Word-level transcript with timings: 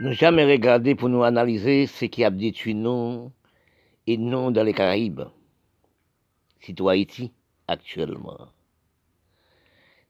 Ne 0.00 0.12
jamais 0.12 0.44
regarder 0.44 0.96
pour 0.96 1.08
nous 1.08 1.22
analyser 1.22 1.86
ce 1.86 2.06
qui 2.06 2.24
a 2.24 2.30
détruit 2.30 2.74
nous 2.74 3.30
et 4.08 4.16
nous 4.16 4.50
dans 4.50 4.64
les 4.64 4.72
Caraïbes, 4.72 5.22
surtout 6.60 6.88
Haïti 6.88 7.30
actuellement. 7.68 8.48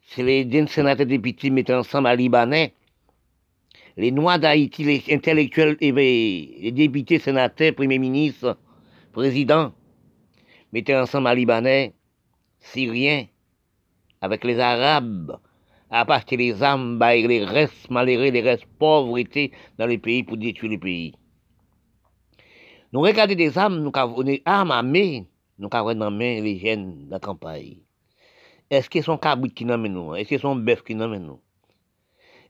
C'est 0.06 0.22
les 0.22 0.66
sénateurs 0.68 1.04
députés 1.04 1.50
mettant 1.50 1.80
ensemble 1.80 2.08
à 2.08 2.16
Libanais, 2.16 2.72
les 3.98 4.10
Noirs 4.10 4.38
d'Haïti, 4.38 4.84
les 4.84 5.04
intellectuels, 5.10 5.76
les 5.80 6.72
députés, 6.72 7.18
sénateurs, 7.18 7.74
premiers 7.74 7.98
ministres, 7.98 8.56
présidents, 9.12 9.74
mettaient 10.72 10.96
ensemble 10.96 11.28
à 11.28 11.34
Libanais, 11.34 11.92
Syriens, 12.58 13.26
avec 14.22 14.44
les 14.44 14.58
Arabes, 14.58 15.38
à 15.94 16.04
partir 16.04 16.38
des 16.38 16.60
âmes, 16.60 16.98
les 16.98 17.44
restes 17.44 17.88
malheureux, 17.88 18.30
les 18.30 18.40
restes 18.40 18.66
pauvreté 18.80 19.52
dans 19.78 19.86
les 19.86 19.98
pays 19.98 20.24
pour 20.24 20.36
détruire 20.36 20.72
les 20.72 20.78
pays. 20.78 21.14
Nous 22.92 23.00
regardons 23.00 23.36
des 23.36 23.56
âmes, 23.56 23.80
nous 23.80 23.92
avons 23.94 24.24
des 24.24 24.42
armes 24.44 24.72
armées, 24.72 25.28
nous 25.56 25.68
avons 25.70 25.94
dans 25.94 26.10
main 26.10 26.40
les 26.40 26.58
jeunes 26.58 27.06
de 27.06 27.10
la 27.12 27.20
campagne. 27.20 27.76
Est-ce 28.70 28.90
qu'ils 28.90 29.04
sont 29.04 29.18
cabrit 29.18 29.52
qui 29.52 29.64
n'emmènent 29.64 29.92
nous? 29.92 30.16
Est-ce 30.16 30.30
qu'ils 30.30 30.40
sont 30.40 30.56
bœufs 30.56 30.82
qui 30.84 30.96
n'emmènent 30.96 31.26
nous? 31.26 31.40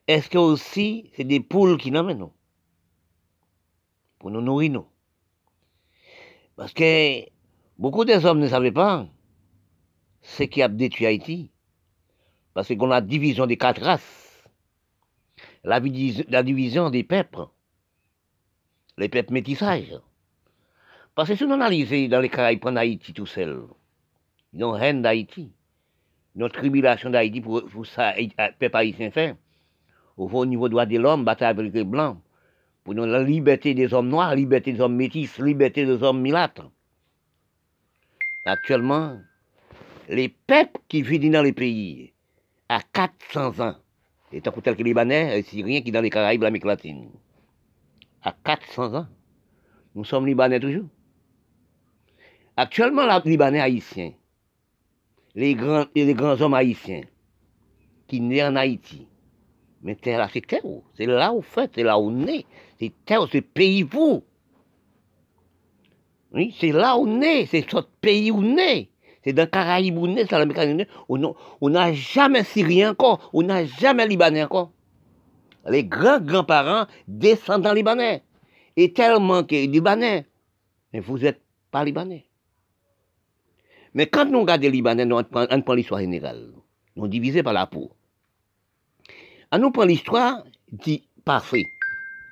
Est-ce 0.09 0.31
que 0.31 0.39
aussi 0.39 1.11
c'est 1.15 1.25
des 1.25 1.41
poules 1.41 1.77
qui 1.77 1.91
n'emmènent 1.91 2.21
nous? 2.21 2.33
Pour 4.19 4.31
nous 4.31 4.41
nourrir 4.41 4.71
nous. 4.71 4.87
Parce 6.57 6.73
que 6.73 7.27
beaucoup 7.79 8.07
des 8.07 8.25
hommes 8.25 8.41
ne 8.41 8.49
savaient 8.49 8.73
pas 8.73 9.07
ce 10.23 10.45
qui 10.45 10.63
a 10.63 10.69
détruit 10.69 11.05
Haïti. 11.05 11.51
Parce 12.55 12.69
qu'on 12.75 12.91
a 12.93 12.95
la 12.95 13.01
division 13.01 13.47
des 13.47 13.57
quatre 13.57 13.83
races, 13.83 14.45
la, 15.65 15.81
division 15.81 16.89
des 16.89 17.03
peuples, 17.03 17.47
les 18.97 19.09
peuples 19.09 19.33
métissages. 19.33 19.99
Parce 21.15 21.29
que 21.29 21.35
si 21.37 21.45
on 21.45 21.51
analyse 21.51 22.09
dans 22.09 22.21
les 22.21 22.29
Caraïbes, 22.29 22.65
en 22.65 22.77
Haïti 22.77 23.13
tout 23.13 23.27
seul, 23.27 23.65
ils 24.53 24.65
ont 24.65 24.73
reine 24.73 25.03
d'Haïti, 25.03 25.53
notre 26.37 26.59
tribulation 26.59 27.11
d'Haïti 27.11 27.41
pour, 27.41 27.65
pour 27.67 27.87
ça, 27.87 28.15
peuple 28.59 28.77
haïtien 28.77 29.11
fait, 29.11 29.37
au 30.17 30.47
niveau 30.47 30.69
des 30.69 30.73
droits 30.73 30.87
de 30.87 30.99
l'homme, 30.99 31.25
bataille 31.25 31.49
avec 31.49 31.73
les 31.73 31.85
blancs, 31.85 32.19
pour 32.85 32.95
la 32.95 33.23
liberté 33.23 33.75
des 33.75 33.93
hommes 33.95 34.09
noirs, 34.09 34.35
liberté 34.35 34.73
des 34.73 34.81
hommes 34.81 34.95
métis, 34.95 35.39
liberté 35.39 35.87
des 35.87 36.03
hommes 36.03 36.21
milâtres. 36.21 36.71
Actuellement, 38.45 39.19
les 40.09 40.29
peuples 40.29 40.81
qui 40.89 41.03
vivent 41.03 41.33
dans 41.33 41.43
les 41.43 41.53
pays, 41.53 42.14
à 42.69 42.81
400 42.81 43.61
ans. 43.61 43.77
Et 44.33 44.41
tant 44.41 44.51
que 44.51 44.83
Libanais, 44.83 45.43
Syriens 45.43 45.81
qui 45.83 45.93
dans 45.93 46.01
les 46.01 46.11
Caraïbes, 46.11 46.43
l'Amérique 46.43 46.65
latine. 46.65 47.11
À 48.23 48.33
400 48.33 48.95
ans. 48.95 49.07
Nous 49.95 50.05
sommes 50.05 50.27
Libanais 50.27 50.59
toujours. 50.59 50.87
Actuellement, 52.57 53.07
les 53.07 53.31
Libanais 53.31 53.61
haïtiens, 53.61 54.13
les 55.35 55.55
grands, 55.55 55.87
les 55.95 56.15
grands 56.15 56.41
hommes 56.41 56.55
haïtiens, 56.55 57.03
qui 58.07 58.21
naissent 58.21 58.45
en 58.45 58.57
Haïti, 58.57 59.09
mais 59.83 59.97
terre 59.97 60.29
c'est 60.33 60.47
terre, 60.47 60.63
c'est 60.97 61.07
là 61.07 61.33
où 61.33 61.43
fait, 61.43 61.71
c'est 61.75 61.83
là 61.83 61.99
où 61.99 62.11
naît, 62.11 62.45
c'est 62.79 62.93
terre, 63.05 63.27
c'est 63.31 63.41
pays 63.41 63.83
vous. 63.83 64.23
Oui, 66.33 66.55
c'est 66.59 66.73
là 66.73 66.97
où 66.97 67.07
naît, 67.07 67.47
c'est 67.47 67.69
ce 67.69 67.79
pays 68.01 68.31
où 68.31 68.43
naît. 68.43 68.89
C'est 69.25 69.33
dans 69.33 69.49
Caraïbes, 69.49 69.97
on 69.99 71.71
n'a 71.71 71.93
jamais 71.95 72.45
Syrien 72.45 72.91
encore, 72.91 73.31
on 73.33 73.43
n'a 73.43 73.65
jamais 73.65 74.07
Libanais 74.07 74.45
encore. 74.45 74.71
Les 75.67 75.83
grands-grands-parents 75.83 76.87
descendent 77.09 77.67
Libanais. 77.75 78.23
Et 78.77 78.93
tellement 78.93 79.43
que 79.43 79.55
Libanais, 79.55 80.27
mais 80.93 81.01
vous 81.01 81.19
n'êtes 81.19 81.41
pas 81.71 81.85
Libanais. 81.85 82.27
Mais 83.95 84.07
quand 84.09 84.27
nous 84.27 84.41
regardons 84.41 84.65
les 84.65 84.71
Libanais, 84.71 85.11
on 85.11 85.25
prend, 85.25 85.75
l'histoire 85.75 86.01
générale. 86.01 86.53
Nous 86.97 87.09
divisés 87.09 87.43
par 87.43 87.55
la 87.55 87.67
peau. 87.67 87.93
On 89.53 89.59
nous 89.59 89.71
prend 89.71 89.85
l'histoire 89.85 90.45
dit 90.71 91.09
parfait. 91.25 91.65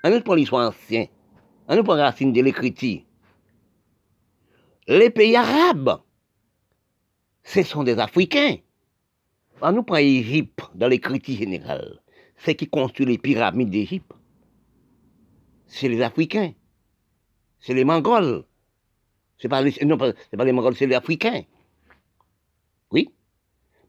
On 0.04 0.10
nous 0.10 0.20
prend 0.20 0.34
l'histoire 0.34 0.68
ancienne. 0.68 1.06
On 1.68 1.76
nous 1.76 1.84
prend 1.84 1.94
la 1.94 2.04
racine 2.04 2.32
de 2.32 2.42
l'écriture. 2.42 3.00
Les 4.88 5.10
pays 5.10 5.36
arabes, 5.36 6.00
ce 7.44 7.62
sont 7.62 7.82
des 7.82 7.98
Africains. 7.98 8.56
On 9.60 9.72
nous 9.72 9.82
prend 9.82 9.96
l'Égypte 9.96 10.62
dans 10.74 10.88
l'écriture 10.88 11.36
générale. 11.36 12.00
C'est 12.36 12.54
qui 12.54 12.68
construit 12.68 13.06
les 13.06 13.18
pyramides 13.18 13.70
d'Égypte. 13.70 14.12
C'est 15.66 15.88
les 15.88 16.02
Africains. 16.02 16.52
C'est 17.60 17.74
les 17.74 17.84
Mongols. 17.84 18.44
C'est 19.38 19.48
pas 19.48 19.62
les, 19.62 19.72
non, 19.84 19.98
c'est 20.00 20.36
pas 20.36 20.44
les 20.44 20.52
Mongols, 20.52 20.76
c'est 20.76 20.86
les 20.86 20.94
Africains. 20.94 21.42
Oui. 22.90 23.08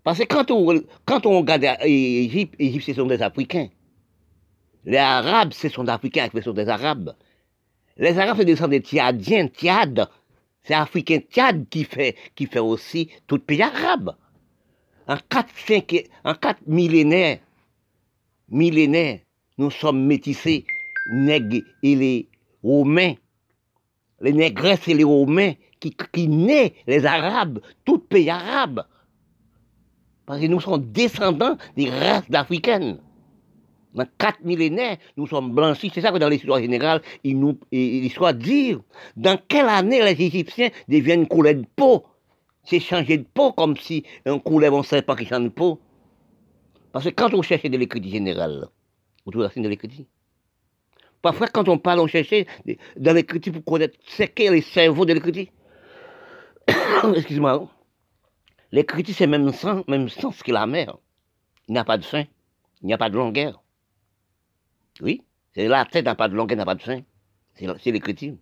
Parce 0.03 0.20
que 0.20 0.25
quand 0.25 0.52
on, 0.52 0.81
quand 1.06 1.25
on 1.25 1.40
regarde 1.40 1.64
l'Égypte, 1.84 2.56
l'Égypte, 2.59 2.85
ce 2.85 2.94
sont 2.94 3.06
des 3.06 3.22
Africains. 3.22 3.70
Les 4.85 4.97
Arabes, 4.97 5.53
ce 5.53 5.70
sont 5.70 5.84
des 5.84 5.91
Africains, 5.91 6.28
ce 6.34 6.41
sont 6.41 6.53
des 6.53 6.68
Arabes. 6.68 7.16
Les 7.97 8.18
Arabes, 8.18 8.38
c'est 8.38 8.68
des 8.68 8.80
Tchadiens, 8.80 9.47
Tchad, 9.47 10.09
c'est 10.63 10.74
Africain 10.74 11.19
Tchad 11.19 11.68
qui 11.69 11.84
fait, 11.84 12.16
qui 12.35 12.46
fait 12.46 12.59
aussi 12.59 13.09
tout 13.28 13.35
le 13.35 13.41
pays 13.41 13.62
arabe. 13.62 14.16
En 15.07 15.18
quatre, 15.29 15.53
cinq, 15.68 16.09
en 16.24 16.34
quatre 16.34 16.62
millénaires, 16.66 17.40
millénaires, 18.50 19.19
nous 19.57 19.72
sommes 19.72 20.06
métissés, 20.06 20.66
nègres 21.12 21.62
et 21.84 21.96
les 21.96 22.29
Romains, 22.63 23.16
les 24.22 24.31
négresses 24.31 24.88
et 24.88 24.94
les 24.94 25.03
Romains, 25.03 25.53
qui, 25.81 25.96
qui 26.13 26.29
naissent 26.29 26.72
les 26.88 27.06
Arabes, 27.06 27.59
tout 27.84 28.00
pays 28.00 28.29
arabe. 28.29 28.85
Parce 30.25 30.40
que 30.40 30.46
nous 30.46 30.62
sommes 30.62 30.90
descendants 30.91 31.57
des 31.75 31.90
races 31.90 32.23
africaines 32.34 33.00
dans 33.94 34.06
quatre 34.18 34.44
millénaires, 34.44 34.98
nous 35.18 35.28
sommes 35.28 35.54
blanchis. 35.54 35.92
C'est 35.94 36.02
ça 36.02 36.12
que 36.12 36.18
dans 36.18 36.30
l'histoire 36.30 36.59
générale, 36.59 37.02
l'histoire 37.24 38.34
dit 38.34 38.76
dans 39.16 39.40
quelle 39.48 39.68
année 39.68 40.02
les 40.02 40.22
Égyptiens 40.22 40.70
deviennent 40.88 41.28
couleurs 41.28 41.56
de 41.56 41.66
peau? 41.76 42.06
C'est 42.64 42.80
changer 42.80 43.18
de 43.18 43.26
peau 43.34 43.52
comme 43.52 43.76
si 43.78 44.03
un 44.26 44.40
couleur, 44.40 44.74
on 44.74 44.80
ne 44.80 44.84
sait 44.84 45.02
pas 45.02 45.16
qui 45.16 45.26
change 45.26 45.44
de 45.44 45.50
peau. 45.50 45.80
Parce 46.92 47.06
que 47.06 47.09
quand 47.09 47.34
on 47.34 47.42
cherche 47.42 47.64
de 47.64 47.78
l'écriture 47.78 48.12
générale, 48.12 48.68
vous 49.26 49.32
trouvez 49.32 49.46
la 49.46 49.52
signe 49.52 49.64
de 49.64 49.70
l'écriture. 49.70 50.06
Parfois, 51.22 51.48
quand 51.48 51.68
on 51.70 51.78
parle, 51.78 52.00
on 52.00 52.08
cherche 52.08 52.34
dans 52.98 53.14
l'écriture 53.14 53.53
pour 53.53 53.64
connaître 53.64 53.98
ce 54.06 54.24
qu'est 54.24 54.50
le 54.50 54.62
cerveau 54.62 55.06
de 55.06 55.14
l'écriture. 55.14 55.48
Excuse-moi. 57.16 57.70
L'écriture, 58.72 59.16
c'est 59.18 59.28
même 59.28 59.52
sens, 59.53 59.84
même 59.88 60.09
sens 60.09 60.42
que 60.44 60.52
la 60.52 60.66
mer. 60.66 60.98
Il 61.68 61.74
n'y 61.74 61.80
a 61.80 61.86
pas 61.86 61.98
de 61.98 62.03
fin, 62.03 62.26
il 62.82 62.88
n'y 62.88 62.94
a 62.94 62.98
pas 62.98 63.09
de 63.09 63.16
longueur. 63.16 63.62
Oui, 65.02 65.24
c'est 65.54 65.68
la 65.68 65.86
tête 65.86 66.06
n'a 66.06 66.16
pas 66.16 66.28
de 66.28 66.36
longueur, 66.36 66.58
n'a 66.58 66.66
pas 66.66 66.76
de 66.76 66.81
fin. 66.81 67.02
C'est 67.56 67.92
l'écriture. 67.92 68.36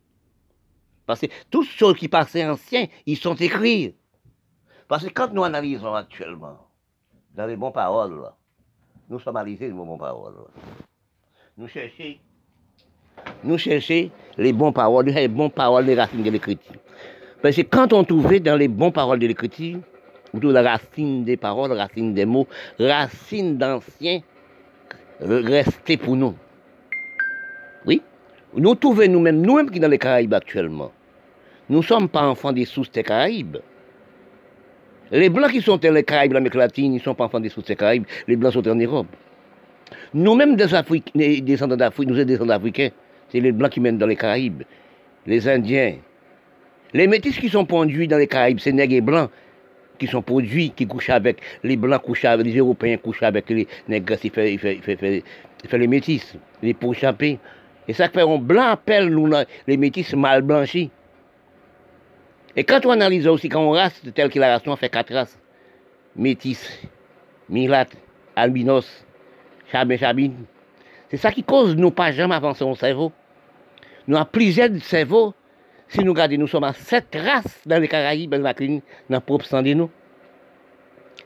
Parce 1.05 1.21
que 1.21 1.27
tous 1.49 1.63
ceux 1.63 1.93
qui 1.93 2.07
passaient 2.07 2.45
anciens, 2.45 2.87
ils 3.05 3.17
sont 3.17 3.35
écrits. 3.35 3.95
Parce 4.87 5.05
que 5.05 5.09
quand 5.09 5.33
nous 5.33 5.43
analysons 5.43 5.93
actuellement, 5.93 6.57
dans 7.35 7.45
les 7.45 7.55
bonnes 7.55 7.71
paroles, 7.71 8.31
nous 9.09 9.19
sommes 9.19 9.37
analysés 9.37 9.67
les 9.67 9.73
bonnes 9.73 9.97
paroles. 9.97 10.35
Nous 11.57 11.67
cherchons, 11.67 12.15
nous 13.43 13.57
cherchons 13.57 14.09
les 14.37 14.53
bonnes 14.53 14.73
paroles, 14.73 15.05
les 15.05 15.27
bonnes 15.27 15.51
paroles 15.51 15.85
des 15.85 15.95
racines 15.95 16.23
de 16.23 16.29
l'écriture. 16.29 16.75
Parce 17.41 17.55
que 17.55 17.61
quand 17.61 17.91
on 17.93 18.03
trouvait 18.03 18.39
dans 18.39 18.55
les 18.55 18.67
bonnes 18.67 18.93
paroles 18.93 19.19
de 19.19 19.27
l'écriture, 19.27 19.79
trouve 20.31 20.51
la 20.53 20.61
racine 20.61 21.25
des 21.25 21.37
paroles, 21.37 21.71
racine 21.73 22.13
des 22.13 22.25
mots, 22.25 22.47
racine 22.79 23.57
d'anciens, 23.57 24.21
rester 25.21 25.97
pour 25.97 26.15
nous. 26.15 26.35
Oui? 27.85 28.01
Nous 28.55 28.75
trouvons 28.75 29.07
nous-mêmes, 29.09 29.41
nous-mêmes 29.41 29.69
qui 29.69 29.79
dans 29.79 29.87
les 29.87 29.97
Caraïbes 29.97 30.33
actuellement. 30.33 30.91
Nous 31.69 31.77
ne 31.77 31.83
sommes 31.83 32.09
pas 32.09 32.23
enfants 32.23 32.51
des 32.51 32.65
sources 32.65 32.91
des 32.91 33.03
Caraïbes. 33.03 33.57
Les 35.11 35.29
Blancs 35.29 35.51
qui 35.51 35.61
sont 35.61 35.77
dans 35.77 35.93
les 35.93 36.03
Caraïbes, 36.03 36.33
l'Amérique 36.33 36.55
latine, 36.55 36.93
ils 36.93 36.97
ne 36.97 37.01
sont 37.01 37.15
pas 37.15 37.25
enfants 37.25 37.39
des 37.39 37.49
sources 37.49 37.67
des 37.67 37.75
Caraïbes. 37.75 38.05
Les 38.27 38.35
Blancs 38.35 38.53
sont 38.53 38.67
en 38.67 38.75
Europe. 38.75 39.07
Nous-mêmes, 40.13 40.55
des 40.55 40.73
Africains, 40.73 41.11
descendants 41.41 41.77
d'Afrique, 41.77 42.09
nous 42.09 42.15
sommes 42.15 42.25
descendants 42.25 42.53
d'Africains. 42.53 42.89
C'est 43.29 43.39
les 43.39 43.51
Blancs 43.51 43.71
qui 43.71 43.79
mènent 43.79 43.97
dans 43.97 44.07
les 44.07 44.15
Caraïbes. 44.15 44.63
Les 45.25 45.47
Indiens. 45.47 45.95
Les 46.93 47.07
métis 47.07 47.37
qui 47.37 47.49
sont 47.49 47.65
conduits 47.65 48.07
dans 48.07 48.17
les 48.17 48.27
Caraïbes, 48.27 48.59
c'est 48.59 48.73
nègres 48.73 48.95
et 48.95 49.01
blancs 49.01 49.29
qui 50.01 50.07
sont 50.07 50.23
produits, 50.23 50.71
qui 50.71 50.87
couchent 50.87 51.11
avec 51.11 51.37
les 51.63 51.77
blancs, 51.77 52.01
couchent 52.01 52.25
avec 52.25 52.43
les 52.43 52.57
Européens, 52.57 52.97
couchent 52.97 53.21
avec 53.21 53.47
les 53.51 53.67
nègres, 53.87 54.17
ils 54.23 54.31
font, 54.31 54.41
fait, 54.81 55.77
les 55.77 55.87
métis, 55.87 56.35
les 56.63 56.73
pourchampés. 56.73 57.37
Et 57.87 57.93
ça 57.93 58.09
fait 58.09 58.21
un 58.21 58.37
blanc 58.39 58.69
appelle 58.69 59.09
nous 59.09 59.31
les 59.67 59.77
métis 59.77 60.11
mal 60.15 60.41
blanchis. 60.41 60.89
Et 62.55 62.63
quand 62.63 62.83
on 62.87 62.89
analyse 62.89 63.27
aussi, 63.27 63.47
quand 63.47 63.61
on 63.61 63.71
race 63.71 64.01
telle 64.15 64.31
que 64.31 64.39
la 64.39 64.53
race, 64.53 64.63
on 64.65 64.75
fait 64.75 64.89
quatre 64.89 65.13
races. 65.13 65.37
Métis, 66.15 66.81
milat, 67.47 67.85
albinos, 68.35 69.05
chabin, 69.71 69.97
chabine. 69.97 70.33
C'est 71.11 71.17
ça 71.17 71.31
qui 71.31 71.43
cause 71.43 71.75
nous 71.75 71.91
pas 71.91 72.11
jamais 72.11 72.33
avancer 72.33 72.63
au 72.63 72.73
cerveau. 72.73 73.11
Nous 74.07 74.17
avons 74.17 74.25
plusieurs 74.31 74.75
cerveaux. 74.81 75.35
Si 75.91 75.99
nous 76.05 76.13
regardons, 76.13 76.37
nous 76.37 76.47
sommes 76.47 76.63
à 76.63 76.71
sept 76.71 77.13
races 77.13 77.59
dans 77.65 77.77
les 77.77 77.87
Caraïbes, 77.89 78.33
dans 78.33 78.53
la 79.09 79.19
propre 79.19 79.43
sang 79.43 79.61
de 79.61 79.73
nous. 79.73 79.89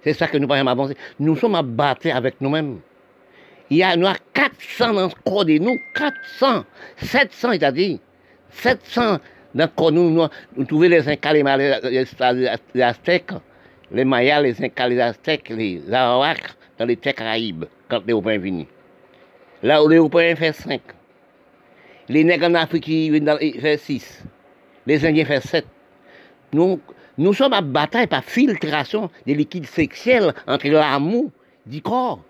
C'est 0.04 0.14
ça 0.14 0.28
que 0.28 0.40
nous 0.40 0.50
jamais 0.50 0.72
avancer. 0.72 0.98
Nous 1.20 1.36
sommes 1.36 1.54
à 1.54 1.62
battre 1.62 2.08
avec 2.12 2.42
nous-mêmes. 2.42 2.80
Il 3.70 3.78
y 3.78 3.84
a, 3.84 3.96
nous 3.96 4.08
avons 4.08 4.18
400 4.34 4.94
dans 4.94 5.04
le 5.04 5.14
corps 5.24 5.46
de 5.46 5.60
nous. 5.60 5.78
400. 5.94 6.66
700, 6.98 7.52
c'est-à-dire. 7.52 8.00
700 8.50 9.20
dans 9.54 9.66
le 9.66 9.68
corps 9.68 9.92
de 9.92 9.98
nous. 9.98 10.10
Nous, 10.10 10.28
nous 10.58 10.66
trouvons 10.66 10.90
les 10.90 11.08
Incas, 11.08 11.34
les, 11.34 11.44
les, 11.44 12.50
les 12.74 12.82
Aztèques, 12.82 13.34
les 13.92 14.04
Mayas, 14.04 14.42
les 14.42 14.64
Incas, 14.64 14.88
les 14.88 15.00
Aztèques, 15.00 15.50
les 15.50 15.94
Arawaks, 15.94 16.56
dans 16.80 16.86
les 16.86 16.98
Caraïbes, 16.98 17.66
quand 17.88 18.02
les 18.08 18.14
Européens 18.14 18.40
viennent. 18.40 18.66
Là 19.62 19.84
où 19.84 19.88
les 19.88 19.98
Européens 19.98 20.36
font 20.36 20.54
5. 20.54 20.82
Les 22.10 22.24
nègres 22.24 22.48
en 22.48 22.56
Afrique 22.56 22.88
ils 22.88 23.62
font 23.62 23.78
6. 23.78 24.26
Les 24.86 25.06
Indiens 25.06 25.26
font 25.26 25.42
7. 25.42 25.66
Nous, 27.18 27.34
sommes 27.34 27.54
à 27.54 27.62
bataille 27.62 28.08
par 28.08 28.24
filtration 28.24 29.10
des 29.26 29.34
liquides 29.34 29.66
sexuels 29.66 30.34
entre 30.48 30.68
l'amour 30.68 31.32
du 31.66 31.82
corps, 31.82 32.22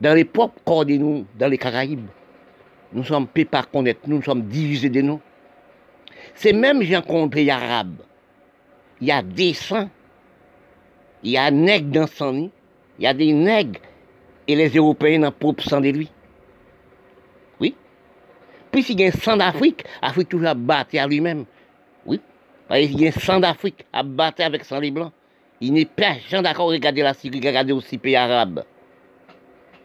dans 0.00 0.14
les 0.14 0.24
propres 0.24 0.60
corps 0.64 0.86
de 0.86 0.94
nous, 0.94 1.26
dans 1.38 1.48
les 1.48 1.58
Caraïbes. 1.58 2.08
Nous 2.92 3.04
sommes 3.04 3.26
pas 3.26 3.44
par 3.44 3.70
connaître, 3.70 4.00
nous 4.06 4.22
sommes 4.22 4.42
divisés 4.42 4.88
de 4.88 5.00
nous. 5.00 5.20
C'est 6.34 6.52
même 6.52 6.82
j'ai 6.82 6.96
rencontré 6.96 7.44
les 7.44 7.50
Arabes. 7.50 8.00
Il 9.00 9.08
y 9.08 9.12
a 9.12 9.22
des 9.22 9.52
sangs. 9.52 9.90
Il 11.22 11.32
y 11.32 11.36
a 11.36 11.50
nègres 11.50 11.90
dans 11.90 12.06
son 12.06 12.32
nid. 12.32 12.50
Il 12.98 13.04
y 13.04 13.06
a 13.06 13.14
des 13.14 13.32
nègres 13.32 13.80
et 14.46 14.54
les 14.54 14.68
Européens 14.68 15.20
le 15.20 15.30
propre 15.30 15.64
sang 15.64 15.80
de 15.80 15.88
lui. 15.88 16.10
Puis 18.74 18.82
s'il 18.82 19.00
y 19.00 19.04
a 19.04 19.06
un 19.06 19.12
sang 19.12 19.36
d'Afrique, 19.36 19.84
l'Afrique 20.02 20.28
toujours 20.30 20.48
à 20.48 20.54
battre 20.54 20.98
à 20.98 21.06
lui-même. 21.06 21.44
Oui. 22.06 22.20
Il 22.72 23.00
y 23.00 23.06
a 23.06 23.10
un 23.10 23.12
sang 23.12 23.38
d'Afrique 23.38 23.86
à 23.92 24.02
battre 24.02 24.42
avec 24.42 24.64
sang 24.64 24.80
les 24.80 24.90
blancs. 24.90 25.12
Il 25.60 25.74
n'est 25.74 25.84
pas 25.84 26.16
d'accord 26.42 26.66
regarder 26.66 27.02
la 27.02 27.14
Syrie, 27.14 27.38
regarder 27.38 27.72
aussi 27.72 27.92
les 27.92 27.98
pays 27.98 28.16
arabes. 28.16 28.64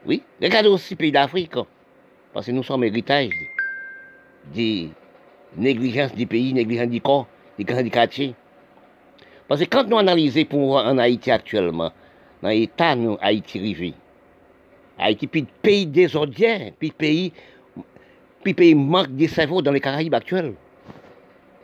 Oui. 0.07 0.23
Regardez 0.41 0.69
aussi 0.69 0.93
les 0.93 0.95
pays 0.95 1.11
d'Afrique. 1.11 1.53
Parce 2.33 2.47
que 2.47 2.51
nous 2.51 2.63
sommes 2.63 2.83
héritage 2.83 3.29
des 4.55 4.89
négligences 5.55 6.15
du 6.15 6.25
pays, 6.25 6.51
négligences 6.51 6.89
du 6.89 6.99
corps, 6.99 7.27
des 7.59 7.65
grands 7.65 7.87
quartiers. 7.89 8.33
Parce 9.47 9.61
que 9.61 9.65
quand 9.65 9.87
nous 9.87 9.99
analysons 9.99 10.45
pour 10.45 10.77
en 10.77 10.97
Haïti 10.97 11.29
actuellement, 11.29 11.91
dans 12.41 12.49
l'état 12.49 12.95
nous 12.95 13.19
Haïti 13.21 13.59
rivé, 13.59 13.93
Haïti, 14.97 15.27
puis 15.27 15.45
pays 15.61 15.85
désordien, 15.85 16.71
puis 16.79 16.89
pays, 16.89 17.33
puis 18.43 18.53
pays 18.53 18.75
manque 18.75 19.15
de 19.15 19.27
cerveau 19.27 19.61
dans 19.61 19.71
les 19.71 19.81
Caraïbes 19.81 20.13
actuels. 20.13 20.53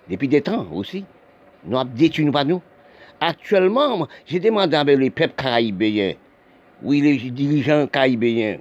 Depuis 0.10 0.27
des 0.27 0.42
temps 0.42 0.68
aussi. 0.72 1.06
Nous 1.66 1.77
avons 1.77 1.89
détruit 1.95 2.25
nous. 2.25 2.62
Actuellement, 3.19 4.07
j'ai 4.25 4.39
demandé 4.39 4.75
avec 4.75 5.00
les 5.00 5.10
peuples 5.10 5.42
caribéens, 5.42 6.13
oui, 6.83 7.01
les 7.01 7.31
dirigeants 7.31 7.88
caribéens, 7.88 8.57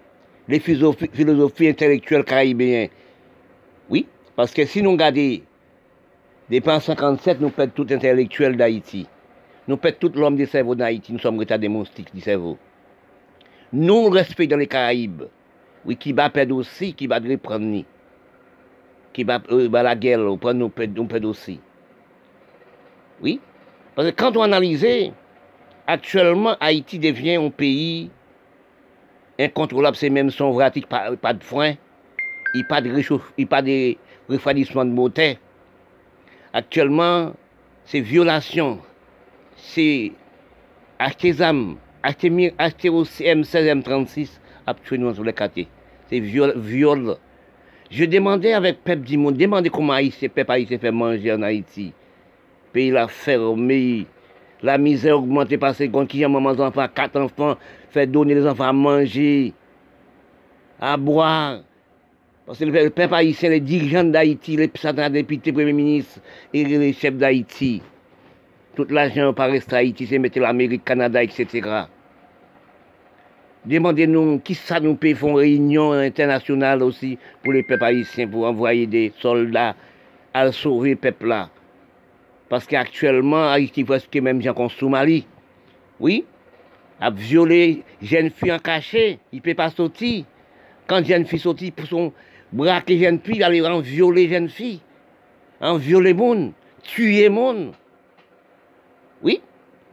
les 0.48 0.60
philosophies, 0.60 1.10
philosophies 1.12 1.68
intellectuelles 1.68 2.24
caribéens. 2.24 2.86
Oui, 3.90 4.06
parce 4.36 4.52
que 4.52 4.64
si 4.64 4.80
nous 4.80 4.92
regardons, 4.92 5.40
depuis 6.48 6.60
1957, 6.60 7.40
nous 7.40 7.50
perdons 7.50 7.72
tout 7.74 7.86
intellectuel 7.92 8.56
d'Haïti. 8.56 9.06
Nous 9.66 9.76
perdons 9.76 9.98
tout 10.00 10.12
l'homme 10.14 10.36
du 10.36 10.46
cerveau 10.46 10.74
d'Haïti. 10.74 11.12
Nous 11.12 11.18
sommes 11.18 11.38
retardés 11.38 11.68
moustiques 11.68 12.14
du 12.14 12.20
cerveau. 12.20 12.56
Nous, 13.72 14.08
respect 14.08 14.46
dans 14.46 14.56
les 14.56 14.68
Caraïbes, 14.68 15.24
oui, 15.84 15.96
qui 15.96 16.12
va 16.12 16.30
perdre 16.30 16.54
aussi, 16.54 16.94
qui 16.94 17.08
va 17.08 17.18
reprendre, 17.18 17.82
qui 19.14 19.24
va 19.24 19.40
euh, 19.50 19.68
la 19.70 19.94
guerre, 19.94 20.18
nous 20.18 20.68
perdons 20.68 21.08
nous 21.10 21.28
aussi. 21.30 21.60
Oui, 23.22 23.40
parce 23.94 24.10
que 24.10 24.14
quand 24.14 24.36
on 24.36 24.42
analyse, 24.42 24.86
actuellement, 25.86 26.56
Haïti 26.60 26.98
devient 26.98 27.36
un 27.36 27.48
pays 27.48 28.10
incontrôlable, 29.38 29.96
c'est 29.96 30.10
même 30.10 30.30
son 30.30 30.50
vratique, 30.50 30.88
pas, 30.88 31.16
pas 31.16 31.32
de 31.32 31.42
frein, 31.42 31.74
il 32.54 32.58
n'y 32.58 32.62
a 32.62 32.66
pas 32.66 32.80
de 32.80 33.44
pas 33.46 33.62
de 33.62 33.96
refroidissement 34.28 34.84
de 34.84 34.90
moteur. 34.90 35.36
Actuellement, 36.52 37.32
c'est 37.84 38.00
violation, 38.00 38.80
c'est 39.56 40.12
âmes, 41.40 41.76
acheter, 42.02 42.54
acheter 42.58 42.88
aussi 42.88 43.24
M16, 43.24 43.82
M36, 43.82 44.28
actuellement 44.66 45.14
sur 45.14 45.24
les. 45.24 45.34
C'est 46.08 46.20
viol, 46.20 46.52
viol. 46.56 47.16
Je 47.90 48.04
demandais 48.04 48.52
avec 48.52 48.82
Pep 48.82 49.02
Dimon, 49.02 49.30
demandez 49.30 49.70
comment 49.70 49.92
Haïti, 49.92 50.28
Pep 50.28 50.48
Haïti 50.48 50.78
fait 50.78 50.90
manger 50.90 51.32
en 51.32 51.42
Haïti. 51.42 51.92
Pays 52.72 52.90
la 52.90 53.06
fermé, 53.06 54.06
la 54.62 54.78
misère 54.78 55.18
augmentée 55.18 55.58
par 55.58 55.74
seconde, 55.74 56.08
qui 56.08 56.24
a 56.24 56.28
maman 56.28 56.50
enfants, 56.50 56.86
quatre 56.92 57.20
enfants, 57.20 57.56
fait 57.90 58.06
donner 58.06 58.34
les 58.34 58.46
enfants 58.46 58.64
à 58.64 58.72
manger, 58.72 59.52
à 60.80 60.96
boire. 60.96 61.60
Parce 62.46 62.58
que 62.58 62.64
le 62.64 62.90
peuple 62.90 63.14
haïtien, 63.14 63.50
les 63.50 63.60
dirigeants 63.60 64.04
d'Haïti, 64.04 64.56
les 64.56 64.70
députés, 65.10 65.52
premiers 65.52 65.72
ministres 65.72 66.20
et 66.52 66.64
les 66.64 66.92
chefs 66.92 67.16
d'Haïti, 67.16 67.80
tout 68.74 68.86
l'argent 68.90 69.32
par 69.32 69.50
reste 69.50 69.72
à 69.72 69.76
Haïti, 69.76 70.06
c'est 70.06 70.18
mettre 70.18 70.40
l'Amérique, 70.40 70.84
Canada, 70.84 71.22
etc. 71.22 71.84
Demandez-nous 73.64 74.40
qui 74.40 74.54
ça 74.54 74.78
nous 74.78 74.98
faire 75.00 75.26
une 75.26 75.36
réunion 75.36 75.92
internationale 75.92 76.82
aussi 76.82 77.18
pour 77.42 77.54
les 77.54 77.62
peuples 77.62 77.84
haïtiens, 77.84 78.28
pour 78.28 78.44
envoyer 78.44 78.86
des 78.86 79.12
soldats 79.20 79.74
à 80.34 80.52
sauver 80.52 80.90
le 80.90 80.96
peuple 80.96 81.28
là. 81.28 81.48
Parce 82.50 82.66
qu'actuellement, 82.66 83.48
Haïti 83.48 83.84
presque 83.84 84.14
même 84.16 84.42
gens 84.42 84.52
qu'on 84.52 84.68
Somalie. 84.68 85.26
Oui, 85.98 86.24
a 87.00 87.10
violé 87.10 87.82
jeune 88.02 88.30
fille 88.30 88.52
en 88.52 88.58
cachet, 88.58 89.18
il 89.32 89.36
ne 89.36 89.42
peut 89.42 89.54
pas 89.54 89.70
sortir. 89.70 90.24
Quand 90.86 91.02
jeune 91.02 91.24
fille 91.24 91.38
sortit 91.38 91.70
pour 91.70 91.86
son 91.86 92.12
braquer 92.52 92.98
jeune 92.98 93.18
fille, 93.20 93.36
il 93.36 93.42
allait 93.42 93.66
en 93.66 93.80
violer 93.80 94.28
jeune 94.28 94.50
fille, 94.50 94.80
en 95.60 95.78
violer 95.78 96.12
monde, 96.12 96.52
tuer 96.82 97.30
monde. 97.30 97.72
Oui, 99.22 99.40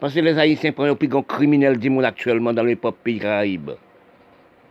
parce 0.02 0.16
que 0.16 0.20
les 0.20 0.40
Haïtiens 0.40 0.72
prennent 0.72 0.88
le 0.88 0.96
plus 0.96 1.08
grand 1.08 1.22
criminel 1.22 1.78
du 1.78 1.92
monde 1.92 2.06
actuellement 2.06 2.54
dans 2.54 2.64
les 2.64 2.76
propres 2.76 2.98
pays 3.04 3.20
caraïbes. 3.20 3.74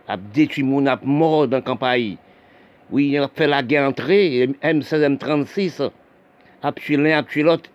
A 0.09 0.17
détruit 0.17 0.65
monde, 0.65 0.89
a 0.89 0.99
mort 1.05 1.47
dans 1.47 1.59
la 1.59 1.63
campagne. 1.63 2.17
Oui, 2.91 3.17
a 3.17 3.31
fait 3.33 3.47
la 3.47 3.63
guerre 3.63 3.89
entrée, 3.89 4.51
M16, 4.61 5.17
M36, 5.19 5.89
a 6.65 6.73
tué 6.73 6.97
l'un, 6.97 7.19
a 7.19 7.23
tué 7.23 7.45
l'autre, 7.45 7.71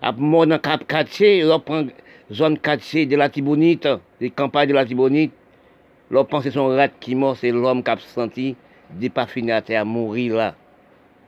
a 0.00 0.12
mort 0.12 0.46
dans 0.46 0.54
le 0.54 0.84
quartier, 0.84 1.40
il 1.40 1.58
prend 1.66 1.86
zone 2.30 2.56
quartier 2.56 3.06
de 3.06 3.16
la 3.16 3.28
Tibonite, 3.28 3.88
les 4.20 4.30
campagnes 4.30 4.68
de 4.68 4.74
la 4.74 4.84
Tibonite. 4.86 5.32
L'on 6.08 6.24
pense 6.24 6.44
que 6.44 6.50
son 6.50 6.68
rat 6.68 6.86
qui 6.86 7.16
mort, 7.16 7.36
c'est 7.36 7.50
l'homme 7.50 7.82
qui 7.82 7.90
a 7.90 7.96
senti, 7.98 8.54
n'est 8.96 9.10
pas 9.10 9.26
fini 9.26 9.50
à 9.50 9.84
mourir 9.84 10.36
là. 10.36 10.54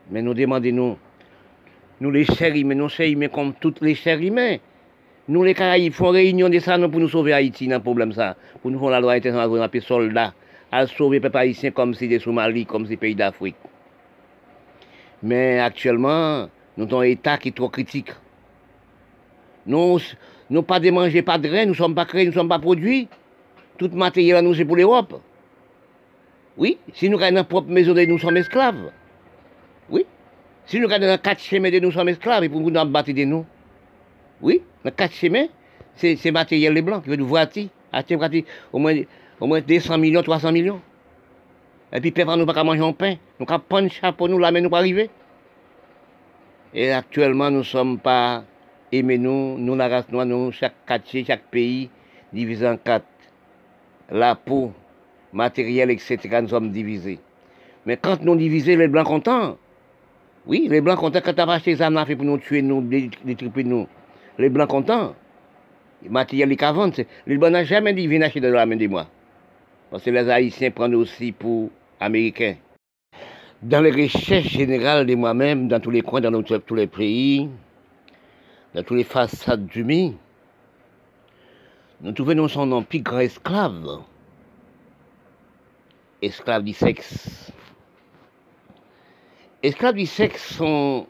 Mais 0.08 0.22
nous 0.22 0.34
demandons, 0.34 0.70
nous, 0.70 0.96
nous 2.00 2.10
les 2.12 2.26
chers 2.26 2.54
humains, 2.54 2.76
nous 2.76 2.88
chers 2.88 3.08
humains 3.08 3.26
comme 3.26 3.54
toutes 3.54 3.80
les 3.80 3.96
chers 3.96 4.20
humains. 4.20 4.58
Nous, 5.26 5.42
les 5.42 5.54
Caraïbes, 5.54 5.94
font 5.94 6.10
réunion 6.10 6.50
de 6.50 6.58
ça 6.58 6.78
pour 6.78 7.00
nous 7.00 7.08
sauver 7.08 7.32
Haïti 7.32 7.66
dans 7.66 7.76
le 7.76 7.82
problème 7.82 8.12
ça. 8.12 8.36
Pour 8.60 8.70
nous 8.70 8.78
faire 8.78 8.90
la 8.90 9.00
loi 9.00 9.12
internationale, 9.12 9.70
pour 9.70 9.74
nous 9.74 9.80
soldats, 9.80 10.34
à 10.70 10.86
sauver 10.86 11.16
les 11.16 11.20
peuples 11.20 11.38
haïtiens 11.38 11.70
comme 11.70 11.94
si 11.94 12.08
des 12.08 12.18
Somalie, 12.18 12.66
comme 12.66 12.86
si 12.86 12.96
pays 12.98 13.14
d'Afrique. 13.14 13.56
Mais 15.22 15.58
actuellement, 15.60 16.48
nous 16.76 16.84
avons 16.84 17.00
un 17.00 17.04
État 17.04 17.38
qui 17.38 17.48
est 17.48 17.52
trop 17.52 17.70
critique. 17.70 18.10
Nous, 19.66 19.98
nous 20.50 20.62
pas 20.62 20.78
de 20.78 20.90
manger, 20.90 21.22
pas 21.22 21.38
de 21.38 21.48
grains, 21.48 21.64
nous 21.64 21.70
ne 21.70 21.76
sommes 21.76 21.94
pas 21.94 22.04
créés, 22.04 22.24
nous 22.24 22.32
ne 22.32 22.34
sommes 22.34 22.48
pas 22.48 22.58
produits. 22.58 23.08
Tout 23.78 23.88
matériel 23.94 24.44
nous, 24.44 24.52
c'est 24.52 24.66
pour 24.66 24.76
l'Europe. 24.76 25.22
Oui, 26.58 26.76
si 26.92 27.08
nous 27.08 27.18
avons 27.18 27.34
notre 27.34 27.48
propre 27.48 27.70
maison, 27.70 27.94
nous 27.94 28.18
sommes 28.18 28.36
esclaves. 28.36 28.90
Oui, 29.88 30.04
si 30.66 30.78
nous 30.80 30.90
avons 30.90 31.16
quatre 31.16 31.40
chemins, 31.40 31.70
nous 31.80 31.92
sommes 31.92 32.10
esclaves, 32.10 32.44
et 32.44 32.48
pour 32.50 32.60
nous 32.60 32.70
battre 32.70 33.12
de 33.12 33.24
nous. 33.24 33.46
Oui, 34.44 34.60
dans 34.84 34.90
quatre 34.90 35.14
chemins, 35.14 35.46
c'est 35.96 36.30
matériel 36.30 36.74
les 36.74 36.82
blancs 36.82 37.02
qui 37.02 37.08
veut 37.08 37.16
nous 37.16 37.26
voir 37.26 37.46
au 38.74 38.78
moins, 38.78 38.94
au 39.40 39.46
moins 39.46 39.60
200 39.62 39.96
millions, 39.96 40.22
300 40.22 40.52
millions. 40.52 40.82
Et 41.90 42.00
puis, 42.00 42.10
peuple, 42.10 42.36
nous 42.36 42.44
pas 42.44 42.62
manger 42.62 42.82
un 42.82 42.92
pain. 42.92 43.14
Nous 43.40 43.46
pas 43.46 43.58
prendre 43.58 43.90
chapeau, 43.90 44.28
nous, 44.28 44.38
là, 44.38 44.50
mais 44.50 44.60
nous 44.60 44.68
pas 44.68 44.80
arriver. 44.80 45.08
Et 46.74 46.92
actuellement, 46.92 47.50
nous 47.50 47.58
ne 47.58 47.62
sommes 47.62 47.98
pas 47.98 48.44
aimés, 48.92 49.16
nous, 49.16 49.56
nous, 49.56 49.76
la 49.76 49.88
race 49.88 50.10
noire, 50.10 50.26
nous, 50.26 50.52
chaque 50.52 50.74
quartier, 50.86 51.24
chaque 51.24 51.44
pays, 51.44 51.88
divisé 52.30 52.68
en 52.68 52.76
quatre. 52.76 53.06
La 54.10 54.34
peau, 54.34 54.74
matériel, 55.32 55.90
etc., 55.90 56.18
nous 56.42 56.48
sommes 56.48 56.70
divisés. 56.70 57.18
Mais 57.86 57.96
quand 57.96 58.20
nous 58.20 58.36
divisons, 58.36 58.76
les 58.76 58.88
blancs 58.88 59.06
contents. 59.06 59.56
Oui, 60.46 60.66
les 60.68 60.82
blancs 60.82 60.98
contents, 60.98 61.20
quand 61.24 61.32
tu 61.32 61.40
as 61.40 61.48
acheté 61.48 61.76
des 61.76 61.80
armes 61.80 62.04
pour 62.04 62.26
nous 62.26 62.36
tuer, 62.36 62.60
nous, 62.60 62.82
détruire 62.82 63.66
nous 63.66 63.86
les 64.38 64.48
blancs 64.48 64.68
contents, 64.68 65.14
les 66.02 66.08
matériels 66.08 66.54
vendent, 66.74 67.04
les 67.26 67.36
blancs 67.38 67.52
n'ont 67.52 67.64
jamais 67.64 67.92
dit 67.92 68.06
viens 68.06 68.22
acheter 68.22 68.40
de 68.40 68.48
de 68.50 68.86
moi. 68.86 69.06
Parce 69.90 70.02
que 70.04 70.10
les 70.10 70.28
Haïtiens 70.28 70.70
prennent 70.70 70.94
aussi 70.94 71.32
pour 71.32 71.70
américains. 72.00 72.56
Dans 73.62 73.80
les 73.80 73.92
recherches 73.92 74.48
générales 74.48 75.06
de 75.06 75.14
moi-même, 75.14 75.68
dans 75.68 75.80
tous 75.80 75.90
les 75.90 76.02
coins, 76.02 76.20
dans 76.20 76.42
tous 76.42 76.74
les 76.74 76.86
pays, 76.86 77.48
dans 78.74 78.82
toutes 78.82 78.96
les 78.96 79.04
façades 79.04 79.66
du 79.66 79.84
mi, 79.84 80.16
nous 82.00 82.12
trouvons 82.12 82.48
son 82.48 82.66
nom 82.66 82.82
plus 82.82 83.00
grand 83.00 83.20
esclave. 83.20 84.02
Esclave 86.20 86.64
du 86.64 86.72
sexe. 86.72 87.52
Esclaves 89.62 89.94
du 89.94 90.06
sexe 90.06 90.56
sont 90.56 91.06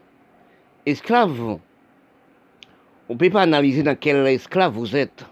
esclaves. 0.87 1.59
On 3.09 3.15
ne 3.15 3.19
peut 3.19 3.31
pas 3.31 3.43
analyser 3.43 3.83
dans 3.83 3.97
quel 3.97 4.27
esclave 4.27 4.73
vous 4.73 4.97
êtes. 4.97 5.27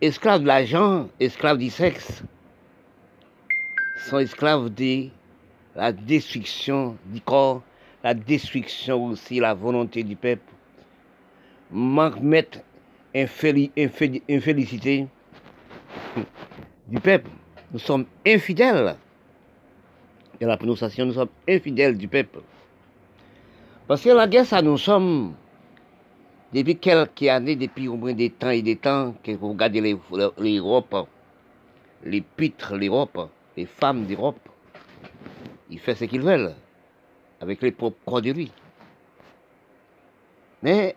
Esclaves 0.00 0.40
de 0.42 0.46
l'argent, 0.46 1.08
esclaves 1.20 1.58
du 1.58 1.68
sexe, 1.68 2.22
sont 4.08 4.18
esclaves 4.18 4.70
de 4.70 5.08
la 5.74 5.92
destruction 5.92 6.96
du 7.06 7.20
corps, 7.20 7.62
la 8.02 8.14
destruction 8.14 9.06
aussi, 9.06 9.40
la 9.40 9.52
volonté 9.52 10.02
du 10.02 10.16
peuple. 10.16 10.50
Manque 11.70 12.20
mettre 12.20 12.60
infélicité 13.14 15.08
du 16.86 17.00
peuple. 17.00 17.30
Nous 17.72 17.78
sommes 17.78 18.06
infidèles. 18.26 18.96
Dans 20.40 20.48
la 20.48 20.56
prononciation, 20.56 21.04
nous 21.06 21.14
sommes 21.14 21.28
infidèles 21.48 21.98
du 21.98 22.08
peuple. 22.08 22.40
Parce 23.86 24.02
que 24.02 24.08
la 24.10 24.26
guerre, 24.26 24.46
ça, 24.46 24.62
nous 24.62 24.78
sommes, 24.78 25.34
depuis 26.52 26.76
quelques 26.76 27.22
années, 27.28 27.54
depuis 27.54 27.86
au 27.86 27.96
moins 27.96 28.14
des 28.14 28.30
temps 28.30 28.50
et 28.50 28.62
des 28.62 28.76
temps, 28.76 29.14
que 29.22 29.32
vous 29.32 29.50
regardez 29.50 29.80
l'Europe, 30.38 31.08
les 32.04 32.20
pitres 32.20 32.76
l'Europe, 32.76 33.30
les 33.56 33.66
femmes 33.66 34.04
d'Europe, 34.06 34.40
ils 35.70 35.78
font 35.78 35.94
ce 35.94 36.04
qu'ils 36.04 36.20
veulent, 36.20 36.54
avec 37.40 37.62
les 37.62 37.70
propres 37.70 37.98
produits. 38.04 38.50
Mais 40.62 40.96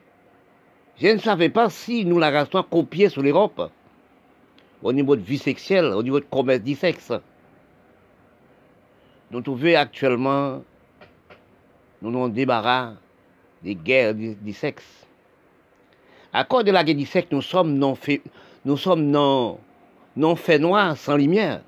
je 1.00 1.10
ne 1.10 1.20
savais 1.20 1.50
pas 1.50 1.70
si 1.70 2.06
nous 2.06 2.18
la 2.18 2.30
restons 2.30 2.64
copiée 2.64 3.10
sur 3.10 3.22
l'Europe, 3.22 3.72
au 4.82 4.94
niveau 4.94 5.16
de 5.16 5.22
vie 5.22 5.38
sexuelle, 5.38 5.86
au 5.86 6.02
niveau 6.02 6.20
de 6.20 6.26
commerce 6.26 6.62
du 6.62 6.74
sexe. 6.74 7.14
Nous 9.30 9.42
trouvons 9.42 9.76
actuellement, 9.76 10.64
nous 12.02 12.12
nous 12.12 12.30
débarras 12.30 12.94
des 13.64 13.76
guerres 13.76 14.14
du, 14.14 14.54
sexe. 14.54 15.06
À 16.32 16.44
cause 16.44 16.64
de 16.64 16.72
la 16.72 16.84
guerre 16.84 16.96
du 16.96 17.06
sexe, 17.06 17.28
nous 17.32 17.42
sommes 17.42 17.74
non 17.74 17.96
fait, 17.96 18.22
nous 18.66 18.78
noirs, 20.60 20.98
sans 20.98 21.18
lumière, 21.18 21.62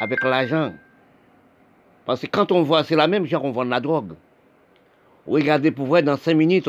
avec 0.00 0.22
l'argent. 0.22 0.72
Parce 2.04 2.22
que 2.22 2.26
quand 2.26 2.52
on 2.52 2.62
voit, 2.62 2.84
c'est 2.84 2.96
la 2.96 3.06
même 3.06 3.26
chose, 3.26 3.40
on 3.42 3.52
vend 3.52 3.64
de 3.64 3.70
la 3.70 3.80
drogue. 3.80 4.14
Regardez 5.26 5.70
pour 5.70 5.86
voir 5.86 6.02
dans 6.02 6.16
cinq 6.16 6.34
minutes, 6.34 6.68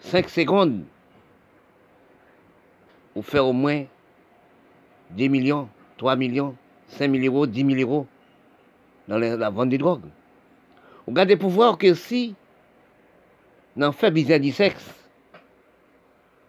5 0.00 0.28
secondes, 0.28 0.84
vous 3.14 3.22
faire 3.22 3.46
au 3.46 3.52
moins 3.52 3.84
10 5.10 5.28
millions, 5.28 5.68
3 5.96 6.16
millions, 6.16 6.54
5 6.88 7.10
000 7.10 7.24
euros, 7.24 7.46
10 7.46 7.64
000 7.64 7.80
euros 7.80 8.06
dans 9.08 9.18
la, 9.18 9.50
vente 9.50 9.70
de 9.70 9.76
drogue. 9.76 10.02
Vous 11.06 11.12
gardez 11.12 11.36
pour 11.36 11.50
voir 11.50 11.78
que 11.78 11.94
si, 11.94 12.34
dans 13.76 13.92
fait 13.92 14.10
business 14.10 14.40
du 14.40 14.50
sexe, 14.50 14.94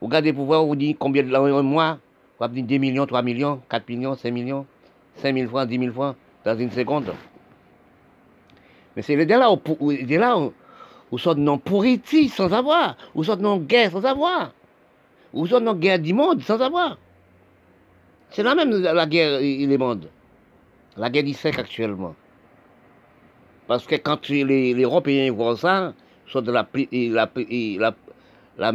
vous 0.02 0.08
gardez 0.08 0.34
pour 0.34 0.46
voir, 0.46 0.66
vous 0.66 0.76
dites 0.76 0.98
combien 0.98 1.24
de 1.24 1.34
un 1.34 1.62
mois, 1.62 2.00
vous 2.40 2.46
avez 2.46 2.62
2 2.62 2.78
millions, 2.78 3.06
3 3.06 3.22
millions, 3.22 3.62
4 3.70 3.88
millions, 3.90 4.16
5 4.16 4.32
millions, 4.32 4.66
5 5.16 5.36
000 5.36 5.50
francs, 5.50 5.68
10 5.68 5.80
000 5.80 5.92
francs 5.92 6.16
dans 6.44 6.58
une 6.58 6.72
seconde. 6.72 7.14
Mais 8.96 9.02
c'est 9.04 9.16
là 9.16 9.52
où, 9.52 9.60
là 9.92 10.38
où, 10.40 10.54
ou 11.12 11.18
sont 11.18 11.36
non 11.36 11.62
sans 12.30 12.54
avoir, 12.54 12.98
ou 13.14 13.24
sont 13.24 13.38
non 13.38 13.58
guerre 13.58 13.92
sans 13.92 14.06
avoir, 14.06 14.54
ou 15.34 15.46
sont 15.46 15.60
non 15.60 15.74
guerre 15.74 16.00
du 16.00 16.14
monde 16.14 16.42
sans 16.42 16.60
avoir. 16.62 16.98
C'est 18.32 18.44
la 18.44 18.56
même 18.56 18.72
la 18.72 19.06
guerre 19.06 19.40
les 19.40 19.78
mondes. 19.78 20.10
La 20.98 21.10
guerre 21.10 21.24
du 21.24 21.34
siècle 21.34 21.60
actuellement. 21.60 22.16
Parce 23.68 23.86
que 23.86 23.96
quand 23.96 24.30
les, 24.30 24.74
Européens 24.74 25.32
voient 25.32 25.58
ça, 25.58 25.94
soit 26.26 26.42
de 26.42 26.52
la, 26.52 26.68
la, 28.58 28.74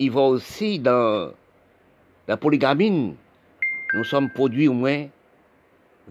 ils 0.00 0.10
voient 0.10 0.28
aussi 0.28 0.78
dans 0.78 1.32
la 2.28 2.36
polygamine, 2.36 3.16
nous 3.94 4.04
sommes 4.04 4.30
produits 4.30 4.68
au 4.68 4.74
moins 4.74 5.06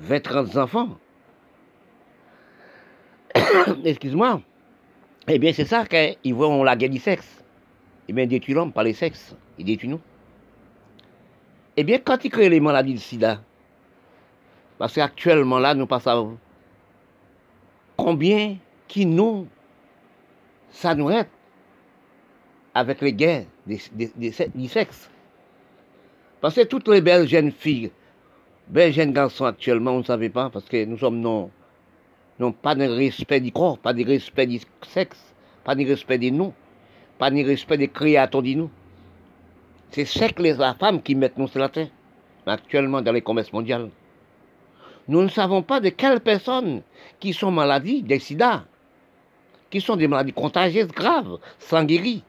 20-30 0.02 0.60
enfants. 0.60 0.98
excuse-moi, 3.86 4.42
eh 5.28 5.40
bien 5.40 5.54
c'est 5.54 5.66
ça 5.66 5.86
qu'ils 5.86 6.34
vont 6.34 6.64
la 6.64 6.76
guerre 6.76 6.90
du 6.90 7.00
sexe. 7.00 7.38
Eh 8.08 8.14
bien, 8.14 8.24
ils 8.24 8.30
détruisent 8.30 8.56
l'homme 8.56 8.72
par 8.72 8.84
les 8.84 8.94
sexes. 8.94 9.36
Ils 9.58 9.66
détruisent 9.66 9.92
nous. 9.92 10.00
Eh 11.76 11.84
bien, 11.84 12.00
quand 12.00 12.24
ils 12.24 12.32
créent 12.32 12.50
les 12.50 12.60
maladies 12.60 12.94
du 12.94 13.00
sida, 13.00 13.42
parce 14.78 14.94
qu'actuellement 14.94 15.60
là, 15.60 15.74
nous 15.74 15.88
passons 15.88 16.38
combien 17.96 18.58
qui 18.88 19.06
nous, 19.06 19.48
ça 20.72 20.94
nous 20.96 21.10
aide 21.10 21.28
avec 22.74 23.02
les 23.02 23.14
guerres 23.14 23.46
du 23.66 24.68
sexe. 24.68 25.10
Parce 26.40 26.56
que 26.56 26.62
toutes 26.62 26.88
les 26.88 27.02
belles 27.02 27.28
jeunes 27.28 27.52
filles, 27.52 27.92
belles 28.68 28.94
jeunes 28.94 29.14
garçons 29.14 29.46
actuellement, 29.46 29.92
on 29.92 30.00
ne 30.00 30.04
savait 30.04 30.30
pas, 30.30 30.50
parce 30.52 30.66
que 30.66 30.86
nous 30.86 31.00
sommes 31.00 31.20
non 31.20 31.50
pas 32.62 32.76
de 32.76 32.86
respect 32.86 33.40
du 33.40 33.52
corps, 33.52 33.80
pas 33.80 33.94
de 33.94 34.06
respect 34.06 34.46
du 34.46 34.60
sexe, 34.88 35.34
pas 35.64 35.74
de 35.74 35.84
respect 35.86 36.20
de 36.20 36.30
nous, 36.30 36.54
pas 37.18 37.32
de 37.32 37.44
respect 37.44 37.80
des 37.80 37.88
créateurs 37.88 38.44
de 38.44 38.54
nous. 38.54 38.70
C'est 39.90 40.06
ce 40.06 40.32
que 40.32 40.44
les 40.44 40.54
femmes 40.54 41.02
qui 41.02 41.16
mettent 41.16 41.38
nous 41.38 41.48
sur 41.48 41.60
la 41.60 41.72
actuellement 42.46 43.02
dans 43.02 43.12
les 43.12 43.22
commerces 43.22 43.52
mondiaux. 43.52 43.90
Nous 45.08 45.22
ne 45.22 45.30
savons 45.30 45.62
pas 45.62 45.80
de 45.80 45.90
quelles 45.90 46.20
personnes 46.20 46.82
qui 47.20 47.34
sont 47.34 47.52
maladies 47.52 48.04
des 48.04 48.20
sida, 48.20 48.66
qui 49.70 49.82
sont 49.82 49.96
des 49.96 50.08
maladies 50.08 50.34
contagieuses 50.34 50.90
graves, 50.90 51.40
sans 51.60 51.84
guérir. 51.84 52.22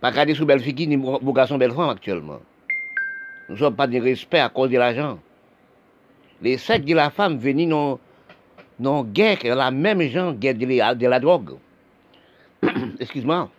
Pas 0.00 0.12
garder 0.12 0.34
sous 0.34 0.46
belle 0.46 0.62
ni 0.62 0.96
beau 0.96 1.32
garçon 1.32 1.58
belle 1.58 1.72
actuellement. 1.78 2.40
Nous 3.48 3.56
ne 3.56 3.58
sommes 3.60 3.76
pas 3.76 3.86
de 3.86 4.00
respect 4.00 4.40
à 4.40 4.48
cause 4.48 4.70
de 4.70 4.78
l'argent 4.78 5.18
les 6.42 6.58
sectes 6.58 6.86
de 6.86 6.94
la 6.94 7.10
femme 7.10 7.38
venaient 7.38 7.66
non, 7.66 7.98
non 8.78 9.04
guerre, 9.04 9.38
la 9.44 9.70
même 9.70 10.00
gens 10.02 10.32
guerre 10.40 10.54
de 10.54 11.06
la, 11.06 11.20
drogue. 11.20 11.56
Excuse-moi. 12.98 13.50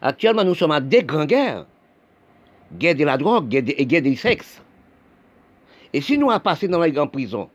Actuellement, 0.00 0.44
nous 0.44 0.54
sommes 0.54 0.72
à 0.72 0.80
deux 0.80 1.02
grandes 1.02 1.28
guerres. 1.28 1.66
Guerre 2.72 2.94
de 2.94 3.04
la 3.04 3.18
drogue 3.18 3.54
et 3.54 3.86
guerre 3.86 4.02
du 4.02 4.16
sexe. 4.16 4.62
Et 5.92 6.00
si 6.00 6.16
nous 6.16 6.30
avons 6.30 6.40
passé 6.40 6.68
dans 6.68 6.80
les 6.80 6.92
grandes 6.92 7.12
prisons, 7.12 7.48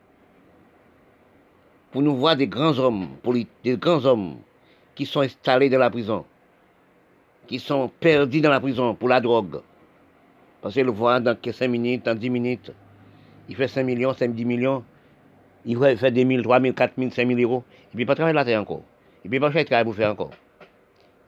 pour 1.92 2.02
nous 2.02 2.16
voir 2.16 2.36
des 2.36 2.48
grands 2.48 2.78
hommes, 2.78 3.08
des 3.64 3.78
grands 3.78 4.06
hommes 4.06 4.38
qui 4.94 5.06
sont 5.06 5.22
installés 5.22 5.70
dans 5.70 5.80
la 5.80 5.90
prison, 5.90 6.26
qui 7.48 7.60
sont 7.60 7.90
perdus 8.00 8.42
dans 8.42 8.50
la 8.50 8.60
prison 8.60 8.94
pour 8.94 9.10
la 9.10 9.22
drogue, 9.22 9.62
parce 10.62 10.74
qu'ils 10.74 10.84
le 10.84 10.92
voient 10.92 11.20
dans 11.20 11.36
5 11.44 11.68
minutes, 11.68 12.06
dans 12.06 12.16
10 12.16 12.30
minutes, 12.30 12.72
il 13.50 13.56
fait 13.56 13.68
5 13.68 13.84
millions, 13.84 14.14
5, 14.14 14.34
10 14.34 14.46
millions, 14.46 14.84
il 15.66 15.78
fait 15.98 16.12
2 16.12 16.28
000, 16.28 16.42
3 16.44 16.62
000, 16.62 16.74
4 16.74 16.94
000, 16.98 17.12
5 17.12 17.28
000 17.28 17.40
euros, 17.40 17.64
il 17.94 17.98
ne 17.98 18.04
peut 18.04 18.08
pas 18.08 18.16
travailler 18.16 18.36
la 18.36 18.46
terre 18.46 18.62
encore. 18.62 18.82
Il 19.24 19.32
ne 19.32 19.36
peut 19.36 19.42
pas 19.42 19.52
chercher 19.52 19.66
travail 19.66 19.86
pour 19.86 19.96
faire 19.96 20.12
encore. 20.12 20.32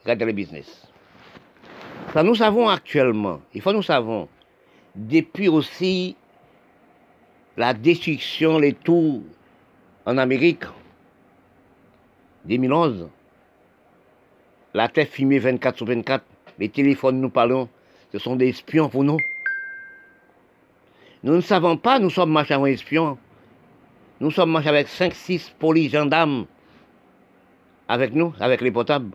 Regardez 0.04 0.26
le 0.26 0.34
business. 0.34 0.88
Nous 2.24 2.36
savons 2.36 2.68
actuellement, 2.70 3.42
il 3.54 3.62
faut 3.62 3.74
nous 3.74 3.84
savons, 3.84 4.28
depuis 4.96 5.48
aussi 5.48 6.16
la 7.60 7.74
destruction, 7.74 8.58
les 8.58 8.72
tours 8.72 9.22
en 10.06 10.18
Amérique, 10.18 10.64
2011, 12.46 13.10
la 14.74 14.88
terre 14.88 15.08
fumée 15.08 15.40
24 15.40 15.76
sur 15.76 15.86
24, 15.86 16.24
les 16.58 16.70
téléphones 16.70 17.20
nous 17.20 17.30
parlons, 17.30 17.68
ce 18.14 18.18
sont 18.18 18.38
des 18.38 18.48
espions 18.48 18.88
pour 18.88 19.04
nous. 19.04 19.18
Nous 21.22 21.36
ne 21.36 21.42
savons 21.42 21.76
pas, 21.76 22.00
nous 22.00 22.10
sommes 22.10 22.32
marchés 22.32 22.54
avec 22.54 22.76
espions. 22.76 23.18
Nous 24.22 24.32
sommes 24.32 24.52
marchés 24.52 24.70
avec 24.70 24.88
5-6 24.88 25.52
polices 25.60 25.92
gendarmes 25.92 26.46
avec 27.90 28.14
nous, 28.14 28.34
avec 28.40 28.62
les 28.62 28.72
potables. 28.72 29.12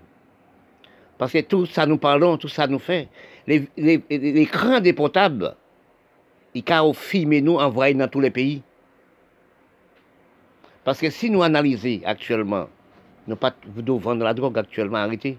Parce 1.17 1.33
que 1.33 1.41
tout 1.41 1.65
ça 1.65 1.87
nous 1.87 1.97
parlons, 1.97 2.37
tout 2.37 2.49
ça 2.49 2.67
nous 2.67 2.79
fait. 2.79 3.09
Les, 3.47 3.67
les, 3.79 3.99
des 3.99 4.93
potables, 4.93 5.57
ils 6.55 6.65
ont 6.73 6.93
filmé 6.93 7.41
nous, 7.41 7.57
envoyés 7.57 7.95
dans 7.95 8.09
tous 8.09 8.21
les 8.21 8.31
pays. 8.31 8.63
Parce 10.85 11.01
que 11.01 11.11
si 11.11 11.31
nous 11.31 11.43
analysons 11.43 12.01
actuellement, 12.05 12.69
nous 13.27 13.37
pas 13.37 13.55
vendre 13.77 14.23
la 14.23 14.35
drogue 14.35 14.59
actuellement, 14.59 14.99
arrêtez. 14.99 15.39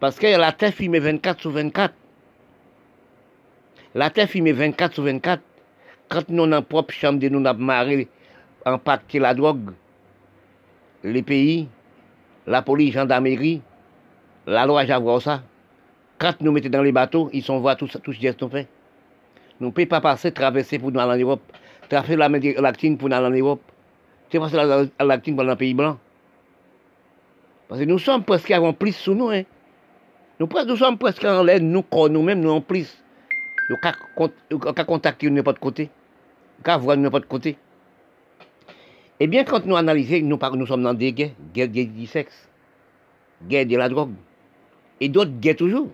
Parce 0.00 0.18
que 0.18 0.26
la 0.26 0.52
terre 0.52 0.74
filmée 0.74 0.98
24 0.98 1.40
sur 1.40 1.50
24, 1.52 1.94
La 3.94 4.10
terre 4.10 4.28
filmée 4.28 4.52
24 4.52 4.94
sur 4.94 5.04
24. 5.04 5.42
Quand 6.08 6.28
nous, 6.28 6.46
dans 6.46 6.62
propre 6.62 6.92
chambre 6.92 7.18
de 7.18 7.28
nous, 7.28 7.46
avons 7.46 7.62
marré, 7.62 8.08
la 8.64 9.34
drogue, 9.34 9.70
les 11.04 11.22
pays, 11.22 11.68
la 12.46 12.62
police, 12.62 12.94
gendarmerie, 12.94 13.62
la 14.46 14.66
loi, 14.66 14.84
j'avoue 14.84 15.20
ça. 15.20 15.42
Quand 16.18 16.40
nous 16.40 16.52
mettons 16.52 16.68
dans 16.68 16.82
les 16.82 16.92
bateaux, 16.92 17.30
ils 17.32 17.42
sont 17.42 17.60
voir 17.60 17.76
que 17.76 17.84
nous 17.84 18.48
fait. 18.48 18.68
Nous 19.62 19.68
ne 19.68 19.72
pouvons 19.72 19.86
pas 19.86 20.00
passer, 20.00 20.32
traverser 20.32 20.80
pour 20.80 20.90
nous 20.90 20.98
aller 20.98 21.22
en 21.22 21.24
Europe, 21.24 21.42
traverser 21.88 22.16
la 22.16 22.28
mer 22.28 22.60
Lactine 22.60 22.98
pour 22.98 23.08
nous 23.08 23.14
aller 23.14 23.26
en 23.26 23.30
Europe. 23.30 23.62
C'est 24.28 24.40
passer 24.40 24.56
la 24.56 25.04
Lactine 25.04 25.36
pour 25.36 25.42
aller 25.42 25.46
dans 25.46 25.52
le 25.52 25.56
pays 25.56 25.72
blanc. 25.72 25.98
Parce 27.68 27.80
que 27.80 27.86
nous 27.86 28.00
sommes 28.00 28.24
presque 28.24 28.50
avant 28.50 28.72
plus 28.72 28.90
sous 28.90 29.14
nous. 29.14 29.28
Hein. 29.28 29.44
Nous, 30.40 30.76
sommes 30.76 30.98
presque 30.98 31.24
en 31.24 31.44
l'air, 31.44 31.60
nous, 31.60 31.84
nous-mêmes, 32.10 32.40
nous 32.40 32.50
en 32.50 32.60
plus. 32.60 32.98
Nous 33.70 33.76
avons 33.84 34.84
contacter 34.84 35.28
de 35.28 35.32
n'importe 35.32 35.60
côté. 35.60 35.90
Nous 36.66 36.72
avons 36.72 36.82
voir 36.82 36.96
de 36.96 37.02
n'importe 37.02 37.26
côté. 37.26 37.56
Eh 39.20 39.28
bien, 39.28 39.44
quand 39.44 39.64
nous 39.64 39.76
analysons, 39.76 40.22
nous, 40.24 40.66
sommes 40.66 40.82
dans 40.82 40.92
des 40.92 41.12
guerres, 41.12 41.30
guerre 41.54 41.68
du 41.68 42.06
sexe, 42.06 42.48
guerre 43.46 43.66
de 43.66 43.76
la 43.76 43.88
drogue, 43.88 44.14
et 45.00 45.08
d'autres 45.08 45.38
guerres 45.38 45.54
toujours. 45.54 45.88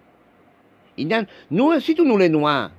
Nous, 1.51 1.81
surtout 1.81 2.07
nous 2.07 2.17
les 2.17 2.31
Noirs, 2.31 2.71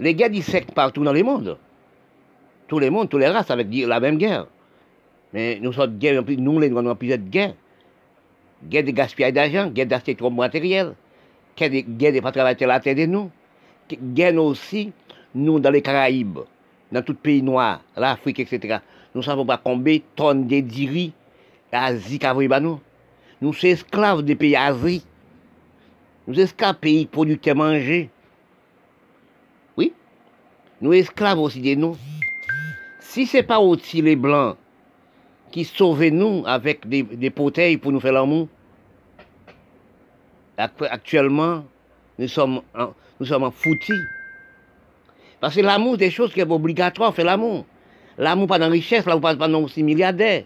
les 0.00 0.14
guerres 0.14 0.42
sexe 0.42 0.70
partout 0.74 1.04
dans 1.04 1.12
le 1.12 1.22
monde. 1.22 1.58
Tous 2.66 2.78
les 2.78 2.90
mondes, 2.90 3.08
toutes 3.08 3.20
les 3.20 3.28
races 3.28 3.50
avec 3.50 3.68
la 3.70 4.00
même 4.00 4.18
guerre. 4.18 4.46
Mais 5.32 5.58
nous 5.60 5.72
sommes 5.72 5.98
guerres, 5.98 6.22
nous 6.26 6.58
les 6.60 6.70
avons 6.70 6.94
plusieurs 6.94 7.18
guerres. 7.18 7.54
Guerre 8.64 8.84
de 8.84 8.90
gaspillage 8.90 9.32
d'argent, 9.32 9.68
guerre 9.68 9.86
d'acheter 9.86 10.14
trop 10.14 10.30
matériel, 10.30 10.94
guerre 11.56 11.70
de 11.70 12.16
ne 12.16 12.20
pas 12.20 12.32
travailler 12.32 12.66
la 12.66 12.80
terre 12.80 12.96
de 12.96 13.06
nous, 13.06 13.30
guerre 13.92 14.36
aussi, 14.36 14.92
nous 15.34 15.60
dans 15.60 15.70
les 15.70 15.82
Caraïbes, 15.82 16.40
dans 16.90 17.02
tout 17.02 17.14
pays 17.14 17.42
noir, 17.42 17.82
l'Afrique, 17.96 18.40
etc. 18.40 18.78
Nous 19.14 19.20
ne 19.20 19.24
savons 19.24 19.46
pas 19.46 19.60
combien 19.62 19.96
de 19.96 20.02
tonnes 20.16 20.46
de 20.46 20.60
diri 20.60 21.12
Asie 21.70 22.18
qu'a 22.18 22.34
nous. 22.34 22.80
Nous 23.40 23.52
sommes 23.52 23.70
esclaves 23.70 24.22
des 24.22 24.34
pays 24.34 24.56
Asie. 24.56 25.04
Nous 26.26 26.34
sommes 26.34 26.44
esclaves 26.44 26.74
des 26.74 26.80
pays 26.80 27.06
producteurs 27.06 27.54
manger. 27.54 28.10
Nous 30.80 30.92
esclaves 30.92 31.38
aussi 31.38 31.60
de 31.60 31.74
nous. 31.74 31.96
Si 33.00 33.26
ce 33.26 33.38
n'est 33.38 33.42
pas 33.42 33.58
aussi 33.58 34.00
les 34.00 34.16
Blancs 34.16 34.56
qui 35.50 35.64
sauvent 35.64 36.08
nous 36.08 36.44
avec 36.46 36.88
des, 36.88 37.02
des 37.02 37.30
pour 37.30 37.90
nous 37.90 38.00
faire 38.00 38.12
l'amour, 38.12 38.48
actuellement, 40.56 41.64
nous 42.18 42.28
sommes, 42.28 42.60
nous 43.18 43.26
sommes 43.26 43.44
en 43.44 43.50
foutis. 43.50 43.92
Parce 45.40 45.54
que 45.54 45.60
l'amour, 45.60 45.92
c'est 45.92 46.06
des 46.06 46.10
choses 46.10 46.32
qui 46.32 46.40
sont 46.40 46.50
obligatoires, 46.50 47.14
faire 47.14 47.24
l'amour. 47.24 47.64
L'amour 48.16 48.48
pas 48.48 48.58
dans 48.58 48.66
la 48.66 48.72
richesse, 48.72 49.06
l'amour 49.06 49.22
pas 49.22 49.34
dans 49.34 49.62
aussi 49.62 49.82
milliardaire. 49.82 50.44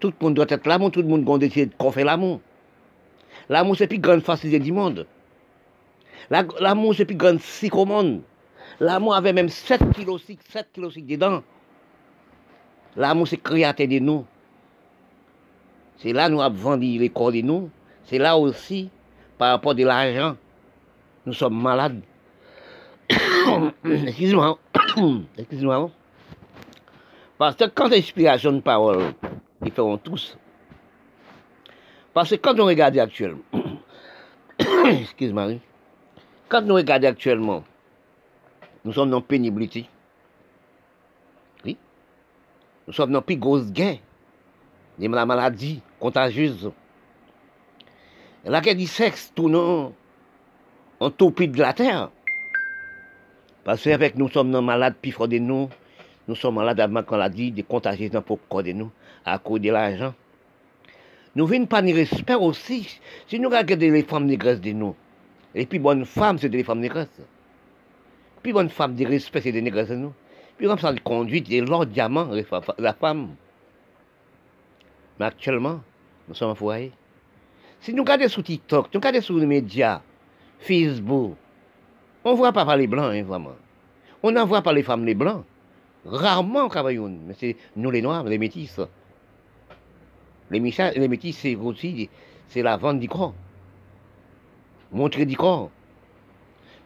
Tout 0.00 0.08
le 0.08 0.24
monde 0.24 0.34
doit 0.34 0.46
être 0.48 0.66
l'amour, 0.66 0.90
tout 0.90 1.02
le 1.02 1.08
monde 1.08 1.24
doit 1.24 1.38
décider 1.38 1.70
qu'on 1.76 1.92
fait 1.92 2.04
l'amour. 2.04 2.40
L'amour, 3.48 3.76
c'est 3.76 3.86
plus 3.86 3.98
grande 3.98 4.20
facilité 4.20 4.58
du 4.58 4.72
monde. 4.72 5.06
L'amour, 6.30 6.94
c'est 6.94 7.04
plus 7.04 7.16
grande 7.16 7.40
monde. 7.86 8.22
L'amour 8.80 9.14
avait 9.14 9.32
même 9.32 9.48
7 9.48 9.80
kg 9.92 10.18
7 10.18 10.68
kg 10.72 11.06
dedans. 11.06 11.42
L'amour, 12.96 13.26
c'est 13.26 13.36
créateur 13.36 13.88
de 13.88 13.98
nous. 13.98 14.24
C'est 15.98 16.12
là 16.12 16.28
nous 16.28 16.40
avons 16.40 16.54
vendu 16.54 16.98
les 16.98 17.10
corps 17.10 17.32
de 17.32 17.40
nous. 17.40 17.70
C'est 18.04 18.18
là 18.18 18.36
aussi, 18.36 18.88
par 19.36 19.50
rapport 19.50 19.72
à 19.72 19.74
l'argent, 19.74 20.36
nous 21.26 21.32
sommes 21.32 21.60
malades. 21.60 22.00
Excusez-moi. 23.84 24.58
Excusez-moi. 25.36 25.90
Parce 27.38 27.56
que 27.56 27.64
quand 27.64 27.88
l'inspiration 27.88 28.52
de 28.52 28.60
parole, 28.60 29.12
ils 29.64 29.72
feront 29.72 29.98
tous. 29.98 30.36
Parce 32.14 32.30
que 32.30 32.36
quand 32.36 32.58
on 32.58 32.66
regarde 32.66 32.98
actuellement, 32.98 33.42
excuse-moi, 34.86 35.52
quand 36.48 36.62
nous 36.62 36.74
regardons 36.74 37.08
actuellement, 37.08 37.64
nous 38.88 38.94
sommes 38.94 39.10
dans 39.10 39.20
pénibilité. 39.20 39.84
Oui. 41.62 41.76
Nous 42.86 42.94
sommes 42.94 43.12
dans 43.12 43.20
plus 43.20 43.36
grosse 43.36 43.70
guerre. 43.70 43.98
La 44.98 45.26
maladie 45.26 45.82
contagieuse. 46.00 46.72
La 48.46 48.62
guerre 48.62 48.76
du 48.76 48.86
sexe, 48.86 49.30
tout 49.34 49.50
nous, 49.50 49.92
en 51.00 51.10
topie 51.10 51.48
de 51.48 51.58
la 51.58 51.74
terre. 51.74 52.10
Parce 53.62 53.84
qu'avec 53.84 54.16
nous 54.16 54.30
sommes 54.30 54.50
dans 54.50 54.62
malades 54.62 54.94
plus 55.02 55.12
forts 55.12 55.28
de 55.28 55.36
nous, 55.36 55.68
nous 56.26 56.34
sommes 56.34 56.54
malades 56.54 56.80
avant 56.80 57.02
qu'on 57.02 57.18
l'a 57.18 57.28
dit, 57.28 57.52
de 57.52 57.60
contagier 57.60 58.08
dans 58.08 58.24
le 58.26 58.36
corps 58.48 58.62
de 58.62 58.72
nous, 58.72 58.90
à 59.22 59.38
cause 59.38 59.60
de 59.60 59.70
l'argent. 59.70 60.14
Nous 61.36 61.46
venons 61.46 61.66
pas 61.66 61.82
de 61.82 61.92
respect 61.92 62.36
aussi. 62.36 62.98
Si 63.26 63.38
nous 63.38 63.50
regardons 63.50 63.92
les 63.92 64.02
femmes 64.02 64.24
négresses 64.24 64.62
de 64.62 64.72
nous, 64.72 64.96
les 65.54 65.66
plus 65.66 65.78
bonnes 65.78 66.06
femmes, 66.06 66.38
c'est 66.38 66.48
des 66.48 66.64
femmes 66.64 66.80
négresses. 66.80 67.20
Les 68.48 68.52
plus 68.54 68.60
bonnes 68.62 68.70
femmes 68.70 68.94
de 68.94 69.04
respect, 69.04 69.42
c'est 69.42 69.52
de 69.52 69.60
nous. 69.60 70.14
Puis 70.56 70.66
comme 70.66 70.78
ça, 70.78 70.90
de 70.90 71.00
conduite, 71.00 71.50
de 71.50 71.60
l'or 71.60 71.84
diamant, 71.84 72.30
la 72.78 72.94
femme. 72.94 73.34
Mais 75.20 75.26
actuellement, 75.26 75.82
nous 76.26 76.34
sommes 76.34 76.52
en 76.52 76.54
foyer. 76.54 76.90
Si 77.80 77.92
nous 77.92 78.04
regardons 78.04 78.26
sur 78.26 78.42
TikTok, 78.42 78.88
nous 78.94 79.00
regardons 79.00 79.20
sur 79.20 79.36
les 79.36 79.44
médias, 79.44 80.00
Facebook, 80.60 81.36
on 82.24 82.32
ne 82.32 82.36
voit 82.38 82.52
pas 82.54 82.74
les 82.74 82.86
blancs, 82.86 83.12
hein, 83.12 83.22
vraiment. 83.22 83.52
On 84.22 84.32
n'en 84.32 84.46
voit 84.46 84.62
pas 84.62 84.72
les 84.72 84.82
femmes 84.82 85.04
les 85.04 85.14
blancs. 85.14 85.44
Rarement 86.06 86.70
Cameroun, 86.70 87.20
mais 87.26 87.34
c'est 87.38 87.54
nous 87.76 87.90
les 87.90 88.00
Noirs, 88.00 88.24
les 88.24 88.38
métis. 88.38 88.80
Les, 90.50 90.58
les 90.58 91.08
métis, 91.08 91.36
c'est 91.36 91.54
aussi 91.54 92.08
c'est 92.48 92.62
la 92.62 92.78
vente 92.78 92.98
du 92.98 93.10
corps. 93.10 93.34
Montrer 94.90 95.26
du 95.26 95.36
corps. 95.36 95.70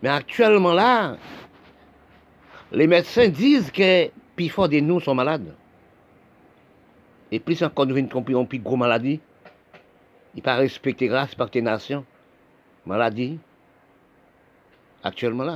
Mais 0.02 0.08
actuellement 0.08 0.72
là, 0.72 1.16
les 2.72 2.86
médecins 2.86 3.28
disent 3.28 3.70
que 3.70 4.10
plus 4.34 4.48
fort 4.48 4.68
de 4.68 4.80
nous 4.80 5.00
sont 5.00 5.14
malades. 5.14 5.54
Et 7.30 7.38
plus 7.38 7.62
encore 7.62 7.86
nous 7.86 7.94
venons 7.94 8.46
plus 8.46 8.58
gros 8.58 8.76
maladie. 8.76 9.20
Il 10.34 10.38
ne 10.38 10.42
pas 10.42 10.56
respecter 10.56 11.06
grâce 11.06 11.34
par 11.34 11.50
tes 11.50 11.60
nations. 11.60 12.04
Maladie. 12.86 13.38
Actuellement 15.04 15.44
là. 15.44 15.54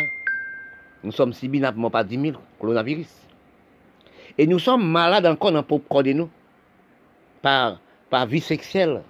Nous 1.02 1.12
sommes 1.12 1.32
si 1.32 1.48
bien 1.48 1.72
pas 1.72 2.04
10 2.04 2.20
000 2.20 2.36
coronavirus. 2.58 3.08
Et 4.36 4.46
nous 4.46 4.58
sommes 4.58 4.86
malades 4.86 5.26
encore 5.26 5.52
dans 5.52 5.64
le 5.68 5.78
corps 5.78 6.02
de 6.02 6.12
nous. 6.12 6.28
Par, 7.40 7.80
par 8.10 8.26
vie 8.26 8.40
sexuelle. 8.40 9.02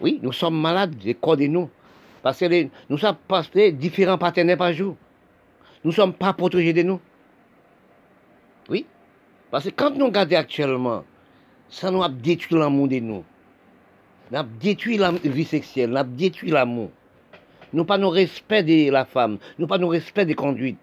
Oui, 0.00 0.20
nous 0.22 0.32
sommes 0.32 0.60
malades 0.60 0.96
du 0.96 1.14
corps 1.14 1.36
de 1.36 1.46
nous. 1.46 1.68
Parce 2.22 2.38
que 2.38 2.68
nous 2.88 2.98
sommes 2.98 3.16
passés 3.26 3.72
différents 3.72 4.18
partenaires 4.18 4.58
par 4.58 4.72
jour. 4.72 4.96
Nous 5.84 5.90
ne 5.90 5.94
sommes 5.94 6.14
pas 6.14 6.32
protégés 6.32 6.72
de 6.72 6.82
nous. 6.82 7.00
Oui. 8.68 8.86
Parce 9.50 9.64
que 9.64 9.70
quand 9.70 9.94
nous 9.94 10.06
regardons 10.06 10.36
actuellement, 10.36 11.04
ça 11.68 11.90
nous 11.90 12.02
a 12.02 12.08
détruit 12.08 12.58
l'amour 12.58 12.88
de 12.88 12.98
nous. 12.98 13.24
Nous 14.30 14.38
avons 14.38 14.48
détruit 14.58 14.96
la 14.96 15.12
vie 15.12 15.44
sexuelle, 15.44 15.90
nous 15.90 15.96
avons 15.96 16.10
détruit 16.10 16.50
l'amour. 16.50 16.90
Nous 17.72 17.84
pas 17.84 17.98
nous 17.98 18.08
respect 18.08 18.62
de 18.62 18.90
la 18.90 19.04
femme, 19.04 19.38
nous 19.58 19.66
pas 19.66 19.78
nous 19.78 19.88
respect 19.88 20.24
des 20.24 20.34
conduites 20.34 20.78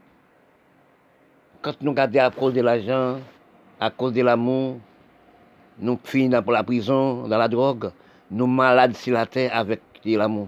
quand 1.62 1.80
nous 1.82 1.92
regardons 1.92 2.20
à 2.20 2.32
cause 2.32 2.54
de 2.54 2.62
l'argent, 2.62 3.20
à 3.80 3.90
cause 3.92 4.14
de 4.14 4.22
l'amour, 4.22 4.78
nous 5.80 6.00
finissons 6.04 6.42
pour 6.42 6.52
la 6.52 6.64
prison, 6.64 7.28
dans 7.28 7.38
la 7.38 7.48
drogue, 7.48 7.92
nous 8.30 8.48
malades 8.48 8.96
sur 8.96 9.14
la 9.14 9.26
terre 9.26 9.52
avec 9.54 9.82
l'amour. 10.06 10.48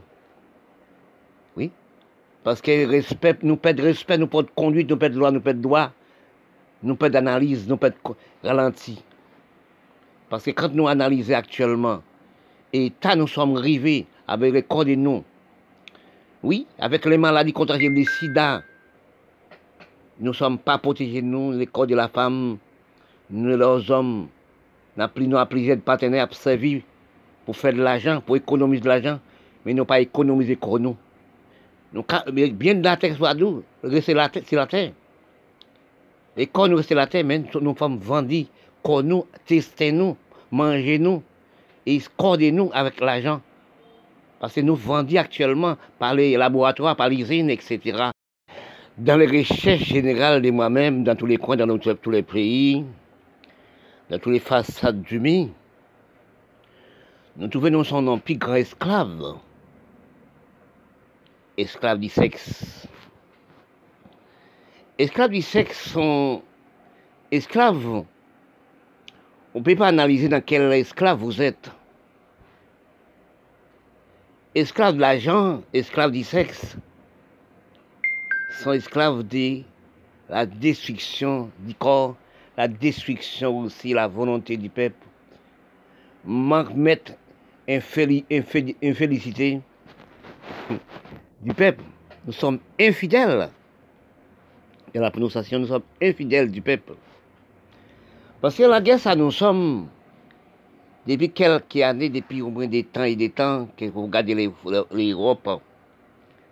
Parce 2.44 2.62
que 2.62 2.86
nous 3.44 3.56
perdons 3.56 3.84
respect, 3.84 4.18
nous 4.18 4.28
perdons 4.28 4.50
conduite, 4.56 4.90
nous 4.90 4.98
perdons 4.98 5.20
loi, 5.20 5.32
nous 5.32 5.42
perdons 5.42 5.62
droit, 5.62 5.92
nous 6.82 6.96
perdons 6.96 7.20
analyse, 7.20 7.68
nous 7.68 7.78
perdons 7.78 8.16
ralenti. 8.44 9.02
Parce 10.30 10.44
que 10.44 10.52
quand 10.52 10.74
nous 10.74 10.88
analysons 10.88 11.36
actuellement, 11.36 12.02
et 12.74 12.92
tant 13.00 13.16
nous 13.16 13.28
sommes 13.28 13.56
arrivés 13.56 14.06
avec 14.28 14.54
les 14.54 14.64
corps 14.64 14.84
de 14.84 14.96
nous, 14.96 15.24
oui, 16.42 16.68
avec 16.78 17.06
les 17.06 17.18
maladies 17.18 17.54
contagieuses, 17.54 17.94
les 17.94 18.06
sida, 18.06 18.64
nous 20.20 20.32
ne 20.32 20.34
sommes 20.34 20.58
pas 20.58 20.78
protégés, 20.78 21.22
nous, 21.22 21.54
les 21.54 21.68
corps 21.68 21.88
de 21.88 21.96
la 21.96 22.10
femme, 22.10 22.58
nous, 23.30 23.58
les 23.58 23.92
hommes. 23.92 24.28
Nous 24.98 25.04
avons 25.36 25.46
plusieurs 25.48 25.80
partenaires 25.80 26.28
à 26.30 26.34
servir 26.36 26.82
pour 27.46 27.56
faire 27.56 27.74
de 27.74 27.82
l'argent, 27.82 28.22
pour 28.22 28.36
économiser 28.36 28.82
de 28.82 28.88
l'argent, 28.88 29.20
mais 29.66 29.74
nous 29.74 29.86
pas 29.86 30.00
économiser 30.00 30.56
pour 30.56 30.80
nous. 30.80 30.96
Bien 32.32 32.76
de 32.76 32.84
la 32.84 32.98
terre 32.98 33.16
soit 33.16 33.34
nous, 33.34 33.64
la 33.84 33.90
terre, 34.30 34.44
c'est 34.46 34.56
la 34.56 34.68
terre. 34.68 34.92
Et 36.36 36.48
quand 36.48 36.68
nous 36.68 36.78
restons 36.78 36.96
la 36.96 37.08
terre, 37.08 37.24
même 37.24 37.46
sommes 37.52 37.98
vendus, 37.98 38.48
quand 38.82 39.04
nous, 39.04 39.26
tester 39.46 39.92
nous, 39.92 40.18
manger 40.52 40.98
nous, 40.98 41.22
et 41.86 42.00
scorder 42.00 42.52
nous 42.52 42.72
avec 42.74 43.00
l'argent. 43.00 43.42
Parce 44.40 44.54
que 44.54 44.62
nous 44.62 44.76
vendons 44.76 45.18
actuellement 45.18 45.78
par 46.00 46.16
les 46.16 46.36
laboratoires, 46.36 46.96
par 46.96 47.10
les 47.10 47.22
usines, 47.22 47.50
etc. 47.50 48.10
dans 48.98 49.18
les 49.18 49.28
recherches 49.28 49.86
générales 49.86 50.42
de 50.42 50.52
moi-même, 50.52 51.04
dans 51.04 51.16
tous 51.16 51.26
les 51.26 51.38
coins, 51.38 51.56
dans 51.56 51.78
tous 51.78 52.12
les 52.12 52.24
pays, 52.24 52.84
dans 54.10 54.20
toutes 54.20 54.34
les 54.34 54.40
façades 54.40 55.02
du 55.02 55.20
monde, 55.20 55.50
nous 57.38 57.48
trouvons 57.48 57.84
son 57.84 58.20
plus 58.20 58.36
grand 58.36 58.56
esclave, 58.56 59.38
esclave 61.58 62.00
du 62.00 62.10
sexe. 62.10 62.88
Esclaves 64.98 65.32
du 65.32 65.42
sexe 65.42 65.90
sont 65.92 66.42
esclaves. 67.32 68.06
On 69.54 69.60
ne 69.60 69.64
peut 69.64 69.76
pas 69.76 69.88
analyser 69.88 70.28
dans 70.30 70.42
quel 70.42 70.72
esclave 70.74 71.20
vous 71.20 71.42
êtes. 71.42 71.72
Esclaves 74.56 74.96
de 74.96 75.02
l'argent, 75.02 75.64
esclaves 75.74 76.12
du 76.12 76.24
sexe, 76.24 76.78
sont 78.62 78.74
esclaves 78.74 79.24
de 79.24 79.64
la 80.30 80.46
destruction 80.46 81.50
du 81.60 81.74
corps, 81.74 82.16
la 82.56 82.68
destruction 82.68 83.60
aussi, 83.60 83.94
la 83.94 84.08
volonté 84.08 84.58
du 84.58 84.70
peuple. 84.70 85.08
Manque 86.24 86.76
mettre 86.76 87.14
infélicité 87.68 89.62
du 91.44 91.54
peuple. 91.54 91.84
Nous 92.26 92.34
sommes 92.34 92.60
infidèles. 92.80 93.50
Et 94.94 95.00
la 95.00 95.12
prononciation, 95.12 95.60
nous 95.60 95.68
sommes 95.68 95.84
infidèles 96.02 96.52
du 96.52 96.62
peuple. 96.62 96.94
Parce 98.42 98.56
que 98.56 98.64
la 98.64 98.82
guerre, 98.82 99.00
ça, 99.00 99.16
nous 99.16 99.32
sommes, 99.32 99.88
depuis 101.08 101.32
quelques 101.32 101.78
années, 101.78 102.10
depuis 102.10 102.42
au 102.42 102.50
moins 102.50 102.68
des 102.68 102.84
temps 102.84 103.04
et 103.04 103.16
des 103.16 103.30
temps, 103.30 103.68
que 103.78 103.86
vous 103.86 104.04
regardez 104.04 104.50
l'Europe, 104.92 105.62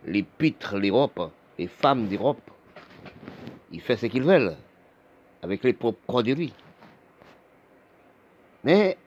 les 0.05 0.23
pitres 0.23 0.77
l'Europe, 0.77 1.31
les 1.57 1.67
femmes 1.67 2.07
d'Europe, 2.07 2.41
ils 3.71 3.81
font 3.81 3.95
ce 3.95 4.07
qu'ils 4.07 4.23
veulent, 4.23 4.55
avec 5.41 5.63
les 5.63 5.73
propres 5.73 5.99
produits. 6.07 6.53
Mais 8.63 8.97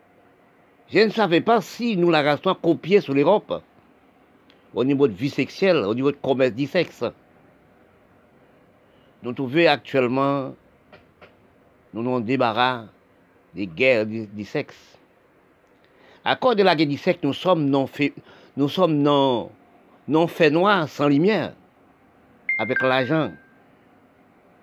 je 0.88 1.00
ne 1.00 1.10
savais 1.10 1.40
pas 1.40 1.60
si 1.60 1.96
nous 1.96 2.10
la 2.10 2.22
restons 2.22 2.54
copiée 2.54 3.00
sur 3.00 3.14
l'Europe, 3.14 3.62
au 4.74 4.84
niveau 4.84 5.06
de 5.06 5.12
vie 5.12 5.30
sexuelle, 5.30 5.78
au 5.78 5.94
niveau 5.94 6.10
de 6.10 6.16
commerce 6.16 6.52
du 6.52 6.66
sexe. 6.66 7.04
Nous 9.22 9.32
trouvons 9.32 9.66
actuellement, 9.68 10.54
nous 11.92 12.02
nous 12.02 12.20
débarras 12.20 12.84
des 13.54 13.66
guerres 13.66 14.06
du, 14.06 14.44
sexe. 14.44 14.76
À 16.24 16.36
cause 16.36 16.56
de 16.56 16.62
la 16.62 16.74
guerre 16.74 16.88
du 16.88 16.98
sexe, 16.98 17.20
nous 17.22 17.32
sommes 17.32 17.66
non 17.66 17.86
fait, 17.86 18.12
nous 18.56 18.68
non, 18.88 19.50
non 20.08 20.26
fait 20.26 20.50
noir, 20.50 20.88
sans 20.88 21.08
lumière, 21.08 21.54
avec 22.58 22.82
l'argent. 22.82 23.32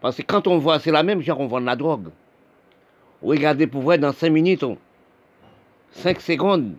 Parce 0.01 0.17
que 0.17 0.23
quand 0.23 0.47
on 0.47 0.57
voit, 0.57 0.79
c'est 0.79 0.91
la 0.91 1.03
même 1.03 1.23
chose 1.23 1.37
qu'on 1.37 1.47
vend 1.47 1.59
la 1.59 1.75
drogue. 1.75 2.09
Regardez 3.21 3.67
pour 3.67 3.81
voir 3.81 3.99
dans 3.99 4.11
5 4.11 4.29
minutes, 4.31 4.65
5 5.91 6.19
secondes, 6.19 6.73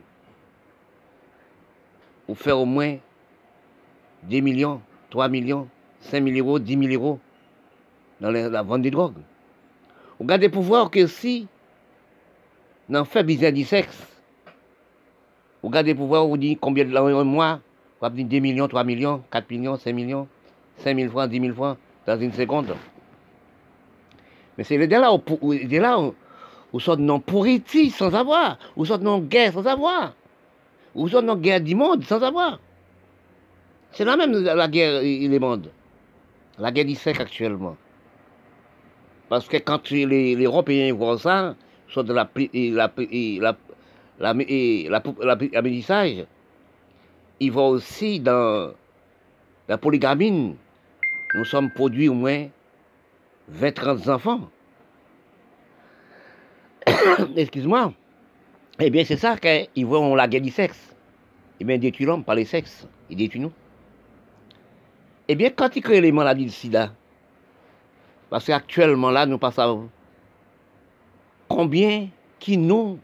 vous 2.27 2.35
faire 2.35 2.59
au 2.59 2.65
moins 2.65 2.99
10 4.25 4.43
millions, 4.43 4.81
3 5.11 5.29
millions, 5.29 5.69
5 6.03 6.25
000 6.25 6.37
euros, 6.39 6.59
10 6.59 6.79
000 6.79 6.93
euros 6.93 7.19
dans 8.21 8.31
la 8.31 8.63
vente 8.63 8.83
de 8.83 8.91
drogue. 8.91 9.15
Vous 10.19 10.25
regardez 10.25 10.49
pour 10.49 10.63
voir 10.63 10.91
que 10.91 11.07
si, 11.07 11.49
dans 12.89 13.05
fait 13.05 13.25
business 13.25 13.53
du 13.53 13.65
sexe, 13.65 14.07
vous 15.63 15.69
regardez 15.69 15.95
pour 15.95 16.07
voir, 16.07 16.27
vous 16.27 16.37
dites 16.37 16.59
combien 16.61 16.85
de 16.85 16.97
un 16.97 17.25
mois, 17.25 17.61
vous 18.01 18.07
avez 18.07 18.25
2 18.25 18.39
millions, 18.39 18.69
3 18.69 18.85
millions, 18.85 19.23
4 19.31 19.51
millions, 19.51 19.77
5 19.77 19.93
millions, 19.93 20.29
5 20.79 20.97
000 20.97 21.11
francs, 21.11 21.29
10 21.29 21.41
000 21.41 21.55
francs 21.55 21.79
dans 22.07 22.19
une 22.19 22.33
seconde. 22.33 22.75
Mais 24.57 24.65
c'est 24.65 24.77
là 24.87 25.13
où, 25.13 25.21
là 25.53 26.01
où, 26.01 26.15
où 26.73 26.97
non 26.97 27.21
pourritis 27.21 27.91
sans 27.91 28.15
avoir, 28.15 28.59
où 28.77 28.85
sont 28.85 28.99
non 28.99 29.19
guerre 29.19 29.53
sans 29.53 29.67
avoir, 29.67 30.15
où 30.95 31.09
sont 31.09 31.23
non 31.23 31.37
guerre 31.37 31.61
du 31.61 31.75
monde 31.75 32.05
sans 32.05 32.23
avoir. 32.23 32.59
C'est 33.93 34.05
la 34.05 34.17
même 34.17 34.33
la 34.33 34.69
guerre 34.69 35.03
et 35.03 35.29
les 35.29 35.39
mondes. 35.39 35.71
La 36.59 36.71
guerre 36.73 36.87
du 36.87 36.95
sexe 36.95 37.21
actuellement. 37.21 37.77
Parce 39.29 39.47
que 39.49 39.57
quand 39.59 39.91
les, 39.91 40.35
Européens 40.37 40.93
voient 40.95 41.19
ça, 41.19 41.55
soit 41.89 42.03
de 42.03 42.13
la, 42.13 42.29
la, 42.35 42.93
ils 47.41 47.51
voient 47.51 47.69
aussi 47.69 48.21
dans 48.21 48.73
la 49.69 49.79
polygamine, 49.79 50.55
nous 51.35 51.45
sommes 51.45 51.71
produits 51.71 52.09
au 52.09 52.15
moins 52.15 52.47
20-30 53.53 54.11
enfants. 54.11 54.51
Excuse-moi. 57.37 57.93
Eh 58.79 58.91
bien, 58.91 59.05
c'est 59.05 59.17
ça 59.17 59.37
qu'ils 59.37 59.87
voient 59.87 60.17
la 60.17 60.29
guerre 60.29 60.41
du 60.41 60.51
sexe. 60.51 60.95
Eh 61.61 61.65
bien, 61.65 61.77
ils 61.77 61.81
détruisent 61.81 62.07
l'homme 62.07 62.25
par 62.25 62.35
les 62.35 62.45
sexes. 62.45 62.87
Ils 63.11 63.17
détruisent 63.17 63.43
nous. 63.43 63.53
Eh 65.33 65.35
bien, 65.35 65.49
quand 65.49 65.75
ils 65.77 65.81
créent 65.81 66.03
les 66.03 66.13
maladies 66.13 66.45
de 66.45 66.51
sida, 66.51 66.93
parce 68.29 68.45
qu'actuellement, 68.45 69.11
là, 69.11 69.25
nous 69.25 69.39
passons 69.39 69.89
combien 71.49 72.09
qui 72.39 72.59
nous, 72.59 72.99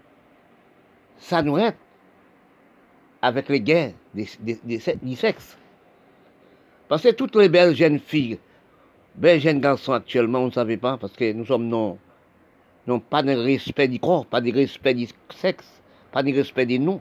ça 1.17 1.41
nous 1.41 1.57
aide 1.57 1.75
avec 3.23 3.49
les 3.49 3.62
guerres 3.62 3.93
du 4.14 5.17
sexe. 5.17 5.57
Parce 6.88 7.03
que 7.03 7.12
toutes 7.12 7.35
les 7.35 7.49
belles 7.49 7.75
jeunes 7.75 7.99
filles, 7.99 8.38
belles 9.14 9.41
jeunes 9.41 9.61
garçons 9.61 9.95
actuellement, 9.95 10.41
on 10.41 10.47
ne 10.49 10.51
savait 10.51 10.77
pas, 10.77 10.99
parce 10.99 11.14
que 11.14 11.33
nous 11.33 11.47
sommes 11.47 11.67
non, 11.67 11.97
non 12.87 13.01
pas 13.01 13.23
de 13.23 13.33
respect 13.33 13.88
du 13.88 13.99
corps, 14.01 14.27
pas 14.27 14.43
de 14.43 14.53
respect 14.53 14.93
du 14.93 15.09
sexe, 15.31 15.81
pas 16.12 16.23
de 16.23 16.35
respect 16.35 16.67
de 16.67 16.77
nous, 16.77 17.01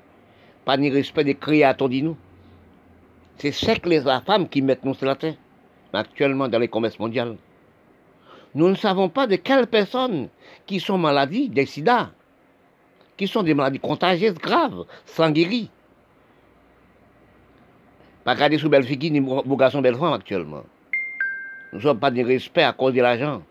pas 0.63 0.78
de 0.78 0.90
respect 0.90 1.26
des 1.26 1.36
créateurs 1.36 1.90
de 1.90 2.00
nous. 2.00 2.18
C'est 3.38 3.52
que 3.80 3.89
les 3.89 4.02
femmes 4.26 4.50
qui 4.50 4.62
mettent 4.62 4.84
la 5.02 5.15
terre, 5.15 5.36
actuellement 5.93 6.47
dans 6.47 6.60
les 6.60 6.67
commerces 6.67 6.97
mondiaux. 7.00 7.38
Nous 8.56 8.69
ne 8.69 8.76
savons 8.76 9.10
pas 9.10 9.28
de 9.28 9.36
quelles 9.36 9.67
personnes 9.67 10.30
qui 10.65 10.80
sont 10.80 10.97
maladies 10.97 11.50
des 11.50 11.65
sida, 11.65 12.12
qui 13.15 13.28
sont 13.28 13.43
des 13.43 13.54
maladies 13.54 13.80
contagieuses 13.80 14.36
graves, 14.36 14.86
sans 15.06 15.30
guérir. 15.30 15.67
Pas 18.23 18.36
sous 18.58 18.69
belle 18.69 18.84
fille 18.84 19.12
ni 19.12 19.21
beau 19.21 19.56
garçon 19.56 19.82
belle 19.82 19.95
femme 19.95 20.13
actuellement. 20.13 20.63
Nous 21.71 21.82
sommes 21.82 22.00
pas 22.00 22.12
de 22.12 22.23
respect 22.23 22.63
à 22.63 22.73
cause 22.73 22.93
de 22.93 23.02
l'argent. 23.02 23.43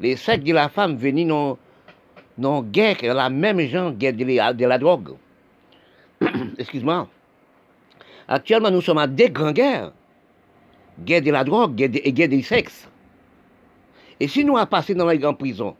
Les 0.00 0.16
sexes 0.16 0.44
de 0.44 0.52
la 0.52 0.68
femme 0.68 0.96
venus 0.96 1.26
non, 1.26 1.58
non 2.38 2.62
guerre, 2.62 2.96
la 3.02 3.28
même 3.28 3.60
gens 3.60 3.90
guerre 3.90 4.14
de 4.14 4.64
la 4.64 4.78
drogue. 4.78 5.14
Excuse-moi. 6.58 7.08
Actuellement, 8.28 8.70
nous 8.70 8.80
sommes 8.80 8.98
à 8.98 9.06
deux 9.06 9.28
grandes 9.28 9.54
guerres. 9.54 9.92
Guerre 11.00 11.22
de 11.22 11.30
la 11.30 11.44
drogue 11.44 11.80
et 11.80 12.12
guerre 12.12 12.28
des 12.28 12.42
sexes. 12.42 12.88
Et 14.20 14.28
si 14.28 14.44
nous 14.44 14.56
avons 14.56 14.66
passé 14.66 14.94
dans 14.94 15.06
les 15.06 15.18
grandes 15.18 15.38
prisons, 15.38 15.74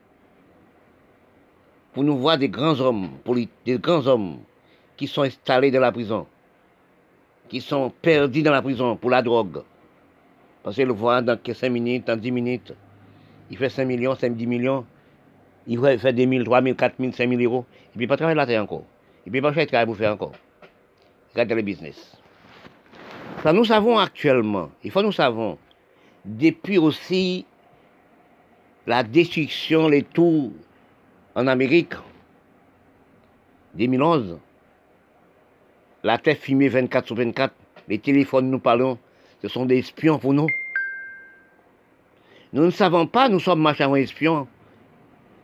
pour 1.92 2.02
nous 2.02 2.16
voir 2.16 2.38
des 2.38 2.48
grands 2.48 2.81
hommes, 2.81 3.11
des 3.64 3.78
grands 3.78 4.07
hommes 4.07 4.38
qui 4.96 5.07
sont 5.07 5.22
installés 5.22 5.70
dans 5.70 5.81
la 5.81 5.92
prison, 5.92 6.26
qui 7.48 7.61
sont 7.61 7.92
perdus 8.02 8.42
dans 8.42 8.52
la 8.52 8.62
prison 8.62 8.96
pour 8.96 9.11
la 9.11 9.22
drogue, 9.22 9.62
parce 10.62 10.76
qu'ils 10.76 10.87
le 10.87 10.92
voient 10.92 11.20
dans 11.20 11.38
5 11.44 11.68
minutes, 11.68 12.07
dans 12.07 12.18
10 12.18 12.31
minutes, 12.31 12.72
il 13.50 13.59
fait 13.59 13.68
5 13.68 13.85
millions, 13.85 14.14
5, 14.14 14.35
10 14.35 14.46
millions, 14.46 14.87
il 15.66 15.78
fait 15.98 16.12
2 16.12 16.26
000, 16.28 16.44
3 16.44 16.62
000, 16.62 16.74
4 16.74 16.94
000, 16.98 17.12
5 17.12 17.28
000 17.28 17.42
euros, 17.42 17.66
il 17.94 18.00
ne 18.00 18.05
peut 18.05 18.09
pas 18.09 18.16
travailler 18.16 18.37
la 18.37 18.46
terre 18.46 18.62
encore. 18.62 18.85
Il 19.26 19.33
ne 19.33 19.38
peut 19.38 19.42
pas 19.42 19.52
faire 19.52 19.66
travail 19.66 19.87
pour 19.87 19.96
faire 19.96 20.12
encore. 20.14 20.33
Regardez 21.33 21.55
le 21.55 21.62
business. 21.62 22.22
Ça, 23.40 23.53
nous 23.53 23.64
savons 23.64 23.99
actuellement, 23.99 24.71
il 24.85 24.90
faut 24.90 25.03
nous 25.03 25.12
savons, 25.12 25.59
depuis 26.25 26.79
aussi 26.79 27.45
la 28.87 29.03
destruction, 29.03 29.88
les 29.88 30.03
tours 30.03 30.53
en 31.35 31.47
Amérique, 31.47 31.95
2011, 33.75 34.38
la 36.05 36.18
terre 36.18 36.37
fumée 36.37 36.68
24 36.68 37.07
sur 37.07 37.16
24, 37.16 37.55
les 37.88 37.99
téléphones 37.99 38.51
nous 38.51 38.61
parlons, 38.61 38.99
ce 39.40 39.49
sont 39.49 39.66
des 39.66 39.79
espions 39.79 40.18
pour 40.18 40.35
nous. 40.35 40.47
Nous 42.53 42.64
ne 42.64 42.71
savons 42.71 43.07
pas, 43.07 43.29
nous 43.29 43.40
sommes 43.40 43.61
marchés 43.61 43.83
avec 43.83 44.05
espions. 44.05 44.47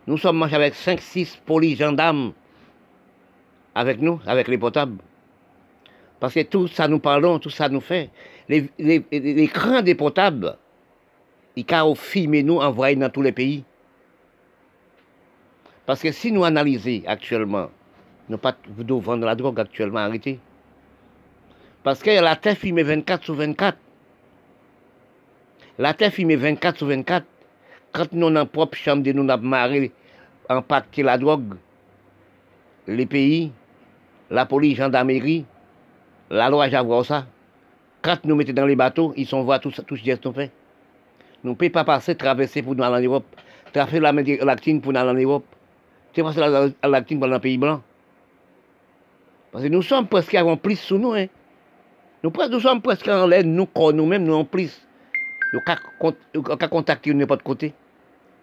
Nous 0.07 0.17
sommes 0.17 0.37
marchés 0.37 0.55
avec 0.55 0.73
5-6 0.73 1.37
polices 1.45 1.79
gendarmes 1.79 2.33
avec 3.75 3.99
nous, 3.99 4.19
avec 4.25 4.47
les 4.47 4.57
potables. 4.57 4.97
Parce 6.19 6.33
que 6.33 6.41
tout 6.41 6.67
ça 6.67 6.87
nous 6.87 6.99
parlons, 6.99 7.39
tout 7.39 7.49
ça 7.49 7.69
nous 7.69 7.81
fait. 7.81 8.09
Les, 8.47 8.69
les, 8.77 8.99
des 9.83 9.95
potables, 9.95 10.57
il 11.55 11.65
au 11.83 11.95
filmer 11.95 12.43
nous, 12.43 12.57
envoyer 12.57 12.95
dans 12.95 13.09
tous 13.09 13.21
les 13.21 13.31
pays. 13.31 13.63
Parce 15.85 16.01
que 16.01 16.11
si 16.11 16.31
nous 16.31 16.43
analysons 16.43 17.01
actuellement, 17.07 17.69
nous 18.27 18.37
pas 18.37 18.55
devons 18.77 18.99
vendre 18.99 19.25
la 19.25 19.35
drogue 19.35 19.59
actuellement, 19.59 19.99
arrêtez. 19.99 20.39
Parce 21.83 22.03
que 22.03 22.09
la 22.09 22.35
terre 22.35 22.57
filmée 22.57 22.83
24 22.83 23.23
sur 23.23 23.35
24. 23.35 23.77
La 25.77 25.93
terre 25.93 26.11
filmée 26.11 26.35
24 26.35 26.77
sur 26.77 26.87
24. 26.87 27.25
Quand 27.91 28.11
nous, 28.11 28.29
dans 28.29 28.45
propre 28.45 28.77
chambre 28.77 29.01
de 29.01 29.11
nous, 29.13 29.27
avons 29.31 29.89
impacté 30.49 31.01
la 31.01 31.17
drogue, 31.17 31.55
les 32.85 33.05
pays, 33.05 33.51
la 34.29 34.45
police, 34.45 34.77
gendarmerie, 34.77 35.45
la 36.29 36.49
loi, 36.49 36.69
j'avoue 36.69 37.03
ça. 37.03 37.25
Quand 38.01 38.23
nous 38.23 38.35
mettons 38.35 38.53
dans 38.53 38.65
les 38.65 38.75
bateaux, 38.75 39.13
ils 39.17 39.27
sont 39.27 39.43
voir 39.43 39.59
tout, 39.59 39.71
tout 39.71 39.97
ce 39.97 40.03
geste 40.03 40.23
qu'on 40.23 40.33
fait. 40.33 40.51
Nous 41.43 41.51
ne 41.51 41.55
pouvons 41.55 41.71
pas 41.71 41.83
passer, 41.83 42.15
traverser 42.15 42.61
pour 42.61 42.75
nous 42.75 42.83
aller 42.83 42.95
en 42.95 43.09
Europe, 43.09 43.25
traverser 43.73 43.99
la 43.99 44.11
lactine 44.11 44.81
pour 44.81 44.93
nous 44.93 44.99
aller 44.99 45.09
en 45.09 45.13
Europe. 45.13 45.45
C'est 46.13 46.23
passer 46.23 46.39
la 46.39 46.89
lactine 46.89 47.19
pour 47.19 47.25
aller 47.25 47.31
dans 47.31 47.37
le 47.37 47.41
pays 47.41 47.57
blanc. 47.57 47.81
Parce 49.51 49.63
que 49.63 49.69
nous 49.69 49.81
sommes 49.81 50.07
presque 50.07 50.35
en 50.35 50.57
plus 50.57 50.77
sous 50.77 50.97
nous. 50.97 51.13
Hein. 51.13 51.25
Nous, 52.23 52.31
nous 52.51 52.59
sommes 52.59 52.81
presque 52.81 53.07
en 53.07 53.25
l'air, 53.27 53.43
nous, 53.43 53.67
nous-mêmes, 53.93 54.23
nous 54.23 54.35
en 54.35 54.45
plus. 54.45 54.79
Nous 55.53 55.61
avons 55.65 56.67
contacter 56.69 57.13
n'importe 57.13 57.43
côté. 57.43 57.73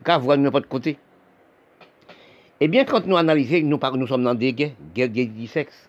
Nous 0.04 0.12
avons 0.12 0.24
voir 0.24 0.38
n'importe 0.38 0.66
côté. 0.66 0.98
Eh 2.60 2.68
bien, 2.68 2.84
quand 2.84 3.06
nous 3.06 3.16
analysons, 3.16 3.60
nous, 3.64 3.78
nous 3.96 4.06
sommes 4.06 4.24
dans 4.24 4.34
des 4.34 4.52
guerres, 4.52 4.72
guerre 4.94 5.10
du 5.10 5.46
sexe, 5.46 5.88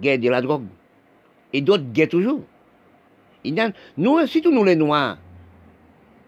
guerre 0.00 0.18
de 0.18 0.30
la 0.30 0.40
drogue, 0.40 0.64
et 1.52 1.60
d'autres 1.60 1.84
guerres 1.92 2.08
toujours. 2.08 2.42
nous, 3.96 4.26
surtout 4.26 4.52
nous 4.52 4.64
les 4.64 4.76
Noirs, 4.76 5.18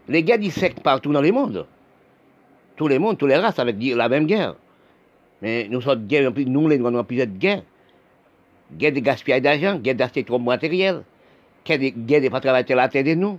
les 0.08 0.22
guerres 0.22 0.38
sexe 0.50 0.80
partout 0.80 1.12
dans 1.12 1.20
le 1.20 1.32
monde. 1.32 1.66
Tous 2.76 2.88
les 2.88 2.98
mondes, 2.98 3.18
tous 3.18 3.26
les 3.26 3.36
races 3.36 3.58
avec 3.58 3.76
la 3.80 4.08
même 4.08 4.26
guerre. 4.26 4.56
Mais 5.42 5.68
nous 5.68 5.80
sommes 5.80 6.06
guerre, 6.06 6.32
nous 6.34 6.68
les 6.68 6.78
Noirs, 6.78 6.92
nous 6.92 6.98
avons 6.98 7.06
plusieurs 7.06 7.26
guerres. 7.26 7.62
Guerre 8.72 8.92
de 8.92 9.00
gaspillage 9.00 9.42
d'argent, 9.42 9.76
guerre 9.78 9.96
d'acheter 9.96 10.22
trop 10.22 10.38
matériel, 10.38 11.02
guerre 11.64 11.78
de 11.78 12.24
ne 12.24 12.28
pas 12.28 12.40
travailler 12.40 12.74
la 12.74 12.88
terre 12.88 13.04
de 13.04 13.14
nous, 13.14 13.38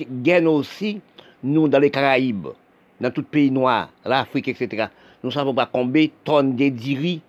guerre 0.00 0.44
aussi, 0.44 1.00
nous 1.42 1.68
dans 1.68 1.80
les 1.80 1.90
Caraïbes, 1.90 2.48
dans 3.00 3.10
tout 3.10 3.24
pays 3.24 3.50
noir, 3.50 3.90
l'Afrique, 4.04 4.48
etc. 4.48 4.86
Nous 5.22 5.30
ne 5.30 5.34
savons 5.34 5.54
pas 5.54 5.68
combien 5.70 6.04
de 6.04 6.10
tonnes 6.24 6.54
de 6.54 6.68
diri 6.68 7.20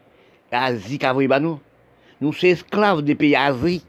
Asie 0.51 0.99
nous. 1.41 1.59
Nous 2.21 2.31
sommes 2.33 2.51
esclaves 2.51 3.01
des 3.01 3.15
pays 3.15 3.35
Asie. 3.35 3.83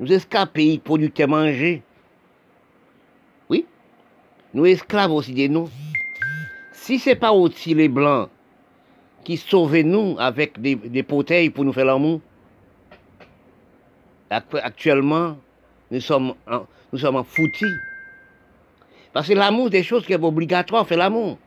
Nous 0.00 0.08
sommes 0.08 0.16
esclaves 0.16 0.46
des 0.48 0.52
pays 0.52 0.78
producteurs 0.78 1.28
manger. 1.28 1.82
Oui. 3.48 3.64
Nous 4.52 4.64
sommes 4.64 4.72
esclaves 4.72 5.12
aussi 5.12 5.32
de 5.32 5.46
nous. 5.46 5.70
Si 6.72 6.98
ce 6.98 7.10
n'est 7.10 7.16
pas 7.16 7.32
aussi 7.32 7.72
les 7.72 7.88
Blancs 7.88 8.28
qui 9.22 9.36
sauvent 9.36 9.80
nous 9.80 10.16
avec 10.18 10.60
des, 10.60 10.74
des 10.74 11.02
pour 11.04 11.64
nous 11.64 11.72
faire 11.72 11.86
l'amour, 11.86 12.20
actuellement, 14.28 15.38
nous 15.90 16.00
sommes, 16.00 16.34
nous 16.92 16.98
sommes 16.98 17.24
foutus. 17.24 17.72
Parce 19.12 19.28
que 19.28 19.34
l'amour, 19.34 19.70
des 19.70 19.84
choses 19.84 20.04
qui 20.04 20.12
sont 20.12 20.24
obligatoires, 20.24 20.86
faire 20.86 20.98
l'amour. 20.98 21.38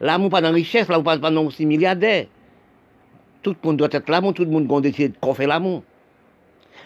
L'amour 0.00 0.28
pas 0.28 0.42
dans 0.42 0.50
la 0.50 0.54
richesse, 0.54 0.88
l'amour 0.88 1.04
pas 1.04 1.18
dans 1.18 1.46
aussi 1.46 1.64
milliardaire. 1.64 2.26
Tout 3.44 3.54
le 3.62 3.68
monde 3.68 3.76
doit 3.76 3.88
être 3.92 4.08
l'amour, 4.08 4.32
tout 4.32 4.42
le 4.42 4.50
monde 4.50 4.66
doit 4.66 4.80
décider 4.80 5.10
de 5.10 5.32
faire 5.34 5.48
l'amour. 5.48 5.82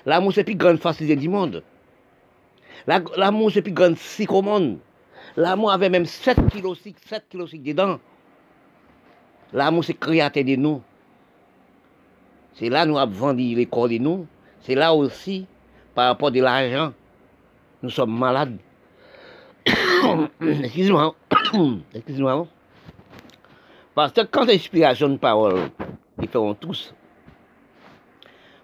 L'amour, 0.04 0.32
c'est 0.34 0.42
plus 0.42 0.56
grande 0.56 0.78
facilité 0.78 1.14
du 1.14 1.28
monde. 1.28 1.62
L'amour, 3.16 3.52
c'est 3.52 3.62
plus 3.62 3.72
grande 3.72 3.96
monde. 4.44 4.78
L'amour 5.36 5.70
avait 5.70 5.88
même 5.88 6.04
7 6.04 6.36
kg 6.50 6.74
7 6.74 7.26
kg 7.30 7.62
dedans. 7.62 8.00
L'amour, 9.52 9.84
c'est 9.84 9.94
créateur 9.94 10.42
de 10.42 10.56
nous. 10.56 10.82
C'est 12.54 12.68
là 12.68 12.84
nous 12.84 12.98
avons 12.98 13.12
vendu 13.12 13.54
les 13.54 13.66
corps 13.66 13.88
de 13.88 13.98
nous. 13.98 14.26
C'est 14.62 14.74
là 14.74 14.92
aussi, 14.92 15.46
par 15.94 16.08
rapport 16.08 16.30
à 16.30 16.32
l'argent, 16.32 16.92
nous 17.84 17.90
sommes 17.90 18.18
malades. 18.18 18.58
Excusez-moi. 20.40 21.14
Excusez-moi. 21.94 22.48
Parce 23.94 24.12
que 24.12 24.22
quand 24.22 24.44
l'inspiration 24.44 25.08
de 25.08 25.16
parole, 25.18 25.70
ils 26.20 26.28
feront 26.28 26.54
tous. 26.54 26.94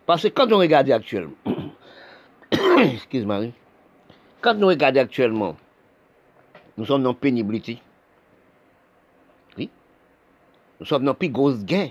Parce 0.06 0.22
que 0.22 0.28
quand 0.28 0.52
on 0.52 0.58
regarde 0.58 0.90
actuellement, 0.90 1.34
excuse-moi, 2.78 3.46
quand 4.40 4.54
nous 4.54 4.66
regardons 4.66 5.00
actuellement, 5.00 5.56
nous 6.76 6.84
sommes 6.84 7.02
dans 7.02 7.14
pénibilité. 7.14 7.78
Oui. 9.56 9.70
Nous 10.80 10.86
sommes 10.86 11.04
dans 11.04 11.14
plus 11.14 11.30
grosse 11.30 11.64
guerre. 11.64 11.90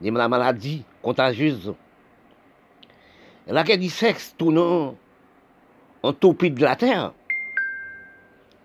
La 0.00 0.28
maladie 0.28 0.84
contagieuse. 1.02 1.74
La 3.46 3.62
guerre 3.62 3.78
du 3.78 3.88
sexe 3.88 4.34
tourne 4.36 4.96
en 6.02 6.12
topie 6.12 6.50
de 6.50 6.62
la 6.62 6.76
terre. 6.76 7.12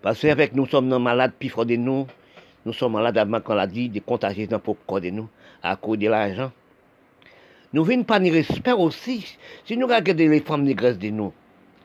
Parce 0.01 0.21
qu'avec 0.21 0.53
nous 0.53 0.65
sommes 0.65 0.97
malades, 0.97 1.33
puis 1.37 1.49
de 1.49 1.75
nous, 1.75 2.07
nous 2.69 2.73
sommes 2.73 2.93
malades 2.93 3.17
avec 3.17 3.43
qu'on 3.43 3.55
l'a 3.55 3.65
dit, 3.65 3.89
des 3.89 3.99
contagieux 3.99 4.45
dans 4.45 4.61
le 4.63 4.73
corps 4.85 5.01
de 5.01 5.09
nous, 5.09 5.27
à 5.63 5.75
cause 5.75 5.97
de 5.97 6.07
l'argent. 6.07 6.51
Nous 7.73 7.83
venons 7.83 8.03
pas 8.03 8.19
de 8.19 8.29
respect 8.29 8.73
aussi. 8.73 9.37
Si 9.65 9.75
nous 9.75 9.87
regardons 9.87 10.29
les 10.29 10.39
femmes 10.39 10.61
négresses 10.61 10.99
de 10.99 11.09
nous, 11.09 11.33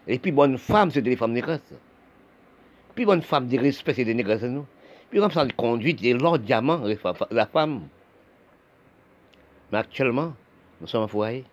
et 0.06 0.18
puis 0.18 0.30
bonnes 0.30 0.58
femmes, 0.58 0.90
c'est 0.90 1.00
des 1.00 1.16
femmes 1.16 1.32
négresses. 1.32 1.72
Puis 2.94 3.06
bonnes 3.06 3.22
femmes 3.22 3.48
de 3.48 3.58
respect, 3.58 3.94
c'est 3.94 4.04
des 4.04 4.12
négresses 4.12 4.42
de 4.42 4.48
nous. 4.48 4.66
Puis 5.08 5.20
comme 5.20 5.30
ça, 5.30 5.46
de 5.46 5.52
conduite, 5.54 6.00
c'est 6.02 6.12
l'ordre 6.12 6.44
diamant, 6.44 6.82
la 7.30 7.46
femme. 7.46 7.88
Mais 9.72 9.78
actuellement, 9.78 10.34
nous 10.82 10.86
sommes 10.86 11.04
en 11.04 11.08
foyer. 11.08 11.44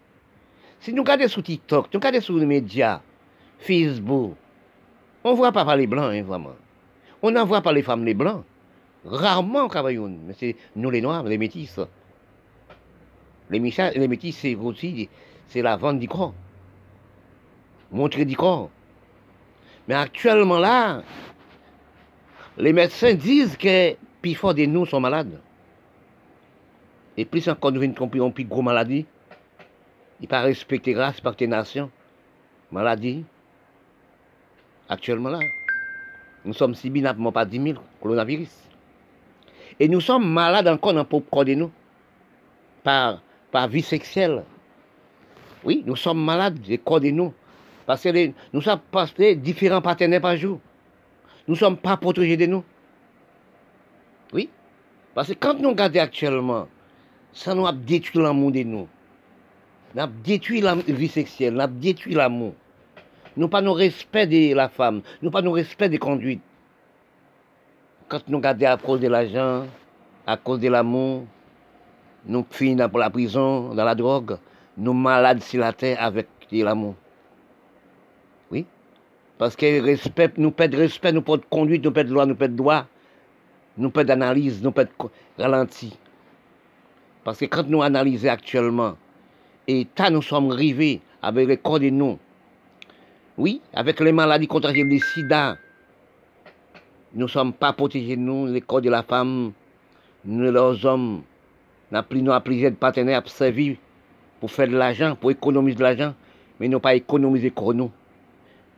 Si 0.81 0.91
nous 0.91 1.03
regardons 1.03 1.29
sur 1.29 1.41
TikTok, 1.41 1.87
nous 1.93 1.99
regardons 2.01 2.19
sur 2.19 2.35
les 2.35 2.45
médias, 2.45 2.99
Facebook, 3.59 4.35
on 5.23 5.31
ne 5.31 5.35
voit 5.37 5.53
pas 5.53 5.73
les 5.77 5.87
blancs, 5.87 6.11
hein, 6.13 6.23
vraiment. 6.23 6.55
On 7.21 7.31
n'en 7.31 7.45
voit 7.45 7.61
pas 7.61 7.71
les 7.71 7.81
femmes 7.81 8.03
les 8.03 8.13
blancs. 8.13 8.43
Rarement 9.03 9.67
mais 10.27 10.33
c'est 10.37 10.55
nous 10.75 10.91
les 10.91 11.01
noirs, 11.01 11.23
les 11.23 11.37
métis. 11.37 11.79
Les, 13.49 13.59
les 13.59 14.07
métis, 14.07 14.37
c'est 14.37 14.55
aussi 14.55 15.09
c'est 15.47 15.61
la 15.61 15.75
vente 15.75 15.99
du 15.99 16.07
corps. 16.07 16.33
Montrer 17.91 18.25
du 18.25 18.37
corps. 18.37 18.69
Mais 19.87 19.95
actuellement 19.95 20.59
là, 20.59 21.03
les 22.57 22.71
médecins 22.71 23.13
disent 23.13 23.57
que 23.57 23.95
plus 24.21 24.35
fort 24.35 24.53
de 24.53 24.65
nous 24.65 24.85
sont 24.85 24.99
malades. 24.99 25.39
Et 27.17 27.25
plus 27.25 27.49
encore 27.49 27.71
nous 27.71 27.83
en 28.21 28.31
plus 28.31 28.45
gros 28.45 28.61
maladie. 28.61 29.05
Il 30.21 30.27
pas 30.27 30.41
respecter 30.41 30.95
race, 30.95 31.19
par 31.19 31.35
tes 31.35 31.47
nations. 31.47 31.89
Maladie, 32.71 33.25
actuellement 34.87 35.29
là. 35.29 35.39
Nous 36.45 36.53
sommes 36.53 36.75
si 36.75 36.89
bien, 36.89 37.13
pas 37.13 37.45
10 37.45 37.61
000 37.61 37.79
coronavirus. 37.99 38.70
Et 39.81 39.87
nous 39.87 39.99
sommes 39.99 40.31
malades 40.31 40.67
encore 40.67 40.93
dans 40.93 41.07
le 41.11 41.19
corps 41.21 41.43
de 41.43 41.55
nous, 41.55 41.71
par, 42.83 43.19
par 43.51 43.67
vie 43.67 43.81
sexuelle. 43.81 44.43
Oui, 45.63 45.81
nous 45.87 45.95
sommes 45.95 46.23
malades 46.23 46.61
du 46.61 46.77
corps 46.77 46.99
de 47.01 47.09
nous, 47.09 47.33
parce 47.87 48.03
que 48.03 48.31
nous 48.53 48.61
sommes 48.61 48.79
différents 49.37 49.81
partenaires 49.81 50.21
par 50.21 50.37
jour. 50.37 50.59
Nous 51.47 51.55
ne 51.55 51.59
sommes 51.59 51.77
pas 51.77 51.97
protégés 51.97 52.37
de 52.37 52.45
nous. 52.45 52.63
Oui, 54.33 54.49
parce 55.15 55.29
que 55.29 55.33
quand 55.33 55.57
nous 55.57 55.69
regardons 55.69 56.01
actuellement, 56.01 56.67
ça 57.33 57.55
nous 57.55 57.65
a 57.65 57.73
détruit 57.73 58.21
l'amour 58.21 58.51
de 58.51 58.61
nous. 58.61 58.87
Nous 59.95 60.01
a 60.03 60.05
détruit 60.05 60.61
la 60.61 60.75
vie 60.75 61.07
sexuelle, 61.07 61.55
nous 61.55 61.61
a 61.61 61.65
détruit 61.65 62.13
l'amour. 62.13 62.53
Nous 63.35 63.47
pas 63.47 63.61
nos 63.61 63.73
respect 63.73 64.27
de 64.27 64.53
la 64.53 64.69
femme, 64.69 65.01
nous 65.23 65.31
pas 65.31 65.41
nos 65.41 65.53
respect 65.53 65.89
des 65.89 65.97
conduites. 65.97 66.43
Quand 68.11 68.27
nous 68.27 68.39
regardons 68.39 68.65
à 68.65 68.75
cause 68.75 68.99
de 68.99 69.07
l'argent, 69.07 69.65
à 70.27 70.35
cause 70.35 70.59
de 70.59 70.67
l'amour, 70.67 71.23
nous 72.25 72.45
finissons 72.49 72.89
pour 72.89 72.99
la 72.99 73.09
prison, 73.09 73.73
dans 73.73 73.85
la 73.85 73.95
drogue, 73.95 74.37
nous 74.75 74.91
malades 74.91 75.41
sur 75.41 75.61
la 75.61 75.71
terre 75.71 75.95
avec 76.01 76.27
l'amour. 76.51 76.95
Oui? 78.51 78.65
Parce 79.37 79.55
que 79.55 80.37
nous 80.37 80.51
perdons 80.51 80.77
respect, 80.77 81.13
nous 81.13 81.21
perdons 81.21 81.43
conduite, 81.49 81.85
nous 81.85 81.91
perdons 81.93 82.13
loi, 82.15 82.25
nous 82.25 82.35
perdons 82.35 82.55
droit, 82.55 82.85
nous 83.77 83.89
perdons 83.89 84.11
analyse, 84.11 84.61
nous 84.61 84.73
perdons 84.73 85.09
ralenti. 85.39 85.97
Parce 87.23 87.37
que 87.37 87.45
quand 87.45 87.65
nous 87.69 87.81
analysons 87.81 88.27
actuellement, 88.27 88.97
et 89.69 89.87
tant 89.95 90.11
nous 90.11 90.21
sommes 90.21 90.51
arrivés 90.51 90.99
avec 91.21 91.47
le 91.47 91.55
corps 91.55 91.79
de 91.79 91.89
nous, 91.89 92.19
oui, 93.37 93.61
avec 93.73 94.01
les 94.01 94.11
maladies 94.11 94.47
contagieuses, 94.47 94.85
les 94.85 94.99
sida, 94.99 95.55
nous 97.13 97.25
ne 97.25 97.27
sommes 97.27 97.53
pas 97.53 97.73
protégés, 97.73 98.15
nous, 98.15 98.47
les 98.47 98.61
corps 98.61 98.81
de 98.81 98.89
la 98.89 99.03
femme, 99.03 99.51
nous, 100.25 100.43
les 100.43 100.85
hommes, 100.85 101.23
n'a 101.91 102.03
plus 102.03 102.21
nous 102.21 102.39
plusieurs 102.39 102.73
partenaires 102.73 103.21
à 103.25 103.29
servir 103.29 103.75
pour 104.39 104.49
faire 104.49 104.67
de 104.67 104.77
l'argent, 104.77 105.15
pour 105.15 105.31
économiser 105.31 105.77
de 105.77 105.83
l'argent, 105.83 106.13
mais 106.59 106.67
nous 106.67 106.79
pas 106.79 106.95
économiser 106.95 107.51
pour 107.51 107.73
nous. 107.73 107.91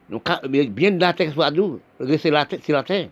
nous 0.09 0.21
bien 0.49 0.91
de 0.91 0.99
la 0.99 1.13
terre 1.13 1.31
soit 1.31 1.51
nous, 1.51 1.79
rester 1.99 2.31
la 2.31 2.45
terre, 2.45 2.59
c'est 2.63 2.73
la 2.73 2.83
terre. 2.83 3.09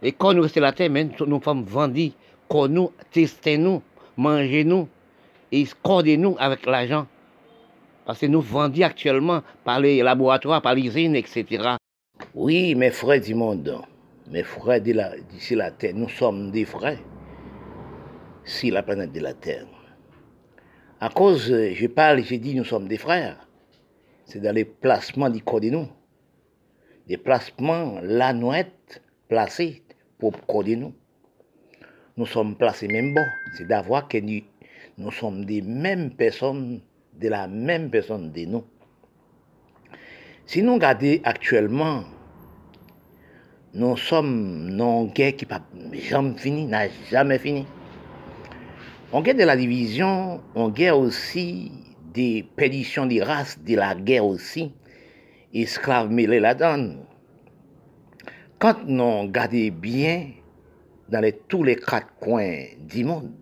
Et 0.00 0.12
quand 0.12 0.32
nous 0.32 0.42
restons 0.42 0.60
la 0.60 0.72
terre, 0.72 0.90
même 0.90 1.10
nous 1.26 1.42
sommes 1.42 1.64
vendus, 1.64 2.12
quand 2.48 2.68
nous, 2.68 2.92
testez 3.10 3.58
nous, 3.58 3.82
mangez 4.16 4.64
nous, 4.64 4.88
et 5.50 5.64
scordez 5.66 6.16
nous 6.16 6.36
avec 6.38 6.66
l'argent. 6.66 7.06
Parce 8.04 8.18
que 8.18 8.26
nous 8.26 8.40
vendons 8.40 8.82
actuellement 8.82 9.42
par 9.64 9.80
les 9.80 10.02
laboratoires, 10.02 10.62
par 10.62 10.74
les 10.74 10.86
usines, 10.86 11.14
etc. 11.14 11.76
Oui, 12.34 12.74
mes 12.74 12.90
frères 12.90 13.20
du 13.20 13.34
monde, 13.34 13.78
mes 14.30 14.42
frères 14.42 14.80
d'ici 14.80 15.54
la, 15.54 15.70
Terre, 15.70 15.92
nous 15.94 16.08
sommes 16.08 16.50
des 16.50 16.64
frères 16.64 16.98
sur 18.42 18.72
la 18.72 18.82
planète 18.82 19.12
de 19.12 19.20
la 19.20 19.34
Terre. 19.34 19.66
À 20.98 21.10
cause, 21.10 21.54
je 21.54 21.86
parle, 21.88 22.24
j'ai 22.24 22.38
dit 22.38 22.54
nous 22.54 22.64
sommes 22.64 22.88
des 22.88 22.96
frères. 22.96 23.46
C'est 24.24 24.40
dans 24.40 24.54
les 24.54 24.64
placements 24.64 25.28
du 25.28 25.42
corps 25.42 25.60
de 25.60 25.68
nous. 25.68 25.86
Des 27.06 27.18
placements, 27.18 28.00
là, 28.02 28.32
nous 28.32 28.52
placés 29.28 29.82
pour 30.18 30.32
de 30.64 30.74
nous. 30.74 30.94
Nous 32.16 32.26
sommes 32.26 32.56
placés 32.56 32.88
même 32.88 33.12
bon. 33.12 33.26
C'est 33.58 33.68
d'avoir 33.68 34.08
que 34.08 34.16
nous, 34.16 34.40
nous 34.96 35.10
sommes 35.10 35.44
des 35.44 35.60
mêmes 35.60 36.10
personnes, 36.10 36.80
de 37.12 37.28
la 37.28 37.46
même 37.46 37.90
personne 37.90 38.32
de 38.32 38.46
nous. 38.46 38.64
Si 40.46 40.62
nous 40.62 40.74
regardons 40.74 41.18
actuellement 41.24 42.04
nous 43.74 43.96
sommes 43.96 44.76
dans 44.76 45.04
guerre 45.04 45.34
qui 45.34 45.46
n'a 45.46 45.62
jamais 45.94 46.36
fini, 46.36 46.66
n'a 46.66 46.88
jamais 47.10 47.38
fini. 47.38 47.66
On 49.12 49.22
guerre 49.22 49.34
de 49.34 49.44
la 49.44 49.56
division, 49.56 50.42
on 50.54 50.68
guerre 50.68 50.98
aussi 50.98 51.72
des 52.12 52.44
perditions 52.56 53.06
des 53.06 53.22
races, 53.22 53.58
de 53.58 53.74
la 53.76 53.94
guerre 53.94 54.26
aussi, 54.26 54.74
esclaves 55.54 56.10
mêlés 56.10 56.40
là-dedans. 56.40 56.96
Quand 58.58 58.84
nous 58.86 59.22
regardons 59.22 59.68
bien 59.80 60.28
dans 61.08 61.32
tous 61.48 61.64
les 61.64 61.76
quatre 61.76 62.14
coins 62.20 62.64
du 62.78 63.04
monde, 63.04 63.32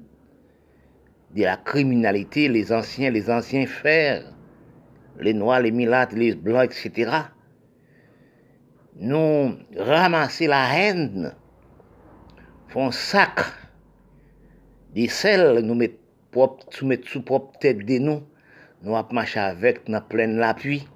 de 1.35 1.43
la 1.43 1.57
criminalité, 1.57 2.49
les 2.49 2.73
anciens, 2.73 3.11
les 3.11 3.31
anciens 3.31 3.67
frères, 3.67 4.23
les 5.19 5.35
noirs, 5.35 5.61
les 5.61 5.71
milates, 5.71 6.13
les 6.13 6.35
blancs, 6.35 6.65
etc., 6.65 7.11
nous 9.01 9.57
ramasser 9.79 10.47
la 10.47 10.77
haine, 10.77 11.35
font 12.69 12.91
sac 12.91 13.41
des 14.95 15.09
sel, 15.09 15.61
nous 15.61 15.75
mettons 15.75 16.59
sous 17.07 17.23
propre 17.23 17.59
tête 17.59 17.79
de 17.87 17.99
nous, 17.99 18.23
nous 18.83 18.95
avons 18.95 19.17
avec 19.17 19.91
dans 19.91 20.03
plein 20.03 20.27
l'appui. 20.27 20.87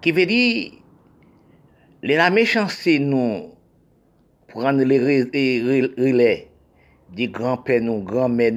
Qui 0.00 0.12
veut 0.12 0.26
dire, 0.26 0.72
la 2.02 2.30
méchanceté 2.30 3.00
nous 3.00 3.50
prendre 4.46 4.84
les 4.84 5.00
relais 5.00 6.48
des 7.10 7.28
grands-pères 7.28 7.82
nous, 7.82 8.02
grands-mères 8.02 8.52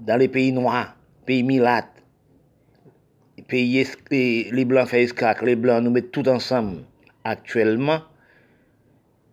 dans 0.00 0.16
les 0.16 0.28
pays 0.28 0.52
noirs, 0.52 0.96
pays 1.24 1.44
milates, 1.44 2.02
pays 3.46 3.86
les 4.50 4.64
blancs 4.64 4.88
fait 4.88 5.04
esclaves, 5.04 5.44
les 5.44 5.54
blancs 5.54 5.84
nous 5.84 5.90
mettent 5.90 6.10
tout 6.10 6.28
ensemble 6.28 6.82
actuellement, 7.26 8.02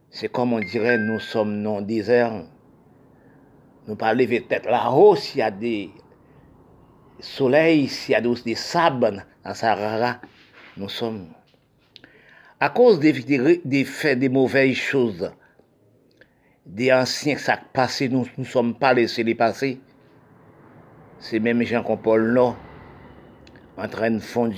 c'est 0.10 0.32
comme 0.32 0.53
on 0.53 0.60
dirait, 0.60 0.97
nous 0.97 1.19
sommes 1.19 1.62
non 1.62 1.82
désert. 1.82 2.43
Nous 3.88 3.95
parlons 3.95 4.25
peut-être 4.25 4.69
là-haut 4.69 5.15
s'il 5.15 5.39
y 5.39 5.43
a 5.43 5.51
des 5.51 5.91
soleils, 7.19 7.88
s'il 7.88 8.13
y 8.13 8.15
a 8.15 8.21
des 8.21 8.56
sables 8.56 9.25
dans 9.43 9.53
Sahara. 9.53 10.19
Nous 10.77 10.89
sommes. 10.89 11.27
À 12.60 12.69
cause 12.69 12.99
des, 12.99 13.12
des, 13.63 13.84
faits, 13.84 14.19
des 14.19 14.29
mauvaises 14.29 14.75
choses, 14.75 15.32
des 16.65 16.93
anciens 16.93 17.38
ça 17.38 17.60
passé, 17.73 18.08
nous 18.08 18.25
ne 18.38 18.45
sommes 18.45 18.73
pas 18.75 18.93
laissés 18.93 19.23
les 19.23 19.36
passer. 19.36 19.82
C'est 21.19 21.39
même 21.39 21.62
Jean 21.63 21.84
Paul 21.84 22.34
là, 22.34 22.56
en 23.77 23.88
train 23.88 24.12
de 24.12 24.19
fondre 24.19 24.56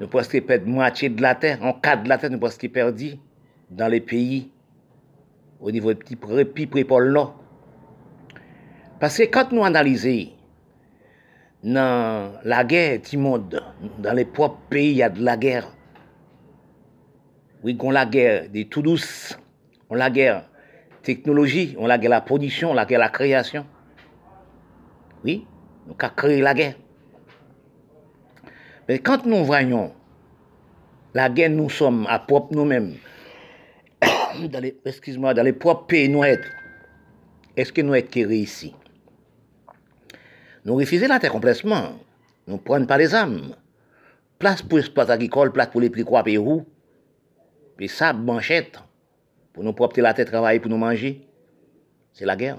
nous 0.00 0.08
presque 0.08 0.40
perdre 0.42 0.66
moitié 0.66 1.08
de 1.08 1.20
la 1.20 1.34
terre, 1.34 1.62
en 1.62 1.72
cas 1.72 1.96
de 1.96 2.08
la 2.08 2.18
terre, 2.18 2.30
nous 2.30 2.38
presque 2.38 2.68
perdu 2.70 3.16
dans 3.70 3.88
les 3.88 4.00
pays 4.00 4.50
au 5.60 5.70
niveau 5.70 5.92
du 5.92 6.16
petit 6.16 6.66
prépôle 6.66 7.08
là. 7.08 7.32
Parce 9.00 9.16
que 9.18 9.24
quand 9.24 9.52
nous 9.52 9.64
analysons 9.64 10.30
dans 11.62 12.32
la 12.44 12.64
guerre 12.64 13.00
du 13.00 13.16
monde, 13.16 13.62
dans 13.98 14.12
les 14.12 14.24
propres 14.24 14.60
pays, 14.70 14.90
il 14.90 14.96
y 14.98 15.02
a 15.02 15.10
de 15.10 15.22
la 15.22 15.36
guerre. 15.36 15.68
Oui, 17.64 17.76
on 17.80 17.90
la 17.90 18.06
guerre 18.06 18.48
des 18.48 18.66
tout 18.66 18.82
douces, 18.82 19.36
on 19.90 19.96
la 19.96 20.10
guerre 20.10 20.48
technologie, 21.02 21.74
on 21.78 21.86
la 21.86 21.98
guerre 21.98 22.10
la 22.10 22.20
production, 22.20 22.70
on 22.70 22.74
la 22.74 22.84
guerre 22.84 23.00
la 23.00 23.08
création. 23.08 23.66
Oui, 25.24 25.46
nous 25.86 25.96
avons 25.98 26.14
créé 26.14 26.40
la 26.40 26.54
guerre. 26.54 26.74
Mais 28.88 28.98
quand 28.98 29.26
nous 29.26 29.44
voyons 29.44 29.92
la 31.14 31.28
guerre, 31.28 31.50
nous 31.50 31.68
sommes 31.68 32.06
à 32.08 32.18
propre 32.18 32.54
nous-mêmes, 32.54 32.96
excuse-moi, 34.84 35.34
dans 35.34 35.42
les 35.42 35.52
propres 35.52 35.86
pays 35.86 36.08
nous 36.08 36.24
est-ce 36.24 37.72
que 37.72 37.82
nous 37.82 37.94
êtes 37.94 38.08
qui 38.08 38.24
réussi 38.24 38.72
Nous 40.64 40.76
refusons 40.76 41.08
la 41.08 41.18
terre 41.18 41.32
complètement. 41.32 41.98
Nous 42.46 42.54
ne 42.54 42.58
prenons 42.60 42.86
pas 42.86 42.96
les 42.96 43.14
âmes. 43.14 43.54
Place 44.38 44.62
pour 44.62 44.78
l'espace 44.78 45.10
agricole, 45.10 45.52
place 45.52 45.66
pour 45.66 45.80
les 45.80 45.90
prix 45.90 46.04
quoi, 46.04 46.22
Pérou. 46.22 46.64
Puis 47.76 47.88
ça, 47.88 48.12
manchette, 48.12 48.78
pour 49.52 49.64
nous 49.64 49.72
propter 49.72 50.00
la 50.00 50.14
tête, 50.14 50.28
travailler 50.28 50.60
pour 50.60 50.70
nous 50.70 50.76
manger. 50.76 51.26
C'est 52.12 52.24
la 52.24 52.36
guerre. 52.36 52.58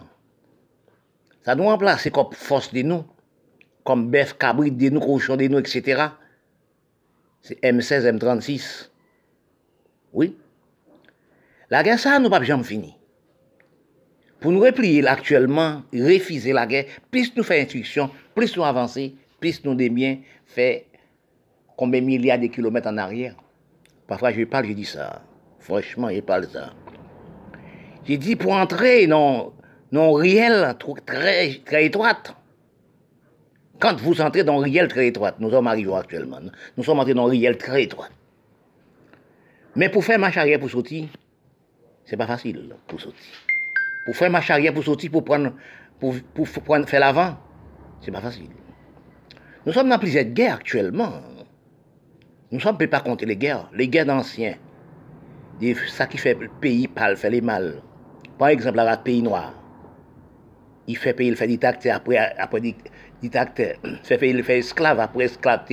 Ça 1.44 1.56
nous 1.56 1.64
remplace 1.64 2.10
comme 2.10 2.34
force 2.34 2.74
de 2.74 2.82
nous 2.82 3.06
comme 3.90 4.12
bœuf, 4.12 4.38
cabrit 4.38 4.70
de 4.70 4.92
nous, 4.92 5.00
cochon 5.00 5.36
de 5.36 5.48
nous, 5.48 5.58
etc. 5.58 6.10
C'est 7.42 7.60
M16, 7.64 8.20
M36. 8.20 8.88
Oui. 10.14 10.38
La 11.72 11.82
guerre, 11.82 11.98
ça, 11.98 12.20
nous 12.20 12.30
pas 12.30 12.44
jamais 12.44 12.64
fini. 12.64 12.96
Pour 14.40 14.52
nous 14.52 14.60
replier 14.60 15.08
actuellement, 15.08 15.82
refuser 15.92 16.54
la 16.54 16.68
guerre, 16.68 16.86
plus 17.10 17.36
nous 17.36 17.42
faire 17.42 17.64
instruction, 17.64 18.12
plus 18.36 18.56
nous 18.56 18.64
avancer, 18.64 19.16
plus 19.40 19.66
nous 19.66 19.74
des 19.74 19.90
biens 19.90 20.20
fait 20.46 20.86
combien 21.76 22.02
de 22.02 22.06
milliards 22.06 22.38
de 22.38 22.46
kilomètres 22.46 22.90
en 22.90 22.98
arrière. 22.98 23.34
Parfois, 24.06 24.32
je 24.32 24.44
parle, 24.44 24.68
je 24.68 24.74
dis 24.74 24.86
ça. 24.86 25.24
Franchement, 25.58 26.12
je 26.12 26.20
parle 26.20 26.48
ça. 26.48 26.74
J'ai 28.06 28.18
dit 28.18 28.36
pour 28.36 28.52
entrer 28.52 29.08
dans, 29.08 29.52
dans 29.92 30.14
réel 30.14 30.76
très, 30.78 31.56
très 31.66 31.88
étroite, 31.88 32.36
quand 33.80 33.96
vous 34.02 34.22
entrez 34.22 34.44
dans 34.44 34.58
une 34.58 34.66
riel 34.66 34.88
très 34.88 35.08
étroite, 35.08 35.36
nous 35.40 35.50
sommes 35.50 35.68
arrivés 35.68 35.94
actuellement, 35.94 36.40
nous 36.78 36.84
sommes 36.84 37.00
entrés 37.00 37.14
dans 37.14 37.26
une 37.26 37.32
riel 37.32 37.58
très 37.58 37.84
étroite. 37.84 38.12
Mais 39.76 39.90
pour 39.90 40.04
faire 40.04 40.20
marche 40.20 40.38
arrière 40.38 40.60
pour 40.60 40.70
sortir, 40.70 41.08
c'est 42.06 42.18
pas 42.18 42.28
facile 42.28 42.76
pour 42.88 43.00
sortir. 43.00 43.24
Pour 44.06 44.16
faire 44.16 44.30
marche 44.30 44.50
arrière 44.50 44.74
pour 44.74 44.84
sortir, 44.84 45.12
pour 45.12 45.24
prendre, 45.24 45.54
pour, 46.00 46.16
pour, 46.34 46.48
faire 46.48 47.00
l'avant, 47.00 47.38
c'est 48.02 48.12
pas 48.12 48.22
facile. 48.22 48.50
Nous 49.66 49.74
sommes 49.74 49.90
dans 49.90 50.00
plusieurs 50.00 50.26
guerres 50.26 50.56
actuellement. 50.56 51.22
Nous 52.52 52.58
ne 52.58 52.64
pouvons 52.64 52.88
pas 52.88 53.02
compter 53.02 53.26
les 53.26 53.36
guerres, 53.36 53.70
les 53.74 53.88
guerres 53.88 54.08
d'anciens. 54.08 54.56
Ça 55.90 56.08
qui 56.08 56.18
fait 56.18 56.34
le 56.34 56.50
pays 56.62 56.88
pâle, 56.88 57.16
fait 57.16 57.30
les 57.30 57.42
mal. 57.42 57.82
Par 58.38 58.48
exemple, 58.48 58.78
la 58.78 58.98
pays 58.98 59.22
noir. 59.22 59.54
Il 60.88 60.98
fait 60.98 61.14
payer, 61.14 61.30
il 61.30 61.36
fait 61.36 61.48
dictateur, 61.48 61.98
après, 61.98 62.18
après 62.18 62.62
dictateur, 63.22 63.76
fait 64.04 64.58
esclave, 64.58 65.00
après 65.00 65.26
esclave, 65.26 65.66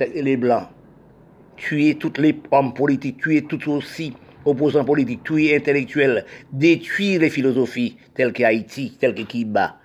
les 0.00 0.36
blancs. 0.36 0.68
Tuer 1.56 1.94
tous 1.94 2.12
les 2.18 2.34
hommes 2.50 2.74
politiques, 2.74 3.18
tuer 3.18 3.42
tous 3.42 3.68
aussi 3.68 4.12
opposants 4.44 4.84
politiques, 4.84 5.22
tuer 5.22 5.56
intellectuels, 5.56 6.24
détruire 6.52 7.20
les 7.20 7.30
philosophies 7.30 7.96
telles 8.14 8.32
qu'Haïti, 8.32 8.96
telles 8.98 9.14
que 9.14 9.22
Kiba, 9.22 9.78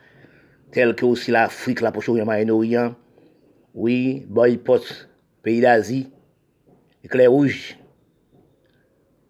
telles 0.71 0.95
que 0.95 1.05
aussi 1.05 1.31
l'Afrique, 1.31 1.81
la 1.81 1.91
Proche-Orient, 1.91 2.25
Moyen-Orient. 2.25 2.95
Oui, 3.75 4.25
boycott, 4.27 5.09
pays 5.43 5.61
d'Asie, 5.61 6.09
éclair 7.03 7.31
rouge, 7.31 7.77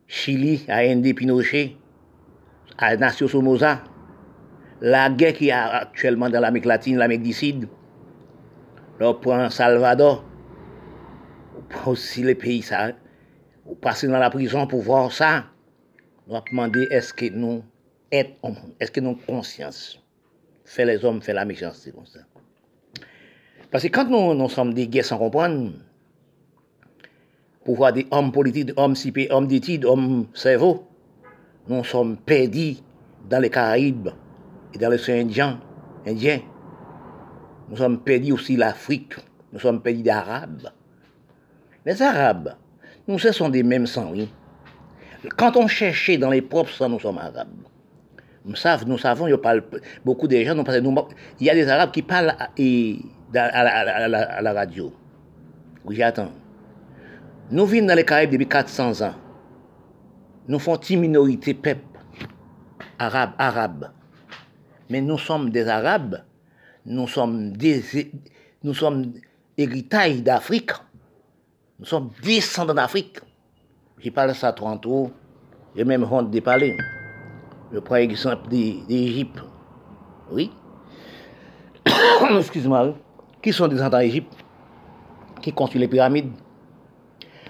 Chili, 0.08 0.66
AND 0.70 1.04
Pinochet, 1.14 1.76
à 2.78 3.12
Somoza, 3.12 3.84
la 4.82 5.10
guerre 5.10 5.34
qui 5.34 5.52
a 5.52 5.68
actuellement 5.68 6.30
dans 6.30 6.40
l'Amérique 6.40 6.66
latine, 6.66 6.98
l'Amérique 6.98 7.24
du 7.24 7.34
Sud, 7.34 7.68
on 9.00 9.14
prend 9.14 9.50
Salvador, 9.50 10.24
on 11.58 11.62
prend 11.62 11.92
aussi 11.92 12.24
les 12.24 12.36
pays, 12.36 12.62
ça, 12.62 12.92
on 13.66 13.76
passe 13.76 14.06
dans 14.06 14.18
la 14.18 14.30
prison 14.30 14.68
pour 14.68 14.82
voir 14.82 15.12
ça. 15.12 15.46
On 16.28 16.34
va 16.34 16.44
demander 16.50 16.88
est-ce 16.92 17.14
que 17.14 17.30
nous 17.30 17.64
est-ce 18.12 18.92
que 18.92 19.00
nous 19.00 19.16
conscience? 19.16 20.02
Fait 20.66 20.86
les 20.86 21.04
hommes, 21.06 21.22
fait 21.22 21.34
la 21.34 21.46
méchanceté 21.46 21.92
comme 21.92 22.06
ça. 22.06 22.20
Parce 23.72 23.84
que 23.84 23.90
quand 23.90 24.10
nous, 24.10 24.34
nous 24.34 24.50
sommes 24.50 24.74
des 24.74 24.88
guerres 24.88 25.06
sans 25.06 25.18
comprendre, 25.18 25.74
pour 27.64 27.76
voir 27.76 27.94
des 27.94 28.08
hommes 28.10 28.32
politiques, 28.32 28.72
hommes 28.78 28.96
cipés, 28.96 29.28
hommes 29.30 29.48
d'études, 29.48 29.86
hommes 29.86 30.28
cerveaux, 30.34 30.88
nous 31.68 31.84
sommes 31.84 32.18
perdus 32.18 32.78
dans 33.30 33.40
les 33.40 33.50
Caraïbes, 33.50 34.10
et 34.74 34.78
dans 34.78 34.90
l'océan 34.90 35.22
Indien, 35.22 35.60
Indien. 36.06 36.40
Nous 37.70 37.78
sommes 37.78 38.00
perdus 38.00 38.34
aussi 38.34 38.56
l'Afrique, 38.56 39.16
nous 39.54 39.60
sommes 39.60 39.82
perdus 39.82 40.04
d'Arabes. 40.04 40.70
Les 41.86 42.02
Arabes, 42.02 42.56
Nous, 43.08 43.18
ce 43.18 43.32
sont 43.32 43.50
des 43.50 43.64
mêmes 43.64 43.88
sangs, 43.88 44.12
oui. 44.12 44.30
Quand 45.36 45.58
on 45.58 45.68
cherchait 45.68 46.18
dans 46.18 46.30
les 46.30 46.42
propres 46.42 46.70
sangs, 46.70 46.90
nous 46.90 47.00
sommes 47.00 47.18
arabes. 47.18 47.48
Nous 48.46 48.56
savons, 48.56 48.86
nous 48.86 48.98
savons, 48.98 49.28
beaucoup 50.06 50.28
de 50.28 50.38
gens, 50.38 50.56
nous, 50.56 50.64
il 51.40 51.48
y 51.48 51.50
a 51.50 51.56
des 51.56 51.68
arabes 51.68 51.92
qui 51.92 52.02
parlent 52.02 52.36
à, 52.40 52.50
à, 53.34 54.42
la, 54.42 54.54
radio. 54.54 54.94
Oui, 55.86 55.96
j'attends. 55.96 56.32
Nous 57.52 57.66
vivons 57.66 57.88
dans 57.88 57.96
les 57.96 58.06
Caraïbes 58.06 58.32
depuis 58.32 58.48
400 58.48 59.02
ans. 59.02 59.16
Nous 60.48 60.60
faisons 60.60 60.78
une 60.78 61.00
minorité 61.02 61.54
peuple, 61.54 61.82
arabe, 62.98 63.32
arabe. 63.38 63.90
Mais 64.90 65.02
nous 65.02 65.18
sommes 65.18 65.52
des 65.52 65.68
arabes, 65.68 66.24
nous 66.86 67.08
sommes 67.08 67.52
des, 67.52 67.84
nous 68.64 68.74
sommes 68.74 69.14
d'Afrique. 69.58 70.72
Nous 71.80 71.86
sommes 71.86 72.10
descendants 72.24 72.74
d'Afrique. 72.74 73.20
J'ai 74.00 74.12
parlé 74.12 74.34
ça 74.34 74.50
à 74.50 74.54
Toronto, 74.54 75.12
j'ai 75.76 75.84
même 75.84 76.04
honte 76.04 76.32
de 76.32 76.40
parler. 76.40 76.76
Je 77.72 77.80
prends 77.80 77.96
l'exemple 77.96 78.50
d'Égypte. 78.50 79.40
Oui. 80.32 80.52
Excuse-moi. 82.38 82.96
Qui 83.42 83.54
sont 83.54 83.68
des 83.68 83.82
enfants 83.82 83.98
d'Égypte 84.00 84.34
Qui 85.42 85.54
construisent 85.54 85.82
les 85.82 85.88
pyramides? 85.88 86.32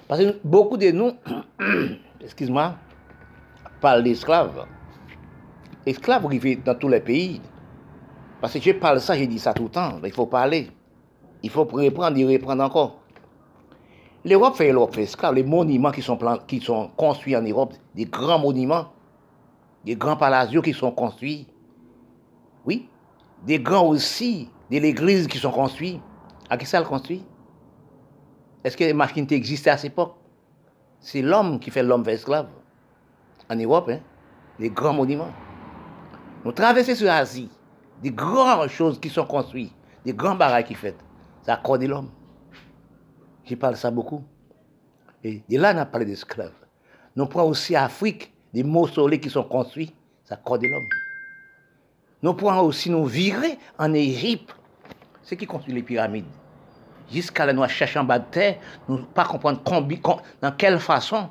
Parce 0.08 0.22
que 0.22 0.40
beaucoup 0.44 0.78
de 0.78 0.92
nous, 0.92 1.12
excuse-moi, 2.22 2.76
parlent 3.80 4.04
d'esclaves. 4.04 4.66
Esclaves 5.86 6.28
vivent 6.28 6.64
dans 6.64 6.76
tous 6.76 6.90
les 6.90 7.00
pays. 7.00 7.42
Parce 8.42 8.54
que 8.54 8.62
je 8.62 8.72
parle 8.72 9.02
ça, 9.02 9.18
j'ai 9.18 9.28
dit 9.28 9.40
ça 9.40 9.54
tout 9.54 9.64
le 9.64 9.70
temps. 9.70 10.00
Il 10.04 10.12
faut 10.12 10.26
parler. 10.26 10.70
Il 11.44 11.50
faut 11.50 11.64
reprendre 11.64 12.18
et 12.18 12.26
reprendre 12.26 12.64
encore. 12.64 13.00
L'Europe 14.26 14.56
fait 14.56 14.72
l'Europe 14.72 14.94
fait 14.94 15.04
esclave. 15.04 15.36
Les 15.36 15.44
monuments 15.44 15.92
qui 15.92 16.02
sont, 16.02 16.92
construits 16.98 17.36
en 17.36 17.42
Europe, 17.42 17.74
des 17.96 18.06
grands 18.06 18.40
monuments, 18.40 18.92
des 19.86 19.96
grands 19.96 20.18
palacios 20.18 20.62
qui 20.62 20.74
sont 20.74 20.92
construits. 20.92 21.48
Oui. 22.66 22.90
Des 23.46 23.60
grands 23.60 23.88
aussi, 23.88 24.50
des 24.70 24.78
églises 24.78 25.28
qui 25.28 25.38
sont 25.38 25.52
construites. 25.52 26.02
À 26.50 26.58
qui 26.58 26.66
ça 26.66 26.80
le 26.80 26.86
construit? 26.86 27.24
Est-ce 28.64 28.76
que 28.76 28.84
les 28.84 28.94
machines 28.94 29.28
existaient 29.30 29.70
à 29.70 29.78
cette 29.78 29.94
époque? 29.94 30.16
C'est 31.00 31.22
l'homme 31.22 31.60
qui 31.60 31.72
fait 31.72 31.84
l'homme 31.84 32.04
fait 32.04 32.14
esclave. 32.14 32.50
En 33.50 33.56
Europe, 33.56 33.90
hein, 33.90 34.00
des 34.60 34.70
grands 34.70 34.94
monuments. 34.94 35.32
Nous 36.46 36.52
traversons 36.54 36.96
sur 36.96 37.06
l'Asie, 37.06 37.50
des 38.02 38.12
grandes 38.12 38.70
choses 38.70 39.00
qui 39.00 39.10
sont 39.10 39.26
construites, 39.26 39.74
des 40.06 40.14
grands 40.14 40.36
barrages 40.36 40.66
qui 40.66 40.74
fait. 40.74 40.96
Ça 41.46 41.54
accorde 41.54 41.84
l'homme. 41.84 42.10
Je 43.46 43.56
parle 43.56 43.76
ça 43.76 43.92
beaucoup. 43.92 44.24
Et 45.24 45.42
là, 45.50 45.74
on 45.76 45.80
a 45.80 45.86
parlé 45.86 46.06
d'esclaves. 46.06 46.54
Nous 47.16 47.26
prenons 47.26 47.50
aussi 47.50 47.76
Afrique, 47.76 48.32
des 48.54 48.64
mausolées 48.64 49.20
qui 49.20 49.30
sont 49.30 49.44
construits, 49.44 49.94
ça 50.24 50.36
accorde 50.36 50.64
l'homme. 50.64 50.88
Nous 52.22 52.34
prenons 52.34 52.62
aussi 52.62 52.90
nous 52.90 53.06
virer 53.06 53.58
en 53.78 53.94
Égypte, 53.94 54.56
ceux 55.24 55.36
qui 55.36 55.46
construisent 55.46 55.76
les 55.76 55.84
pyramides. 55.84 56.26
Jusqu'à 57.12 57.46
là, 57.46 57.54
nous 57.54 57.68
cherchons 57.68 58.02
en 58.02 58.04
bas 58.06 58.20
de 58.20 58.26
terre, 58.32 58.58
nous 58.88 59.00
ne 59.00 59.04
pas 59.04 59.26
comprendre 59.26 59.62
dans 60.42 60.52
quelle 60.52 60.80
façon 60.80 61.30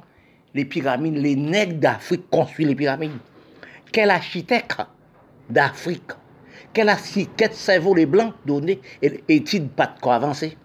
les 0.52 0.64
pyramides, 0.64 1.14
les 1.14 1.36
nègres 1.36 1.78
d'Afrique 1.78 2.28
construisent 2.28 2.68
les 2.68 2.74
pyramides. 2.74 3.12
Quel 3.92 4.10
architecte 4.10 4.82
d'Afrique, 5.50 6.12
quel 6.72 6.88
architecte 6.88 7.54
cerveau 7.54 7.94
les 7.94 8.06
blancs 8.06 8.34
donné 8.44 8.80
étude 9.02 9.70
pas 9.70 9.86
de 9.86 10.00
quoi 10.00 10.16
avancer? 10.16 10.56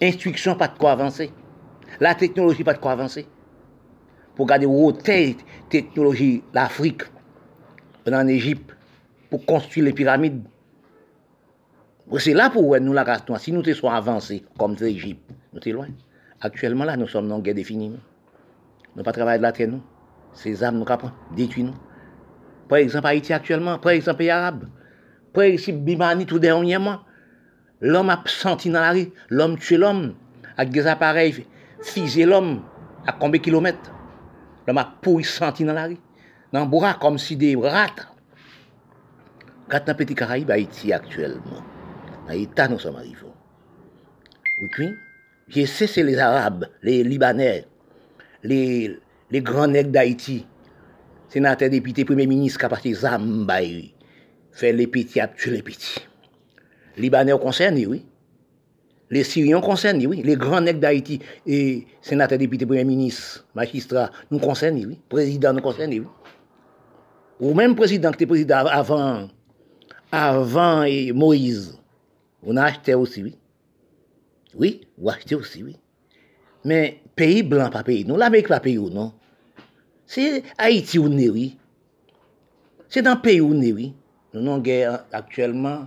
Instruction, 0.00 0.54
pas 0.54 0.68
de 0.68 0.78
quoi 0.78 0.92
avancer. 0.92 1.32
La 2.00 2.14
technologie, 2.14 2.64
pas 2.64 2.74
de 2.74 2.78
quoi 2.78 2.92
avancer. 2.92 3.26
Pour 4.36 4.46
garder 4.46 4.66
haute 4.66 5.02
technologie, 5.68 6.44
l'Afrique, 6.54 7.02
en 8.06 8.28
Égypte, 8.28 8.76
pour 9.30 9.44
construire 9.44 9.86
les 9.86 9.92
pyramides. 9.92 10.44
C'est 12.18 12.34
là 12.34 12.48
pour 12.48 12.78
nous 12.80 12.92
la 12.92 13.04
question. 13.04 13.36
Si 13.36 13.52
nous 13.52 13.64
sommes 13.64 13.92
avancés 13.92 14.44
comme 14.58 14.76
l'Égypte, 14.80 15.30
nous 15.52 15.60
sommes 15.60 15.72
loin. 15.72 15.88
Actuellement, 16.40 16.84
là, 16.84 16.96
nous 16.96 17.08
sommes 17.08 17.28
dans 17.28 17.40
guerre 17.40 17.56
définie. 17.56 17.98
Nous 18.94 19.02
pas 19.02 19.12
travailler 19.12 19.38
de 19.38 19.42
la 19.42 19.52
terre, 19.52 19.68
nous. 19.68 19.82
Ces 20.32 20.62
âmes, 20.62 20.78
nous 20.78 20.84
capons, 20.84 21.10
détruire 21.34 21.66
nous. 21.66 21.74
Par 22.68 22.78
exemple, 22.78 23.06
Haïti 23.06 23.32
actuellement, 23.32 23.78
par 23.78 23.92
exemple, 23.92 24.22
les 24.22 24.30
Arabes. 24.30 24.68
Par 25.32 25.44
exemple, 25.44 25.78
Bimani 25.78 26.26
tout 26.26 26.38
dernièrement. 26.38 27.00
L'homme 27.80 28.10
a 28.10 28.22
senti 28.26 28.70
dans 28.70 28.80
la 28.80 28.90
rue, 28.90 29.12
l'homme 29.28 29.56
tue 29.56 29.76
l'homme, 29.76 30.14
avec 30.56 30.72
des 30.72 30.86
appareils, 30.86 31.46
fusé 31.80 32.24
l'homme, 32.24 32.62
à 33.06 33.12
combien 33.12 33.38
de 33.38 33.44
kilomètres? 33.44 33.92
L'homme 34.66 34.78
a 34.78 34.94
pourri 35.00 35.22
senti 35.22 35.64
dans 35.64 35.74
la 35.74 35.86
rue, 35.86 35.98
dans 36.52 36.64
le 36.64 36.66
bras, 36.66 36.94
comme 37.00 37.18
si 37.18 37.36
des 37.36 37.54
rats. 37.54 37.86
Quand 39.68 39.84
dans 39.86 39.94
Petit 39.94 40.14
Caraïbe, 40.14 40.50
Haïti 40.50 40.92
actuellement, 40.92 41.62
dans 42.26 42.32
l'État, 42.32 42.66
nous 42.66 42.78
sommes 42.78 42.96
arrivés. 42.96 43.14
Oui, 44.60 44.88
je 45.46 45.64
sais, 45.66 45.86
c'est 45.86 46.02
les 46.02 46.18
Arabes, 46.18 46.66
les 46.82 47.04
Libanais, 47.04 47.64
les, 48.42 48.98
les 49.30 49.40
grands 49.40 49.68
nègres 49.68 49.92
d'Haïti, 49.92 50.46
sénateur, 51.28 51.70
député, 51.70 52.04
premier 52.04 52.26
ministre, 52.26 52.58
qui 52.58 52.64
a 52.64 52.68
parti 52.68 52.94
Zambaï, 52.94 53.92
faire 54.52 54.74
les 54.74 54.86
petits, 54.86 55.20
tuer 55.36 55.52
les 55.52 55.62
petits. 55.62 56.00
Libanais 56.96 57.38
concernés, 57.38 57.86
oui. 57.86 58.04
Les 59.10 59.24
Syriens 59.24 59.60
concernés, 59.60 60.06
oui. 60.06 60.22
Les 60.22 60.36
grands 60.36 60.60
nègres 60.60 60.80
d'Haïti, 60.80 61.20
et 61.46 61.86
sénateurs, 62.02 62.38
députés, 62.38 62.66
premier 62.66 62.84
ministre, 62.84 63.46
magistrats, 63.54 64.10
nous 64.30 64.38
concernent, 64.38 64.84
oui. 64.84 64.98
Président 65.08 65.52
nous 65.52 65.62
concernent, 65.62 65.90
oui. 65.92 66.06
Ou 67.40 67.54
même 67.54 67.76
président 67.76 68.10
qui 68.10 68.16
était 68.16 68.26
président 68.26 68.66
avant, 68.66 69.28
avant 70.10 70.84
Moïse, 71.14 71.78
on 72.42 72.56
a 72.56 72.64
acheté 72.64 72.94
aussi, 72.94 73.22
oui. 73.22 73.36
Oui, 74.54 74.80
on 75.00 75.08
a 75.08 75.14
acheté 75.14 75.34
aussi, 75.34 75.62
oui. 75.62 75.76
Mais 76.64 77.00
pays 77.14 77.42
blanc, 77.42 77.70
pas 77.70 77.84
pays. 77.84 78.04
Nous, 78.04 78.16
l'Amérique, 78.16 78.48
pas 78.48 78.60
pays, 78.60 78.78
non. 78.78 79.12
C'est 80.10 80.42
Haïti 80.56 80.98
ou 80.98 81.04
oui. 81.04 81.58
C'est 82.88 83.02
dans 83.02 83.18
pays 83.20 83.42
né, 83.42 83.74
oui. 83.74 83.94
Nous 84.32 84.40
avons 84.40 84.58
guerre 84.58 85.04
actuellement 85.12 85.86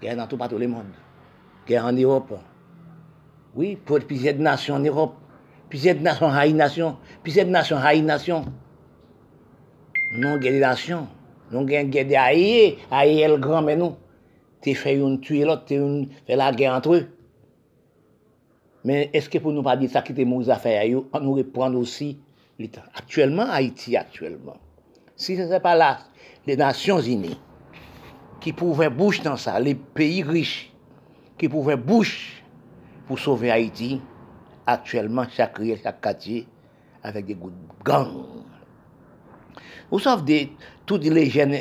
Guerre 0.00 0.16
dans 0.16 0.28
tout 0.28 0.58
le 0.58 0.68
monde. 0.68 0.86
Guerre 1.66 1.86
en 1.86 1.92
Europe. 1.92 2.38
Oui, 3.56 3.74
pour 3.74 3.98
plusieurs 3.98 4.36
nations 4.36 4.76
en 4.76 4.78
Europe. 4.78 5.16
Plusieurs 5.68 6.00
nations 6.00 6.30
haï 6.30 6.52
nations. 6.52 6.98
Plusieurs 7.24 7.48
nations 7.48 7.78
haï 7.78 8.00
nations. 8.00 8.44
Non 10.14 10.38
guerre 10.38 10.52
des 10.52 10.60
nations. 10.60 11.08
Non 11.50 11.64
guerre 11.64 11.84
de 11.84 12.14
haï. 12.14 12.78
Haï 12.92 13.22
est 13.22 13.28
le 13.28 13.38
grand, 13.38 13.62
mais 13.62 13.74
nous. 13.74 13.96
Tu 14.62 14.76
fais 14.76 14.94
une 14.94 15.18
tuer 15.18 15.44
l'autre, 15.44 15.64
tu 15.64 16.08
fais 16.28 16.36
la 16.36 16.52
guerre 16.52 16.74
entre 16.74 16.94
eux. 16.94 17.08
Mais 18.84 19.10
est-ce 19.12 19.28
que 19.28 19.38
pour 19.38 19.50
nous 19.50 19.64
pas 19.64 19.76
dire 19.76 19.90
ça 19.90 20.02
qui 20.02 20.12
était 20.12 20.24
nos 20.24 20.48
affaires, 20.48 20.84
nous 20.88 21.34
reprendre 21.34 21.76
aussi 21.76 22.20
l'État. 22.20 22.27
Actuellement, 22.94 23.46
Haïti, 23.48 23.96
actuellement. 23.96 24.56
Si 25.14 25.36
ce 25.36 25.42
n'est 25.42 25.60
pas 25.60 25.76
là, 25.76 26.00
les 26.44 26.56
Nations 26.56 27.00
Unies, 27.00 27.38
qui 28.40 28.52
pouvaient 28.52 28.90
boucher 28.90 29.22
dans 29.22 29.36
ça, 29.36 29.60
les 29.60 29.76
pays 29.76 30.24
riches, 30.24 30.72
qui 31.36 31.48
pouvaient 31.48 31.76
boucher 31.76 32.42
pour 33.06 33.18
sauver 33.18 33.52
Haïti, 33.52 34.00
actuellement, 34.66 35.24
chaque 35.30 35.56
rue, 35.58 35.76
chaque 35.80 36.00
quartier, 36.00 36.48
avec 37.02 37.26
des 37.26 37.36
gangs. 37.84 38.26
Vous 39.90 40.00
savez, 40.00 40.52
toutes 40.84 41.04
les 41.04 41.30
jeunes 41.30 41.54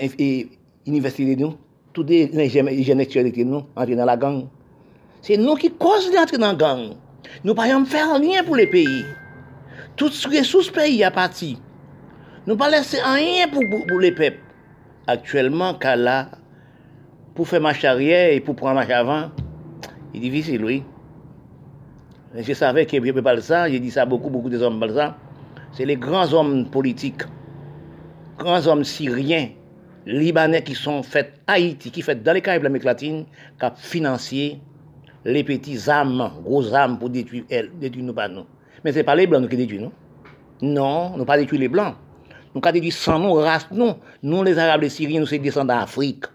universités 0.86 1.36
de 1.36 1.42
nous, 1.42 1.58
les 2.08 2.50
jeunes 2.50 2.66
de 2.66 3.44
nous, 3.44 3.64
entrent 3.76 3.96
dans 3.96 4.06
la 4.06 4.18
gang. 4.18 4.48
C'est 5.22 5.38
nous 5.38 5.56
qui 5.56 5.72
causons 5.72 6.12
d'entrer 6.12 6.38
dans 6.38 6.48
la 6.48 6.56
gang. 6.56 6.96
Nous 7.44 7.54
ne 7.54 7.56
pouvons 7.56 7.86
faire 7.86 8.16
rien 8.20 8.44
pour 8.44 8.56
les 8.56 8.68
pays. 8.68 9.04
Toutes 9.98 10.28
les 10.32 10.40
ressources 10.40 10.70
pays 10.70 11.04
à 11.04 11.10
partir. 11.10 11.58
Nous 12.46 12.54
ne 12.54 12.58
pas 12.60 12.70
laisser 12.70 13.00
rien 13.02 13.48
pour, 13.48 13.64
pour, 13.88 14.00
les 14.00 14.12
peuples. 14.12 14.40
Actuellement, 15.08 15.74
car 15.74 15.98
là, 15.98 16.30
pour 17.34 17.48
faire 17.48 17.60
marche 17.60 17.84
arrière 17.84 18.32
et 18.32 18.40
pour 18.40 18.56
prendre 18.56 18.76
marche 18.76 18.92
avant, 18.92 19.32
c'est 20.14 20.20
difficile, 20.20 20.64
oui. 20.64 20.84
Je 22.36 22.54
savais 22.54 22.86
que 22.86 23.20
pas 23.20 23.42
ça, 23.42 23.70
j'ai 23.70 23.80
dit 23.80 23.90
ça 23.90 24.06
beaucoup, 24.06 24.30
beaucoup 24.30 24.50
de 24.50 24.60
hommes. 24.60 24.86
C'est 25.72 25.86
les 25.86 25.96
grands 25.96 26.32
hommes 26.32 26.70
politiques, 26.70 27.24
grands 28.38 28.68
hommes 28.68 28.84
syriens, 28.84 29.50
libanais 30.06 30.64
qui 30.64 30.76
sont 30.76 31.02
faits 31.02 31.34
Haïti, 31.48 31.90
qui 31.90 32.04
faits 32.04 32.22
dans 32.22 32.34
les 32.34 32.42
Caraïbes 32.42 32.64
l'Amérique 32.64 32.86
latine, 32.86 33.26
qui 33.60 33.66
ont 33.66 33.72
financé 33.76 34.60
les 35.26 35.44
petits 35.44 35.90
âmes, 35.90 36.32
gros 36.44 36.74
âmes 36.74 37.00
pour 37.00 37.10
détruire, 37.10 37.46
détruire 37.80 38.06
nous 38.06 38.14
pas 38.14 38.28
nous. 38.28 38.46
Mais 38.84 38.92
ce 38.92 38.98
n'est 38.98 39.04
pas 39.04 39.16
les 39.16 39.28
blancs 39.28 39.50
qui 39.50 39.58
détruisent 39.58 39.82
nous. 39.82 39.92
Non, 40.62 41.16
nous 41.18 41.26
pas 41.26 41.38
détruire 41.38 41.62
les 41.62 41.68
blancs. 41.68 41.96
Nous 42.54 42.62
avons 42.64 42.74
détruit 42.74 42.92
sans 42.92 43.20
nous, 43.20 43.34
race, 43.34 43.68
nous. 43.72 43.94
Nous, 44.24 44.44
les 44.44 44.58
Arabes, 44.58 44.82
les 44.82 44.90
Syriens, 44.90 45.20
nous 45.20 45.26
sommes 45.26 45.40
descendants 45.40 45.76
d'Afrique. 45.76 46.26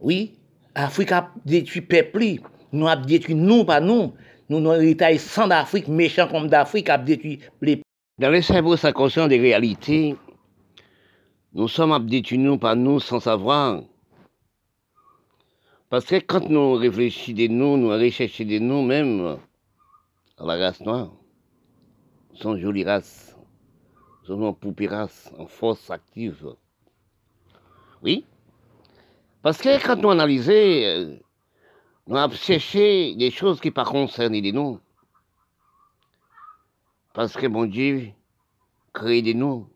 Oui, 0.00 0.34
Afrique 0.74 1.12
a 1.12 1.30
détruit 1.44 1.82
peuple, 1.82 2.40
nous 2.72 2.88
a 2.88 2.96
détruit 2.96 3.34
nous, 3.34 3.64
pas 3.64 3.80
nous. 3.80 4.12
nous 4.48 4.58
avons 4.58 4.70
un 4.70 4.80
héritage 4.80 5.18
sans 5.18 5.46
d'Afrique, 5.46 5.88
méchant 5.88 6.28
comme 6.28 6.48
d'Afrique, 6.48 6.88
a 6.88 6.98
détruit 6.98 7.40
les... 7.60 7.82
Dans 8.18 8.30
les 8.30 8.42
cerveaux 8.42 8.76
sans 8.76 8.92
conscience 8.92 9.28
des 9.28 9.38
réalités, 9.38 10.16
nous 11.52 11.68
sommes 11.68 12.06
détruits 12.06 12.38
nous 12.38 12.58
par 12.58 12.76
nous 12.76 13.00
sans 13.00 13.20
savoir. 13.20 13.82
Parce 15.88 16.04
que 16.04 16.16
quand 16.16 16.48
nous 16.48 16.74
réfléchissons 16.74 17.36
de 17.36 17.46
nous, 17.48 17.76
nous 17.76 17.88
recherchons 17.88 18.44
de 18.44 18.58
nous 18.58 18.82
même 18.82 19.38
la 20.38 20.56
race 20.56 20.80
noire, 20.80 21.10
son 22.40 22.56
jolie 22.56 22.84
race, 22.84 23.36
son 24.24 24.54
poupée 24.54 24.88
en 24.90 25.46
force 25.46 25.90
active. 25.90 26.54
Oui. 28.02 28.24
Parce 29.42 29.58
que 29.58 29.84
quand 29.84 29.96
nous 29.96 30.10
analysons, 30.10 30.52
euh, 30.52 31.16
nous 32.06 32.16
avons 32.16 32.34
cherché 32.34 33.14
des 33.14 33.30
choses 33.30 33.60
qui 33.60 33.68
ne 33.68 33.84
concernent 33.84 34.42
pas 34.42 34.52
nous. 34.52 34.80
Parce 37.12 37.34
que 37.34 37.46
mon 37.46 37.66
Dieu 37.66 38.10
crée 38.92 39.22
de 39.22 39.32
nous. 39.32 39.68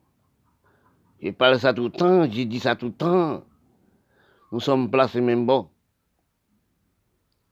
Je 1.21 1.31
parle 1.31 1.59
ça 1.59 1.73
tout 1.73 1.85
le 1.85 1.91
temps, 1.91 2.31
j'ai 2.31 2.45
dit 2.45 2.61
ça 2.61 2.77
tout 2.77 2.87
le 2.87 2.93
temps. 2.93 3.45
Nous 4.53 4.61
sommes 4.61 4.91
placés 4.91 5.21
même 5.21 5.47
bon. 5.47 5.69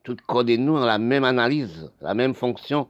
Tout 0.05 0.17
corps 0.27 0.45
de 0.45 0.57
nous 0.57 0.77
a 0.77 0.87
la 0.87 0.99
même 0.99 1.25
analyse, 1.25 1.91
la 2.01 2.15
même 2.15 2.35
fonction. 2.35 2.89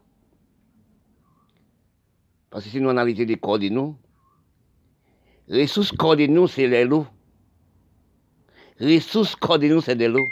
Parce 2.53 2.65
que 2.65 2.71
si 2.71 2.81
nous 2.83 2.91
analysons 2.91 3.25
des 3.25 3.39
corps 3.39 3.59
de 3.59 3.71
nous, 3.71 3.97
les 5.49 5.63
ressources 5.63 5.91
corps 5.91 6.17
nous, 6.17 6.47
c'est. 6.47 6.69
Les 6.69 6.85
ressources 8.99 9.35
corps 9.37 9.59
de 9.59 9.69
nous, 9.69 9.81
c'est 9.81 9.97
de 9.97 10.05
l'eau. 10.05 10.27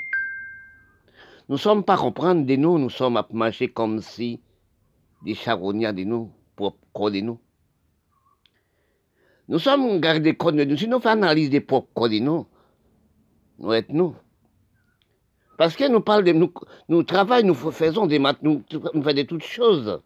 Nous 1.49 1.55
ne 1.55 1.59
sommes 1.59 1.83
pas 1.83 1.97
comprendre 1.97 2.45
de 2.45 2.57
nous, 2.57 2.79
nous 2.79 2.91
sommes 2.91 3.17
à 3.17 3.27
marcher 3.33 3.69
comme 3.69 4.03
si 4.03 4.39
des 5.25 5.35
charognards 5.35 5.95
de 5.95 6.05
nous, 6.05 6.31
propres 6.57 6.77
corps 6.93 7.11
de 7.11 7.21
nous. 7.21 7.39
Nous 9.49 9.59
sommes 9.59 9.99
gardés 9.99 10.37
compte 10.37 10.57
de 10.57 10.65
nous. 10.65 10.77
Si 10.77 10.89
nous 10.89 11.01
faisons 11.01 11.23
analyse 11.23 11.49
des 11.49 11.63
propres 11.63 11.89
corps 11.95 12.11
de 12.11 12.19
nous, 12.19 12.47
nous 13.59 13.73
êtes 13.73 13.89
nous. 13.89 14.15
Parce 15.57 15.75
que 15.75 15.89
nous 15.89 16.03
parlons 16.03 16.27
de 16.27 16.33
nous, 16.33 16.53
nous 16.91 17.03
travaillons, 17.03 17.49
nous 17.49 17.55
faisons 17.55 18.07
des 18.07 18.19
maths, 18.19 18.43
nous, 18.43 18.63
nous 18.93 19.03
faisons 19.03 19.17
de 19.17 19.23
toutes 19.23 19.43
choses 19.43 20.03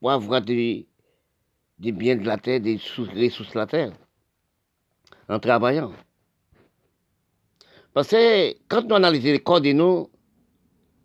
pour 0.00 0.10
avoir 0.10 0.42
des, 0.42 0.86
des 1.78 1.92
biens 1.92 2.16
de 2.16 2.24
la 2.24 2.38
terre, 2.38 2.60
des 2.60 2.76
ressources 2.76 3.52
de 3.52 3.58
la 3.58 3.66
terre, 3.66 3.92
en 5.28 5.38
travaillant. 5.38 5.92
Parce 7.92 8.08
que 8.08 8.54
quand 8.68 8.82
nous 8.86 8.94
analysons 8.94 9.32
les 9.32 9.40
corps 9.40 9.60
de 9.60 9.72
nous, 9.72 10.10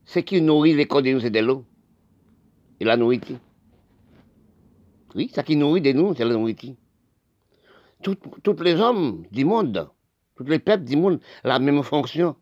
ce 0.05 0.19
qui 0.19 0.41
nourrit 0.41 0.73
les 0.73 0.87
corps 0.87 1.01
de 1.01 1.11
nous, 1.11 1.21
c'est 1.21 1.29
de 1.29 1.39
l'eau 1.39 1.65
et 2.79 2.83
la 2.83 2.97
nourriture. 2.97 3.39
Oui, 5.15 5.31
ce 5.33 5.41
qui 5.41 5.55
nourrit 5.55 5.81
de 5.81 5.93
nous, 5.93 6.13
c'est 6.15 6.25
la 6.25 6.33
nourriture. 6.33 6.75
Tous 8.01 8.61
les 8.61 8.75
hommes 8.75 9.25
du 9.31 9.45
monde, 9.45 9.89
tous 10.35 10.43
les 10.43 10.59
peuples 10.59 10.83
du 10.83 10.97
monde, 10.97 11.21
la 11.43 11.59
même 11.59 11.83
fonction. 11.83 12.35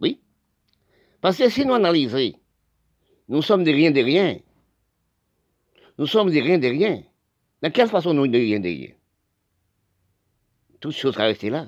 Oui. 0.00 0.20
Parce 1.20 1.36
que 1.36 1.48
si 1.48 1.66
nous 1.66 1.74
analysons, 1.74 2.32
nous 3.28 3.42
sommes 3.42 3.64
des 3.64 3.72
rien 3.72 3.90
de 3.90 4.00
rien. 4.00 4.38
Nous 6.00 6.06
sommes 6.06 6.30
des 6.30 6.40
rien 6.40 6.56
de 6.56 6.66
rien. 6.66 7.02
De 7.62 7.68
quelle 7.68 7.90
façon 7.90 8.14
nous 8.14 8.26
de 8.26 8.38
rien 8.38 8.58
de 8.58 8.68
rien 8.68 8.92
Toutes 10.80 10.94
choses 10.94 11.14
qui 11.14 11.20
restent 11.20 11.42
là. 11.42 11.66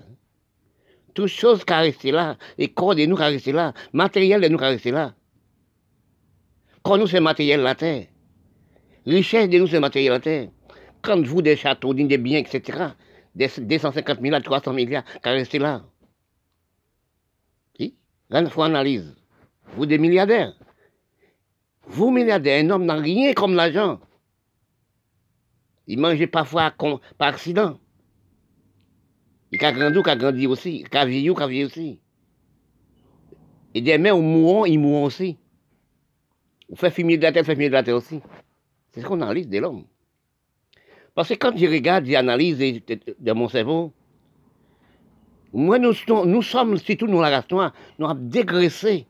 Toutes 1.12 1.28
choses 1.28 1.62
qui 1.66 1.74
restent 1.74 2.04
là. 2.04 2.38
Et 2.56 2.68
corps 2.68 2.94
de 2.94 3.04
nous 3.04 3.14
qui 3.14 3.22
restent 3.24 3.48
là. 3.48 3.74
Matériel 3.92 4.40
de 4.40 4.48
nous 4.48 4.56
qui 4.56 4.64
restent 4.64 4.86
là. 4.86 5.14
Quand 6.82 6.96
nous, 6.96 7.06
c'est 7.06 7.20
matériel 7.20 7.60
la 7.60 7.74
terre. 7.74 8.06
Richesse 9.04 9.50
de 9.50 9.58
nous, 9.58 9.66
c'est 9.66 9.80
matériel 9.80 10.12
la 10.12 10.20
terre. 10.20 10.48
Quand 11.02 11.20
vous, 11.20 11.42
des 11.42 11.54
châteaux, 11.54 11.92
des 11.92 12.16
biens, 12.16 12.38
etc., 12.38 12.86
des 13.34 13.50
250 13.58 14.18
000 14.22 14.34
à 14.34 14.40
300 14.40 14.72
milliards 14.72 15.04
qui 15.04 15.28
restent 15.28 15.52
là. 15.56 15.84
Oui, 17.78 17.98
là, 18.30 18.40
il 18.40 18.48
faut 18.48 18.62
analyse. 18.62 19.14
Vous, 19.76 19.84
des 19.84 19.98
milliardaires. 19.98 20.54
Vous, 21.82 22.10
milliardaires, 22.10 22.64
un 22.64 22.70
homme 22.70 22.86
n'a 22.86 22.94
rien 22.94 23.34
comme 23.34 23.54
l'argent. 23.54 24.00
Il 25.86 25.98
mange 25.98 26.24
parfois 26.26 26.72
par 27.18 27.28
accident. 27.28 27.78
Il 29.50 29.64
a 29.64 29.72
grandi 29.72 29.98
ou 29.98 30.02
a 30.06 30.16
grandi 30.16 30.46
aussi. 30.46 30.84
Il 30.90 30.96
a 30.96 31.04
vieilli 31.04 31.30
ou 31.30 31.38
a 31.38 31.46
vieilli 31.46 31.64
aussi. 31.64 32.00
Et 33.74 33.80
demain, 33.80 34.12
on 34.12 34.22
mourront, 34.22 34.64
ils 34.64 34.78
mourront 34.78 35.04
aussi. 35.04 35.38
On 36.70 36.76
fait 36.76 36.90
fumier 36.90 37.18
de 37.18 37.22
la 37.22 37.32
terre, 37.32 37.44
fait 37.44 37.54
fumier 37.54 37.68
de 37.68 37.74
la 37.74 37.82
terre 37.82 37.96
aussi. 37.96 38.20
C'est 38.92 39.00
ce 39.00 39.06
qu'on 39.06 39.20
analyse 39.20 39.48
de 39.48 39.58
l'homme. 39.58 39.84
Parce 41.14 41.28
que 41.28 41.34
quand 41.34 41.56
je 41.56 41.66
regarde, 41.66 42.06
j'analyse 42.06 42.58
de, 42.58 42.98
de, 43.18 43.32
mon 43.32 43.48
cerveau, 43.48 43.92
moi, 45.52 45.78
nous, 45.78 45.92
nous 46.24 46.42
sommes, 46.42 46.78
surtout 46.78 47.06
nous, 47.06 47.20
la 47.20 47.28
race 47.28 47.50
noire, 47.50 47.74
nous 47.98 48.06
avons 48.06 48.20
dégraissé 48.20 49.06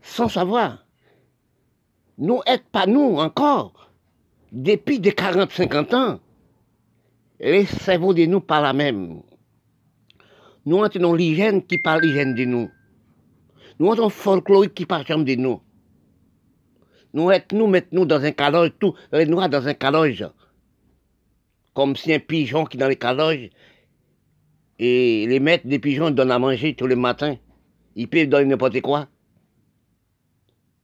sans 0.00 0.28
savoir. 0.28 0.86
Nous 2.16 2.40
n'êtes 2.46 2.68
pas 2.68 2.86
nous 2.86 3.16
encore. 3.18 3.79
Depuis 4.52 4.98
des 4.98 5.12
40-50 5.12 5.94
ans, 5.94 6.20
les 7.38 7.66
cerveaux 7.66 8.12
de 8.12 8.26
nous 8.26 8.40
parlent 8.40 8.64
la 8.64 8.72
même. 8.72 9.22
Nous 10.66 10.78
entendons 10.78 11.14
l'hygiène 11.14 11.64
qui 11.64 11.78
parle 11.78 12.02
l'hygiène 12.02 12.34
de 12.34 12.44
nous. 12.44 12.68
Nous 13.78 13.86
entendons 13.86 14.10
folklorique 14.10 14.74
qui 14.74 14.86
parle 14.86 15.04
de 15.04 15.34
nous. 15.36 15.60
Nous 17.14 17.30
nous 17.52 17.66
mettons 17.66 18.04
dans 18.04 18.22
un 18.22 18.32
caloge, 18.32 18.72
tout 18.78 18.94
les 19.12 19.26
noirs 19.26 19.48
dans 19.48 19.66
un 19.66 19.74
caloge. 19.74 20.28
Comme 21.72 21.94
si 21.94 22.12
un 22.12 22.18
pigeon 22.18 22.64
qui 22.64 22.76
est 22.76 22.80
dans 22.80 22.88
les 22.88 22.96
caloges, 22.96 23.50
et 24.80 25.26
les 25.28 25.40
maîtres 25.40 25.66
des 25.66 25.78
pigeons 25.78 26.10
donnent 26.10 26.30
à 26.30 26.38
manger 26.38 26.74
tous 26.74 26.86
les 26.86 26.96
matins. 26.96 27.36
Ils 27.94 28.08
peuvent 28.08 28.26
donner 28.26 28.46
n'importe 28.46 28.80
quoi. 28.80 29.08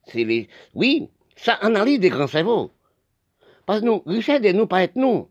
C'est 0.04 0.22
les. 0.22 0.48
Oui, 0.74 1.08
ça 1.34 1.54
analyse 1.54 1.98
des 1.98 2.10
grands 2.10 2.26
cerveaux. 2.26 2.70
Parce 3.66 3.80
que 3.80 3.86
nous, 3.86 4.02
richesse 4.06 4.40
de 4.40 4.52
nous, 4.52 4.66
pas 4.66 4.84
être 4.84 4.96
nous. 4.96 5.28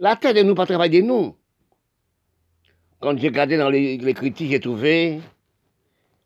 La 0.00 0.16
terre 0.16 0.34
de 0.34 0.42
nous, 0.42 0.54
pas 0.54 0.66
travailler 0.66 1.02
de 1.02 1.06
nous. 1.06 1.36
Quand 3.00 3.16
j'ai 3.18 3.28
regardé 3.28 3.58
dans 3.58 3.68
les, 3.68 3.98
critiques, 4.14 4.50
j'ai 4.50 4.60
trouvé 4.60 5.20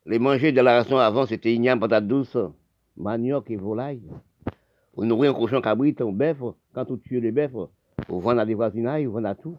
les 0.07 0.18
manger 0.18 0.53
de 0.53 0.61
la 0.61 0.76
ration 0.76 0.99
avant, 0.99 1.26
c'était 1.26 1.53
igname, 1.53 1.80
patate 1.80 2.07
douce, 2.07 2.37
manioc 2.97 3.51
et 3.51 3.57
volaille. 3.57 4.03
Vous 4.95 5.05
nourrir 5.05 5.32
un 5.32 5.34
cochon 5.34 5.61
cabrit, 5.61 5.95
un 5.99 6.12
bœuf, 6.12 6.39
quand 6.72 6.89
vous 6.89 6.97
tuez 6.99 7.20
les 7.20 7.32
bœufs, 7.32 7.68
vous 8.09 8.20
vendez 8.20 8.41
à 8.41 8.47
des 8.47 8.55
voisinages, 8.55 9.05
vous 9.05 9.12
vendez 9.12 9.28
à 9.28 9.34
tout. 9.34 9.57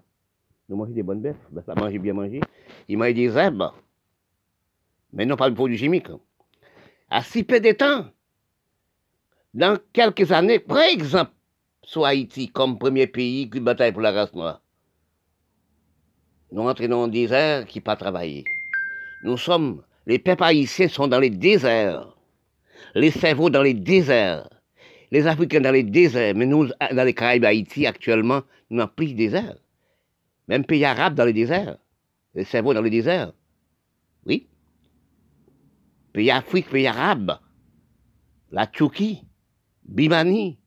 Nous 0.69 0.77
mangeons 0.77 0.93
des 0.93 1.03
bonnes 1.03 1.21
bœufs, 1.21 1.35
ben, 1.51 1.61
ça 1.65 1.75
mange 1.75 1.97
bien 1.99 2.13
manger. 2.13 2.39
Ils 2.87 2.97
mangent 2.97 3.13
des 3.13 3.37
herbes, 3.37 3.71
mais 5.11 5.25
non 5.25 5.35
pas 5.35 5.49
de 5.49 5.55
produits 5.55 5.77
chimiques. 5.77 6.09
À 7.09 7.21
si 7.21 7.43
peu 7.43 7.59
de 7.59 7.71
temps, 7.71 8.05
dans 9.57 9.79
quelques 9.91 10.31
années, 10.31 10.59
par 10.59 10.77
exemple, 10.77 11.31
soit 11.81 12.09
Haïti 12.09 12.47
comme 12.47 12.77
premier 12.77 13.07
pays 13.07 13.49
qui 13.49 13.59
bataille 13.59 13.91
pour 13.91 14.03
la 14.03 14.11
race 14.11 14.31
noire. 14.35 14.61
Nous 16.51 16.61
entrons 16.61 16.87
dans 16.87 17.03
un 17.05 17.07
désert 17.07 17.65
qui 17.65 17.81
pas 17.81 17.95
travaillé. 17.95 18.43
Nous 19.23 19.35
sommes, 19.35 19.81
les 20.05 20.19
peuples 20.19 20.43
haïtiens 20.43 20.87
sont 20.87 21.07
dans 21.07 21.19
les 21.19 21.31
déserts, 21.31 22.15
les 22.93 23.09
cerveaux 23.09 23.49
dans 23.49 23.63
les 23.63 23.73
déserts, 23.73 24.47
les 25.09 25.25
Africains 25.25 25.61
dans 25.61 25.71
les 25.71 25.81
déserts, 25.81 26.35
mais 26.35 26.45
nous, 26.45 26.67
dans 26.67 27.03
les 27.03 27.15
Caraïbes, 27.15 27.45
Haïti, 27.45 27.87
actuellement, 27.87 28.43
nous 28.69 28.77
n'avons 28.77 28.91
plus 28.95 29.13
de 29.13 29.17
désert. 29.17 29.55
Même 30.47 30.65
pays 30.65 30.85
arabes 30.85 31.15
dans 31.15 31.25
les 31.25 31.33
déserts, 31.33 31.77
les 32.35 32.43
cerveaux 32.43 32.75
dans 32.75 32.83
les 32.83 32.91
déserts. 32.91 33.33
Oui. 34.27 34.47
Pays 36.13 36.29
Afrique, 36.29 36.69
pays 36.69 36.85
arabe, 36.85 37.39
la 38.51 38.67
Turquie, 38.67 39.26
Bimani, 39.87 40.57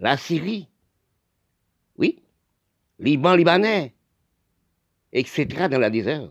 la 0.00 0.16
Syrie, 0.16 0.68
oui, 1.96 2.22
Liban, 2.98 3.34
Libanais, 3.34 3.94
etc. 5.12 5.68
dans 5.70 5.78
la 5.78 5.90
désert. 5.90 6.30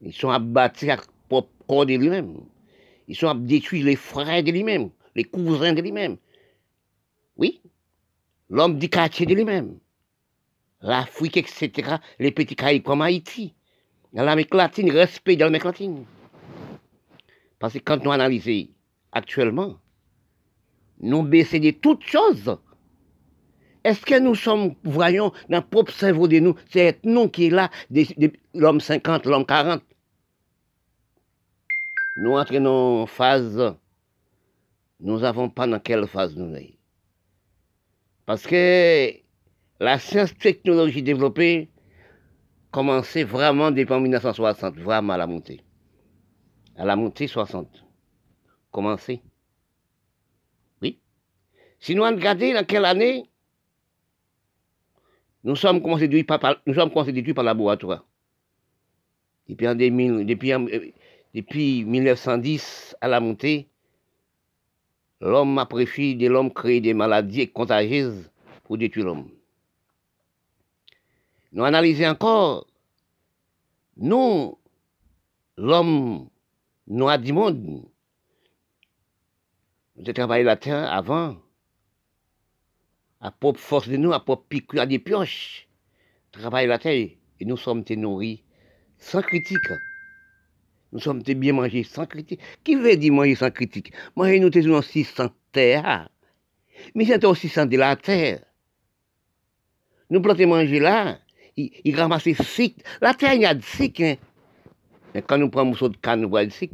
Ils 0.00 0.12
sont 0.12 0.30
abattus 0.30 0.88
à 0.88 0.98
propre 1.28 1.50
corps 1.66 1.86
de 1.86 1.94
lui-même. 1.94 2.40
Ils 3.06 3.16
sont 3.16 3.28
à 3.28 3.34
détruire 3.34 3.84
les 3.84 3.96
frères 3.96 4.42
de 4.42 4.50
lui-même, 4.50 4.90
les 5.14 5.24
cousins 5.24 5.72
de 5.72 5.82
lui-même. 5.82 6.16
Oui, 7.36 7.60
l'homme 8.48 8.78
du 8.78 8.88
quartier 8.88 9.26
de 9.26 9.34
lui-même. 9.34 9.78
L'Afrique, 10.80 11.36
etc., 11.36 11.96
les 12.18 12.32
petits 12.32 12.56
Caraïbes 12.56 12.82
comme 12.82 13.02
Haïti. 13.02 13.54
Dans 14.12 14.24
l'Amérique 14.24 14.54
latine, 14.54 14.90
respect 14.90 15.36
dans 15.36 15.46
l'Amérique 15.46 15.64
latine. 15.64 16.04
Parce 17.58 17.74
que 17.74 17.78
quand 17.78 18.02
nous 18.04 18.10
analysons 18.10 18.68
actuellement, 19.12 19.78
nous 21.02 21.22
baissons 21.22 21.58
de 21.58 21.70
toutes 21.70 22.04
choses. 22.04 22.56
Est-ce 23.84 24.00
que 24.02 24.18
nous 24.18 24.36
sommes, 24.36 24.74
voyons, 24.84 25.32
dans 25.48 25.58
le 25.58 25.64
propre 25.64 25.92
cerveau 25.92 26.28
de 26.28 26.38
nous, 26.38 26.54
c'est 26.70 27.00
nous 27.04 27.28
qui 27.28 27.46
est 27.46 27.50
là, 27.50 27.70
l'homme 28.54 28.80
50, 28.80 29.26
l'homme 29.26 29.44
40 29.44 29.82
nous 32.16 32.32
entraînons 32.32 33.02
en 33.02 33.06
phase, 33.06 33.74
nous 35.00 35.20
n'avons 35.20 35.48
pas 35.48 35.66
dans 35.66 35.80
quelle 35.80 36.06
phase 36.06 36.36
nous 36.36 36.54
sommes. 36.54 36.78
Parce 38.26 38.46
que 38.46 39.12
la 39.80 39.98
science 39.98 40.36
technologie 40.36 41.02
développée 41.02 41.68
commençait 42.70 43.24
vraiment 43.24 43.70
depuis 43.70 43.98
1960, 43.98 44.76
vraiment 44.76 45.14
à 45.14 45.18
la 45.18 45.26
montée. 45.26 45.60
À 46.76 46.84
la 46.84 46.96
montée 46.96 47.26
60. 47.26 47.84
Commencé. 48.70 49.22
Si 51.82 51.96
nous 51.96 52.04
regardons 52.04 52.54
dans 52.54 52.64
quelle 52.64 52.84
année, 52.84 53.28
nous 55.42 55.56
sommes 55.56 55.82
constitués 55.82 56.22
par, 56.22 56.38
nous 56.64 56.74
sommes 56.74 56.92
constitués 56.92 57.34
par 57.34 57.42
laboratoire. 57.42 58.06
Depuis, 59.48 59.66
en 59.66 59.74
2000, 59.74 60.24
depuis, 60.24 60.52
depuis 61.34 61.84
1910 61.84 62.96
à 63.00 63.08
la 63.08 63.18
montée, 63.18 63.68
l'homme 65.20 65.58
a 65.58 65.66
préféré 65.66 66.14
de 66.14 66.28
l'homme 66.28 66.52
créer 66.52 66.80
des 66.80 66.94
maladies 66.94 67.50
contagieuses 67.50 68.30
pour 68.62 68.78
détruire 68.78 69.06
l'homme. 69.06 69.28
Nous 71.50 71.64
analysons 71.64 72.04
encore, 72.04 72.68
nous, 73.96 74.56
l'homme 75.56 76.28
noir 76.86 77.18
du 77.18 77.32
monde, 77.32 77.60
nous 77.60 77.90
avons 79.98 80.12
travaillé 80.12 80.44
la 80.44 80.56
terre 80.56 80.92
avant, 80.92 81.42
à 83.22 83.30
propre 83.30 83.60
force 83.60 83.88
de 83.88 83.96
nous, 83.96 84.12
à 84.12 84.22
propre 84.22 84.44
piqûre 84.48 84.82
à 84.82 84.86
des 84.86 84.98
pioches, 84.98 85.68
travailler 86.32 86.66
la 86.66 86.78
terre, 86.78 87.08
et 87.40 87.44
nous 87.44 87.56
sommes 87.56 87.84
nourris 87.96 88.42
sans 88.98 89.22
critique. 89.22 89.72
Nous 90.92 91.00
sommes 91.00 91.22
bien 91.22 91.52
mangés 91.54 91.84
sans 91.84 92.04
critique. 92.04 92.40
Qui 92.62 92.74
veut 92.74 92.96
dire 92.96 93.12
manger 93.12 93.34
sans 93.34 93.50
critique? 93.50 93.92
Manger 94.14 94.40
nous 94.40 94.52
sommes 94.52 94.72
aussi 94.72 95.04
sans 95.04 95.30
terre. 95.50 96.10
Mais 96.94 97.04
c'est 97.06 97.24
aussi 97.24 97.48
sans 97.48 97.64
de 97.66 97.76
la 97.76 97.96
terre. 97.96 98.44
Nous 100.10 100.20
plantons 100.20 100.46
manger 100.46 100.80
là, 100.80 101.18
il, 101.56 101.96
ramasse 101.96 102.28
sic. 102.42 102.84
La 103.00 103.14
terre, 103.14 103.34
il 103.34 103.42
y 103.42 103.46
a 103.46 103.54
de 103.54 103.62
sic. 103.62 104.00
Hein. 104.00 104.16
Mais 105.14 105.22
quand 105.22 105.38
nous 105.38 105.48
prenons 105.48 105.68
un 105.68 105.70
morceau 105.70 105.88
de 105.88 105.96
canne, 105.96 106.20
nous 106.20 106.28
voyons 106.28 106.48
de 106.48 106.52
sic. 106.52 106.72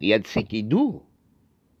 Il 0.00 0.08
y 0.08 0.12
a 0.12 0.18
de 0.18 0.26
sic 0.26 0.48
qui 0.48 0.58
est 0.58 0.62
doux. 0.62 1.02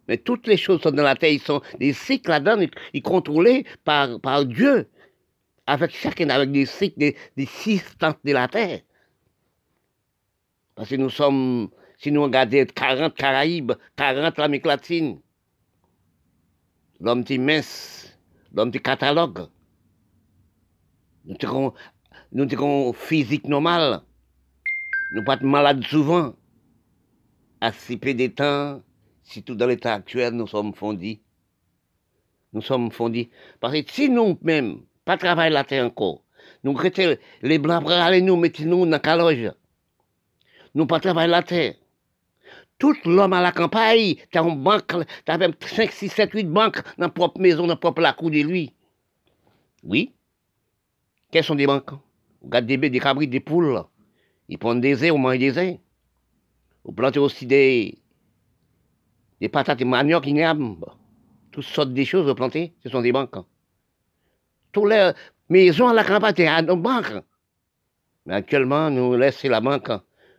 Mais 0.08 0.18
toutes 0.18 0.46
les 0.46 0.56
choses 0.56 0.80
sont 0.82 0.90
dans 0.90 1.02
la 1.02 1.16
terre, 1.16 1.30
ils 1.30 1.40
sont 1.40 1.60
des 1.80 1.92
cycles 1.92 2.30
là-dedans, 2.30 2.64
ils 2.92 3.02
sont 3.02 3.10
contrôlés 3.10 3.66
par, 3.84 4.20
par 4.20 4.44
Dieu. 4.44 4.88
Avec 5.66 5.90
chacun, 5.90 6.28
avec 6.30 6.52
des 6.52 6.66
cycles, 6.66 6.98
des, 6.98 7.16
des 7.36 7.46
de 7.46 8.32
la 8.32 8.46
terre. 8.46 8.80
Parce 10.76 10.90
que 10.90 10.94
nous 10.96 11.10
sommes, 11.10 11.70
si 11.98 12.12
nous 12.12 12.22
regardons 12.22 12.64
40 12.66 13.14
Caraïbes, 13.14 13.72
40 13.96 14.38
l'Amérique 14.38 14.66
latine, 14.66 15.18
l'homme 17.00 17.24
qui 17.24 17.38
mince, 17.38 18.16
l'homme 18.52 18.70
qui 18.70 18.78
catalogue, 18.78 19.48
nous 21.24 21.36
avons 21.42 21.74
nous 22.32 22.92
physique 22.92 23.48
normal, 23.48 24.02
nous 25.14 25.24
pas 25.24 25.38
malades 25.40 25.82
souvent, 25.84 26.34
à 27.60 27.72
si 27.72 27.96
peu 27.96 28.14
de 28.14 28.26
temps, 28.28 28.82
tout 29.44 29.54
dans 29.54 29.66
l'état 29.66 29.94
actuel, 29.94 30.34
nous 30.34 30.46
sommes 30.46 30.74
fondis. 30.74 31.20
Nous 32.52 32.62
sommes 32.62 32.90
fondis. 32.90 33.28
Parce 33.60 33.74
que 33.74 33.90
si 33.90 34.08
nous-mêmes, 34.08 34.80
pas 35.04 35.16
travailler 35.16 35.52
la 35.52 35.64
terre 35.64 35.86
encore, 35.86 36.22
nous 36.62 36.72
mettons 36.72 37.16
les 37.42 37.58
blancs 37.58 37.82
pour 37.82 37.92
aller 37.92 38.22
nous, 38.22 38.36
mettons 38.36 38.64
nous 38.64 38.86
dans 38.86 39.00
la 39.02 39.16
loge. 39.16 39.52
Nous 40.74 40.86
pas 40.86 41.00
travailler 41.00 41.30
la 41.30 41.42
terre. 41.42 41.74
Tout 42.78 42.94
l'homme 43.04 43.32
à 43.32 43.40
la 43.40 43.52
campagne, 43.52 44.16
tu 44.30 44.38
as 44.38 44.42
une 44.42 44.62
banque, 44.62 44.86
tu 44.86 45.32
as 45.32 45.38
5, 45.60 45.90
6, 45.90 46.08
7, 46.08 46.32
8 46.32 46.44
banques 46.44 46.82
dans 46.98 47.06
la 47.06 47.08
propre 47.08 47.40
maison, 47.40 47.62
dans 47.62 47.68
la 47.68 47.76
propre 47.76 48.02
la 48.02 48.12
cour 48.12 48.30
de 48.30 48.40
lui. 48.40 48.74
Oui. 49.82 50.12
Quelles 51.30 51.44
sont 51.44 51.54
des 51.54 51.66
banques? 51.66 51.90
Vous 51.90 51.98
regardez 52.44 52.76
des 52.76 52.90
des 52.90 53.00
cabris, 53.00 53.28
des 53.28 53.40
poules. 53.40 53.82
Ils 54.48 54.58
prennent 54.58 54.80
des 54.80 55.02
œufs, 55.02 55.12
on 55.12 55.18
mange 55.18 55.38
des 55.38 55.56
œufs. 55.56 55.78
Vous 56.84 56.92
plantez 56.92 57.18
aussi 57.18 57.46
des, 57.46 57.98
des 59.40 59.48
patates, 59.48 59.78
des 59.78 59.84
manioc, 59.84 60.26
ignames, 60.26 60.76
toutes 61.50 61.64
sortes 61.64 61.92
de 61.92 62.04
choses 62.04 62.34
plantées, 62.34 62.74
ce 62.82 62.88
sont 62.88 63.02
des 63.02 63.12
banques. 63.12 63.36
Toutes 64.72 64.90
les 64.90 65.12
maisons 65.48 65.88
à 65.88 65.94
la 65.94 66.04
campagne, 66.04 66.48
à 66.48 66.62
nos 66.62 66.76
banques. 66.76 67.22
Mais 68.26 68.34
actuellement, 68.34 68.90
nous 68.90 69.14
laissons 69.16 69.48
la 69.48 69.60
banque, 69.60 69.90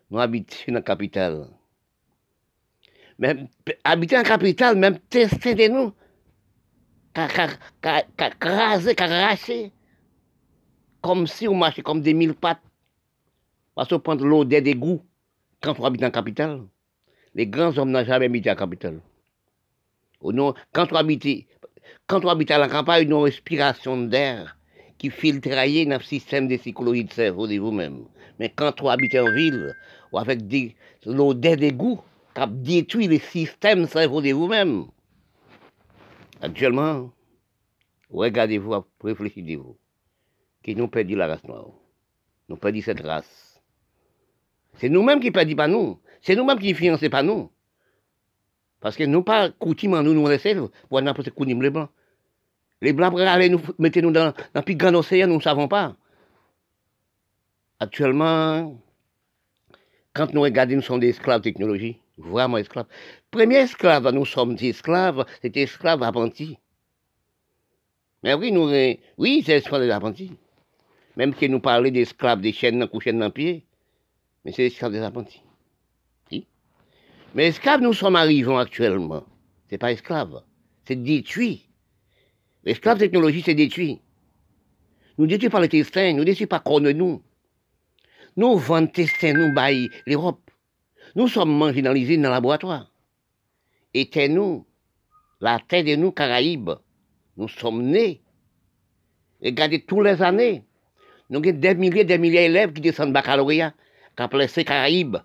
nous 0.10 0.20
habitons 0.20 0.56
dans 0.68 0.74
la 0.76 0.82
capitale. 0.82 1.48
Mais 3.20 3.36
habiter 3.84 4.18
en 4.18 4.24
capitale, 4.24 4.78
même 4.78 5.00
tester 5.10 5.56
de 5.56 5.68
nous, 5.68 5.94
craser, 8.40 8.96
cracher, 8.96 9.72
comme 11.02 11.26
si 11.26 11.48
on 11.48 11.56
marchait 11.56 11.82
comme 11.82 12.02
des 12.02 12.14
mille 12.14 12.36
pattes. 12.36 12.62
Parce 13.74 13.90
qu'on 13.90 14.00
prend 14.00 14.16
l'odeur 14.16 14.62
des 14.62 14.76
goûts 14.76 15.02
quand 15.62 15.80
on 15.80 15.86
habite 15.86 16.04
en 16.04 16.12
capitale. 16.12 16.62
Les 17.38 17.46
grands 17.46 17.78
hommes 17.78 17.92
n'ont 17.92 18.04
jamais 18.04 18.26
habité 18.26 18.50
à 18.50 18.54
la 18.54 18.60
capitale. 18.60 19.00
quand 20.22 20.92
on 20.92 20.96
habite, 20.96 21.48
quand 22.08 22.26
on 22.26 22.30
habite 22.30 22.50
à 22.50 22.58
la 22.58 22.68
campagne, 22.68 23.04
une 23.04 23.14
respiration 23.14 23.96
d'air 23.96 24.58
qui 24.98 25.12
filtre 25.12 25.48
dans 25.48 25.98
le 25.98 26.04
système 26.04 26.48
de 26.48 26.58
psychologie 26.58 27.04
de 27.04 27.14
cerveau 27.14 27.46
de 27.46 27.60
vous-même. 27.60 28.06
Mais 28.40 28.50
quand 28.50 28.82
on 28.82 28.90
habite 28.90 29.14
en 29.14 29.32
ville, 29.32 29.76
ou 30.12 30.18
avec 30.18 30.40
l'odeur 31.06 31.58
d'égout, 31.58 32.02
qui 32.34 32.48
détruit 32.48 33.08
le 33.08 33.20
système 33.20 33.86
cerveau 33.86 34.20
de 34.20 34.32
vous-même. 34.32 34.88
Actuellement, 36.42 37.12
regardez-vous, 38.10 38.84
réfléchissez-vous, 39.04 39.78
que 40.64 40.72
nous 40.72 40.88
perdons 40.88 41.18
la 41.18 41.28
race 41.28 41.44
noire? 41.44 41.70
Nous 42.50 42.58
perdons 42.58 42.82
cette 42.82 43.02
race. 43.02 43.62
C'est 44.80 44.90
nous-mêmes 44.90 45.20
qui 45.20 45.30
perdons 45.30 45.56
pas 45.56 45.68
nous. 45.68 46.00
C'est 46.22 46.36
nous-mêmes 46.36 46.60
qui 46.60 46.74
finançons 46.74 47.10
pas 47.10 47.24
nous. 47.24 47.50
Parce 48.80 48.96
que 48.96 49.04
nous 49.04 49.24
pas 49.24 49.50
coutume 49.50 50.00
nous 50.02 50.14
nous 50.14 50.28
laisser 50.28 50.56
pour 50.90 51.02
n'importe 51.02 51.32
quoi 51.32 51.46
les 51.46 51.56
blancs. 51.56 51.90
Les 52.82 52.94
blancs 52.94 53.12
pour 53.12 53.22
aller 53.22 53.50
nous 53.50 53.62
mettre 53.80 54.00
nous 54.02 54.12
dans 54.12 54.34
le 54.54 54.62
plus 54.62 54.76
grand 54.76 54.94
océan, 54.94 55.28
nous 55.28 55.38
ne 55.38 55.42
savons 55.42 55.68
pas. 55.68 55.96
Actuellement, 57.80 58.80
quand 60.14 60.34
nous 60.34 60.42
regardons, 60.42 60.76
nous 60.76 60.82
sommes 60.82 61.00
des 61.00 61.10
esclaves 61.10 61.42
de 61.42 61.44
technologie, 61.44 62.00
vraiment 62.18 62.58
esclaves. 62.58 62.88
Premier 63.32 63.58
esclave, 63.58 64.10
nous 64.12 64.26
sommes 64.26 64.56
des 64.56 64.70
esclaves, 64.70 65.26
c'était 65.42 65.62
esclaves 65.62 66.04
apprentis. 66.04 66.58
Mais 68.24 68.34
oui, 68.34 68.52
nous, 68.52 68.72
oui, 69.18 69.44
c'est 69.46 69.58
esclaves 69.58 69.90
apprentis. 69.90 70.34
Même 71.16 71.34
si 71.36 71.50
nous 71.50 71.60
parlons 71.60 71.90
d'esclaves, 71.90 72.42
des 72.42 72.54
chaînes, 72.54 72.80
des 72.80 73.00
chaînes 73.00 73.20
dans 73.20 73.32
pied, 73.32 73.66
mais 74.46 74.52
c'est 74.52 74.68
esclaves 74.68 74.92
des 74.92 75.02
apprentis. 75.02 75.42
Mais 77.36 77.48
esclaves, 77.48 77.82
nous 77.82 77.94
sommes 77.94 78.16
arrivés 78.16 78.56
actuellement. 78.56 79.24
C'est 79.70 79.78
pas 79.78 79.92
esclave, 79.92 80.44
c'est 80.86 80.96
détruit. 80.96 81.70
L'esclave 82.64 82.98
technologie, 82.98 83.44
c'est 83.46 83.54
détruit. 83.54 84.02
Nous 85.18 85.28
détruit 85.28 85.50
par 85.50 85.62
les 85.62 85.70
testins, 85.70 86.14
nous 86.14 86.24
détruit 86.24 86.48
par 86.48 86.64
contre 86.64 86.90
nous. 86.92 87.22
Nous 88.38 88.58
vendons 88.58 88.92
nous 89.24 89.54
baillons 89.54 89.90
l'Europe. 90.06 90.52
Nous 91.16 91.28
sommes 91.28 91.58
marginalisés 91.58 92.18
dans 92.18 92.30
le 92.30 92.30
laboratoire. 92.30 92.92
Et 93.94 94.10
nous, 94.30 94.66
la 95.42 95.60
terre 95.60 95.84
de 95.84 95.96
nous, 95.96 96.12
Caraïbes, 96.12 96.72
nous 97.36 97.48
sommes 97.48 97.84
nés. 97.84 98.22
Regardez 99.44 99.84
tous 99.84 100.02
les 100.02 100.22
années. 100.22 100.64
Nous 101.30 101.40
avons 101.40 101.52
des 101.58 101.76
milliers, 101.76 102.06
des 102.06 102.18
milliers 102.18 102.48
d'élèves 102.48 102.74
qui 102.74 102.82
descendent 102.82 103.14
baccalauréat, 103.14 103.74
qui 104.16 104.24
ont 104.24 104.28
placé 104.30 104.64
Caraïbes, 104.64 105.18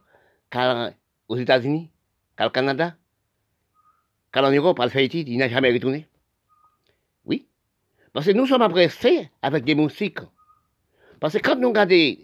aux 1.29 1.37
États-Unis 1.37 1.92
qu'au 2.43 2.51
Canada, 2.51 2.97
qu'en 4.33 4.51
Europe, 4.51 4.81
à 4.81 4.89
Haïti, 4.93 5.25
il 5.27 5.39
n'a 5.39 5.49
jamais 5.49 5.73
retourné. 5.73 6.07
Oui. 7.25 7.47
Parce 8.13 8.27
que 8.27 8.33
nous 8.33 8.47
sommes 8.47 8.63
appréciés 8.63 9.31
avec 9.43 9.65
des 9.65 9.75
musiques. 9.75 10.19
Parce 11.21 11.35
que 11.35 11.39
quand 11.39 11.57
nous 11.57 11.69
regardons 11.69 12.17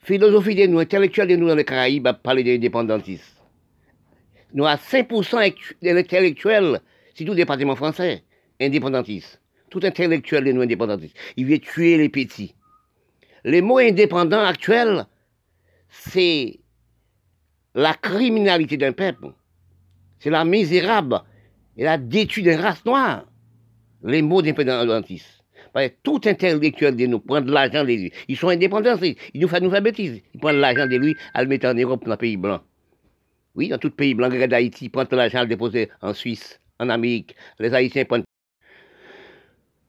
philosophie 0.00 0.54
de 0.54 0.66
nous, 0.66 0.78
intellectuels 0.78 1.28
de 1.28 1.36
nous 1.36 1.48
dans 1.48 1.54
les 1.54 1.64
Caraïbes, 1.64 2.08
parler 2.22 2.44
des 2.44 2.56
indépendantistes, 2.56 3.42
nous 4.54 4.64
avons 4.66 4.80
5% 4.80 5.54
d'intellectuels, 5.82 6.80
c'est 7.14 7.24
tout 7.24 7.32
le 7.32 7.36
département 7.36 7.74
français, 7.74 8.22
indépendantistes. 8.60 9.40
Tout 9.70 9.80
intellectuel 9.82 10.44
de 10.44 10.52
nous 10.52 10.62
indépendantistes. 10.62 11.16
Il 11.36 11.46
veut 11.46 11.58
tuer 11.58 11.98
les 11.98 12.08
petits. 12.08 12.54
Les 13.44 13.60
mots 13.60 13.78
indépendants 13.78 14.44
actuels, 14.44 15.06
c'est 15.88 16.60
la 17.76 17.92
criminalité 17.92 18.78
d'un 18.78 18.92
peuple, 18.92 19.28
c'est 20.18 20.30
la 20.30 20.44
misérable 20.44 21.20
et 21.76 21.84
la 21.84 21.98
détruit 21.98 22.42
d'une 22.42 22.54
race 22.54 22.84
noire. 22.86 23.26
Les 24.02 24.22
mots 24.22 24.42
d'indépendantiste. 24.42 25.44
Tout 26.02 26.22
intellectuel 26.24 26.96
de 26.96 27.04
nous 27.06 27.20
prend 27.20 27.42
de 27.42 27.52
l'argent 27.52 27.82
de 27.82 27.88
lui. 27.92 28.10
Ils 28.28 28.36
sont 28.36 28.48
indépendants, 28.48 28.96
ils 29.02 29.40
nous 29.40 29.46
font 29.46 29.60
nous 29.60 29.70
faire 29.70 29.82
bêtises. 29.82 30.22
Ils 30.32 30.40
prennent 30.40 30.56
l'argent 30.56 30.86
de 30.86 30.96
lui 30.96 31.14
à 31.34 31.42
le 31.42 31.48
mettre 31.50 31.66
en 31.66 31.74
Europe 31.74 32.02
dans 32.04 32.12
le 32.12 32.16
pays 32.16 32.38
blanc. 32.38 32.60
Oui, 33.54 33.68
dans 33.68 33.76
tout 33.76 33.90
pays 33.90 34.14
blanc 34.14 34.30
d'Haïti, 34.30 34.88
prennent 34.88 35.06
l'argent 35.10 35.42
le 35.42 35.48
déposer 35.48 35.90
en 36.00 36.14
Suisse, 36.14 36.58
en 36.78 36.88
Amérique. 36.88 37.36
Les 37.58 37.74
Haïtiens 37.74 38.06
prennent. 38.06 38.24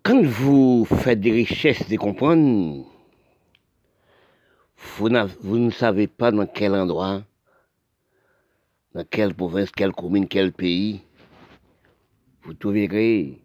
Quand 0.04 0.22
vous 0.24 0.84
faites 0.84 1.22
des 1.22 1.32
richesses 1.32 1.88
de 1.88 1.96
comprendre, 1.96 2.86
vous 4.98 5.10
ne 5.10 5.70
savez 5.70 6.08
pas 6.08 6.32
dans 6.32 6.48
quel 6.48 6.74
endroit, 6.74 7.24
dans 8.98 9.06
quelle 9.12 9.36
province, 9.36 9.70
quelle 9.72 9.92
commune, 9.92 10.28
quel 10.28 10.52
pays, 10.52 11.02
vous 12.42 12.56
trouverez 12.56 13.40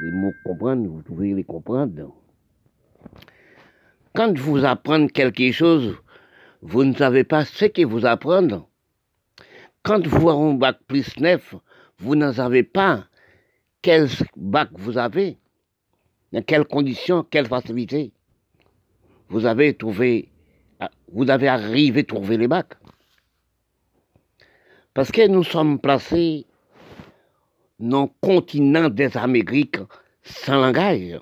les 0.00 0.10
mots 0.10 0.34
comprendre, 0.44 0.86
vous 0.86 1.00
trouverez 1.00 1.32
les 1.32 1.44
comprendre. 1.44 2.12
Quand 4.14 4.36
vous 4.36 4.66
apprenez 4.66 5.08
quelque 5.08 5.50
chose, 5.50 5.96
vous 6.60 6.84
ne 6.84 6.92
savez 6.92 7.24
pas 7.24 7.46
ce 7.46 7.64
que 7.64 7.86
vous 7.86 8.04
apprendre. 8.04 8.68
Quand 9.82 10.06
vous 10.06 10.28
avez 10.28 10.50
un 10.50 10.54
bac 10.56 10.76
plus 10.86 11.16
neuf, 11.20 11.54
vous 11.98 12.14
n'en 12.14 12.34
savez 12.34 12.62
pas 12.62 13.06
quel 13.80 14.10
bac 14.36 14.68
vous 14.74 14.98
avez, 14.98 15.38
dans 16.34 16.42
quelles 16.42 16.66
conditions, 16.66 17.24
quelles 17.30 17.48
facilités. 17.48 18.12
Vous 19.30 19.46
avez 19.46 19.72
trouvé, 19.72 20.28
vous 21.10 21.30
avez 21.30 21.48
arrivé 21.48 22.00
à 22.00 22.04
trouver 22.04 22.36
les 22.36 22.46
bacs. 22.46 22.74
Parce 24.96 25.12
que 25.12 25.28
nous 25.28 25.44
sommes 25.44 25.78
placés 25.78 26.46
dans 27.78 28.04
le 28.04 28.08
continent 28.22 28.88
des 28.88 29.14
Amériques 29.18 29.76
sans 30.22 30.58
langage. 30.58 31.20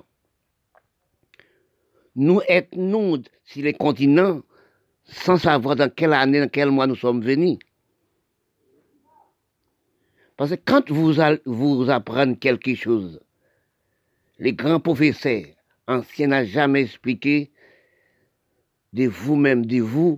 Nous 2.15 2.39
nous 2.71 3.21
sur 3.43 3.63
les 3.63 3.73
continents 3.73 4.39
sans 5.03 5.35
savoir 5.35 5.75
dans 5.75 5.93
quelle 5.93 6.13
année, 6.13 6.39
dans 6.39 6.47
quel 6.47 6.71
mois 6.71 6.87
nous 6.87 6.95
sommes 6.95 7.21
venus. 7.21 7.57
Parce 10.37 10.51
que 10.51 10.55
quand 10.63 10.89
vous, 10.89 11.13
vous 11.45 11.89
apprenez 11.89 12.37
quelque 12.37 12.75
chose, 12.75 13.19
les 14.39 14.53
grands 14.53 14.79
professeurs 14.79 15.47
anciens 15.85 16.27
n'ont 16.27 16.45
jamais 16.45 16.83
expliqué 16.83 17.51
de 18.93 19.05
vous-même, 19.07 19.65
de 19.65 19.81
vous, 19.81 20.15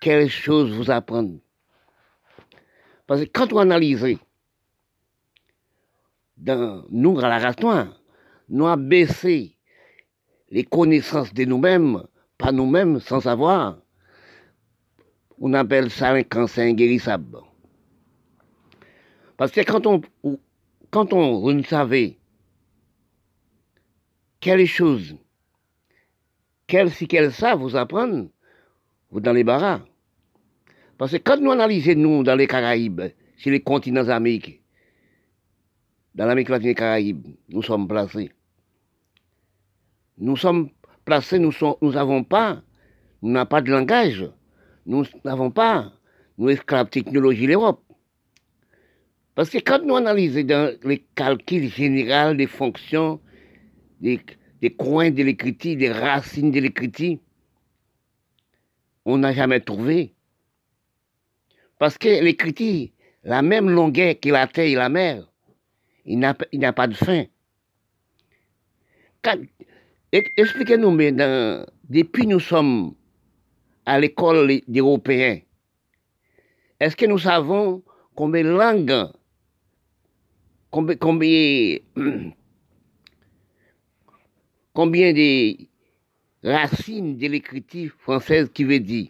quelle 0.00 0.30
chose 0.30 0.72
vous 0.72 0.90
apprendre. 0.90 1.43
Parce 3.06 3.20
que 3.20 3.30
quand 3.32 3.52
vous 3.52 3.58
analysez, 3.58 4.18
dans 6.36 6.84
nous, 6.90 7.18
à 7.20 7.28
la 7.28 7.54
nous 8.48 8.66
avons 8.66 8.82
baissé 8.82 9.56
les 10.50 10.64
connaissances 10.64 11.32
de 11.32 11.44
nous-mêmes, 11.44 12.02
pas 12.38 12.52
nous-mêmes, 12.52 13.00
sans 13.00 13.20
savoir. 13.20 13.78
On 15.38 15.52
appelle 15.54 15.90
ça 15.90 16.10
un 16.12 16.22
cancer 16.22 16.66
inguérissable. 16.66 17.38
Parce 19.36 19.50
que 19.50 19.60
quand 19.62 19.86
on, 19.86 20.00
quand 20.90 21.12
on, 21.12 21.52
ne 21.52 21.62
savez 21.62 22.18
quelle 24.40 24.66
chose, 24.66 25.16
quelle 26.66 26.90
si 26.90 27.08
qu'elle 27.08 27.32
ça 27.32 27.56
vous 27.56 27.74
apprendre, 27.74 28.28
vous 29.10 29.20
dans 29.20 29.32
les 29.32 29.44
barras. 29.44 29.80
Parce 30.98 31.12
que 31.12 31.16
quand 31.16 31.40
nous 31.40 31.50
analysons, 31.50 31.94
nous, 31.96 32.22
dans 32.22 32.36
les 32.36 32.46
Caraïbes, 32.46 33.02
sur 33.36 33.50
les 33.50 33.60
continents 33.60 34.08
américains, 34.08 34.58
dans 36.14 36.26
l'Amérique 36.26 36.48
latine 36.48 36.68
et 36.68 36.74
Caraïbes, 36.74 37.26
nous 37.48 37.62
sommes 37.62 37.88
placés. 37.88 38.30
Nous 40.18 40.36
sommes 40.36 40.70
placés, 41.04 41.40
nous 41.40 41.52
n'avons 41.82 42.22
pas, 42.22 42.62
nous 43.22 43.32
n'avons 43.32 43.46
pas 43.46 43.60
de 43.60 43.70
langage, 43.70 44.30
nous 44.86 45.04
n'avons 45.24 45.50
pas, 45.50 45.92
nous 46.38 46.50
esclaves 46.50 46.88
technologie 46.88 47.46
l'Europe. 47.46 47.82
Parce 49.34 49.50
que 49.50 49.58
quand 49.58 49.82
nous 49.84 49.96
analysons 49.96 50.44
dans 50.44 50.76
les 50.84 51.04
calculs 51.16 51.68
généraux 51.68 52.34
des 52.34 52.46
fonctions, 52.46 53.20
des, 54.00 54.20
coins 54.78 55.10
de 55.10 55.22
l'écriture, 55.22 55.76
des 55.76 55.90
racines 55.90 56.52
de 56.52 56.60
l'écriture, 56.60 57.18
on 59.04 59.18
n'a 59.18 59.32
jamais 59.32 59.60
trouvé. 59.60 60.14
Parce 61.84 61.98
que 61.98 62.08
l'écriture, 62.08 62.88
la 63.24 63.42
même 63.42 63.68
longueur 63.68 64.14
que 64.18 64.30
la 64.30 64.46
terre 64.46 64.64
et 64.64 64.74
la 64.74 64.88
mer, 64.88 65.30
il 66.06 66.18
n'a 66.18 66.72
pas 66.72 66.86
de 66.86 66.94
fin. 66.94 67.26
Expliquez-nous, 70.10 70.90
mais 70.92 71.12
depuis 71.12 72.26
nous 72.26 72.40
sommes 72.40 72.94
à 73.84 74.00
l'école 74.00 74.62
des 74.66 74.80
Européens, 74.80 75.40
est-ce 76.80 76.96
que 76.96 77.04
nous 77.04 77.18
savons 77.18 77.82
combien 78.14 78.44
de 78.44 78.48
langues, 78.48 79.12
combien, 80.70 80.96
combien 84.72 85.12
de 85.12 85.68
racines 86.44 87.18
de 87.18 87.26
l'écriture 87.26 87.92
française 87.98 88.48
qui 88.54 88.64
veut 88.64 88.80
dire? 88.80 89.08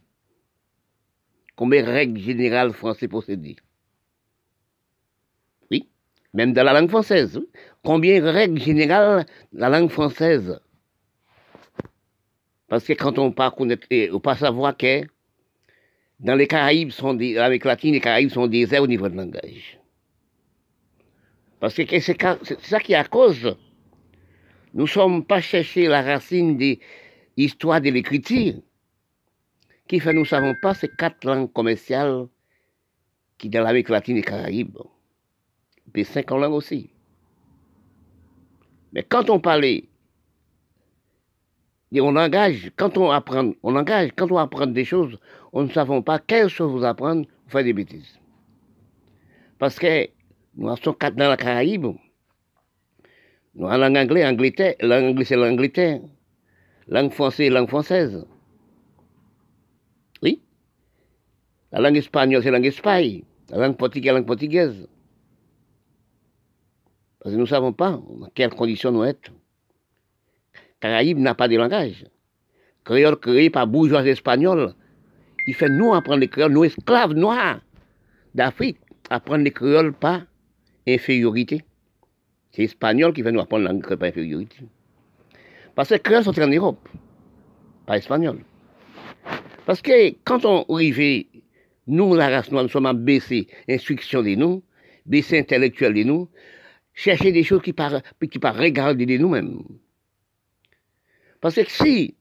Combien 1.56 1.84
règles 1.84 2.18
générales 2.20 2.72
françaises 2.72 3.08
possédent 3.08 3.54
même 6.34 6.52
dans 6.52 6.64
la 6.64 6.78
langue 6.78 6.90
française. 6.90 7.40
Combien 7.82 8.20
de 8.20 8.26
règles 8.26 8.60
générales 8.60 9.24
la 9.52 9.70
langue 9.70 9.88
française? 9.88 10.60
Parce 12.68 12.84
que 12.84 12.92
quand 12.92 13.18
on 13.18 13.30
pas 13.30 13.52
connaître, 13.52 13.86
on 14.12 14.20
pas 14.20 14.36
savoir 14.36 14.76
que 14.76 15.02
dans 16.18 16.34
les 16.34 16.48
Caraïbes, 16.48 16.90
sont 16.90 17.14
des, 17.14 17.38
avec 17.38 17.64
les 17.64 18.00
Caraïbes 18.00 18.30
sont 18.30 18.42
au 18.42 18.86
niveau 18.86 19.08
de 19.08 19.16
langage. 19.16 19.78
Parce 21.60 21.74
que 21.74 22.00
c'est 22.00 22.20
ça 22.60 22.80
qui 22.80 22.92
est 22.92 22.96
à 22.96 23.04
cause. 23.04 23.56
Nous 24.74 24.84
ne 24.84 24.88
sommes 24.88 25.24
pas 25.24 25.40
chercher 25.40 25.86
la 25.86 26.02
racine 26.02 26.58
de 26.58 26.78
l'histoire 27.36 27.80
de 27.80 27.90
l'écriture, 27.90 28.54
qui 29.88 30.00
fait 30.00 30.12
nous 30.12 30.20
ne 30.20 30.26
savons 30.26 30.54
pas 30.60 30.74
ces 30.74 30.88
quatre 30.88 31.24
langues 31.24 31.52
commerciales 31.52 32.26
qui 33.38 33.48
dans 33.48 33.62
l'Amérique 33.62 33.88
latine 33.88 34.16
et 34.16 34.22
Caraïbes 34.22 34.78
puis 35.94 36.04
cinq 36.04 36.30
en 36.32 36.38
langue 36.38 36.52
aussi. 36.52 36.90
Mais 38.92 39.02
quand 39.02 39.30
on 39.30 39.40
parlait, 39.40 39.84
et 41.92 42.00
on 42.00 42.10
langage, 42.10 42.72
quand 42.76 42.98
on 42.98 43.10
apprend, 43.10 43.52
on 43.62 43.70
langage, 43.70 44.10
quand 44.16 44.30
on 44.30 44.36
apprend 44.36 44.66
des 44.66 44.84
choses, 44.84 45.18
on 45.52 45.62
ne 45.62 45.70
savons 45.70 46.02
pas 46.02 46.18
quelles 46.18 46.48
choses 46.48 46.84
apprendre, 46.84 47.26
vous 47.44 47.50
faites 47.50 47.64
des 47.64 47.72
bêtises. 47.72 48.18
Parce 49.58 49.78
que 49.78 50.08
nous 50.56 50.76
sommes 50.76 50.96
quatre 50.96 51.14
dans 51.14 51.28
la 51.28 51.36
Caraïbe, 51.36 51.86
nous 53.54 53.66
avons 53.68 53.78
langue 53.78 53.96
anglaise, 53.96 54.26
Angleterre, 54.26 54.74
langue 54.80 55.22
c'est 55.22 55.36
l'Angleterre, 55.36 56.00
langue 56.88 57.12
française, 57.12 57.52
langue 57.52 57.68
française. 57.68 58.26
Oui. 60.22 60.42
La 61.74 61.80
langue 61.80 61.96
espagnole, 61.96 62.40
c'est 62.40 62.52
langue 62.52 62.66
espagnole. 62.66 63.22
La 63.50 63.58
langue 63.58 63.76
portugaise, 63.76 64.14
langue 64.14 64.26
portugaise. 64.26 64.88
Parce 67.18 67.32
que 67.32 67.36
nous 67.36 67.42
ne 67.44 67.48
savons 67.48 67.72
pas 67.72 67.90
dans 67.90 68.30
quelles 68.32 68.54
conditions 68.54 68.92
nous 68.92 69.02
sommes. 69.04 69.14
Caraïbes 70.78 71.18
n'a 71.18 71.34
pas 71.34 71.48
de 71.48 71.56
langage. 71.56 72.06
Créole 72.84 73.16
créé 73.16 73.50
par 73.50 73.66
bourgeois 73.66 74.06
espagnols. 74.06 74.72
Il 75.48 75.54
fait 75.54 75.68
nous 75.68 75.92
apprendre 75.94 76.20
les 76.20 76.28
créoles, 76.28 76.52
nous 76.52 76.62
esclaves 76.62 77.12
noirs 77.12 77.60
d'Afrique, 78.34 78.78
apprendre 79.10 79.42
les 79.42 79.50
créoles 79.50 79.94
par 79.94 80.22
infériorité. 80.86 81.64
C'est 82.52 82.62
espagnol 82.62 83.12
qui 83.12 83.24
fait 83.24 83.32
nous 83.32 83.40
apprendre 83.40 83.64
la 83.64 83.72
langue 83.72 83.96
par 83.96 84.08
infériorité. 84.08 84.58
Parce 85.74 85.88
que 85.88 85.94
les 85.94 86.00
créoles 86.00 86.22
sont 86.22 86.38
en 86.40 86.46
Europe, 86.46 86.88
pas 87.84 87.96
espagnol. 87.96 88.38
Parce 89.66 89.82
que 89.82 90.14
quand 90.24 90.44
on 90.44 90.62
arrive, 90.72 91.26
nous, 91.86 92.14
la 92.14 92.28
race 92.28 92.50
noire, 92.50 92.64
nous 92.64 92.70
sommes 92.70 92.86
à 92.86 92.94
baisser 92.94 93.48
l'instruction 93.68 94.22
de 94.22 94.34
nous, 94.34 94.62
baisser 95.06 95.38
intellectuel 95.38 95.94
de 95.94 96.02
nous, 96.02 96.30
chercher 96.94 97.32
des 97.32 97.42
choses 97.42 97.62
qui 97.62 97.72
par, 97.72 98.00
qui 98.30 98.38
par 98.38 98.56
regarder 98.56 99.06
de 99.06 99.16
nous-mêmes. 99.18 99.62
Parce 101.40 101.56
que 101.56 101.70
si 101.70 102.16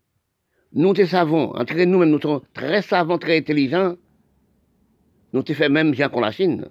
nous 0.74 0.94
te 0.94 1.06
savons, 1.06 1.56
entre 1.56 1.76
nous-mêmes, 1.76 2.10
nous 2.10 2.20
sommes 2.20 2.42
très 2.54 2.82
savants, 2.82 3.18
très 3.18 3.38
intelligents, 3.38 3.96
nous 5.32 5.44
te 5.44 5.54
fait 5.54 5.70
même 5.70 5.92
bien 5.92 6.10
qu'on 6.10 6.20
la 6.20 6.32
Chine. 6.32 6.70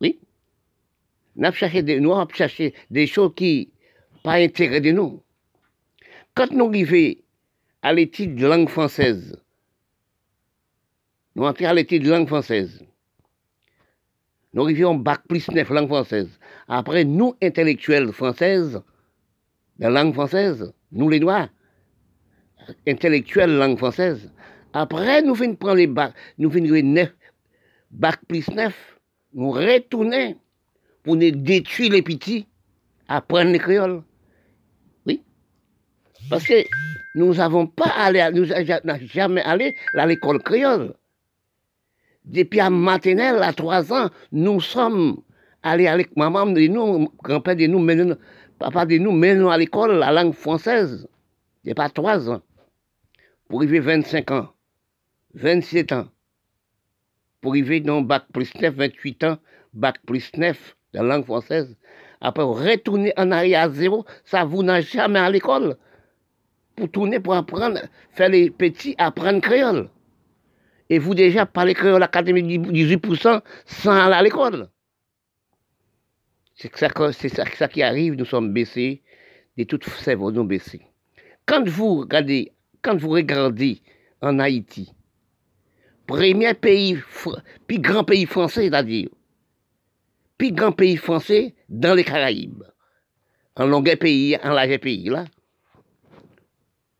Oui. 0.00 0.20
Nous 1.36 1.46
avons 1.46 1.56
cherché 1.56 1.82
des, 1.82 2.00
nous 2.00 2.12
avons 2.12 2.28
cherché 2.32 2.74
des 2.90 3.06
choses 3.06 3.32
qui 3.34 3.72
pas 4.22 4.34
intérêt 4.34 4.80
de 4.80 4.90
nous. 4.90 5.22
Quand 6.34 6.50
nous 6.52 6.68
arrivons 6.68 7.14
à 7.82 7.92
l'étude 7.92 8.34
de 8.34 8.46
langue 8.46 8.68
française, 8.68 9.40
nous 11.34 11.44
entrons 11.44 11.66
à 11.66 11.74
l'étude 11.74 12.04
de 12.04 12.10
langue 12.10 12.28
française, 12.28 12.84
nous 14.52 14.62
arrivions 14.62 14.94
bac 14.94 15.20
plus 15.28 15.48
neuf 15.50 15.70
langue 15.70 15.88
française. 15.88 16.28
Après, 16.66 17.04
nous, 17.04 17.36
intellectuels 17.40 18.12
françaises, 18.12 18.82
la 19.78 19.90
langue 19.90 20.12
française, 20.12 20.72
nous 20.90 21.08
les 21.08 21.20
Noirs, 21.20 21.48
intellectuels 22.86 23.56
langue 23.56 23.78
française, 23.78 24.30
après, 24.72 25.22
nous 25.22 25.34
finissons 25.34 25.56
prendre 25.56 25.76
les 25.76 25.86
bacs, 25.86 26.14
nous 26.38 26.50
finissons 26.50 26.86
neuf, 26.86 27.12
bac 27.90 28.20
plus 28.28 28.48
neuf, 28.50 28.98
nous 29.32 29.50
retourner 29.50 30.36
pour 31.02 31.16
nous 31.16 31.30
détruire 31.30 31.92
les 31.92 32.02
petits, 32.02 32.46
apprendre 33.08 33.50
les 33.50 33.58
créoles. 33.58 34.02
Oui. 35.06 35.22
Parce 36.28 36.44
que 36.44 36.64
nous 37.14 37.34
n'avons 37.34 37.66
pas 37.66 37.90
allé, 37.96 38.28
nous 38.32 38.46
n'avons 38.46 39.06
jamais 39.06 39.42
allé 39.42 39.74
à 39.94 40.06
l'école 40.06 40.42
créole. 40.42 40.94
Depuis 42.30 42.60
à 42.60 42.70
maternelle, 42.70 43.42
à 43.42 43.52
trois 43.52 43.92
ans, 43.92 44.08
nous 44.30 44.60
sommes 44.60 45.20
allés 45.64 45.88
avec 45.88 46.16
maman 46.16 46.46
de 46.46 46.60
nous, 46.68 47.08
grand-père 47.24 47.56
de 47.56 47.66
nous, 47.66 48.14
papa 48.56 48.86
de 48.86 48.98
nous, 48.98 49.10
nous 49.10 49.50
à 49.50 49.58
l'école, 49.58 49.98
la 49.98 50.12
langue 50.12 50.32
française. 50.32 51.08
A 51.68 51.74
pas 51.74 51.88
trois 51.88 52.30
ans. 52.30 52.40
Pour 53.48 53.58
arriver 53.58 53.80
25 53.80 54.30
ans, 54.30 54.48
27 55.34 55.90
ans. 55.90 56.06
Pour 57.40 57.50
arriver 57.50 57.80
dans 57.80 58.00
bac 58.00 58.26
plus 58.32 58.54
9, 58.54 58.74
28 58.76 59.24
ans, 59.24 59.38
bac 59.74 59.96
plus 60.06 60.30
9, 60.36 60.76
la 60.92 61.02
langue 61.02 61.24
française. 61.24 61.76
Après, 62.20 62.44
retourner 62.44 63.12
en 63.16 63.32
arrière 63.32 63.62
à 63.62 63.70
zéro, 63.70 64.04
ça 64.24 64.44
vous 64.44 64.62
n'a 64.62 64.80
jamais 64.82 65.18
à 65.18 65.30
l'école. 65.30 65.76
Pour 66.76 66.88
tourner, 66.92 67.18
pour 67.18 67.34
apprendre, 67.34 67.80
faire 68.12 68.28
les 68.28 68.50
petits 68.50 68.94
apprendre 68.98 69.40
créole. 69.40 69.88
Et 70.90 70.98
vous 70.98 71.14
déjà 71.14 71.46
parlez 71.46 71.72
créole 71.72 72.02
à 72.02 72.08
18% 72.08 73.40
sans 73.64 73.90
aller 73.92 74.14
à 74.14 74.22
l'école. 74.22 74.68
C'est 76.54 76.76
ça, 76.76 77.68
qui 77.68 77.82
arrive, 77.82 78.14
nous 78.14 78.26
sommes 78.26 78.52
baissés, 78.52 79.02
de 79.56 79.64
toutes 79.64 79.88
cerveaux 79.88 80.32
nous 80.32 80.44
baissés. 80.44 80.82
Quand 81.46 81.66
vous 81.66 82.00
regardez, 82.00 82.52
quand 82.82 82.96
vous 82.96 83.10
regardez 83.10 83.80
en 84.20 84.38
Haïti, 84.40 84.92
premier 86.06 86.54
pays, 86.54 86.98
puis 87.66 87.78
grand 87.78 88.04
pays 88.04 88.26
français, 88.26 88.68
c'est-à-dire, 88.68 89.08
puis 90.36 90.52
grand 90.52 90.72
pays 90.72 90.96
français 90.96 91.54
dans 91.68 91.94
les 91.94 92.04
Caraïbes, 92.04 92.64
en 93.56 93.66
longueur 93.66 93.96
pays, 93.96 94.36
en 94.42 94.50
large 94.50 94.78
pays, 94.78 95.08
là. 95.08 95.24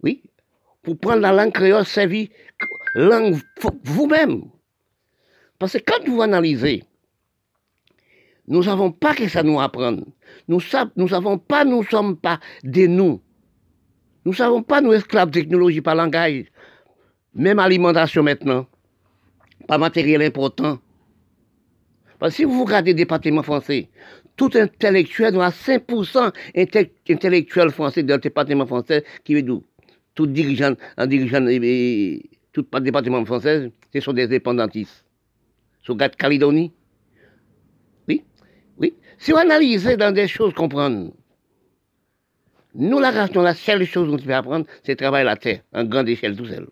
Oui, 0.03 0.23
pour 0.83 0.99
prendre 0.99 1.21
la 1.21 1.33
langue 1.33 1.53
créole, 1.53 1.85
servir 1.85 2.29
langue 2.95 3.39
vous-même. 3.85 4.45
Parce 5.59 5.75
que 5.75 5.79
quand 5.79 6.09
vous 6.09 6.23
analysez, 6.23 6.83
nous 8.49 8.65
n'avons 8.65 8.91
pas 8.91 9.15
que 9.15 9.29
ça 9.29 9.43
nous 9.43 9.61
apprendre. 9.61 10.05
Nous 10.49 10.61
ne 10.97 11.09
savons 11.09 11.39
pas, 11.39 11.65
nous 11.65 11.83
ne 11.83 11.87
sommes 11.87 12.17
pas 12.17 12.41
des 12.65 12.89
nous. 12.89 13.21
Nous 14.25 14.33
ne 14.33 14.37
savons 14.37 14.63
pas, 14.63 14.81
nous 14.81 14.93
esclaves 14.93 15.31
technologie, 15.31 15.81
pas 15.81 15.95
langage. 15.95 16.47
Même 17.35 17.59
alimentation 17.59 18.23
maintenant. 18.23 18.67
Pas 19.69 19.79
matériel 19.79 20.23
important. 20.23 20.79
Parce 22.19 22.33
que 22.33 22.37
si 22.39 22.45
vous 22.45 22.65
regardez 22.65 22.91
le 22.91 22.97
département 22.97 23.43
français, 23.43 23.89
tout 24.37 24.51
intellectuel, 24.55 25.35
nous 25.35 25.43
a 25.43 25.51
5% 25.51 26.33
intellectuel 27.09 27.71
français 27.71 28.03
dans 28.03 28.15
le 28.15 28.21
département 28.21 28.67
français 28.67 29.05
qui 29.25 29.35
veut 29.35 29.43
d'où 29.43 29.65
Tout 30.15 30.27
dirigeant, 30.27 30.75
un 30.97 31.07
dirigeant, 31.07 31.47
tout 32.63 32.81
département 32.81 33.25
français, 33.25 33.73
ce 33.93 34.01
sont 34.01 34.13
des 34.13 34.27
dépendantistes. 34.27 35.05
Sur 35.83 35.97
Calédonie. 35.97 36.73
Oui, 38.09 38.23
oui. 38.79 38.95
Si 39.19 39.33
on 39.33 39.39
analyse 39.39 39.85
dans 39.85 40.13
des 40.13 40.29
choses, 40.29 40.53
comprendre. 40.55 41.13
Nous, 42.75 43.01
la 43.01 43.11
race, 43.11 43.33
la 43.35 43.55
seule 43.55 43.85
chose 43.85 44.11
qu'on 44.11 44.23
peut 44.23 44.35
apprendre, 44.35 44.67
c'est 44.85 44.97
travailler 44.97 45.25
la 45.25 45.37
terre, 45.37 45.63
en 45.73 45.85
grande 45.85 46.09
échelle 46.09 46.37
tout 46.37 46.47
seul. 46.47 46.69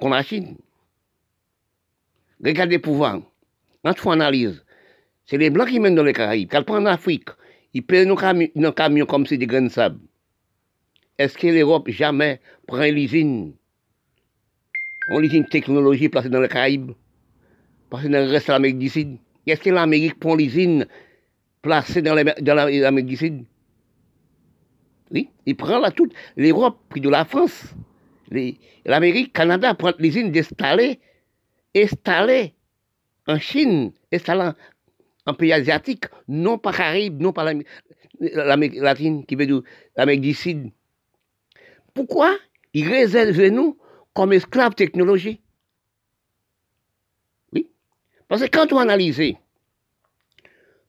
Qu'on 0.00 0.10
la 0.10 0.22
Chine. 0.22 0.56
Regardez 2.44 2.78
pouvoir. 2.78 3.20
Quand 3.84 3.94
on 4.06 4.10
analyse, 4.12 4.64
c'est 5.26 5.38
les 5.38 5.50
Blancs 5.50 5.68
qui 5.68 5.78
mènent 5.78 5.94
dans 5.94 6.02
les 6.02 6.12
Caraïbes. 6.12 6.50
Quand 6.50 6.68
on 6.70 6.76
en 6.76 6.86
Afrique, 6.86 7.28
ils 7.72 7.82
payent 7.82 8.06
nos, 8.06 8.16
camions 8.72 9.06
comme 9.06 9.26
c'est 9.26 9.36
des 9.36 9.46
grains 9.46 9.62
de 9.62 9.68
sable. 9.68 10.00
Est-ce 11.18 11.38
que 11.38 11.46
l'Europe 11.46 11.88
jamais 11.90 12.40
prend 12.66 12.82
l'usine 12.82 13.54
On 15.08 15.18
l'usine 15.18 15.44
technologie 15.44 16.08
placée 16.08 16.28
dans 16.30 16.40
les 16.40 16.48
Caraïbes, 16.48 16.92
placée 17.90 18.08
dans 18.08 18.24
le 18.24 18.30
reste 18.30 18.46
de 18.46 18.52
l'Amérique 18.52 18.78
du 18.78 18.88
Sud 18.88 19.18
Est-ce 19.46 19.60
que 19.60 19.70
l'Amérique 19.70 20.18
prend 20.18 20.34
l'usine 20.34 20.86
placée 21.60 22.00
dans 22.02 22.14
l'Amérique 22.14 23.06
du 23.06 23.16
Sud? 23.16 23.44
Oui, 25.10 25.28
il 25.44 25.56
prend 25.56 25.78
là 25.78 25.90
toute 25.90 26.14
l'Europe, 26.36 26.78
puis 26.88 27.00
de 27.00 27.08
la 27.08 27.24
France. 27.24 27.74
L'Amérique, 28.86 29.32
Canada 29.32 29.74
prend 29.74 29.92
l'usine 29.98 30.32
d'installer, 30.32 30.98
installer 31.76 32.54
en 33.26 33.38
Chine, 33.38 33.92
installer 34.12 34.50
en 35.26 35.34
pays 35.34 35.52
asiatique, 35.52 36.06
non 36.28 36.58
pas 36.58 36.72
Caraïbes, 36.72 37.20
non 37.20 37.32
pas 37.32 37.52
l'Amérique 38.20 38.80
latine, 38.80 39.26
qui 39.26 39.36
veut 39.36 39.46
dire 39.46 39.62
l'Amérique 39.96 40.22
du 40.22 40.34
Sud. 40.34 40.70
Pourquoi 41.92 42.36
ils 42.72 42.88
réservent 42.88 43.48
nous 43.48 43.76
comme 44.14 44.32
esclaves 44.32 44.74
technologie 44.74 45.40
Oui. 47.52 47.68
Parce 48.28 48.42
que 48.42 48.48
quand 48.48 48.72
on 48.72 48.78
analyse, 48.78 49.20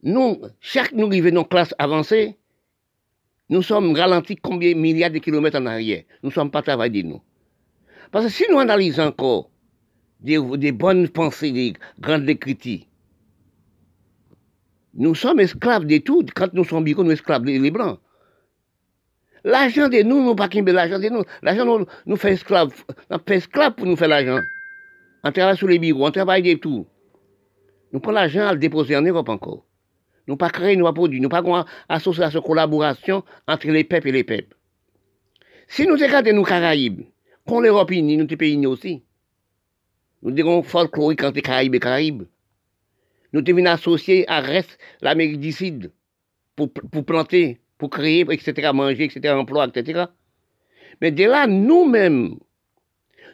nous, 0.02 0.40
chaque 0.60 0.92
nous 0.92 1.10
qui 1.10 1.20
venons 1.20 1.44
classe 1.44 1.74
avancée, 1.78 2.36
nous 3.48 3.62
sommes 3.62 3.94
ralentis 3.94 4.36
combien 4.36 4.72
de 4.72 4.78
milliards 4.78 5.10
de 5.10 5.18
kilomètres 5.18 5.58
en 5.58 5.66
arrière. 5.66 6.04
Nous 6.22 6.30
ne 6.30 6.34
sommes 6.34 6.50
pas 6.50 6.62
travaillés, 6.62 7.02
nous. 7.02 7.20
Parce 8.10 8.26
que 8.26 8.30
si 8.30 8.44
nous 8.50 8.58
analysons 8.58 9.04
encore 9.04 9.50
des, 10.20 10.38
des 10.56 10.72
bonnes 10.72 11.08
pensées, 11.08 11.52
des 11.52 11.74
grandes 12.00 12.32
critiques, 12.38 12.88
nous 14.94 15.14
sommes 15.14 15.40
esclaves 15.40 15.86
de 15.86 15.98
tout. 15.98 16.24
Quand 16.34 16.52
nous 16.54 16.64
sommes 16.64 16.84
bicons, 16.84 17.02
nous 17.02 17.10
sommes 17.10 17.14
esclaves 17.14 17.44
des 17.44 17.70
Blancs. 17.70 17.98
L'argent 19.46 19.88
de 19.88 20.02
nous, 20.02 20.24
nous 20.24 20.34
pas 20.34 20.48
l'argent 20.48 20.98
de 20.98 21.08
nous. 21.08 21.22
L'argent 21.40 21.64
nous, 21.64 21.86
nous 22.04 22.16
fait 22.16 22.32
esclaves. 22.32 22.74
On 23.10 23.18
fait 23.20 23.36
esclaves 23.36 23.74
pour 23.74 23.86
nous 23.86 23.94
faire 23.94 24.08
l'argent. 24.08 24.40
On 25.22 25.30
travaille 25.30 25.56
sur 25.56 25.68
les 25.68 25.78
bureaux, 25.78 26.04
on 26.04 26.10
travaille 26.10 26.42
de 26.42 26.54
tout. 26.54 26.84
Nous 27.92 28.00
prenons 28.00 28.16
l'argent 28.16 28.48
à 28.48 28.52
le 28.52 28.58
déposer 28.58 28.96
en 28.96 29.02
Europe 29.02 29.28
encore. 29.28 29.64
Nous 30.26 30.36
pas 30.36 30.50
créer, 30.50 30.74
nous 30.74 30.84
pas 30.84 30.92
produire, 30.92 31.22
nous 31.22 31.28
pas 31.28 31.42
une 31.44 31.64
association, 31.88 32.42
collaboration 32.42 33.22
entre 33.46 33.68
les 33.68 33.84
peuples 33.84 34.08
et 34.08 34.12
les 34.12 34.24
peuples. 34.24 34.56
Si 35.68 35.86
nous 35.86 35.94
regardons 35.94 36.32
nous 36.32 36.42
Caraïbes, 36.42 37.02
qu'on 37.46 37.60
l'Europe 37.60 37.92
unie, 37.92 38.16
nous 38.16 38.26
pays 38.26 38.66
aussi. 38.66 39.04
Nous 40.22 40.32
dirons 40.32 40.64
folklorique 40.64 41.22
entre 41.22 41.38
Caraïbes 41.38 41.76
et 41.76 41.80
Caraïbes. 41.80 42.24
Nous 43.32 43.42
devons 43.42 43.66
associer 43.66 44.28
à 44.28 44.40
reste 44.40 44.76
l'Amérique 45.02 45.38
du 45.38 45.52
Sud 45.52 45.92
pour, 46.56 46.72
pour 46.72 47.04
planter, 47.04 47.60
pour 47.78 47.90
créer, 47.90 48.24
etc., 48.30 48.70
manger, 48.72 49.04
etc., 49.04 49.34
emploi, 49.34 49.66
etc. 49.66 50.04
Mais 51.00 51.10
de 51.10 51.24
là, 51.24 51.46
nous-mêmes, 51.46 52.36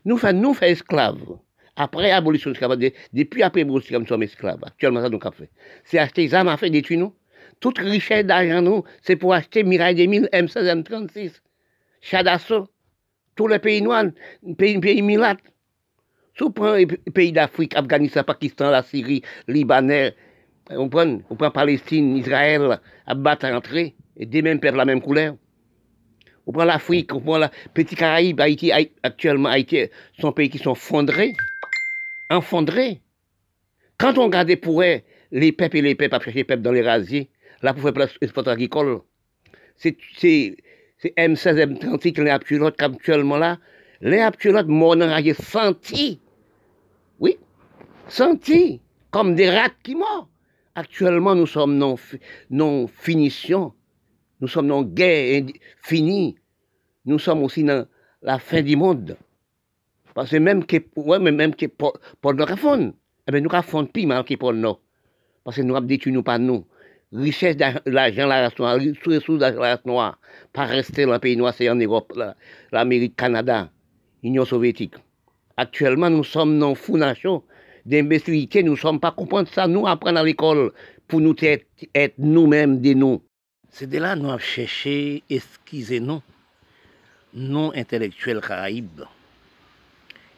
nous 0.04 0.18
faisons 0.18 0.54
esclaves. 0.60 1.38
Après 1.74 2.08
l'abolition 2.10 2.50
de 2.50 2.54
l'esclavage, 2.54 2.92
depuis 3.12 3.42
après 3.42 3.60
l'abolition, 3.60 3.98
nous 3.98 4.06
sommes 4.06 4.22
esclaves. 4.22 4.62
Actuellement, 4.62 5.00
ça, 5.00 5.08
nous 5.08 5.20
fait. 5.20 5.50
C'est 5.84 5.98
acheter 5.98 6.22
les 6.22 6.34
armes 6.34 6.48
à 6.48 6.56
faire 6.56 6.70
détruire 6.70 7.00
nous. 7.00 7.14
Toute 7.60 7.78
richesse 7.78 8.26
d'argent, 8.26 8.60
nous, 8.60 8.84
c'est 9.00 9.16
pour 9.16 9.32
acheter 9.32 9.62
Mirail 9.62 9.94
2000, 9.94 10.28
M16, 10.32 10.82
M36, 10.82 11.40
Chadasso, 12.00 12.68
tous 13.36 13.46
les 13.46 13.58
pays 13.58 13.80
noirs, 13.80 14.06
pays, 14.58 14.78
pays 14.80 15.00
milates. 15.00 15.38
Si 16.36 16.44
les 16.76 16.86
pays 16.86 17.32
d'Afrique, 17.32 17.76
Afghanistan, 17.76 18.24
Pakistan, 18.24 18.70
la 18.70 18.82
Syrie, 18.82 19.22
Libanais, 19.48 20.14
on 20.70 20.88
prend, 20.88 21.18
on 21.30 21.36
prend 21.36 21.50
Palestine, 21.50 22.16
Israël, 22.16 22.80
à 23.06 23.14
battre 23.14 23.46
à 23.46 23.56
entrer, 23.56 23.94
et 24.16 24.26
des 24.26 24.42
mêmes 24.42 24.60
peuvent 24.60 24.76
la 24.76 24.84
même 24.84 25.00
couleur. 25.00 25.36
On 26.46 26.52
prend 26.52 26.64
l'Afrique, 26.64 27.14
on 27.14 27.20
prend 27.20 27.38
la 27.38 27.50
petite 27.72 27.98
Caraïbe, 27.98 28.40
Haïti, 28.40 28.72
actuellement, 29.02 29.48
Haïti, 29.48 29.86
sont 30.20 30.32
pays 30.32 30.50
qui 30.50 30.58
sont 30.58 30.74
fondrés, 30.74 31.32
enfondrés. 32.30 33.00
Quand 33.98 34.18
on 34.18 34.24
regarde 34.24 34.54
pour 34.56 34.82
eux, 34.82 35.00
les 35.30 35.52
peuples 35.52 35.78
et 35.78 35.82
les 35.82 35.94
peuples, 35.94 36.16
chercher 36.16 36.38
les 36.38 36.44
peuples 36.44 36.62
dans 36.62 36.72
les 36.72 36.82
rasiers, 36.82 37.30
là 37.62 37.72
pour 37.72 37.82
faire 37.82 38.08
l'exploitation 38.20 38.52
agricole, 38.52 39.00
c'est 39.76 39.96
M16, 41.16 41.78
M36 41.78 42.22
les 42.22 42.30
aptulotes 42.30 42.80
actuellement 42.80 43.36
là, 43.36 43.58
les 44.00 44.20
aptulotes 44.20 44.66
m'ont 44.66 44.98
senti, 45.34 46.20
oui, 47.20 47.38
senti, 48.08 48.80
comme 49.12 49.36
des 49.36 49.48
rats 49.48 49.70
qui 49.82 49.94
meurent. 49.94 50.28
Actuellement, 50.74 51.34
nous 51.34 51.46
sommes 51.46 51.76
non, 51.76 51.96
non 52.48 52.86
finition, 52.86 53.74
nous 54.40 54.48
sommes 54.48 54.68
dans 54.68 54.82
guerre 54.82 55.44
finie, 55.82 56.36
nous 57.04 57.18
sommes 57.18 57.42
aussi 57.42 57.62
dans 57.62 57.86
la 58.22 58.38
fin 58.38 58.62
du 58.62 58.74
monde. 58.76 59.16
Parce 60.14 60.30
que 60.30 60.36
même 60.36 60.64
que, 60.64 60.76
ouais, 60.96 61.18
même 61.18 61.54
que 61.54 61.66
pour, 61.66 61.94
nous 62.24 62.44
raffonde, 62.44 62.94
eh 63.28 63.32
bien, 63.32 63.40
nous 63.42 63.50
raffonde 63.50 63.92
plus 63.92 64.06
mal 64.06 64.24
que 64.24 64.34
pour 64.34 64.54
nous. 64.54 64.76
Parce 65.44 65.56
que 65.56 65.62
nous 65.62 65.76
avons 65.76 65.86
nous 66.06 66.22
pas 66.22 66.38
nous. 66.38 66.66
Richesse 67.12 67.58
de 67.58 67.90
l'argent, 67.90 68.26
la 68.26 68.42
race 68.42 68.58
noire, 68.58 68.78
ressources 69.04 69.38
de 69.38 69.44
la 69.44 69.50
race 69.52 69.84
noire, 69.84 70.18
pas 70.54 70.64
rester 70.64 71.04
dans 71.04 71.12
le 71.12 71.18
pays 71.18 71.36
noir, 71.36 71.52
c'est 71.52 71.68
en 71.68 71.74
Europe, 71.74 72.18
l'Amérique, 72.72 73.16
Canada, 73.16 73.70
l'Union 74.22 74.46
soviétique. 74.46 74.94
Actuellement, 75.58 76.08
nous 76.08 76.24
sommes 76.24 76.56
non 76.56 76.74
fous 76.74 76.96
nation. 76.96 77.42
D'imbécilité, 77.84 78.62
nous 78.62 78.72
ne 78.72 78.76
sommes 78.76 79.00
pas 79.00 79.12
comprendre 79.12 79.48
ça, 79.48 79.66
nous 79.66 79.86
apprendre 79.86 80.18
à 80.20 80.24
l'école 80.24 80.72
pour 81.08 81.20
nous 81.20 81.34
être, 81.42 82.14
nous-mêmes 82.18 82.80
des 82.80 82.94
nous. 82.94 83.22
C'est 83.70 83.88
de 83.88 83.98
là 83.98 84.14
que 84.14 84.20
nous 84.20 84.28
avons 84.28 84.38
cherché, 84.38 85.22
esquisez-nous, 85.28 86.22
non 87.34 87.72
intellectuels 87.74 88.40
caraïbes 88.40 89.04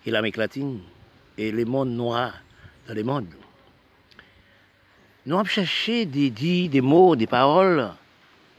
et 0.07 0.11
l'Amérique 0.11 0.37
latine 0.37 0.81
et 1.37 1.51
les 1.51 1.65
mondes 1.65 1.91
noirs 1.91 2.35
dans 2.87 2.95
le 2.95 3.03
monde. 3.03 3.27
Nous 5.27 5.37
avons 5.37 5.45
cherché 5.45 6.07
des 6.07 6.31
dits, 6.31 6.69
des 6.69 6.81
mots, 6.81 7.17
des 7.17 7.27
paroles 7.27 7.91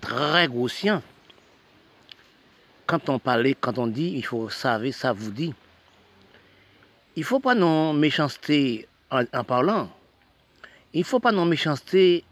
très 0.02 0.48
grossiers. 0.48 0.98
Quand 2.86 3.10
on 3.10 3.20
parlait, 3.20 3.56
quand 3.60 3.78
on 3.78 3.88
dit, 3.88 4.14
il 4.16 4.26
faut 4.26 4.50
savoir, 4.50 4.94
ça 4.94 5.14
vous 5.14 5.32
dit. 5.32 5.54
Il 7.18 7.22
ne 7.22 7.26
faut 7.26 7.40
pas 7.40 7.56
non 7.56 7.94
méchanceté 7.94 8.90
en, 9.10 9.44
parlant. 9.46 9.90
Il 10.94 11.00
ne 11.00 11.06
faut 11.06 11.22
pas 11.22 11.32
non 11.32 11.46
méchanceté 11.46 12.26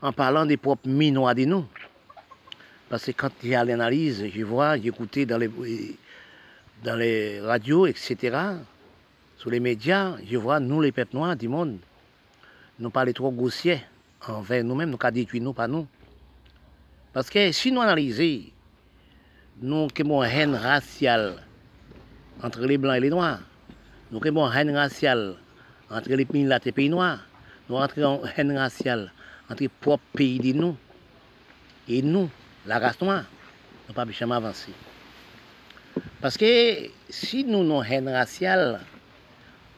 en 0.00 0.10
parlant 0.10 0.46
des 0.46 0.56
propres 0.56 0.88
minois 0.88 1.34
de 1.34 1.44
nous. 1.44 1.66
Parce 2.88 3.04
que 3.04 3.10
quand 3.10 3.30
il 3.42 3.50
y 3.50 3.54
a 3.54 3.62
l'analyse, 3.62 4.24
je 4.34 4.42
vois, 4.42 4.78
j'écoutais 4.78 5.26
dans 5.26 5.36
les, 6.96 7.40
radios, 7.40 7.86
etc., 7.86 8.38
sur 9.36 9.50
les 9.50 9.60
médias, 9.60 10.16
je 10.26 10.38
vois, 10.38 10.60
nous, 10.60 10.80
les 10.80 10.92
peuples 10.92 11.16
noirs 11.16 11.36
du 11.36 11.48
monde, 11.48 11.76
nous 12.78 12.88
parlons 12.88 13.12
trop 13.12 13.30
grossiers 13.30 13.82
envers 14.26 14.64
nous-mêmes, 14.64 14.90
nous 14.90 14.98
avons 14.98 15.14
détruit 15.14 15.40
nous, 15.40 15.52
pas 15.52 15.68
nous. 15.68 15.86
Parce 17.12 17.28
que 17.28 17.52
si 17.52 17.70
nous 17.70 17.82
analysons, 17.82 18.44
nous 19.60 19.88
avons 20.00 20.22
une 20.24 20.30
haine 20.30 20.54
raciale 20.54 21.42
entre 22.42 22.60
les 22.60 22.78
blancs 22.78 22.96
et 22.96 23.00
les 23.00 23.10
noirs, 23.10 23.40
nous 24.12 24.20
avons 24.22 24.46
une 24.46 24.68
haine 24.68 24.76
raciale 24.76 25.34
entre 25.90 26.10
les 26.10 26.26
pays 26.26 26.42
et 26.42 26.58
les 26.64 26.72
pays 26.72 26.90
noirs, 26.90 27.20
nous 27.68 27.78
avons 27.78 28.22
une 28.22 28.30
haine 28.36 28.58
raciale 28.58 29.10
entre 29.48 29.62
les 29.62 29.68
propres 29.68 30.04
pays 30.12 30.38
de 30.38 30.52
nous 30.52 30.76
et 31.88 32.02
nous, 32.02 32.28
la 32.66 32.78
race 32.78 33.00
noire, 33.00 33.24
nous 33.88 33.94
ne 33.94 34.00
pouvons 34.00 34.12
jamais 34.12 34.34
avancer. 34.34 34.72
Parce 36.20 36.36
que 36.36 36.90
si 37.08 37.44
nous 37.44 37.60
avons 37.60 37.82
une 37.82 37.92
haine 37.92 38.08
raciale 38.10 38.80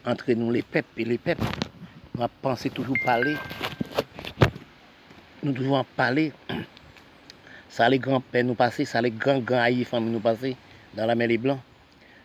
entre 0.05 0.32
nous, 0.32 0.51
les 0.51 0.62
peuples 0.62 1.01
et 1.01 1.05
les 1.05 1.18
peuples, 1.18 1.45
nous 2.18 2.26
pensons 2.43 2.68
toujours 2.70 2.97
parler, 3.05 3.37
nous 5.45 5.53
devons 5.53 5.85
parler, 5.97 6.32
ça 7.68 7.89
les 7.89 8.01
grands-pères 8.01 8.45
nous 8.45 8.55
passer, 8.55 8.85
ça 8.85 9.01
les 9.01 9.12
grands-grands 9.12 9.70
familles 9.85 10.11
nous 10.11 10.20
passer 10.20 10.57
dans 10.97 11.07
la 11.07 11.14
mer 11.14 11.28
des 11.28 11.39
Blancs. 11.39 11.61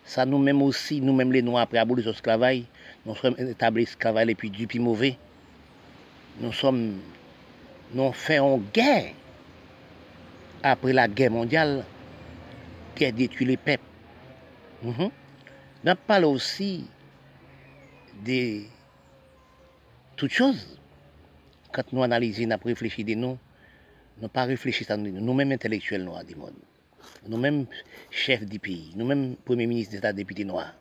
Ça 0.10 0.26
nous-mêmes 0.26 0.64
aussi, 0.64 1.02
nous-mêmes 1.02 1.32
les 1.32 1.44
Noirs, 1.44 1.62
après 1.62 1.78
abolir 1.78 2.08
l'esclavage, 2.08 2.64
nous 3.06 3.16
sommes 3.16 3.36
établis 3.38 3.84
l'esclavage 3.84 4.28
et 4.28 4.34
puis 4.34 4.50
du 4.50 4.66
puis 4.66 4.80
mauvais. 4.80 5.16
Nous 6.42 6.52
sommes, 6.52 6.98
nous 7.94 8.12
faisons 8.12 8.58
guerre 8.74 9.14
après 10.64 10.94
la 10.94 11.08
guerre 11.08 11.30
mondiale 11.30 11.86
qui 12.96 13.06
a 13.06 13.12
détruit 13.12 13.46
les 13.46 13.58
peuples. 13.58 13.84
Mhm. 14.82 15.12
Nous 15.84 15.94
parlons 16.08 16.32
aussi 16.32 16.88
de 18.26 18.64
toutes 20.16 20.32
choses. 20.32 20.80
Quand 21.72 21.84
nous 21.94 22.02
analysons, 22.02 22.48
nous 22.48 22.58
réfléchissons 22.66 23.16
nous, 23.16 23.38
nous 24.20 24.28
pas 24.28 24.46
réfléchir 24.46 24.90
à 24.90 24.98
nous, 24.98 25.12
nous-mêmes 25.12 25.52
intellectuels 25.52 26.04
noirs 26.04 26.24
du 26.24 26.36
monde, 26.36 26.56
nous-mêmes 27.28 27.66
chefs 28.10 28.46
du 28.46 28.60
pays, 28.60 28.92
nous-mêmes 28.96 29.36
premiers 29.46 29.68
ministres 29.68 29.94
d'État, 29.94 30.14
députés 30.14 30.46
noirs. 30.46 30.74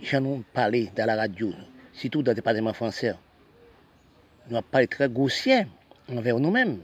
J'en 0.00 0.24
ai 0.24 0.42
parlé 0.52 0.90
dans 0.96 1.06
la 1.06 1.16
radio, 1.16 1.52
surtout 1.92 2.22
dans 2.22 2.32
le 2.32 2.36
département 2.36 2.72
français. 2.72 3.14
Nous 4.48 4.56
avons 4.56 4.66
parlé 4.70 4.86
très 4.88 5.08
grossier 5.08 5.66
envers 6.08 6.38
nous-mêmes. 6.38 6.80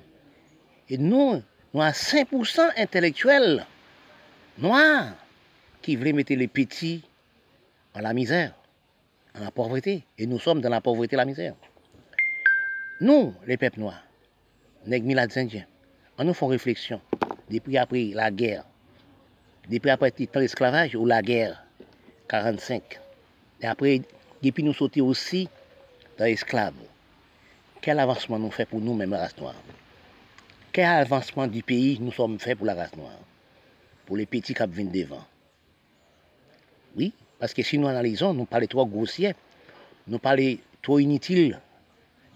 Et 0.89 0.99
nous, 0.99 1.43
nous 1.75 1.83
avons 1.83 1.93
5% 1.93 2.71
intellectuels 2.77 3.67
noirs 4.59 5.15
qui 5.83 5.97
voulaient 5.97 6.13
mettre 6.13 6.35
les 6.35 6.49
petits 6.49 7.03
en 7.95 8.01
la 8.01 8.13
misère, 8.13 8.55
en 9.35 9.41
la 9.41 9.51
pauvreté. 9.51 10.05
Et 10.17 10.27
nous 10.27 10.39
sommes 10.39 10.61
dans 10.61 10.71
la 10.71 10.81
pauvreté 10.81 11.15
et 11.15 11.17
la 11.17 11.25
misère. 11.25 11.55
Nous, 13.01 13.35
les 13.47 13.57
peuples 13.57 13.81
noirs, 13.81 14.05
les 14.87 15.01
indiens, 15.37 15.67
on 16.19 16.25
nous 16.25 16.35
fait 16.35 16.47
réflexion 16.47 17.01
depuis 17.49 17.79
après 17.79 18.11
la 18.13 18.31
guerre, 18.31 18.65
depuis 19.69 19.91
après 19.91 20.13
l'esclavage 20.35 20.95
ou 20.97 21.07
la 21.07 21.23
guerre, 21.23 21.65
45. 22.29 23.01
Et 23.63 23.67
après, 23.67 24.03
depuis 24.43 24.63
nous 24.63 24.75
sauter 24.75 25.01
aussi 25.01 25.49
dans 26.19 26.25
l'esclave. 26.25 26.75
Quel 27.81 28.01
avancement 28.01 28.39
nous 28.39 28.51
fait 28.51 28.67
pour 28.67 28.81
nous, 28.81 28.95
même 28.95 29.11
la 29.11 29.19
race 29.19 29.37
noire? 29.39 29.55
Quel 30.73 30.87
avancement 30.87 31.47
du 31.47 31.63
pays 31.63 31.99
nous 32.01 32.13
sommes 32.13 32.39
fait 32.39 32.55
pour 32.55 32.67
la 32.67 32.75
race 32.75 32.97
noire? 32.97 33.19
Pour 34.05 34.17
les 34.17 34.27
petits 34.27 34.55
qui 34.55 34.63
viennent 34.69 34.91
devant. 34.91 35.25
Oui, 36.97 37.13
parce 37.39 37.55
que 37.55 37.63
si 37.63 37.79
nous 37.79 37.87
analysons, 37.87 38.35
nous 38.35 38.47
parlons 38.47 38.67
trop 38.67 38.87
grossier, 38.87 39.35
nous 40.09 40.19
parlons 40.19 40.57
trop 40.83 40.99
inutile 40.99 41.61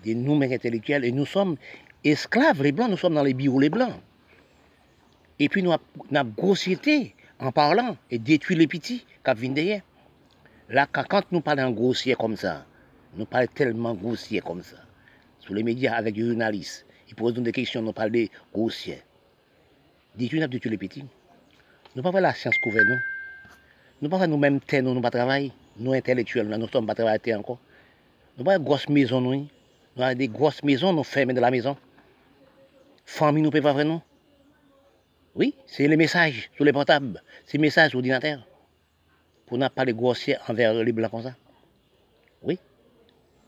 de 0.04 0.14
nous-mêmes 0.14 0.52
intellectuels, 0.52 1.04
et 1.04 1.12
nous 1.12 1.26
sommes 1.26 1.56
esclaves, 2.04 2.62
les 2.62 2.72
blancs, 2.72 2.90
nous 2.90 2.96
sommes 2.96 3.14
dans 3.14 3.22
les 3.22 3.34
bureaux, 3.34 3.60
les 3.60 3.70
blancs. 3.70 4.00
Et 5.38 5.48
puis 5.48 5.62
nous 5.62 5.72
avons 5.72 6.32
grossièreté 6.36 7.14
en 7.38 7.52
parlant 7.52 7.96
et 8.10 8.18
détruit 8.18 8.56
les 8.56 8.66
petits 8.66 9.04
qui 9.24 9.34
viennent 9.34 9.54
derrière. 9.54 9.82
Là, 10.68 10.86
quand 10.86 11.22
nous 11.32 11.40
parlons 11.40 11.70
grossier 11.70 12.14
comme 12.14 12.36
ça, 12.36 12.64
nous 13.16 13.26
parlons 13.26 13.48
tellement 13.54 13.94
grossier 13.94 14.40
comme 14.40 14.62
ça, 14.62 14.76
sur 15.40 15.54
les 15.54 15.62
médias 15.62 15.94
avec 15.94 16.16
les 16.16 16.26
journalistes, 16.26 16.86
ils 17.08 17.14
posent 17.14 17.34
des 17.34 17.52
questions, 17.52 17.82
nous 17.82 17.92
parlons 17.92 18.26
grossier. 18.54 19.02
Détruire 20.14 20.48
de 20.48 20.58
tuer 20.58 20.70
les 20.70 20.78
petits. 20.78 21.04
Nous 21.94 22.02
ne 22.02 22.10
pas 22.10 22.20
la 22.20 22.32
science 22.32 22.56
couverte, 22.62 22.86
nous. 22.86 22.96
Nous 24.00 24.08
ne 24.08 24.18
pas 24.18 24.26
nous-mêmes 24.26 24.60
terre, 24.60 24.82
nous 24.82 24.94
ne 24.94 25.00
pas 25.00 25.10
travailler. 25.10 25.52
Nous 25.76 25.92
intellectuels, 25.92 26.48
nous 26.48 26.56
ne 26.56 26.66
sommes 26.66 26.86
pas 26.86 26.94
travailler 26.94 27.34
encore. 27.34 27.58
Nous 28.38 28.44
pas 28.44 28.58
grosse 28.58 28.88
maison, 28.88 29.20
nous. 29.20 29.46
Nous 29.96 30.02
avons 30.02 30.16
des 30.16 30.28
grosses 30.28 30.62
maisons, 30.62 30.92
nous 30.92 31.04
fermons 31.04 31.34
de 31.34 31.40
la 31.40 31.50
maison. 31.50 31.76
Famille, 33.12 33.42
nous 33.42 33.50
pouvons 33.50 33.74
pas. 33.74 34.02
Oui, 35.34 35.54
c'est 35.66 35.86
les 35.86 35.98
messages 35.98 36.50
sur 36.56 36.64
les 36.64 36.72
portables, 36.72 37.22
c'est 37.44 37.58
les 37.58 37.60
messages 37.60 37.90
sur 37.90 37.98
l'ordinateur. 37.98 38.48
Pour 39.44 39.58
ne 39.58 39.68
pas 39.68 39.84
les 39.84 39.92
grossiers 39.92 40.38
envers 40.48 40.72
les 40.72 40.92
blancs 40.92 41.10
comme 41.10 41.22
ça. 41.22 41.34
Oui. 42.42 42.58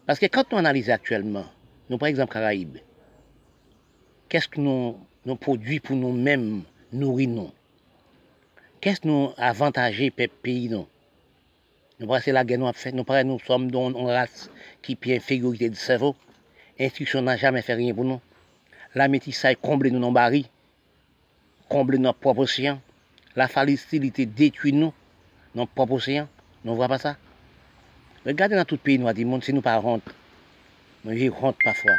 Parce 0.04 0.18
que 0.18 0.26
quand 0.26 0.44
on 0.52 0.58
analyse 0.58 0.90
actuellement, 0.90 1.46
nous, 1.88 1.96
par 1.96 2.08
exemple, 2.08 2.34
Caraïbes, 2.34 2.76
qu'est-ce 4.28 4.48
que 4.48 4.60
nous, 4.60 4.98
nous 5.24 5.36
produisons 5.36 5.80
pour 5.82 5.96
nous-mêmes 5.96 6.64
nourrir 6.92 7.30
nous 7.30 7.50
Qu'est-ce 8.82 9.00
que 9.00 9.08
nous 9.08 9.30
avantagés 9.38 10.10
pour 10.10 10.28
pays 10.42 10.68
nous 10.68 10.86
Nous 12.00 12.06
pensons 12.06 12.32
la 12.32 12.44
guerre 12.44 12.58
nous 12.58 12.68
a 12.68 12.74
fait, 12.74 12.92
nous 12.92 13.04
pensons 13.04 13.26
nous 13.26 13.38
sommes 13.38 13.70
dans 13.70 13.88
une 13.88 14.08
race 14.08 14.50
qui 14.82 14.98
une 15.06 15.12
infériorité 15.12 15.70
du 15.70 15.76
cerveau. 15.76 16.14
L'instruction 16.78 17.22
n'a 17.22 17.38
jamais 17.38 17.62
fait 17.62 17.72
rien 17.72 17.94
pour 17.94 18.04
nous. 18.04 18.20
La 18.94 19.08
métissage 19.08 19.56
comble 19.60 19.88
nous 19.88 19.98
dans 19.98 20.12
baril, 20.12 20.46
comble 21.68 21.96
notre 21.96 22.18
propre 22.18 22.42
océan. 22.42 22.80
La 23.34 23.48
facilité 23.48 24.24
détruit 24.24 24.72
nous, 24.72 24.92
notre 25.54 25.72
propre 25.72 25.94
océan. 25.94 26.28
Nous 26.64 26.70
ne 26.70 26.76
voyons 26.76 26.88
pas 26.88 26.98
ça. 26.98 27.16
Regardez 28.24 28.54
dans 28.54 28.64
tout 28.64 28.76
pays 28.76 28.98
noir 28.98 29.12
du 29.12 29.24
monde, 29.24 29.42
si 29.42 29.52
nous 29.52 29.60
pas. 29.60 29.82
Nous 29.82 31.16
j'ai 31.16 31.30
parfois. 31.30 31.96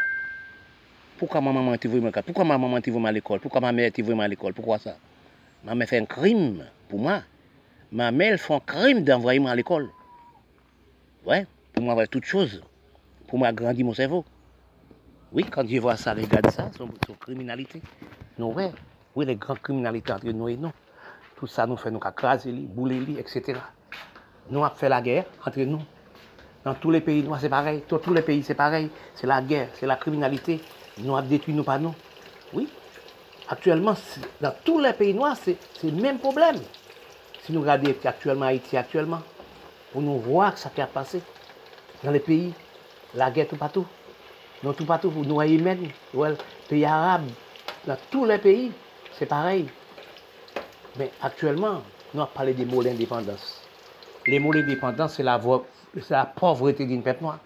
Pourquoi 1.18 1.42
ma 1.42 1.52
maman 1.52 1.78
te 1.78 1.88
vraiment 1.88 2.12
Pourquoi 2.26 2.44
ma 2.44 2.58
maman 2.58 2.82
te 2.82 2.90
vraiment 2.90 3.08
à 3.08 3.12
l'école? 3.12 3.40
Pourquoi 3.40 3.62
ma 3.62 3.72
mère 3.72 3.92
te 3.92 4.02
vraiment 4.02 4.24
à 4.24 4.28
l'école? 4.28 4.54
Pourquoi 4.54 4.80
ça? 4.80 4.98
Ma 5.64 5.76
mère 5.76 5.88
fait 5.88 6.00
un 6.00 6.06
crime 6.06 6.66
pour 6.90 7.00
moi. 7.00 7.24
Ma 7.92 8.12
mère 8.12 8.40
fait 8.40 8.54
un 8.54 8.60
crime 8.60 9.04
d'envoyer 9.04 9.40
moi 9.40 9.52
à 9.52 9.56
l'école. 9.56 9.90
Ouais, 11.26 11.46
pour 11.74 11.84
moi, 11.84 11.94
avoir 11.94 12.08
toutes 12.08 12.26
choses. 12.26 12.62
Pour 13.28 13.40
moi, 13.40 13.52
grandir 13.52 13.86
mon 13.86 13.94
cerveau. 13.94 14.26
Oui, 15.32 15.44
quand 15.46 15.68
je 15.68 15.78
vois 15.80 15.98
ça, 15.98 16.14
regarde 16.14 16.50
ça, 16.52 16.70
son, 16.78 16.90
son 17.06 17.14
criminalité. 17.14 17.82
Nous, 18.38 18.52
ouais, 18.52 18.72
oui, 19.16 19.26
les 19.26 19.36
grandes 19.36 19.60
criminalités 19.60 20.14
entre 20.14 20.28
nous 20.28 20.48
et 20.50 20.58
nous. 20.58 20.72
Tout 21.36 21.48
ça 21.48 21.66
nous 21.66 21.78
fait 21.78 21.92
nous 21.92 22.00
craser, 22.00 22.52
bouler, 22.52 23.18
etc. 23.20 23.60
Nous 24.50 24.64
avons 24.64 24.76
fait 24.76 24.90
la 24.90 25.02
guerre 25.02 25.26
entre 25.46 25.60
nous. 25.62 25.82
Dans 26.64 26.74
tous 26.74 26.92
les 26.92 27.02
pays 27.02 27.24
noirs, 27.24 27.40
c'est 27.42 27.50
pareil. 27.50 27.84
Dans 27.90 28.00
tous 28.00 28.14
les 28.14 28.22
pays, 28.22 28.44
c'est 28.44 28.56
pareil. 28.56 28.90
C'est 29.16 29.28
la 29.28 29.42
guerre, 29.42 29.70
c'est 29.74 29.86
la 29.86 29.98
criminalité. 29.98 30.62
Nous 30.98 31.16
avons 31.16 31.28
détruit 31.28 31.54
nous 31.54 31.64
pas 31.64 31.78
nous. 31.78 31.94
Oui. 32.54 32.70
Actuellement, 33.48 33.96
dans 34.42 34.54
tous 34.64 34.80
les 34.80 34.94
pays 34.94 35.14
noirs, 35.14 35.36
c'est 35.36 35.58
le 35.84 35.92
même 35.92 36.20
problème. 36.20 36.58
Si 37.44 37.52
nous 37.54 37.62
regardons 37.62 37.94
actuellement 38.04 38.46
Haïti, 38.46 38.76
actuellement, 38.78 39.22
pour 39.92 40.02
nous 40.02 40.18
voir 40.20 40.58
ce 40.58 40.68
qui 40.70 40.82
a 40.82 40.88
passé 40.88 41.22
dans 42.04 42.12
les 42.12 42.20
pays, 42.20 42.54
la 43.14 43.30
guerre 43.30 43.48
tout 43.48 43.58
partout. 43.58 43.86
Dans 44.66 44.74
tout 44.74 44.86
partout, 44.86 45.12
nous 45.12 45.36
pays 46.68 46.84
arabes, 46.86 47.30
dans 47.86 47.98
tous 48.10 48.26
les 48.26 48.40
pays, 48.40 48.72
c'est 49.12 49.28
pareil. 49.28 49.68
Mais 50.98 51.12
actuellement, 51.22 51.84
nous 52.12 52.22
avons 52.22 52.32
parlé 52.34 52.56
des 52.56 52.66
mots 52.66 52.82
d'indépendance. 52.82 53.62
les 54.26 54.40
mots 54.40 54.52
l'indépendance, 54.52 55.14
c'est 55.14 55.24
la, 55.24 55.40
la 56.10 56.26
pauvreté 56.26 56.88
d'une 56.88 57.04
peuple 57.04 57.22
noire. 57.22 57.38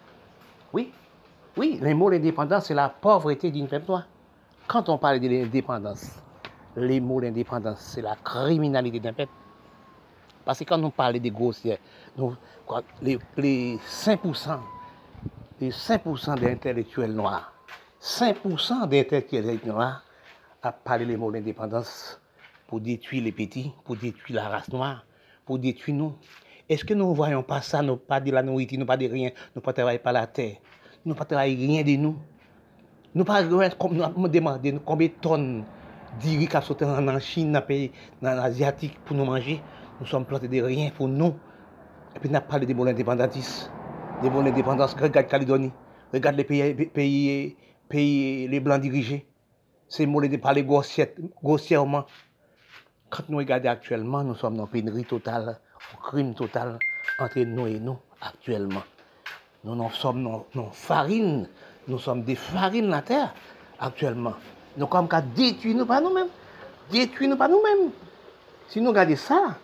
Oui, 0.71 0.93
oui, 1.57 1.77
les 1.81 1.93
mots 1.93 2.09
l'indépendance, 2.09 2.67
c'est 2.67 2.73
la 2.73 2.87
pauvreté 2.87 3.51
d'une 3.51 3.67
peuple 3.67 3.87
noire. 3.89 4.07
Quand 4.65 4.87
on 4.87 4.97
parle 4.97 5.19
de 5.19 5.27
l'indépendance, 5.27 6.21
les 6.77 7.01
mots 7.01 7.19
l'indépendance, 7.19 7.79
c'est 7.81 8.01
la 8.01 8.15
criminalité 8.15 9.01
d'un 9.01 9.11
peuple. 9.11 9.33
Parce 10.45 10.59
que 10.59 10.63
quand 10.63 10.81
on 10.81 10.89
parle 10.89 11.19
des 11.19 11.31
grossiers, 11.31 11.79
les, 13.01 13.19
les 13.35 13.77
5%, 13.77 14.57
les 15.61 15.71
5% 15.71 16.39
d'intellectuels 16.39 17.13
noirs, 17.13 17.53
5% 18.01 18.87
d'intellectuels 18.87 19.59
noirs 19.65 20.03
a 20.61 20.71
parlé 20.71 21.05
les 21.05 21.17
mots 21.17 21.31
d'indépendance 21.31 22.19
pour 22.67 22.79
détruire 22.79 23.23
les 23.23 23.31
petits, 23.31 23.73
pour 23.83 23.97
détruire 23.97 24.41
la 24.41 24.49
race 24.49 24.71
noire, 24.71 25.05
pour 25.45 25.59
détruire 25.59 25.97
nous. 25.97 26.15
Est-ce 26.69 26.85
que 26.85 26.93
nous 26.93 27.09
ne 27.09 27.15
voyons 27.15 27.43
pas 27.43 27.61
ça, 27.61 27.81
nous 27.81 27.97
pas 27.97 28.21
de 28.21 28.31
la 28.31 28.43
nourriture, 28.43 28.79
nous 28.79 28.85
pas 28.85 28.95
de 28.95 29.07
rien, 29.07 29.31
nous 29.55 29.61
pas 29.61 29.73
travailler 29.73 29.99
par 29.99 30.13
la 30.13 30.27
terre, 30.27 30.57
nous 31.03 31.15
pas 31.15 31.25
travailler 31.25 31.55
rien 31.55 31.83
de 31.83 31.95
nous. 31.95 32.15
Nous 33.15 33.25
pas 33.25 33.43
comme 33.77 33.97
nous 34.15 34.27
demander 34.27 34.79
combien 34.85 35.07
de 35.07 35.13
tonnes 35.13 35.65
d'iri 36.19 36.47
qui 36.47 36.61
sauté 36.61 36.85
en 36.85 37.19
Chine, 37.19 37.51
dans 37.51 37.61
pays 37.61 37.91
dans 38.21 38.35
l'asiatique 38.35 38.99
pour 39.03 39.17
nous 39.17 39.25
manger? 39.25 39.61
Nous 39.99 40.05
sommes 40.05 40.25
plantés 40.25 40.47
de 40.47 40.61
rien 40.61 40.91
pour 40.95 41.07
nous. 41.07 41.35
Et 42.15 42.19
puis 42.19 42.29
nous 42.29 42.39
parlé 42.39 42.65
des 42.65 42.73
mots 42.73 42.85
indépendantistes, 42.85 43.71
des 44.21 44.29
mots 44.29 44.41
indépendance. 44.41 44.93
Regarde 44.93 45.27
Calédonie, 45.27 45.71
regarde 46.13 46.35
les 46.35 46.43
pays, 46.43 46.73
pays, 46.73 47.55
pays 47.87 48.47
les 48.47 48.59
blancs 48.59 48.81
dirigés. 48.81 49.25
Ces 49.87 50.05
mots 50.05 50.21
de 50.21 50.37
parler 50.37 50.63
grossièrement. 50.63 52.05
Quand 53.09 53.27
nous 53.29 53.37
regardons 53.39 53.69
actuellement, 53.69 54.23
nous 54.23 54.35
sommes 54.35 54.55
dans 54.55 54.65
une 54.65 54.71
pénurie 54.71 55.05
totale, 55.05 55.59
un 55.93 56.09
crime 56.09 56.35
total 56.35 56.77
entre 57.19 57.39
nous 57.39 57.65
et 57.65 57.79
nous 57.79 57.97
actuellement. 58.21 58.83
Nous, 59.63 59.89
sommes 59.89 60.23
dans 60.23 60.71
farine, 60.71 61.49
nous 61.87 61.97
sommes 61.97 62.23
des 62.23 62.35
farines 62.35 62.89
la 62.89 63.01
terre 63.01 63.33
actuellement. 63.79 64.35
Nous 64.77 64.87
sommes 64.87 65.09
qu'à 65.09 65.21
détruire 65.21 65.75
nous 65.75 65.85
pas 65.85 65.99
nous-mêmes. 65.99 66.29
Détruire 66.91 67.31
nous 67.31 67.35
pas 67.35 67.47
nous-mêmes. 67.47 67.91
Si 68.67 68.79
nous 68.79 68.89
regardons 68.89 69.15
ça, 69.15 69.57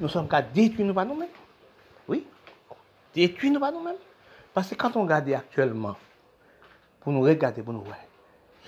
nous 0.00 0.08
sommes 0.08 0.28
qu'à 0.28 0.42
détruire 0.42 0.86
nous 0.86 0.94
pas 0.94 1.04
nous-mêmes. 1.04 1.28
Oui, 3.14 3.28
détruire 3.28 3.52
nous 3.52 3.60
pas 3.60 3.70
nous-mêmes. 3.70 3.96
Parce 4.54 4.68
que 4.68 4.74
quand 4.74 4.96
on 4.96 5.02
regarde 5.02 5.28
actuellement, 5.30 5.96
pour 7.00 7.12
nous 7.12 7.22
regarder, 7.22 7.62
pour 7.62 7.72
nous 7.72 7.82
voir, 7.82 7.96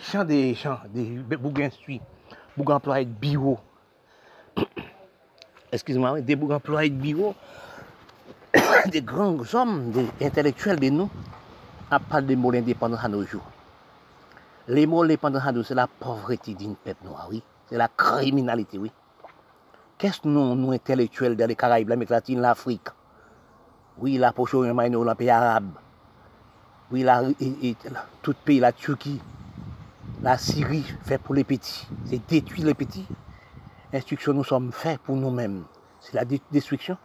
champs 0.00 0.24
des 0.24 0.54
champs, 0.54 0.78
des 0.88 1.04
bougains 1.36 1.70
suivis, 1.70 2.00
bougains 2.56 2.76
employés 2.76 3.04
de 3.04 3.10
bio, 3.10 3.58
excusez-moi, 5.70 6.20
des 6.20 6.36
bougains 6.36 6.56
employés 6.56 6.90
de 6.90 6.96
bio, 6.96 7.34
des 8.86 9.02
grands 9.02 9.36
hommes, 9.54 9.90
des 9.90 10.26
intellectuels 10.26 10.80
de 10.80 10.88
nous, 10.88 11.10
à 11.90 11.98
parler 12.00 12.28
des 12.28 12.36
mots 12.36 12.52
d'indépendance 12.52 13.04
à 13.04 13.08
nos 13.08 13.24
jours. 13.24 13.44
Les 14.68 14.86
mots 14.86 15.02
d'indépendance 15.02 15.46
à 15.46 15.52
nous, 15.52 15.62
c'est 15.62 15.74
la 15.74 15.86
pauvreté 15.86 16.54
d'une 16.54 16.76
peuple 16.76 17.04
noire, 17.04 17.26
oui. 17.30 17.42
C'est 17.68 17.76
la 17.76 17.88
criminalité, 17.88 18.78
oui. 18.78 18.90
Qu'est-ce 19.98 20.20
que 20.20 20.28
nous, 20.28 20.54
nous 20.54 20.72
intellectuels 20.72 21.36
dans 21.36 21.46
les 21.46 21.56
Caraïbes, 21.56 21.88
l'Amérique 21.88 22.10
latine, 22.10 22.40
l'Afrique? 22.40 22.88
Oui, 23.98 24.18
la 24.18 24.32
dans 24.32 25.04
les 25.04 25.14
pays 25.14 25.30
arabes. 25.30 25.72
Oui, 26.90 27.02
la, 27.02 27.22
tout 28.22 28.34
pays, 28.44 28.60
la 28.60 28.72
Turquie, 28.72 29.20
la 30.22 30.36
Syrie, 30.36 30.84
fait 31.02 31.18
pour 31.18 31.34
les 31.34 31.44
petits. 31.44 31.86
C'est 32.04 32.20
détruire 32.28 32.66
les 32.66 32.74
petits. 32.74 33.06
L'instruction, 33.92 34.32
nous 34.32 34.44
sommes 34.44 34.72
faits 34.72 35.00
pour 35.00 35.16
nous-mêmes. 35.16 35.64
C'est 36.00 36.14
la 36.14 36.24
destruction. 36.24 36.96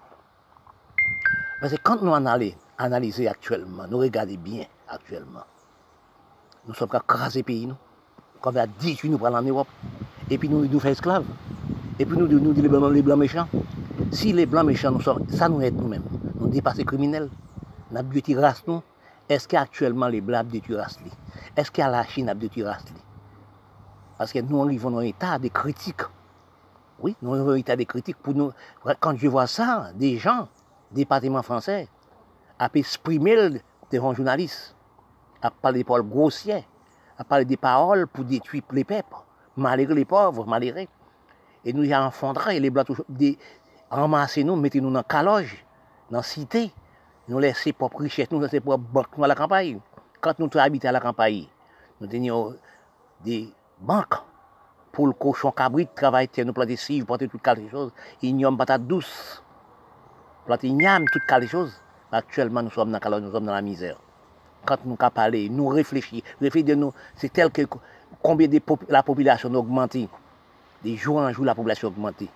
Parce 1.62 1.74
que 1.74 1.80
quand 1.82 2.02
nous 2.02 2.14
allons 2.14 2.52
analyser 2.78 3.28
actuellement, 3.28 3.86
nous 3.90 4.00
regardons 4.00 4.36
bien 4.36 4.66
actuellement, 4.88 5.44
nous 6.68 6.74
sommes 6.74 6.90
qu'à 6.90 7.00
craser 7.00 7.44
pays, 7.44 7.68
nous. 7.68 7.76
Quand 8.42 8.52
on 8.52 8.54
va 8.54 8.68
détruire 8.68 9.12
nous 9.12 9.18
pour 9.18 9.28
en 9.28 9.42
Europe. 9.42 9.68
Et 10.30 10.38
puis 10.38 10.48
nous 10.48 10.66
nous 10.66 10.80
faisons 10.80 10.94
esclaves. 10.94 11.26
Et 11.98 12.06
puis 12.06 12.18
nous 12.18 12.28
nous 12.28 12.54
disons 12.54 12.62
les 12.62 12.70
blancs, 12.70 12.94
les 12.94 13.02
blancs 13.02 13.20
méchants. 13.20 13.48
Si 14.12 14.32
les 14.32 14.46
blancs 14.46 14.66
méchants 14.66 14.92
nous 14.92 15.02
sont, 15.02 15.20
ça 15.30 15.50
nous 15.50 15.62
aide 15.62 15.76
nous-mêmes. 15.76 16.04
Nous 16.40 16.48
dépassons 16.48 16.84
criminels. 16.84 17.30
Nous 17.92 17.98
avons 17.98 18.42
race 18.42 18.64
nous. 18.66 18.82
Est-ce 19.28 19.48
qu'actuellement 19.48 20.08
les 20.08 20.22
blancs 20.22 20.48
détruisent 20.48 20.78
race 20.78 21.00
Est-ce 21.56 21.82
a 21.82 21.90
la 21.90 22.06
Chine 22.06 22.30
a 22.30 22.34
race 22.66 22.86
Parce 24.18 24.32
que 24.32 24.40
nous 24.40 24.64
arrivons 24.64 24.92
dans 24.92 25.00
un 25.00 25.04
état 25.04 25.38
de 25.38 25.50
critique. 25.50 26.02
Oui, 27.00 27.16
nous 27.22 27.36
dans 27.36 27.50
un 27.50 27.56
état 27.56 27.76
de 27.76 27.84
critique 27.84 28.18
pour 28.18 28.34
nous. 28.34 28.52
Quand 29.02 29.18
je 29.18 29.28
vois 29.28 29.48
ça, 29.48 29.92
des 29.94 30.18
gens 30.18 30.48
département 30.92 31.42
français 31.42 31.90
a 32.58 32.70
exprimé 32.74 33.62
devant 33.92 34.12
un 34.12 34.14
journaliste, 34.14 34.76
a 35.42 35.52
parlé 35.52 35.80
des 35.80 35.84
paroles 35.84 36.08
grossières, 36.08 36.64
a 37.18 37.24
parlé 37.24 37.46
des 37.46 37.58
paroles 37.58 38.08
pour 38.08 38.24
détruire 38.24 38.64
les 38.72 38.84
peuples, 38.84 39.16
malgré 39.58 39.94
les 39.94 40.06
pauvres, 40.06 40.46
malgré. 40.46 40.88
Et 41.66 41.74
nous 41.74 41.84
y 41.84 41.94
avons 41.94 42.08
enfondré, 42.08 42.60
les 42.60 42.70
blancs, 42.70 42.88
ramasser 43.90 44.44
nous, 44.44 44.56
mettez 44.56 44.80
nous 44.80 44.90
dans 44.90 45.00
la 45.00 45.04
caloge, 45.04 45.66
dans 46.12 46.18
la 46.18 46.24
cité, 46.24 46.72
nous 47.28 47.40
laisser 47.40 47.74
propres 47.74 48.02
richesses, 48.02 48.32
nous 48.32 48.40
laisser 48.40 48.60
propres 48.60 48.84
banques 48.84 49.08
à 49.22 49.28
la 49.28 49.36
campagne. 49.36 49.80
Quand 50.22 50.38
nous 50.40 50.50
habitons 50.56 50.90
à 50.90 50.92
la 50.92 51.00
campagne, 51.00 51.46
nous 52.02 52.08
tenions 52.08 52.56
des 53.24 53.54
banques 53.80 54.16
pour 54.92 55.08
le 55.08 55.14
cochon 55.14 55.52
cabrit, 55.52 55.88
travailler, 55.96 56.30
nous 56.44 56.54
planter 56.54 56.76
cives, 56.76 57.06
planter 57.06 57.28
toutes 57.28 57.46
les 57.58 57.70
choses, 57.70 57.92
ignomes 58.22 58.58
patates 58.58 58.86
douces 58.88 59.44
planter 60.46 60.70
tout 60.70 61.20
toutes 61.28 61.42
les 61.42 61.48
choses. 61.48 61.74
Actuellement, 62.12 62.64
nous 62.64 62.72
sommes 62.72 62.92
dans, 62.92 63.20
nous 63.22 63.32
sommes 63.32 63.46
dans 63.46 63.54
la 63.54 63.62
misère. 63.62 63.98
Quand 64.66 64.84
nous 64.84 64.96
parlons, 64.96 65.48
nous 65.52 65.68
réfléchissons, 65.68 66.26
réfléchissons 66.42 66.80
nous, 66.80 66.94
c'est 67.16 67.32
tel 67.32 67.52
que 67.52 67.62
combien 68.22 68.48
de 68.48 68.60
la 68.90 69.04
population 69.04 69.54
a 69.54 69.58
augmenté. 69.58 70.10
De 70.84 70.96
jour 70.96 71.18
en 71.18 71.32
jour, 71.32 71.46
la 71.46 71.54
population 71.54 71.88
a 71.88 71.92
augmenté. 71.92 72.28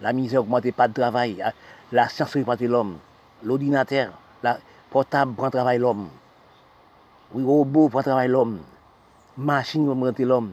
La 0.00 0.12
misère 0.12 0.40
a 0.40 0.42
augmenté, 0.42 0.72
pas 0.72 0.88
de 0.88 0.94
travail. 0.94 1.44
La 1.92 2.08
science 2.08 2.36
a 2.36 2.38
augmenté 2.38 2.66
l'homme. 2.66 2.98
L'ordinateur, 3.42 4.12
la 4.42 4.58
portable 4.90 5.34
prend 5.34 5.50
travail 5.50 5.78
l'homme. 5.78 6.08
Oui, 7.32 7.44
robot 7.44 7.88
prend 7.88 8.02
travail 8.02 8.28
l'homme. 8.28 8.60
Machine 9.36 9.88
augmenté 9.88 10.24
l'homme. 10.24 10.52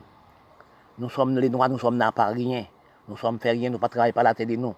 Nous 0.98 1.10
sommes 1.10 1.38
les 1.38 1.50
noirs, 1.50 1.70
nous 1.70 1.80
sommes 1.80 1.98
là 1.98 2.12
pas 2.12 2.28
rien. 2.28 2.66
Nous 3.08 3.18
sommes 3.18 3.40
fait 3.40 3.52
rien, 3.52 3.70
nous 3.70 3.78
pas 3.78 3.90
travailler 3.90 4.14
par 4.14 4.24
la 4.24 4.34
tête 4.34 4.48
de 4.48 4.56
nous. 4.56 4.74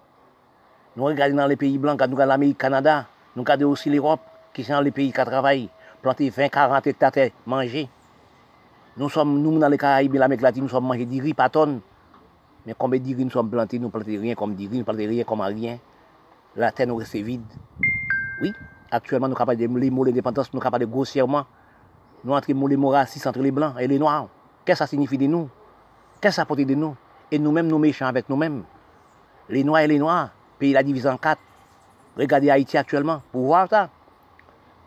Nous 0.96 1.04
regardons 1.04 1.36
dans 1.36 1.46
les 1.46 1.56
pays 1.56 1.78
blancs, 1.78 2.00
nous 2.00 2.14
regardons 2.14 2.26
l'Amérique, 2.26 2.58
Canada, 2.58 3.06
nous 3.36 3.42
regardons 3.42 3.70
aussi 3.70 3.88
l'Europe, 3.88 4.20
qui 4.52 4.64
sont 4.64 4.80
les 4.80 4.90
pays 4.90 5.12
qui 5.12 5.24
travaillent, 5.24 5.68
planter 6.02 6.28
20, 6.28 6.48
40 6.48 6.86
hectares, 6.88 7.30
manger. 7.46 7.88
Nous 8.96 9.08
sommes, 9.08 9.40
nous, 9.40 9.58
dans 9.58 9.68
les 9.68 9.78
Caraïbes 9.78 10.14
et 10.16 10.18
l'Amérique 10.18 10.42
latine, 10.42 10.64
nous 10.64 10.68
sommes 10.68 10.86
mangés 10.86 11.06
des 11.06 11.20
riz 11.20 11.34
par 11.34 11.50
tonne. 11.50 11.80
Mais 12.66 12.74
combien 12.76 13.00
de 13.00 13.14
nous 13.14 13.30
sommes 13.30 13.50
plantés, 13.50 13.78
nous 13.78 13.88
plantons 13.88 14.06
rien 14.06 14.34
comme 14.34 14.54
des 14.54 14.66
riz, 14.66 14.78
nous 14.78 14.84
plantons 14.84 14.98
rien 14.98 15.24
comme 15.24 15.40
rien. 15.40 15.78
La 16.56 16.72
terre 16.72 16.86
nous 16.86 16.96
reste 16.96 17.16
vide. 17.16 17.42
Oui, 18.42 18.52
actuellement, 18.90 19.28
nous 19.28 19.34
sommes 19.34 19.46
capables 19.46 19.60
de 19.60 19.78
les 19.78 19.90
mots 19.90 20.04
d'indépendance, 20.04 20.52
nous 20.52 20.58
sommes 20.58 20.64
capables 20.64 20.86
de 20.86 20.90
grossièrement. 20.90 21.46
Nous 22.24 22.32
entre 22.32 22.48
les 22.48 22.76
mots 22.76 22.90
racistes 22.90 23.26
entre 23.26 23.40
les 23.40 23.50
blancs 23.50 23.74
et 23.78 23.86
les 23.86 23.98
noirs. 23.98 24.28
Qu'est-ce 24.64 24.78
que 24.80 24.84
ça 24.84 24.86
signifie 24.86 25.18
de 25.18 25.26
nous? 25.26 25.48
Qu'est-ce 26.20 26.32
que 26.32 26.34
ça 26.36 26.42
apporte 26.42 26.60
de 26.60 26.74
nous? 26.74 26.96
Et 27.30 27.38
nous-mêmes, 27.38 27.68
nous 27.68 27.78
méchants 27.78 28.06
avec 28.06 28.28
nous-mêmes. 28.28 28.64
Les 29.48 29.62
noirs 29.62 29.82
et 29.82 29.86
les 29.86 29.98
noirs 29.98 30.30
pays 30.58 30.72
la 30.72 30.82
divisé 30.82 31.08
en 31.08 31.16
quatre. 31.16 31.40
Regardez 32.16 32.50
Haïti 32.50 32.76
actuellement, 32.76 33.22
pour 33.30 33.46
voir 33.46 33.68
ça. 33.68 33.88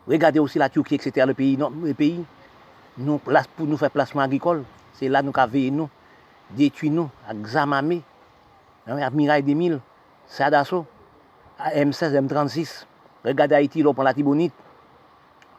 Regardez 0.06 0.38
aussi 0.38 0.58
la 0.58 0.68
Turquie, 0.68 0.96
etc., 0.96 1.26
le 1.26 1.34
pays, 1.34 1.58
pays. 1.96 2.24
Nous, 2.98 3.18
pour 3.18 3.66
nous 3.66 3.76
faire 3.76 3.90
placement 3.90 4.20
agricole, 4.20 4.64
c'est 4.92 5.08
là 5.08 5.22
nous 5.22 5.32
avons 5.34 5.70
nous, 5.72 5.88
détruire 6.56 6.92
nous, 6.92 7.10
à 7.28 7.34
Xamamé, 7.34 8.02
à 8.86 9.10
Mirail 9.10 9.42
2000, 9.42 9.80
Sadasso, 10.26 10.86
à 11.58 11.70
M16, 11.70 12.26
M36. 12.26 12.86
Regardez 13.24 13.54
Haïti, 13.54 13.82
là, 13.82 13.92
pour 13.92 14.04
la 14.04 14.14
Tibonite. 14.14 14.54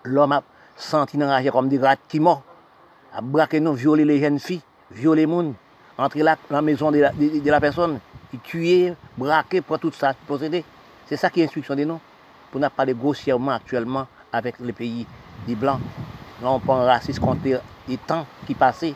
L'homme 0.03 0.33
a 0.33 0.43
senti 0.75 1.17
enragé 1.17 1.49
comme 1.49 1.69
des 1.69 1.79
rats 1.79 1.95
qui 1.95 2.19
a 2.19 3.21
braqué 3.21 3.59
nous, 3.59 3.73
violer 3.73 4.05
les 4.05 4.19
jeunes 4.19 4.39
filles, 4.39 4.61
violer 4.91 5.25
les 5.25 5.31
gens, 5.31 5.53
entrer 5.97 6.23
là, 6.23 6.35
dans 6.49 6.57
la 6.57 6.61
maison 6.61 6.91
de 6.91 7.49
la 7.49 7.59
personne 7.61 7.99
tuer, 8.37 8.93
braquer, 9.17 9.61
pour 9.61 9.79
tout 9.79 9.91
ça, 9.91 10.13
posséder. 10.27 10.63
C'est 11.05 11.17
ça 11.17 11.29
qui 11.29 11.41
est 11.41 11.43
l'instruction 11.43 11.75
de 11.75 11.83
nous. 11.83 11.99
Pour 12.51 12.61
ne 12.61 12.67
pas 12.67 12.85
grossièrement 12.85 13.51
actuellement 13.51 14.07
avec 14.31 14.59
les 14.59 14.73
pays 14.73 15.07
des 15.47 15.55
Blancs. 15.55 15.79
Nous, 16.41 16.47
on 16.47 16.59
prend 16.59 16.85
raciste 16.85 17.19
contre 17.19 17.41
les 17.87 17.97
temps 17.97 18.25
qui 18.45 18.53
passaient, 18.53 18.93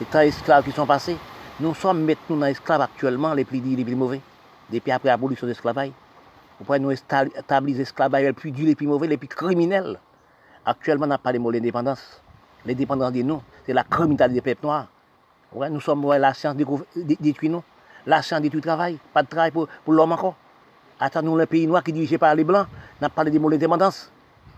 les 0.00 0.06
temps 0.06 0.20
esclaves 0.20 0.64
qui 0.64 0.72
sont 0.72 0.86
passés. 0.86 1.16
Nous 1.60 1.74
sommes 1.74 2.04
maintenant 2.04 2.36
dans 2.36 2.46
l'esclave 2.46 2.80
actuellement, 2.80 3.32
les 3.32 3.44
plus 3.44 3.60
durs, 3.60 3.76
les 3.76 3.84
plus 3.84 3.94
mauvais, 3.94 4.20
depuis 4.70 4.90
après 4.90 5.08
l'abolition 5.08 5.46
de 5.46 5.52
l'esclavage. 5.52 5.92
Vous 6.58 6.64
pouvez 6.64 6.80
nous 6.80 6.90
établir 6.90 7.76
l'esclavage 7.76 8.22
les 8.24 8.32
plus 8.32 8.50
durs, 8.50 8.66
les 8.66 8.74
plus 8.74 8.86
mauvais, 8.86 9.06
les 9.06 9.16
plus 9.16 9.28
criminels. 9.28 9.98
Actuellement, 10.66 11.04
on 11.04 11.08
n'a 11.08 11.18
pas 11.18 11.32
de 11.32 11.38
mot 11.38 11.52
d'indépendance. 11.52 12.20
L'indépendance 12.66 13.12
de 13.12 13.22
nous, 13.22 13.40
c'est 13.66 13.72
la 13.72 13.84
criminalité 13.84 14.34
des 14.34 14.40
peuples 14.40 14.66
noirs. 14.66 14.88
nous 15.70 15.80
sommes 15.80 16.12
la 16.12 16.34
science 16.34 16.56
détruit 16.96 17.48
nous. 17.48 17.62
L'argent 18.06 18.40
du 18.40 18.50
travail, 18.60 18.98
pas 19.12 19.22
de 19.22 19.28
travail 19.28 19.50
pour, 19.50 19.68
l'homme 19.88 20.12
encore. 20.12 20.34
Attendons 20.98 21.36
le 21.36 21.46
pays 21.46 21.66
noir 21.66 21.82
qui 21.82 21.90
est 21.90 21.94
dirigé 21.94 22.18
par 22.18 22.34
les 22.34 22.44
Blancs. 22.44 22.66
On 23.00 23.06
a 23.06 23.08
parlé 23.08 23.30
des 23.30 23.38
mots 23.38 23.50
d'indépendance. 23.50 24.10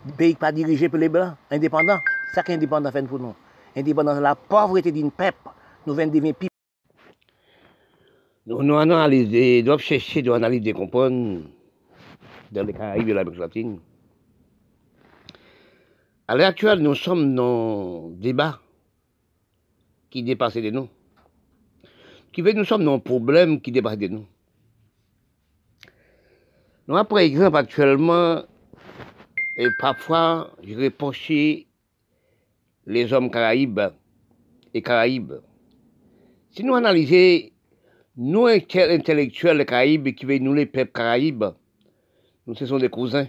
Le 0.06 0.12
pays 0.12 0.34
pas 0.34 0.52
dirigé 0.52 0.88
par 0.88 0.98
les 0.98 1.08
Blancs, 1.08 1.34
indépendant. 1.50 1.98
C'est 2.28 2.36
ça 2.36 2.42
qui 2.42 2.52
est 2.52 2.54
indépendant 2.54 2.90
fait 2.90 3.02
pour 3.02 3.18
nous. 3.18 3.34
Indépendance, 3.76 4.20
la 4.20 4.34
pauvreté 4.34 4.90
d'une 4.90 5.10
peuple. 5.10 5.50
Nous 5.86 5.94
venons 5.94 6.10
devenir 6.10 6.34
pire. 6.34 6.48
Nous, 8.46 8.62
nous 8.62 8.76
analysons, 8.76 9.64
doivent 9.64 9.80
chercher 9.80 10.22
de 10.22 10.30
analyser, 10.30 10.72
comprendre 10.72 11.42
dans 12.52 12.64
les 12.64 12.72
Caraïbes 12.72 13.08
de 13.08 13.12
l'Amérique 13.12 13.38
latine. 13.38 13.80
À 16.26 16.36
l'heure 16.36 16.48
actuelle, 16.48 16.78
nous 16.78 16.94
sommes 16.94 17.34
dans 17.34 18.08
un 18.08 18.10
débat 18.20 18.60
qui 20.10 20.22
dépasse 20.22 20.56
de 20.56 20.70
nous. 20.70 20.88
Qui 22.32 22.40
veut 22.40 22.52
nous 22.52 22.64
sommes 22.64 22.84
dans 22.84 22.94
un 22.94 22.98
problème 22.98 23.60
qui 23.60 23.72
dépasse 23.72 23.98
de 23.98 24.08
nous. 24.08 24.26
Nous, 26.88 27.04
par 27.04 27.18
exemple, 27.18 27.56
actuellement, 27.56 28.42
et 29.58 29.68
parfois, 29.78 30.50
je 30.62 30.88
pencher 30.88 31.65
les 32.86 33.12
hommes 33.12 33.30
caraïbes 33.30 33.80
et 34.72 34.82
caraïbes. 34.82 35.34
Si 36.50 36.64
nous 36.64 36.74
analysons, 36.74 37.50
nous, 38.16 38.46
intellectuels 38.46 39.66
caraïbes, 39.66 40.14
qui 40.14 40.24
veulent 40.24 40.40
nous, 40.40 40.54
les 40.54 40.66
peuples 40.66 40.92
caraïbes, 40.92 41.44
nous, 42.46 42.54
ce 42.54 42.64
sont 42.64 42.78
des 42.78 42.88
cousins. 42.88 43.26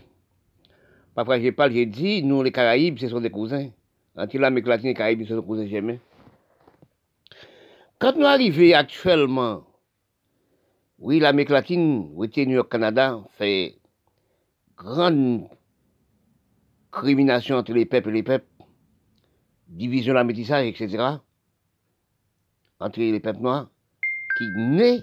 Parfois, 1.16 1.40
je 1.40 1.50
parle, 1.50 1.74
j'ai 1.74 1.88
dit, 1.88 2.22
nous, 2.22 2.44
les 2.44 2.52
Caraïbes, 2.52 3.00
ce 3.00 3.10
sont 3.10 3.20
des 3.20 3.32
cousins. 3.32 3.72
Entre 4.16 4.38
l'Amérique 4.38 4.68
latine 4.68 4.86
et 4.86 4.90
les 4.90 4.94
Caraïbes, 4.94 5.24
ce 5.24 5.30
sont 5.30 5.42
des 5.42 5.48
cousins 5.48 5.66
jamais. 5.66 6.00
Quand 7.98 8.16
nous 8.16 8.26
arrivons 8.26 8.76
actuellement, 8.76 9.64
oui, 11.00 11.20
l'Amérique 11.20 11.50
latine, 11.50 12.12
oui, 12.14 12.30
New 12.38 12.52
York, 12.52 12.72
Canada, 12.72 13.20
fait 13.32 13.80
grande 14.76 15.48
crimination 16.92 17.56
entre 17.56 17.74
les 17.74 17.86
peuples 17.86 18.10
et 18.10 18.14
les 18.14 18.24
peuples, 18.24 18.46
division 19.68 20.14
de 20.14 20.18
la 20.18 20.24
métissage, 20.24 20.66
etc., 20.68 21.18
entre 22.80 23.00
les 23.00 23.20
peuples 23.20 23.42
noirs, 23.42 23.70
qui 24.38 24.50
naît, 24.56 25.02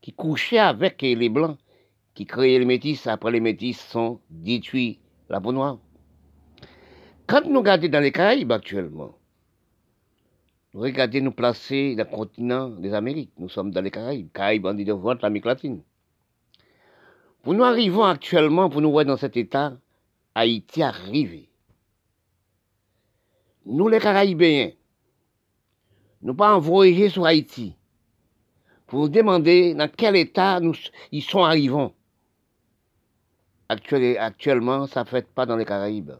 qui 0.00 0.12
couchaient 0.12 0.58
avec 0.58 1.02
les 1.02 1.28
blancs, 1.28 1.58
qui 2.14 2.26
créaient 2.26 2.58
les 2.58 2.64
métis, 2.64 3.06
après 3.06 3.30
les 3.30 3.40
métis 3.40 3.78
sont 3.78 4.20
détruits 4.30 4.98
la 5.28 5.40
peau 5.40 5.52
noire. 5.52 5.78
Quand 7.26 7.44
nous 7.44 7.58
regardons 7.58 7.88
dans 7.88 8.00
les 8.00 8.10
Caraïbes 8.10 8.52
actuellement, 8.52 9.14
nous 10.74 10.80
regardons 10.80 11.20
nous 11.20 11.32
placer 11.32 11.94
dans 11.94 12.04
le 12.04 12.16
continent 12.16 12.68
des 12.70 12.94
Amériques. 12.94 13.32
Nous 13.38 13.48
sommes 13.48 13.70
dans 13.70 13.80
les 13.80 13.90
Caraïbes. 13.90 14.32
Caraïbes, 14.32 14.68
dit 14.74 14.84
de 14.84 14.94
l'Amérique 15.22 15.44
latine. 15.44 15.82
Pour 17.42 17.54
nous 17.54 17.64
arrivons 17.64 18.04
actuellement, 18.04 18.68
pour 18.68 18.80
nous 18.80 18.90
voir 18.90 19.04
dans 19.04 19.16
cet 19.16 19.36
état, 19.36 19.76
Haïti 20.34 20.82
arrivé. 20.82 21.47
Nous, 23.70 23.86
les 23.88 24.00
Caraïbéens, 24.00 24.70
nous 26.22 26.34
pas 26.34 26.56
envoyer 26.56 27.10
sur 27.10 27.26
Haïti 27.26 27.76
pour 28.86 29.00
nous 29.00 29.08
demander 29.10 29.74
dans 29.74 29.90
quel 29.94 30.16
état 30.16 30.58
nous, 30.58 30.72
ils 31.12 31.22
sont 31.22 31.44
arrivés 31.44 31.90
actuellement, 33.68 34.86
ça 34.86 35.04
ne 35.04 35.04
fait 35.06 35.28
pas 35.28 35.44
dans 35.44 35.56
les 35.56 35.66
Caraïbes. 35.66 36.12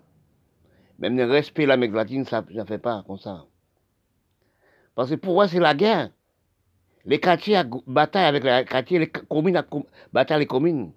Même 0.99 1.17
le 1.17 1.25
respect 1.25 1.63
de 1.63 1.69
l'Amérique 1.69 1.95
latine, 1.95 2.27
ça 2.27 2.45
ne 2.51 2.65
fait 2.65 2.77
pas 2.77 3.03
comme 3.07 3.17
ça. 3.17 3.47
Parce 4.95 5.09
que 5.09 5.15
pour 5.15 5.33
moi, 5.33 5.49
c'est 5.49 5.59
la 5.59 5.73
guerre. 5.73 6.11
Les 7.07 7.19
quartiers 7.19 7.63
bataillent 7.87 8.27
avec 8.27 8.45
les 8.45 8.65
quartiers, 8.67 8.99
les 8.99 9.11
communes 9.11 9.65
bataillent 10.13 10.41
les 10.41 10.47
communes. 10.47 10.93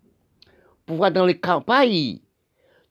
Pour 0.86 0.98
voir 0.98 1.14
dans 1.14 1.26
les 1.26 1.40
campagnes, 1.40 2.20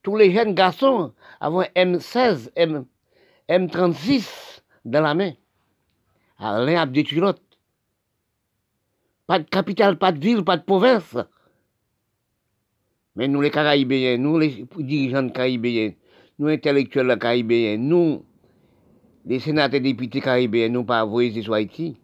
tous 0.02 0.16
les 0.16 0.32
jeunes 0.32 0.54
garçons 0.54 1.12
avaient 1.40 1.70
M16, 1.76 2.52
M, 2.56 2.86
M36 3.50 4.62
dans 4.84 5.02
la 5.02 5.14
main. 5.14 5.32
L'un 6.38 6.80
a 6.80 6.86
détruit. 6.86 7.20
Pas 9.26 9.38
de 9.40 9.44
capitale, 9.44 9.98
pas 9.98 10.12
de 10.12 10.20
ville, 10.20 10.44
pas 10.44 10.56
de 10.56 10.62
province. 10.62 11.16
Mais 13.16 13.26
nous, 13.26 13.40
les 13.40 13.50
Caraïbéens, 13.50 14.18
nous, 14.18 14.38
les 14.38 14.64
dirigeants 14.78 15.28
caribéens, 15.30 15.92
nous, 16.38 16.46
intellectuels 16.46 17.18
caribéens, 17.18 17.76
nous, 17.76 18.24
les 19.26 19.40
sénateurs 19.40 19.78
et 19.78 19.80
députés 19.80 20.20
caribéens, 20.20 20.68
nous, 20.68 20.84
pas 20.84 21.04
voyager 21.04 21.42
sur 21.42 21.54
Haïti 21.54 21.96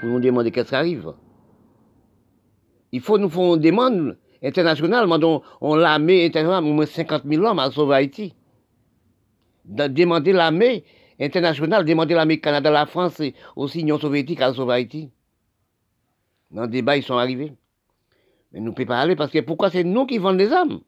pour 0.00 0.10
nous 0.10 0.20
demander 0.20 0.50
qu'est-ce 0.50 0.70
qui 0.70 0.74
arrive. 0.74 1.12
Il 2.90 3.00
faut 3.00 3.18
nous 3.18 3.30
faire 3.30 3.54
une 3.54 3.60
demande 3.60 4.18
internationale, 4.42 5.08
on, 5.08 5.42
on 5.60 5.74
l'armée 5.76 6.26
internationale, 6.26 6.64
au 6.64 6.74
moins 6.74 6.86
50 6.86 7.22
000 7.24 7.44
hommes 7.44 7.58
à 7.60 7.70
sauver 7.70 7.94
Haïti. 7.94 8.34
Demander 9.68 10.32
l'armée 10.32 10.84
internationale, 11.20 11.84
demander 11.84 12.14
l'armée 12.14 12.40
Canada, 12.40 12.70
la 12.70 12.86
France 12.86 13.20
et 13.20 13.34
aussi 13.56 13.78
l'Union 13.78 13.98
soviétique 13.98 14.40
à 14.40 14.52
sauver 14.52 14.74
Haïti. 14.74 15.10
Dans 16.50 16.62
le 16.62 16.68
débat, 16.68 16.96
ils 16.96 17.02
sont 17.02 17.18
arrivés. 17.18 17.52
Mais 18.52 18.60
nous 18.60 18.70
ne 18.70 18.74
pouvons 18.74 18.88
pas 18.88 19.00
aller 19.00 19.16
parce 19.16 19.30
que 19.30 19.40
pourquoi 19.40 19.70
c'est 19.70 19.84
nous 19.84 20.06
qui 20.06 20.18
vendons 20.18 20.38
des 20.38 20.52
armes? 20.52 20.80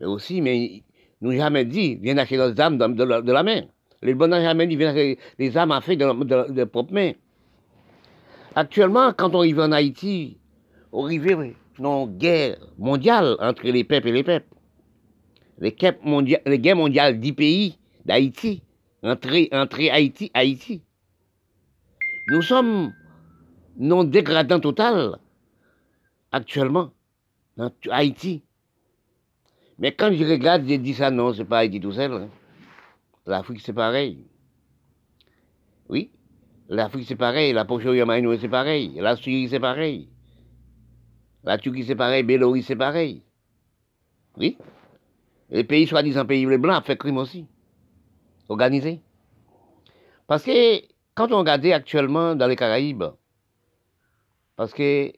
Mais 0.00 0.06
aussi, 0.06 0.40
mais 0.40 0.82
nous 1.20 1.32
jamais 1.32 1.64
dit, 1.64 1.96
viens 1.96 2.16
acheter 2.18 2.36
nos 2.36 2.58
armes 2.60 2.78
de, 2.78 3.32
la, 3.32 3.42
main. 3.42 3.62
Les 4.02 4.14
bons 4.14 4.28
n'ont 4.28 4.40
jamais 4.40 4.66
dit, 4.66 4.76
viens 4.76 4.90
acheter 4.90 5.18
des 5.38 5.56
armes 5.56 5.72
à 5.72 5.80
faire 5.80 5.96
de, 5.96 6.24
de, 6.24 6.52
de 6.52 6.64
propre 6.64 6.92
main. 6.92 7.12
Actuellement, 8.54 9.12
quand 9.12 9.34
on 9.34 9.40
arrive 9.40 9.60
en 9.60 9.72
Haïti, 9.72 10.38
on 10.92 11.04
arrive 11.04 11.52
dans 11.78 12.06
une 12.06 12.16
guerre 12.16 12.56
mondiale 12.78 13.36
entre 13.38 13.66
les 13.66 13.84
peuples 13.84 14.08
et 14.08 14.12
les 14.12 14.24
peuples. 14.24 14.55
Les 15.58 15.72
guerres 15.72 16.76
mondiales 16.76 17.20
du 17.20 17.32
pays 17.32 17.78
d'Haïti, 18.04 18.62
entre, 19.02 19.54
entre 19.54 19.90
Haïti 19.90 20.30
Haïti. 20.34 20.82
Nous 22.28 22.42
sommes 22.42 22.92
non 23.76 24.04
dégradants 24.04 24.60
total 24.60 25.18
actuellement 26.32 26.92
dans 27.56 27.70
Haïti. 27.90 28.42
Mais 29.78 29.92
quand 29.92 30.12
je 30.12 30.24
regarde, 30.24 30.66
je 30.68 30.74
dis 30.74 30.94
ça, 30.94 31.10
non, 31.10 31.32
c'est 31.32 31.44
pas 31.44 31.58
Haïti 31.58 31.80
tout 31.80 31.92
seul. 31.92 32.12
Hein. 32.12 32.28
L'Afrique, 33.26 33.60
c'est 33.60 33.72
pareil. 33.72 34.24
Oui, 35.88 36.10
l'Afrique, 36.68 37.06
c'est 37.06 37.16
pareil. 37.16 37.52
La 37.52 37.64
poche 37.64 37.84
c'est 38.40 38.48
pareil. 38.48 38.92
La 38.96 39.16
Syrie, 39.16 39.48
c'est 39.48 39.60
pareil. 39.60 40.08
La 41.46 41.58
Turquie, 41.58 41.84
c'est 41.84 41.94
pareil. 41.94 42.24
Bélorusse, 42.24 42.66
c'est 42.66 42.76
pareil. 42.76 43.22
Oui. 44.36 44.58
Les 45.50 45.64
pays 45.64 45.86
soi-disant 45.86 46.26
pays 46.26 46.46
les 46.46 46.58
blancs 46.58 46.84
fait 46.84 46.96
crime 46.96 47.18
aussi. 47.18 47.46
Organisé. 48.48 49.00
Parce 50.26 50.42
que 50.42 50.80
quand 51.14 51.32
on 51.32 51.38
regarde 51.38 51.66
actuellement 51.66 52.34
dans 52.34 52.46
les 52.46 52.56
Caraïbes, 52.56 53.04
parce 54.56 54.72
que 54.72 55.12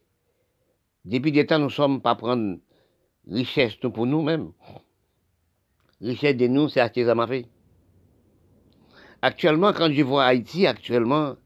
depuis 1.05 1.32
des 1.32 1.46
temps, 1.46 1.59
nous 1.59 1.66
ne 1.66 1.70
sommes 1.70 2.02
pas 2.02 2.14
prendre 2.14 2.59
richesse 3.26 3.76
pour 3.76 4.06
nous-mêmes. 4.06 4.52
Richesse 6.00 6.36
de 6.36 6.46
nous, 6.46 6.68
c'est 6.68 6.80
ça 6.80 7.26
fait. 7.26 7.46
Actuellement, 9.22 9.72
quand 9.72 9.90
je 9.90 10.02
vois 10.02 10.24
Haïti, 10.24 10.66
actuellement, 10.66 11.36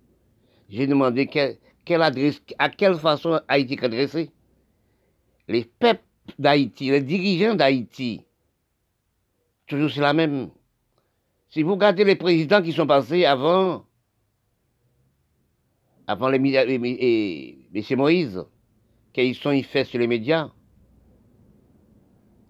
j'ai 0.68 0.86
demandé 0.86 1.26
quelle, 1.26 2.02
adresse, 2.02 2.42
à 2.58 2.68
quelle 2.68 2.96
façon 2.96 3.40
Haïti 3.48 3.74
est 3.74 3.84
adressé. 3.84 4.30
Les 5.48 5.64
peuples 5.64 6.02
d'Haïti, 6.38 6.90
les 6.90 7.00
dirigeants 7.00 7.54
d'Haïti, 7.54 8.22
toujours 9.72 9.90
c'est 9.90 10.00
la 10.00 10.12
même. 10.12 10.50
Si 11.48 11.62
vous 11.62 11.72
regardez 11.72 12.04
les 12.04 12.16
présidents 12.16 12.62
qui 12.62 12.72
sont 12.72 12.86
passés 12.86 13.24
avant, 13.24 13.84
avant 16.06 16.28
les, 16.28 16.38
les, 16.38 17.96
Moïse, 17.96 18.44
qu'ils 19.12 19.34
sont 19.34 19.52
ils 19.52 19.64
sur 19.64 19.98
les 19.98 20.06
médias? 20.06 20.50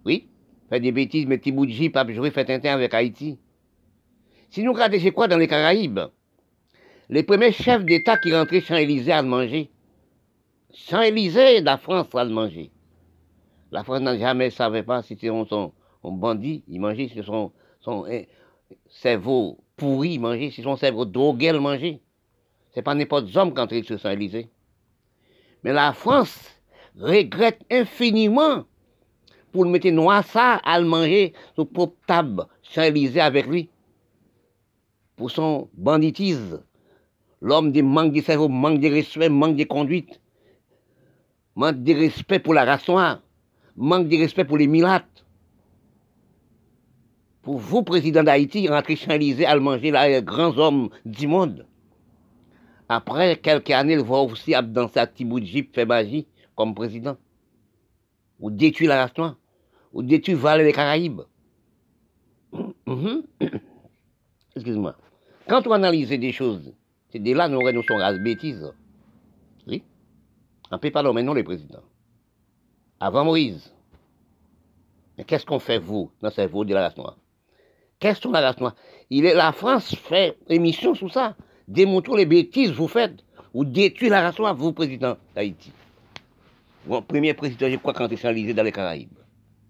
Oui, 0.05 0.29
fait 0.69 0.81
des 0.81 0.91
bêtises, 0.91 1.27
mais 1.27 1.39
Tiboudji, 1.39 1.91
pas 1.91 2.11
jouer, 2.13 2.31
fait 2.31 2.51
un 2.51 2.59
temps 2.59 2.73
avec 2.73 2.93
Haïti. 2.93 3.39
Si 4.51 4.63
nous 4.63 4.73
regardons 4.73 4.99
c'est 5.01 5.13
quoi 5.13 5.29
dans 5.29 5.39
les 5.39 5.49
Caraïbes, 5.49 6.01
les 7.09 7.23
premiers 7.23 7.53
chefs 7.53 7.85
d'État 7.85 8.17
qui 8.19 8.35
rentraient 8.35 8.61
sans 8.61 8.77
Élysée 8.77 9.13
à 9.13 9.23
manger. 9.23 9.71
Sans 10.71 11.03
Élysée, 11.03 11.61
la 11.61 11.79
France 11.79 12.09
à 12.15 12.25
manger. 12.25 12.71
La 13.71 13.85
France 13.85 14.01
n'a 14.01 14.19
jamais 14.19 14.51
savait 14.51 14.83
pas 14.83 15.03
si 15.03 15.15
c'était 15.15 15.31
bandit, 16.11 16.65
il 16.67 16.81
mangeait, 16.81 17.09
si 17.09 17.23
son, 17.23 17.53
eh, 18.09 18.29
cerveau 18.89 19.59
pourri, 19.77 20.15
il 20.15 20.21
mangeait, 20.21 20.51
si 20.51 20.63
son 20.63 20.77
cerveau 20.77 21.05
drogué, 21.05 21.49
il 21.55 21.61
mangeait. 21.61 22.01
C'est 22.75 22.83
pas 22.83 22.95
n'importe 22.95 23.27
qui 23.27 23.33
qui 23.33 23.39
entre 23.39 23.83
sur 23.83 24.01
Saint-Élysée. 24.01 24.49
Mais 25.63 25.73
la 25.73 25.93
France 25.93 26.61
regrette 26.97 27.61
infiniment 27.71 28.65
pour 29.53 29.65
le 29.65 29.71
mettre 29.71 29.89
noir 29.91 30.25
ça 30.25 30.55
à 30.65 30.81
le 30.81 30.87
manger 30.87 31.35
sur 31.55 31.69
propre 31.69 31.97
table, 32.07 32.47
sans 32.63 32.83
Élysée 32.83 33.21
avec 33.21 33.47
lui. 33.47 33.69
Pour 35.17 35.31
son 35.31 35.69
banditisme. 35.75 36.63
L'homme 37.41 37.73
qui 37.73 37.83
manque 37.83 38.13
de 38.13 38.21
cerveau, 38.21 38.49
manque 38.49 38.81
de 38.81 38.89
respect, 38.89 39.29
manque 39.29 39.57
de 39.57 39.65
conduite. 39.65 40.21
manque 41.55 41.83
de 41.83 41.93
respect 41.93 42.39
pour 42.39 42.55
la 42.55 42.65
race 42.65 42.89
noire, 42.89 43.21
manque 43.77 44.09
de 44.09 44.17
respect 44.17 44.45
pour 44.45 44.57
les 44.57 44.67
milates. 44.67 45.07
Pour 47.43 47.59
vous, 47.59 47.83
président 47.83 48.23
d'Haïti, 48.23 48.69
rentrer 48.69 48.95
chez 48.95 49.13
Élysée 49.13 49.47
à 49.47 49.59
manger 49.59 49.91
les 49.91 50.23
grands 50.23 50.57
hommes 50.57 50.91
du 51.05 51.27
monde. 51.27 51.67
Après 52.89 53.37
quelques 53.37 53.71
années, 53.71 53.97
le 53.97 54.03
voir 54.03 54.25
aussi 54.25 54.55
dans 54.63 54.89
sa 54.89 55.09
petit 55.09 55.25
bout 55.25 55.41
de 55.41 55.47
jeep 55.47 55.75
fait 55.75 55.85
magie 55.85 56.29
comme 56.55 56.75
président. 56.75 57.17
Ou 58.39 58.51
détruire 58.51 58.91
la 58.91 59.03
race 59.03 59.17
noire. 59.17 59.37
Ou 59.93 60.03
détruire 60.05 60.39
Valais 60.39 60.65
des 60.65 60.73
Caraïbes. 60.73 61.23
Excuse-moi. 64.55 64.95
Quand 65.49 65.67
on 65.67 65.73
analyse 65.73 66.11
des 66.11 66.33
choses, 66.33 66.73
c'est 67.11 67.19
de 67.19 67.33
là 67.33 67.49
nous 67.49 67.61
nous 67.73 67.83
sommes 67.83 67.97
race 67.97 68.19
bêtises. 68.19 68.73
Oui. 69.67 69.83
On 70.71 70.77
ne 70.77 70.81
peut 70.81 70.93
pas 70.93 71.03
nommer 71.03 71.25
les 71.35 71.43
présidents. 71.43 71.83
Avant 73.01 73.25
Moïse. 73.25 73.75
Mais 75.19 75.25
qu'est-ce 75.25 75.45
qu'on 75.45 75.59
fait, 75.59 75.79
vous, 75.79 76.13
dans 76.21 76.31
ce 76.31 76.37
cerveau 76.37 76.65
de 76.65 76.73
la 76.73 76.83
race 76.83 76.97
noire 76.97 77.17
Qu'est-ce 78.03 78.21
que 78.21 78.33
la 78.33 78.41
race 78.41 78.59
noire 78.59 78.75
Il 79.11 79.27
est, 79.27 79.35
La 79.35 79.53
France 79.53 79.95
fait 79.95 80.37
émission 80.49 80.93
sur 80.93 81.13
ça. 81.13 81.37
Démontrons 81.69 82.17
les 82.17 82.27
bêtises 82.27 82.73
que 82.73 82.77
vous 82.77 82.89
faites. 82.89 83.15
Ou 83.55 83.65
détruire 83.65 84.11
la 84.11 84.23
race 84.23 84.37
noire, 84.41 84.57
vous, 84.57 84.73
président 84.73 85.17
d'Haïti. 85.37 85.71
Premier 87.07 87.33
président, 87.35 87.71
je 87.71 87.77
crois, 87.77 87.93
quand 87.93 88.09
il 88.11 88.19
s'est 88.19 88.55
dans 88.55 88.65
les 88.65 88.73
Caraïbes. 88.73 89.17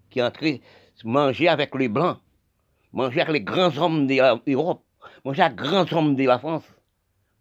Qui 0.09 0.17
est 0.17 0.23
entré 0.23 0.61
manger 1.03 1.47
avec 1.47 1.75
les 1.75 1.87
Blancs. 1.87 2.17
Manger 2.91 3.21
avec 3.21 3.33
les 3.33 3.41
grands 3.41 3.77
hommes 3.77 4.07
de 4.07 4.15
l'Europe. 4.47 4.81
Manger 5.23 5.43
avec 5.43 5.59
les 5.59 5.67
grands 5.67 5.93
hommes 5.95 6.15
de 6.15 6.23
la 6.23 6.39
France. 6.39 6.63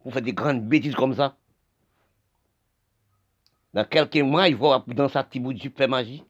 Vous 0.05 0.11
faites 0.11 0.25
des 0.25 0.35
grandes 0.35 0.69
bêtises 0.69 0.95
comme 0.95 1.15
ça. 1.15 1.39
Dans 3.73 3.87
quelques 3.87 4.17
mois, 4.19 4.47
il 4.47 4.57
va 4.57 4.85
dans 4.89 5.09
sa 5.09 5.25
petite 5.25 5.43
bout 5.43 5.55
faire 5.75 5.89
magie. 5.89 6.23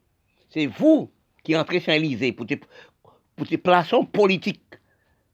C'est 0.51 0.67
vous 0.67 1.11
qui 1.43 1.57
entrez 1.57 1.81
chez 1.81 1.97
Élysée 1.97 2.33
pour 2.33 2.47
pour 3.37 3.47
tes 3.47 3.59
plaçons 3.59 4.05
politiques. 4.05 4.61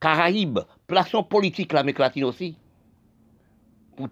Caraïbes, 0.00 0.60
plaçons 0.86 1.24
politiques 1.24 1.72
l'Amérique 1.72 1.98
latine 1.98 2.24
aussi. 2.24 2.56
Pour 3.96 4.08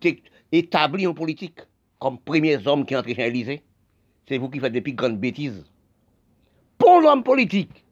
établir 0.52 1.10
en 1.10 1.14
politique 1.14 1.60
comme 1.98 2.18
premiers 2.18 2.66
hommes 2.66 2.84
qui 2.84 2.96
entrent 2.96 3.14
chez 3.14 3.26
Élysée. 3.26 3.62
C'est 4.28 4.38
vous 4.38 4.48
qui 4.48 4.58
faites 4.58 4.72
des 4.72 4.80
plus 4.80 4.92
grandes 4.92 5.18
bêtises. 5.18 5.64
Pour 6.78 7.00
l'homme 7.00 7.22
politique, 7.22 7.84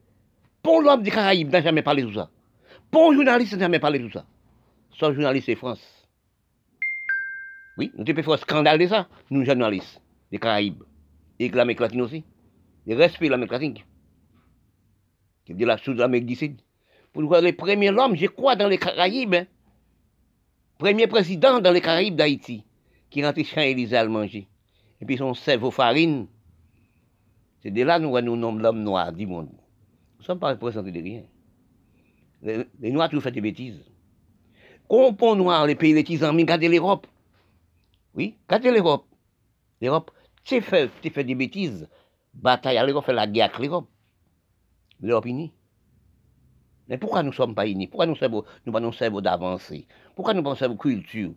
pour 0.62 0.82
l'homme 0.82 1.02
des 1.02 1.10
Caraïbes, 1.10 1.50
n'a 1.50 1.62
jamais 1.62 1.82
parlé 1.82 2.02
de 2.02 2.12
ça. 2.12 2.30
Pour 2.90 3.12
journaliste, 3.12 3.52
n'a 3.54 3.60
jamais 3.60 3.78
parlé 3.78 3.98
de 3.98 4.10
ça. 4.10 4.24
Sauf 4.98 5.14
journaliste, 5.14 5.46
c'est 5.46 5.54
France. 5.54 5.82
Oui, 7.76 7.92
nous 7.96 8.04
devons 8.04 8.22
faire 8.22 8.34
un 8.34 8.36
scandale 8.38 8.78
de 8.78 8.86
ça, 8.86 9.08
nous 9.30 9.44
journalistes, 9.44 10.00
des 10.30 10.38
Caraïbes, 10.38 10.82
et 11.38 11.48
de 11.48 11.56
l'Amérique 11.56 11.80
latine 11.80 12.02
aussi. 12.02 12.24
Le 12.86 12.94
respect 12.94 13.28
l'Amérique 13.28 13.52
latine, 13.52 13.74
qui 15.44 15.52
est 15.52 15.54
de 15.54 15.66
la 15.66 15.78
Sud-Amérique 15.78 16.26
du 16.26 16.34
Sud. 16.34 16.60
Pour 17.12 17.22
nous 17.22 17.28
voir 17.28 17.42
le 17.42 17.52
premier 17.52 17.90
homme, 17.90 18.16
je 18.16 18.26
crois, 18.26 18.56
dans 18.56 18.68
les 18.68 18.78
Caraïbes, 18.78 19.34
hein. 19.34 19.46
premier 20.78 21.06
président 21.06 21.60
dans 21.60 21.70
les 21.70 21.80
Caraïbes 21.80 22.16
d'Haïti, 22.16 22.64
qui 23.10 23.24
rentre 23.24 23.42
chez 23.44 23.70
Élysée 23.70 23.96
à 23.96 24.06
manger. 24.06 24.48
Et 25.00 25.04
puis 25.04 25.16
son 25.16 25.34
cerveau 25.34 25.70
farine. 25.70 26.26
C'est 27.62 27.70
de 27.70 27.82
là 27.82 27.98
que 27.98 28.04
nous 28.04 28.20
nous 28.20 28.36
nommons 28.36 28.58
l'homme 28.58 28.82
noir 28.82 29.12
du 29.12 29.26
monde. 29.26 29.48
Nous 29.48 30.20
ne 30.20 30.24
sommes 30.24 30.38
pas 30.38 30.50
représentés 30.50 30.92
de 30.92 31.00
rien. 31.00 31.22
Les, 32.42 32.90
Noirs, 32.90 33.08
tout 33.08 33.20
fait 33.20 33.30
des 33.30 33.40
bêtises. 33.40 33.82
Compon 34.86 35.34
noir, 35.34 35.66
les 35.66 35.74
pays 35.74 35.94
petits 35.94 36.22
amis, 36.22 36.42
regardez 36.42 36.68
l'Europe. 36.68 37.06
Oui, 38.14 38.34
regardez 38.48 38.70
l'Europe. 38.70 39.06
L'Europe, 39.80 40.10
tu 40.44 40.60
fait 40.60 40.90
des 41.24 41.34
bêtises. 41.34 41.88
Bataille 42.34 42.76
à 42.76 42.84
l'Europe, 42.84 43.06
fait 43.06 43.14
la 43.14 43.26
guerre 43.26 43.46
avec 43.46 43.58
l'Europe. 43.58 43.88
L'Europe 45.04 45.26
unie. 45.26 45.52
Mais 46.88 46.96
pourquoi 46.96 47.22
nous 47.22 47.28
ne 47.28 47.34
sommes 47.34 47.54
pas 47.54 47.66
unis? 47.66 47.86
Pourquoi 47.88 48.06
nous 48.06 48.14
ne 48.14 48.72
pas 48.72 48.80
nous 48.80 48.92
servons 48.92 49.20
d'avancer 49.20 49.86
Pourquoi 50.16 50.32
nous 50.32 50.40
ne 50.40 50.54
pas 50.54 50.74
culture? 50.76 51.32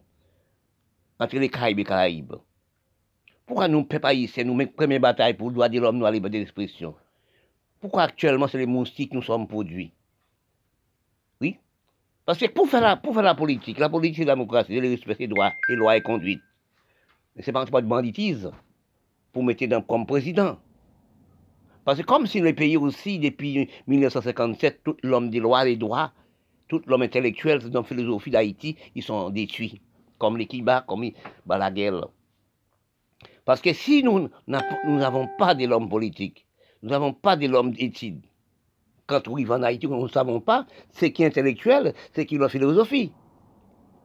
Entre 1.20 1.36
les 1.38 1.50
Caraïbes 1.50 1.80
et 1.80 1.82
les 1.82 1.86
Caraïbes. 1.86 2.36
Pourquoi 3.46 3.68
nous 3.68 3.80
ne 3.80 3.84
pouvons 3.84 4.00
pas 4.00 4.14
ici, 4.14 4.46
nous 4.46 4.54
mettons 4.54 4.72
première 4.72 5.02
bataille 5.02 5.34
pour 5.34 5.50
le 5.50 5.56
droit 5.56 5.68
de 5.68 5.80
l'homme, 5.80 5.98
nous, 5.98 6.06
la 6.06 6.12
liberté 6.12 6.40
d'expression 6.40 6.96
Pourquoi 7.82 8.04
actuellement 8.04 8.48
c'est 8.48 8.58
les 8.58 8.66
moustiques 8.66 9.12
que 9.12 9.16
nous 9.16 9.22
sommes 9.22 9.48
produits? 9.48 9.92
Oui? 11.42 11.58
Parce 12.26 12.40
que 12.40 12.46
pour 12.46 12.70
faire 12.70 12.82
la, 12.82 12.96
pour 12.96 13.14
faire 13.14 13.24
la 13.24 13.36
politique, 13.36 13.80
la 13.80 13.90
politique, 13.90 14.18
c'est 14.18 14.26
la 14.26 14.36
démocratie, 14.36 14.76
c'est 14.76 14.80
le 14.80 14.90
respect 14.90 15.16
des 15.16 15.28
droits, 15.28 15.52
les 15.68 15.76
lois 15.76 15.98
et 15.98 16.02
conduites. 16.02 16.42
Mais 17.36 17.42
c'est 17.44 17.52
pas 17.52 17.66
de 17.66 17.88
banditise 17.88 18.50
pour 19.34 19.44
mettre 19.44 19.66
dans, 19.66 19.82
comme 19.82 20.06
président. 20.06 20.58
Parce 21.88 22.00
que 22.00 22.04
comme 22.04 22.28
si 22.28 22.42
le 22.42 22.54
pays 22.54 22.76
aussi, 22.76 23.18
depuis 23.18 23.70
1957, 23.88 24.82
tout 24.84 24.98
l'homme 25.04 25.30
des 25.30 25.40
lois, 25.40 25.64
des 25.64 25.78
droits, 25.78 26.12
tout 26.68 26.82
l'homme 26.86 27.04
intellectuel, 27.04 27.60
dans 27.70 27.80
la 27.80 27.86
philosophie 27.86 28.30
d'Haïti, 28.30 28.76
ils 28.94 29.04
sont 29.04 29.30
détruits. 29.30 29.80
Comme 30.18 30.36
les 30.36 30.48
Kiba, 30.48 30.84
comme 30.86 31.06
la 31.48 31.72
guerre. 31.72 32.10
Parce 33.46 33.62
que 33.62 33.72
si 33.72 34.04
nous 34.04 34.28
n'avons 34.48 35.30
pas 35.38 35.56
de 35.56 35.66
l'homme 35.66 35.88
politique, 35.88 36.46
nous 36.84 36.90
n'avons 36.90 37.14
pas 37.14 37.38
de 37.38 37.48
l'homme 37.48 37.72
d'études, 37.72 38.20
quand 39.06 39.26
on 39.30 39.36
arrive 39.36 39.54
en 39.54 39.64
Haïti, 39.64 39.88
nous 39.88 40.04
ne 40.04 40.10
savons 40.10 40.42
pas, 40.42 40.68
c'est 40.92 41.14
qui 41.14 41.24
est 41.24 41.28
intellectuel, 41.28 41.94
c'est 42.12 42.26
qui 42.26 42.38
la 42.38 42.50
philosophie. 42.50 43.14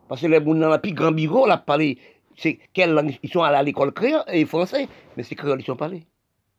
Parce 0.09 0.21
que 0.21 0.29
les 0.29 0.37
gens 0.37 0.55
dans 0.55 0.69
la 0.69 0.79
plus 0.79 0.93
grand 0.93 1.11
bureau, 1.11 1.49
là, 1.49 1.59
parlé 1.59 1.99
c'est 2.37 2.61
quelle 2.73 2.93
langue 2.93 3.19
Ils 3.25 3.31
sont 3.33 3.43
allés 3.43 3.57
à 3.57 3.63
l'école 3.65 3.93
créole 3.93 4.23
et 4.29 4.45
français, 4.45 4.87
mais 5.17 5.25
c'est 5.25 5.35
créole 5.35 5.61
ils 5.61 5.67
sont 5.67 5.75
parlés. 5.75 6.07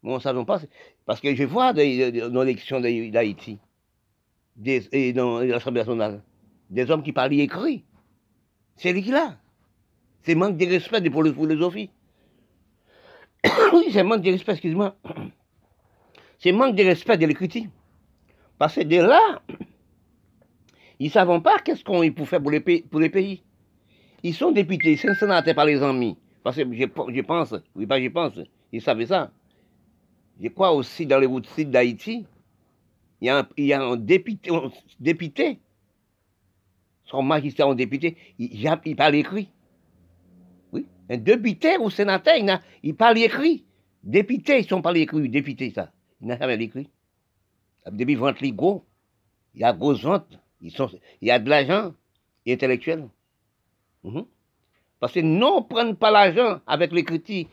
Nous 0.03 0.13
ne 0.13 0.19
savons 0.19 0.45
pas. 0.45 0.59
Parce 1.05 1.21
que 1.21 1.33
je 1.33 1.43
vois 1.43 1.73
dans 1.73 2.43
l'élection 2.43 2.79
d'Haïti, 2.81 3.57
et 4.65 5.13
dans 5.13 5.39
l'Assemblée 5.39 5.81
nationale, 5.81 6.21
des 6.69 6.89
hommes 6.91 7.03
qui 7.03 7.13
parlent 7.13 7.33
écrit. 7.33 7.83
C'est 8.75 8.91
lui 8.91 9.01
qui 9.01 9.11
là. 9.11 9.37
C'est 10.23 10.35
manque 10.35 10.57
de 10.57 10.65
respect 10.65 11.09
pour 11.09 11.23
la 11.23 11.33
philosophie. 11.33 11.89
oui, 13.73 13.87
c'est 13.91 14.03
manque 14.03 14.21
de 14.21 14.31
respect, 14.31 14.53
excuse-moi. 14.53 14.95
C'est 16.39 16.51
manque 16.51 16.75
de 16.75 16.83
respect 16.83 17.17
de 17.17 17.25
l'écriture. 17.25 17.67
Parce 18.57 18.75
que 18.75 18.81
de 18.81 18.97
là, 18.97 19.41
ils 20.99 21.05
ne 21.05 21.11
savent 21.11 21.41
pas 21.41 21.59
qu'est-ce 21.59 21.85
qu'on 21.85 22.09
peut 22.11 22.25
faire 22.25 22.41
pour 22.41 22.51
les 22.51 22.59
Pour 22.59 22.99
les 22.99 23.09
pays. 23.09 23.43
Ils 24.23 24.33
sont 24.33 24.51
députés, 24.51 24.93
ils 24.93 24.97
sont 24.97 25.13
sénateurs 25.13 25.55
par 25.55 25.65
les 25.65 25.81
amis. 25.81 26.17
Parce 26.43 26.57
que 26.57 26.63
je, 26.73 27.21
pense, 27.21 27.55
oui, 27.75 27.85
pas 27.85 28.01
je 28.01 28.09
pense, 28.09 28.39
ils 28.73 28.81
savaient 28.81 29.05
ça. 29.05 29.31
Je 30.41 30.47
crois 30.49 30.71
aussi 30.73 31.05
dans 31.05 31.19
les 31.19 31.25
routes 31.25 31.47
sud 31.47 31.71
d'Haïti, 31.71 32.25
il 33.21 33.27
y, 33.27 33.29
a 33.29 33.39
un, 33.39 33.47
il 33.55 33.73
a 33.73 33.95
député, 34.99 35.59
son 37.05 37.23
magistrat 37.23 37.67
en 37.67 37.75
député, 37.75 38.17
il, 38.37 38.69
il, 38.85 38.95
parle 38.95 39.15
écrit. 39.15 39.49
Oui, 40.73 40.85
un 41.09 41.17
député 41.17 41.77
ou 41.77 41.89
sénateur, 41.89 42.35
il, 42.35 42.59
il 42.83 42.95
parle 42.95 43.17
écrit. 43.19 43.63
Député, 44.03 44.59
ils 44.59 44.67
sont 44.67 44.81
pas 44.81 44.93
écrit, 44.97 45.29
député, 45.29 45.71
ça. 45.71 45.91
Il 46.19 46.27
n'a 46.27 46.37
jamais 46.37 46.61
écrit. 46.61 46.89
Depuis 47.89 48.15
vente 48.15 48.41
les 48.41 48.51
gros, 48.51 48.83
il 49.55 49.61
y 49.61 49.63
a 49.63 49.71
gros 49.71 49.93
ventes, 49.93 50.39
il 50.61 50.71
y 51.21 51.31
a 51.31 51.39
de 51.39 51.49
l'argent 51.49 51.93
intellectuel. 52.47 53.07
Mhm. 54.03 54.25
Parce 54.99 55.13
que 55.13 55.19
non, 55.19 55.63
prennent 55.63 55.95
pas 55.95 56.11
l'argent 56.11 56.61
avec 56.65 56.91
les 56.91 57.03
critiques, 57.03 57.49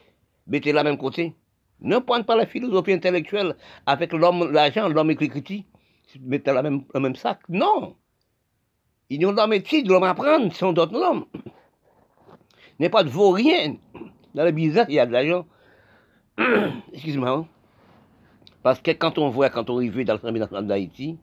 mettez 0.47 0.73
la 0.73 0.85
même 0.85 0.98
côté. 0.98 1.35
Ne 1.82 1.98
prennent 1.98 2.24
pas 2.24 2.36
la 2.36 2.47
philosophie 2.47 2.93
intellectuelle 2.93 3.57
avec 3.86 4.12
l'homme, 4.12 4.51
l'argent, 4.52 4.89
l'homme 4.89 5.15
critiques, 5.15 5.66
mettez 6.20 6.52
la 6.52 6.62
même, 6.62 6.82
le 6.93 7.01
même 7.01 7.16
sac. 7.16 7.40
Non. 7.48 7.97
Ils 9.09 9.24
ont 9.27 9.32
l'homme 9.32 9.52
étude, 9.52 9.89
l'homme 9.89 10.05
apprendre, 10.05 10.52
sont 10.52 10.73
d'autres 10.73 11.01
hommes. 11.01 11.24
N'est 12.78 12.90
pas 12.90 13.02
de 13.02 13.09
vaurien. 13.09 13.77
Dans 14.35 14.44
le 14.44 14.52
bizarre, 14.52 14.86
il 14.89 14.94
y 14.94 14.98
a 15.01 15.07
de 15.07 15.12
l'argent. 15.12 15.47
Excuse-moi. 16.93 17.31
Hein. 17.31 17.47
Parce 18.62 18.81
que 18.81 18.90
quand 18.90 19.19
on 19.19 19.31
voit, 19.31 19.51
quand 19.51 19.70
on 19.70 19.77
arrive 19.77 20.05
dans 20.05 20.15
l'Assemblée 20.15 20.40
nationale 20.40 20.66
d'Haïti, 20.66 21.19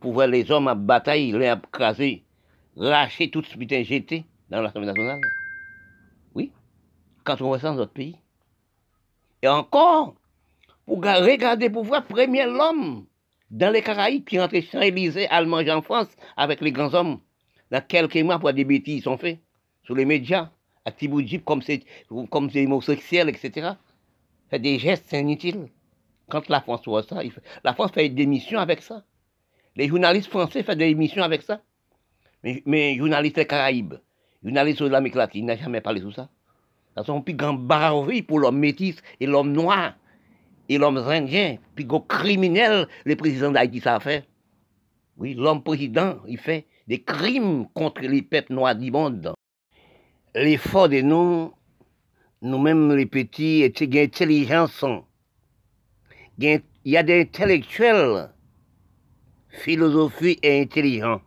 pour 0.00 0.12
voir 0.12 0.28
les 0.28 0.50
hommes 0.50 0.68
à 0.68 0.74
bataille, 0.74 1.32
les 1.32 1.48
à 1.48 1.60
craser, 1.72 2.24
lâcher 2.76 3.30
tout 3.30 3.42
ce 3.42 3.56
putain 3.56 3.82
jeté 3.82 4.24
dans 4.50 4.62
l'Assemblée 4.62 4.86
nationale. 4.86 5.20
Oui, 6.34 6.52
quand 7.24 7.40
on 7.40 7.48
voit 7.48 7.58
ça 7.58 7.70
dans 7.70 7.76
notre 7.76 7.92
pays. 7.92 8.16
Et 9.42 9.48
encore, 9.48 10.14
pour 10.86 10.98
regarder, 10.98 11.70
pour 11.70 11.84
voir 11.84 12.04
premier 12.04 12.46
l'homme 12.46 13.06
dans 13.50 13.72
les 13.72 13.82
Caraïbes 13.82 14.24
qui 14.24 14.38
Élysée, 14.38 15.28
à 15.28 15.44
manger 15.44 15.72
en 15.72 15.82
France 15.82 16.08
avec 16.36 16.60
les 16.60 16.72
grands 16.72 16.94
hommes, 16.94 17.20
dans 17.70 17.84
quelques 17.86 18.16
mois 18.16 18.38
pour 18.38 18.52
des 18.52 18.64
bêtises 18.64 19.04
sont 19.04 19.18
faits 19.18 19.38
sur 19.84 19.94
les 19.94 20.04
médias, 20.04 20.50
à 20.84 20.92
Tiboudjib 20.92 21.42
comme 21.44 21.62
c'est 21.62 21.84
homosexuel, 22.10 23.28
etc. 23.28 23.72
Fait 24.50 24.58
des 24.58 24.78
gestes 24.78 25.12
inutiles. 25.12 25.68
Quand 26.28 26.48
la 26.48 26.60
France 26.60 26.82
voit 26.86 27.02
ça, 27.02 27.20
la 27.62 27.74
France 27.74 27.92
fait 27.92 28.08
des 28.08 28.22
émissions 28.22 28.58
avec 28.58 28.82
ça. 28.82 29.04
Les 29.76 29.88
journalistes 29.88 30.30
français 30.30 30.62
font 30.62 30.74
des 30.74 30.86
émissions 30.86 31.22
avec 31.22 31.42
ça. 31.42 31.60
Mais, 32.42 32.62
mais 32.66 32.96
journaliste 32.96 33.36
des 33.36 33.46
Caraïbes, 33.46 33.94
journaliste 34.42 34.82
de 34.82 34.88
l'Amérique 34.88 35.14
latine, 35.14 35.46
n'a 35.46 35.56
jamais 35.56 35.80
parlé 35.80 36.00
de 36.00 36.10
ça. 36.10 36.28
Ça 36.96 37.04
sont 37.04 37.20
plus 37.20 37.34
grand 37.34 37.54
barrerie 37.54 38.22
pour 38.22 38.40
l'homme 38.40 38.58
métis 38.58 38.96
et 39.20 39.26
l'homme 39.26 39.52
noir 39.52 39.94
et 40.68 40.78
l'homme 40.78 40.96
indien, 40.96 41.58
puis 41.74 41.84
gros 41.84 42.00
criminel, 42.00 42.88
le 43.04 43.16
président 43.16 43.52
d'Haïti, 43.52 43.80
ça 43.80 43.96
a 43.96 44.00
fait. 44.00 44.26
Oui, 45.16 45.34
l'homme 45.34 45.62
président, 45.62 46.18
il 46.26 46.38
fait 46.38 46.66
des 46.88 47.02
crimes 47.02 47.66
contre 47.74 48.00
les 48.00 48.22
peuples 48.22 48.54
noirs 48.54 48.74
du 48.74 48.90
monde. 48.90 49.34
L'effort 50.34 50.88
de 50.88 51.02
nous, 51.02 51.52
nous-mêmes 52.42 52.94
les 52.94 53.06
petits, 53.06 53.62
et 53.62 53.84
une 53.84 53.98
intelligence. 53.98 54.84
Il 56.38 56.62
y 56.84 56.96
a 56.96 57.02
des 57.02 57.20
intellectuels, 57.20 58.30
philosophie 59.48 60.38
et 60.42 60.62
intelligents. 60.62 61.20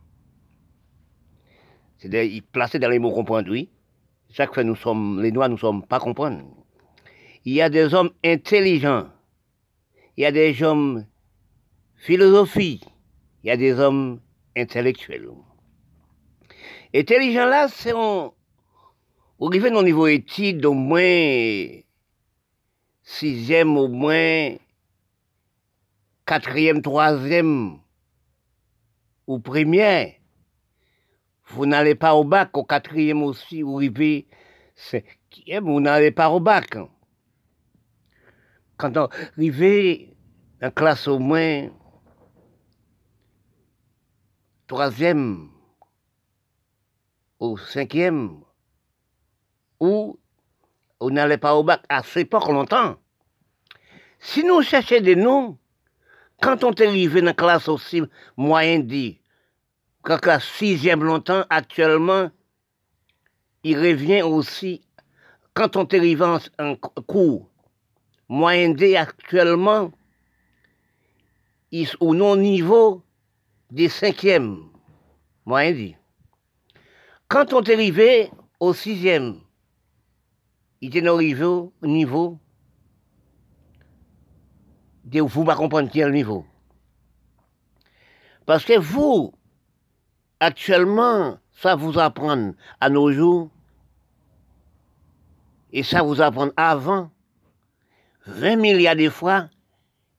C'est 1.98 2.42
placé 2.52 2.78
dans 2.78 2.88
les 2.88 2.98
mots 2.98 3.12
comprendre, 3.12 3.50
oui. 3.50 3.68
Chaque 4.32 4.54
fois, 4.54 4.62
nous 4.62 4.76
sommes, 4.76 5.20
les 5.20 5.32
Noirs, 5.32 5.48
nous 5.48 5.56
ne 5.56 5.60
sommes 5.60 5.84
pas 5.84 5.98
comprendre. 5.98 6.44
Il 7.44 7.52
y 7.52 7.60
a 7.60 7.68
des 7.68 7.94
hommes 7.94 8.10
intelligents. 8.24 9.08
Il 10.16 10.22
y 10.22 10.26
a 10.26 10.32
des 10.32 10.62
hommes 10.62 11.06
philosophiques. 11.96 12.86
Il 13.42 13.48
y 13.48 13.50
a 13.50 13.56
des 13.56 13.78
hommes 13.78 14.20
intellectuels. 14.56 15.30
Intelligents 16.94 17.46
là, 17.46 17.68
c'est 17.68 17.92
au 17.92 18.30
niveau 19.40 20.06
étude 20.06 20.64
au 20.66 20.74
moins 20.74 21.80
sixième, 23.02 23.76
au 23.76 23.88
moins 23.88 24.54
quatrième, 26.26 26.82
troisième 26.82 27.78
ou 29.26 29.38
première. 29.38 30.19
Vous 31.52 31.66
n'allez 31.66 31.94
pas 31.96 32.14
au 32.14 32.24
bac, 32.24 32.56
au 32.56 32.64
quatrième 32.64 33.22
aussi, 33.22 33.62
vous 33.62 33.76
arrivez, 33.76 34.28
vous 35.62 35.80
n'allez 35.80 36.12
pas 36.12 36.30
au 36.30 36.40
bac. 36.40 36.76
Quand 38.76 38.96
on 38.96 39.08
arrive 39.36 40.14
en 40.62 40.70
classe 40.70 41.08
au 41.08 41.18
moins 41.18 41.68
troisième 44.66 45.50
ou 47.40 47.58
cinquième, 47.58 48.42
ou 49.80 50.18
on 51.00 51.10
n'allait 51.10 51.38
pas 51.38 51.56
au 51.56 51.64
bac 51.64 51.82
assez 51.88 52.24
pas 52.24 52.46
longtemps. 52.46 52.96
Si 54.20 54.44
nous 54.44 54.62
cherchons 54.62 55.00
des 55.00 55.16
noms, 55.16 55.58
quand 56.40 56.62
on 56.62 56.72
est 56.72 56.86
arrivé 56.86 57.20
dans 57.20 57.28
la 57.28 57.34
classe 57.34 57.68
aussi 57.68 58.02
moyenne 58.36 58.86
dit, 58.86 59.19
quand 60.02 60.24
la 60.26 60.40
sixième 60.40 61.04
longtemps, 61.04 61.44
actuellement, 61.50 62.30
il 63.62 63.78
revient 63.78 64.22
aussi, 64.22 64.82
quand 65.54 65.76
on 65.76 65.86
est 65.86 65.96
arrivé 65.96 66.24
en, 66.58 66.76
cours, 67.06 67.48
moyen 68.28 68.74
actuellement, 68.96 69.92
il 71.70 71.82
est 71.82 71.96
au 72.00 72.14
non-niveau 72.14 73.02
des 73.70 73.88
cinquièmes, 73.88 74.64
moyen. 75.44 75.92
Quand 77.28 77.52
on 77.52 77.62
est 77.62 77.72
arrivé 77.72 78.30
au 78.58 78.72
sixième, 78.72 79.40
il 80.80 80.96
est 80.96 81.06
arrivé 81.06 81.44
au 81.44 81.72
niveau 81.82 82.38
de 85.04 85.20
vous 85.20 85.44
ne 85.44 85.54
comprendre 85.54 85.90
quel 85.92 86.12
niveau. 86.12 86.46
Parce 88.46 88.64
que 88.64 88.78
vous, 88.78 89.32
Actuellement, 90.40 91.38
ça 91.52 91.74
vous 91.74 91.98
apprend 91.98 92.54
à 92.80 92.88
nos 92.88 93.12
jours, 93.12 93.50
et 95.72 95.82
ça 95.82 96.02
vous 96.02 96.20
apprend 96.22 96.48
avant. 96.56 97.10
20 98.26 98.56
milliards 98.56 98.96
de 98.96 99.10
fois, 99.10 99.48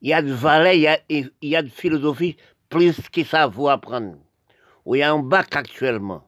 il 0.02 0.10
y 0.10 0.14
a 0.14 0.22
de 0.22 0.32
valeur, 0.32 0.74
il 1.10 1.32
y 1.42 1.56
a, 1.56 1.62
de 1.62 1.70
philosophie 1.70 2.38
plus 2.70 2.98
que 3.10 3.24
ça 3.24 3.48
vous 3.48 3.68
apprendre. 3.68 4.18
Où 4.86 4.96
il 4.96 5.00
y 5.00 5.04
a 5.04 5.12
un 5.12 5.20
bac 5.20 5.56
actuellement. 5.56 6.28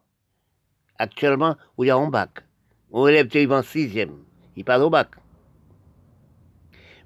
Actuellement, 0.98 1.56
où 1.78 1.84
il 1.84 1.88
y 1.88 1.92
a 1.92 1.96
un 1.96 2.10
bac. 2.10 2.44
On 2.92 3.08
élève 3.08 3.52
en 3.52 3.64
sixième. 3.64 4.24
Il 4.56 4.64
passe 4.64 4.82
au 4.82 4.90
bac. 4.90 5.10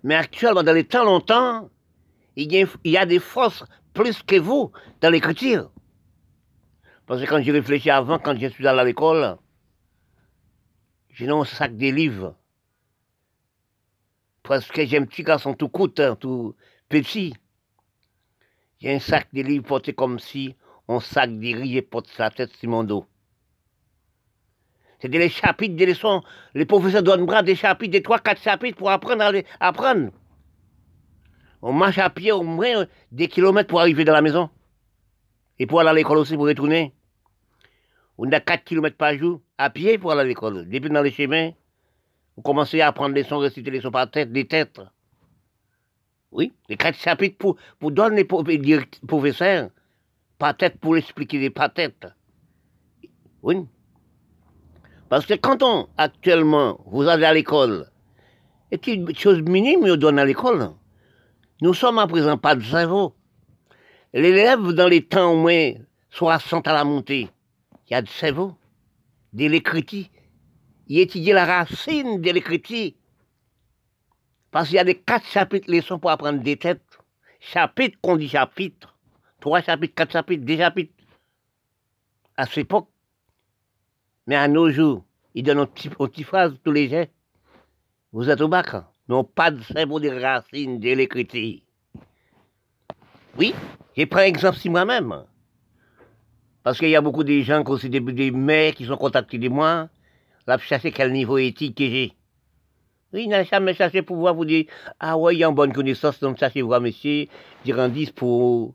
Mais 0.04 0.16
actuellement, 0.16 0.64
dans 0.64 0.74
les 0.74 0.84
temps 0.84 1.06
longtemps, 1.06 1.70
il 2.36 2.68
y 2.84 2.98
a 2.98 3.06
des 3.06 3.20
forces 3.20 3.66
plus 3.94 4.22
que 4.24 4.38
vous 4.38 4.72
dans 5.02 5.10
l'écriture. 5.10 5.70
Parce 7.08 7.22
que 7.22 7.26
quand 7.26 7.42
j'ai 7.42 7.54
réfléchi 7.54 7.90
avant, 7.90 8.20
quand 8.20 8.38
je 8.38 8.48
suis 8.48 8.68
allé 8.68 8.80
à 8.80 8.84
l'école, 8.84 9.38
j'ai 11.10 11.30
un 11.30 11.46
sac 11.46 11.76
de 11.76 11.88
livres. 11.88 12.36
Parce 14.44 14.68
que 14.68 14.86
j'ai 14.86 14.98
un 14.98 15.06
petit 15.06 15.24
garçon 15.24 15.54
tout 15.54 15.70
court, 15.70 15.90
hein, 16.00 16.16
tout 16.20 16.54
petit. 16.90 17.34
J'ai 18.80 18.94
un 18.94 19.00
sac 19.00 19.30
de 19.34 19.42
livres 19.42 19.66
porté 19.66 19.94
comme 19.94 20.20
si 20.20 20.56
un 20.90 21.00
sac 21.00 21.32
de 21.40 21.56
riz 21.56 21.82
porte 21.82 22.08
sa 22.08 22.30
tête 22.30 22.54
sur 22.54 22.70
mon 22.70 22.84
dos. 22.84 23.06
C'était 25.00 25.20
les 25.20 25.30
chapitres 25.30 25.76
des 25.76 25.86
leçons. 25.86 26.22
Les 26.54 26.66
professeurs 26.66 27.04
donnent 27.04 27.26
bras 27.26 27.42
des 27.42 27.56
chapitres, 27.56 27.92
des 27.92 28.04
trois, 28.04 28.20
quatre 28.20 28.42
chapitres 28.42 28.78
pour 28.78 28.92
apprendre 28.92 29.24
à 29.24 29.68
apprendre. 29.68 30.12
On 31.62 31.72
marche 31.72 32.00
à 32.00 32.10
pied 32.10 32.32
au 32.34 32.44
moins 32.44 32.86
des 33.12 33.28
kilomètres 33.28 33.70
pour 33.70 33.80
arriver 33.80 34.04
dans 34.04 34.14
la 34.14 34.22
maison. 34.22 34.50
Et 35.58 35.66
pour 35.66 35.80
aller 35.80 35.90
à 35.90 35.94
l'école 35.94 36.18
aussi, 36.18 36.36
pour 36.36 36.48
retourner. 36.48 36.94
On 38.18 38.32
a 38.32 38.40
4 38.40 38.64
km 38.64 38.98
par 38.98 39.16
jour 39.16 39.42
à 39.58 39.70
pied 39.70 39.98
pour 39.98 40.12
aller 40.12 40.22
à 40.22 40.24
l'école. 40.24 40.68
Depuis 40.68 40.90
dans 40.90 41.02
les 41.02 41.12
chemins, 41.12 41.52
on 42.36 42.42
commençait 42.42 42.82
à 42.82 42.88
apprendre 42.88 43.16
les 43.16 43.24
sons, 43.24 43.38
réciter 43.40 43.70
les 43.70 43.82
sons 43.82 43.92
par 43.92 44.10
tête, 44.10 44.32
des 44.32 44.48
têtes. 44.48 44.82
Oui, 46.32 46.52
les 46.68 46.78
quatre 46.78 46.98
chapitres 46.98 47.38
pour, 47.38 47.92
donner 47.92 48.18
les 48.18 48.86
professeurs, 49.08 49.70
par 50.38 50.58
tête 50.58 50.80
pour 50.80 50.98
expliquer 50.98 51.40
les 51.40 51.50
par 51.50 51.74
tête. 51.74 52.08
Oui. 53.42 53.66
Parce 55.10 55.26
que 55.26 55.36
quand 55.36 55.64
on, 55.64 55.88
actuellement, 55.98 56.82
vous 56.86 57.08
allez 57.08 57.26
à 57.26 57.34
l'école, 57.34 57.90
et 58.72 58.92
une 58.92 59.16
chose 59.16 59.42
minime, 59.42 59.86
on 59.86 59.96
donne 59.96 60.20
à 60.20 60.26
l'école? 60.26 60.72
Nous 61.62 61.74
sommes 61.74 62.00
à 62.00 62.08
présent 62.08 62.38
pas 62.38 62.56
de 62.56 62.62
cerveau. 62.62 63.16
L'élève, 64.14 64.74
dans 64.74 64.88
les 64.88 65.06
temps 65.06 65.32
au 65.32 65.38
moins 65.38 65.72
60 66.10 66.68
à 66.68 66.74
la 66.74 66.84
montée, 66.84 67.30
il 67.88 67.94
y 67.94 67.96
a 67.96 68.02
de 68.02 68.08
cerveau, 68.08 68.56
de 69.34 69.46
l'écriture. 69.46 70.06
Il 70.88 71.00
étudie 71.00 71.32
la 71.32 71.46
racine 71.46 72.22
de 72.22 72.32
l'écriture. 72.32 72.92
Parce 74.52 74.68
qu'il 74.68 74.76
y 74.76 74.80
a 74.80 74.84
des 74.84 74.96
quatre 74.96 75.26
chapitres 75.26 75.72
leçons 75.72 76.00
pour 76.00 76.10
apprendre 76.10 76.42
des 76.42 76.58
têtes. 76.58 76.82
Chapitre 77.40 77.98
qu'on 78.02 78.18
dit 78.18 78.30
chapitre. 78.30 78.98
Trois 79.40 79.62
chapitres, 79.62 79.94
quatre 79.96 80.12
chapitres, 80.12 80.46
des 80.46 80.58
chapitres. 80.58 80.94
À 82.36 82.46
cette 82.46 82.60
époque. 82.60 82.90
Mais 84.26 84.36
à 84.36 84.48
nos 84.48 84.70
jours, 84.70 85.06
il 85.34 85.44
donne 85.44 85.60
une 85.60 85.68
petite, 85.68 86.26
phrase 86.26 86.54
tous 86.64 86.72
les 86.72 86.90
jours. 86.90 87.06
Vous 88.12 88.30
êtes 88.30 88.42
au 88.42 88.48
bac, 88.48 88.74
hein? 88.74 88.88
non 89.08 89.24
pas 89.24 89.52
de 89.52 89.62
cerveau 89.62 90.00
des 90.00 90.18
racines 90.18 90.80
de 90.80 90.90
l'écriture. 90.94 91.62
Oui, 93.38 93.54
je 93.96 94.06
prends 94.06 94.22
exemple 94.22 94.58
si 94.58 94.70
moi-même. 94.70 95.26
Parce 96.68 96.80
qu'il 96.80 96.90
y 96.90 96.98
a 96.98 97.02
beaucoup 97.02 97.24
de 97.24 97.40
gens 97.44 97.64
qui 97.64 97.72
aussi 97.72 97.90
des, 97.90 98.30
mères 98.30 98.74
qui 98.74 98.84
sont 98.84 98.98
contactés 98.98 99.38
de 99.38 99.48
moi, 99.48 99.88
là, 100.46 100.58
chercher 100.58 100.92
quel 100.92 101.14
niveau 101.14 101.38
éthique 101.38 101.78
que 101.78 101.86
j'ai. 101.86 102.14
Il 103.14 103.30
n'a 103.30 103.46
jamais 103.46 103.74
cherché 103.74 104.02
pour 104.02 104.18
voir, 104.18 104.36
vous 104.36 104.44
dire, 104.44 104.66
ah 105.00 105.18
ouais, 105.18 105.34
il 105.34 105.38
y 105.40 105.46
a 105.46 105.48
une 105.48 105.56
bonne 105.56 105.72
connaissance, 105.72 106.20
donc 106.20 106.38
cherchez 106.38 106.62
voir, 106.62 106.82
monsieur, 106.82 107.28
dire 107.64 107.80
un 107.80 107.90
pour, 108.14 108.74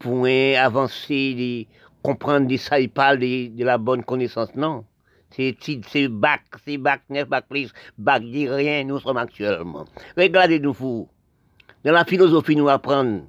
pour 0.00 0.26
avancer, 0.58 1.68
comprendre 2.02 2.48
de 2.48 2.56
ça, 2.56 2.80
il 2.80 2.90
parle 2.90 3.20
de, 3.20 3.62
la 3.62 3.78
bonne 3.78 4.02
connaissance. 4.02 4.52
Non. 4.56 4.84
C'est 5.30 5.56
c'est 5.86 6.08
bac, 6.08 6.42
c'est 6.66 6.76
bac 6.76 7.02
neuf, 7.08 7.28
bac 7.28 7.44
plus, 7.48 7.72
bac 7.98 8.20
dit 8.24 8.48
rien, 8.48 8.82
nous 8.82 8.98
sommes 8.98 9.18
actuellement. 9.18 9.84
Regardez-nous, 10.16 10.72
vous. 10.72 11.08
Dans 11.84 11.92
la 11.92 12.04
philosophie, 12.04 12.56
nous 12.56 12.68
apprenons. 12.68 13.28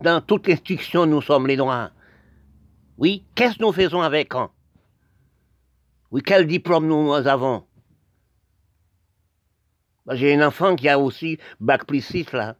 Dans 0.00 0.22
toute 0.22 0.48
instruction, 0.48 1.04
nous 1.04 1.20
sommes 1.20 1.46
les 1.46 1.58
noirs. 1.58 1.90
Oui, 2.98 3.24
qu'est-ce 3.34 3.58
que 3.58 3.62
nous 3.62 3.72
faisons 3.72 4.02
avec 4.02 4.34
eux 4.34 4.48
Oui, 6.10 6.22
quel 6.24 6.46
diplôme 6.46 6.86
nous 6.86 7.12
avons? 7.12 7.64
Bah, 10.04 10.14
J'ai 10.16 10.34
un 10.34 10.46
enfant 10.46 10.76
qui 10.76 10.88
a 10.88 10.98
aussi 10.98 11.38
bac 11.60 11.86
plus 11.86 12.00
6 12.00 12.32
là. 12.32 12.56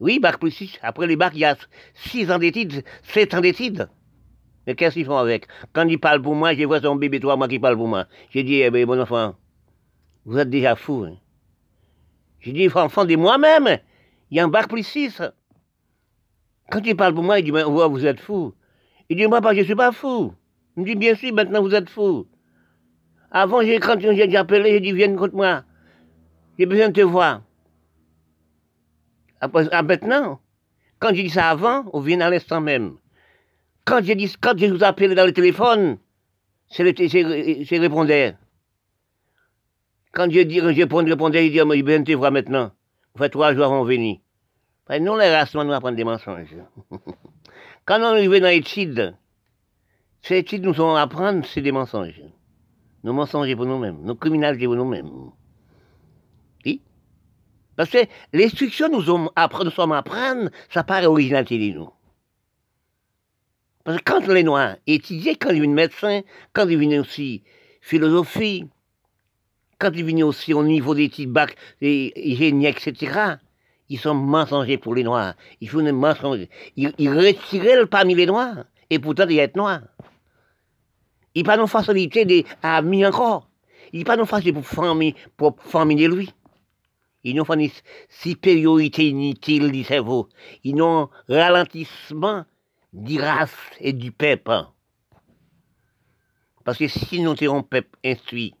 Oui, 0.00 0.18
bac 0.18 0.38
plus 0.38 0.50
6. 0.50 0.78
Après 0.82 1.06
les 1.06 1.16
bacs, 1.16 1.34
il 1.34 1.40
y 1.40 1.44
a 1.44 1.56
6 1.94 2.30
ans 2.30 2.38
d'études, 2.38 2.84
7 3.02 3.34
ans 3.34 3.40
d'études. 3.40 3.88
Mais 4.66 4.74
qu'est-ce 4.74 4.94
qu'ils 4.94 5.06
font 5.06 5.16
avec? 5.16 5.46
Quand 5.72 5.88
ils 5.88 5.98
parlent 5.98 6.22
pour 6.22 6.34
moi, 6.34 6.54
je 6.54 6.64
vois 6.64 6.80
son 6.80 6.96
bébé, 6.96 7.20
toi, 7.20 7.36
moi 7.36 7.48
qui 7.48 7.58
parle 7.58 7.76
pour 7.76 7.88
moi. 7.88 8.06
J'ai 8.30 8.42
dit, 8.42 8.56
eh 8.56 8.70
bien, 8.70 8.86
mon 8.86 9.00
enfant, 9.00 9.34
vous 10.24 10.38
êtes 10.38 10.50
déjà 10.50 10.76
fou. 10.76 11.04
Hein. 11.08 11.16
J'ai 12.40 12.52
dit, 12.52 12.68
enfant 12.74 13.04
de 13.04 13.16
moi-même, 13.16 13.78
il 14.30 14.36
y 14.36 14.40
a 14.40 14.44
un 14.44 14.48
bac 14.48 14.68
plus 14.68 14.82
6. 14.82 15.22
Quand 16.70 16.80
il 16.84 16.96
parle 16.96 17.14
pour 17.14 17.24
moi, 17.24 17.40
il 17.40 17.44
dit, 17.44 17.50
vous 17.50 18.06
êtes 18.06 18.20
fou. 18.20 18.54
Il 19.08 19.16
dit, 19.16 19.26
moi, 19.26 19.40
je 19.52 19.60
ne 19.60 19.64
suis 19.64 19.74
pas 19.74 19.92
fou. 19.92 20.34
Il 20.76 20.82
me 20.82 20.86
dit, 20.86 20.96
bien 20.96 21.14
sûr, 21.14 21.32
maintenant 21.32 21.62
vous 21.62 21.74
êtes 21.74 21.88
fou. 21.88 22.26
Avant, 23.30 23.62
j'ai, 23.62 23.78
quand 23.78 23.98
j'ai 24.00 24.36
appelé, 24.36 24.70
j'ai 24.72 24.80
dit, 24.80 24.92
viens 24.92 25.14
contre 25.16 25.34
moi. 25.34 25.64
J'ai 26.58 26.66
besoin 26.66 26.88
de 26.88 26.92
te 26.92 27.00
voir. 27.00 27.42
Après, 29.40 29.68
ah, 29.72 29.82
maintenant, 29.82 30.40
quand 30.98 31.14
j'ai 31.14 31.22
dit 31.22 31.30
ça 31.30 31.50
avant, 31.50 31.84
on 31.92 32.00
vient 32.00 32.20
à 32.20 32.30
l'instant 32.30 32.60
même. 32.60 32.96
Quand 33.84 34.02
j'ai 34.02 34.14
dit, 34.14 34.34
quand 34.40 34.58
je 34.58 34.66
vous 34.66 34.84
appelé 34.84 35.14
dans 35.14 35.24
le 35.24 35.32
téléphone, 35.32 35.98
c'est 36.68 36.82
le, 36.82 37.80
répondeur. 37.80 38.34
Quand 40.12 40.30
je 40.30 40.40
dis, 40.40 40.58
je 40.58 41.08
répondais, 41.08 41.46
il 41.46 41.52
dit, 41.52 41.58
j'ai 41.58 41.82
besoin 41.82 42.00
de 42.00 42.04
te 42.04 42.12
voir 42.12 42.32
maintenant. 42.32 42.72
Vous 43.14 43.22
faites 43.22 43.32
trois 43.32 43.54
jours 43.54 43.64
avant 43.64 43.84
venir. 43.84 44.18
nous, 44.90 45.16
les 45.16 45.34
races, 45.34 45.54
nous 45.54 45.72
apprendre 45.72 45.96
des 45.96 46.04
mensonges. 46.04 46.56
quand 47.88 48.00
on 48.00 48.04
arrive 48.04 48.38
dans 48.38 48.48
l'étude, 48.48 49.16
ces 50.20 50.36
études 50.36 50.62
nous 50.62 50.78
ont 50.78 50.94
apprendre, 50.94 51.46
c'est 51.46 51.62
des 51.62 51.72
mensonges. 51.72 52.20
Nous 53.02 53.14
mensonges 53.14 53.56
pour 53.56 53.64
nous-mêmes, 53.64 54.02
nos 54.02 54.14
criminalités 54.14 54.66
pour 54.66 54.76
nous-mêmes. 54.76 55.10
Oui. 56.66 56.82
Parce 57.76 57.88
que 57.88 58.04
l'instruction 58.34 58.90
nous, 58.90 59.00
sommes 59.00 59.30
nous 59.64 59.70
sommes 59.70 59.92
apprendre, 59.92 60.50
ça 60.68 60.84
paraît 60.84 61.06
originalité 61.06 61.56
de 61.56 61.78
nous. 61.78 61.90
Parce 63.84 63.96
que 63.96 64.04
quand 64.04 64.28
les 64.28 64.42
Noirs 64.42 64.76
étudient, 64.86 65.32
quand 65.40 65.48
ils 65.48 65.60
viennent 65.60 65.72
médecins, 65.72 66.20
quand 66.52 66.68
ils 66.68 66.76
viennent 66.76 67.00
aussi 67.00 67.42
philosophie, 67.80 68.66
quand 69.78 69.92
ils 69.94 70.04
viennent 70.04 70.24
aussi 70.24 70.52
au 70.52 70.62
niveau 70.62 70.94
des 70.94 71.08
petits 71.08 71.26
bacs, 71.26 71.56
des 71.80 72.12
génies, 72.36 72.66
etc., 72.66 73.38
ils 73.88 73.98
sont 73.98 74.14
mensongers 74.14 74.78
pour 74.78 74.94
les 74.94 75.02
Noirs. 75.02 75.34
Ils 75.60 75.68
font 75.68 75.82
des 75.82 75.92
mensonges. 75.92 76.46
Ils, 76.76 76.92
ils 76.98 77.10
retirent 77.10 77.88
parmi 77.88 78.14
les 78.14 78.26
Noirs, 78.26 78.64
et 78.90 78.98
pourtant 78.98 79.26
ils 79.28 79.40
sont 79.40 79.52
noirs. 79.56 79.82
Il 81.34 81.44
pas 81.44 81.56
de 81.56 81.66
facilité 81.66 82.24
de 82.24 82.42
amis 82.62 83.06
encore. 83.06 83.48
Il 83.92 84.04
pas 84.04 84.16
de 84.16 84.24
facilité 84.24 84.52
pour 84.52 84.66
famille, 84.66 85.14
pour 85.36 85.56
famille 85.62 85.96
de 85.96 86.14
lui. 86.14 86.32
Ils 87.24 87.34
n'ont 87.36 87.44
pas 87.44 87.56
de 87.56 87.68
supériorité 88.08 89.08
inutile 89.08 89.70
du 89.70 89.84
cerveau. 89.84 90.28
Ils 90.64 90.74
n'ont 90.74 91.08
ralentissement 91.28 92.44
du 92.92 93.20
race 93.20 93.54
et 93.80 93.92
du 93.92 94.12
peuple. 94.12 94.64
Parce 96.64 96.78
que 96.78 96.88
si 96.88 97.20
nous 97.20 97.36
sommes 97.36 97.56
un 97.56 97.62
peuple 97.62 97.98
instruit, 98.04 98.54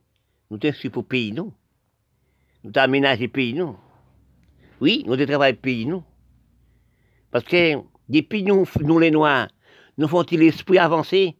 nous 0.50 0.58
sommes 0.60 0.90
pour 0.90 1.04
pays, 1.06 1.32
nous. 1.32 1.52
Nous 2.64 2.72
le 2.74 3.26
pays, 3.26 3.54
nous. 3.54 3.76
Oui, 4.80 5.04
nous 5.06 5.16
travaillons 5.16 5.56
le 5.56 5.60
pays, 5.60 5.86
nous. 5.86 6.04
Parce 7.30 7.44
que 7.44 7.74
depuis 8.08 8.42
nous, 8.42 8.64
nous 8.80 8.98
les 8.98 9.10
Noirs, 9.10 9.48
nous 9.96 10.08
font-ils 10.08 10.40
l'esprit 10.40 10.78
avancer 10.78 11.36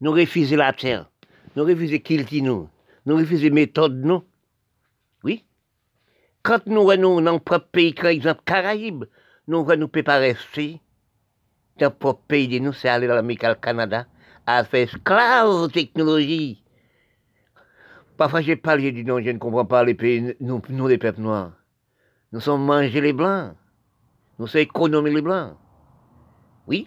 nous 0.00 0.12
refusons 0.12 0.56
la 0.56 0.72
terre, 0.72 1.10
nous 1.56 1.64
refusons 1.64 1.98
qu'il 1.98 2.44
nous, 2.44 2.68
nous 3.06 3.16
refusons 3.16 3.52
méthode 3.52 4.00
nous. 4.04 4.22
Oui. 5.24 5.44
Quand 6.42 6.66
nous 6.66 6.86
venons 6.86 7.16
dans 7.16 7.32
notre 7.32 7.44
propre 7.44 7.68
pays, 7.72 7.94
par 7.94 8.06
exemple 8.06 8.42
Caraïbes, 8.44 9.04
nous 9.48 9.64
ne 9.64 9.86
pouvons 9.86 10.04
pas 10.04 10.18
rester 10.18 10.80
dans 11.78 11.86
notre 11.86 11.98
propre 11.98 12.22
pays 12.28 12.60
nous, 12.60 12.72
c'est 12.72 12.88
aller 12.88 13.06
dans 13.06 13.14
l'Amérique, 13.14 13.42
le 13.42 13.54
Canada, 13.54 14.06
à 14.46 14.64
faire 14.64 14.86
esclave 14.88 15.70
technologie. 15.70 16.62
Parfois 18.16 18.40
j'ai 18.40 18.56
parlé, 18.56 18.84
j'ai 18.84 18.92
dit 18.92 19.04
non, 19.04 19.20
je 19.20 19.30
ne 19.30 19.38
comprends 19.38 19.64
pas 19.64 19.84
les 19.84 19.94
pays, 19.94 20.34
nous, 20.40 20.62
nous 20.68 20.86
les 20.86 20.98
peuples 20.98 21.20
noirs. 21.20 21.52
Nous 22.32 22.40
sommes 22.40 22.64
mangés 22.64 23.00
les 23.00 23.12
blancs. 23.12 23.54
Nous 24.38 24.46
sommes 24.46 24.60
économisés 24.60 25.16
les 25.16 25.22
blancs. 25.22 25.56
Oui. 26.66 26.86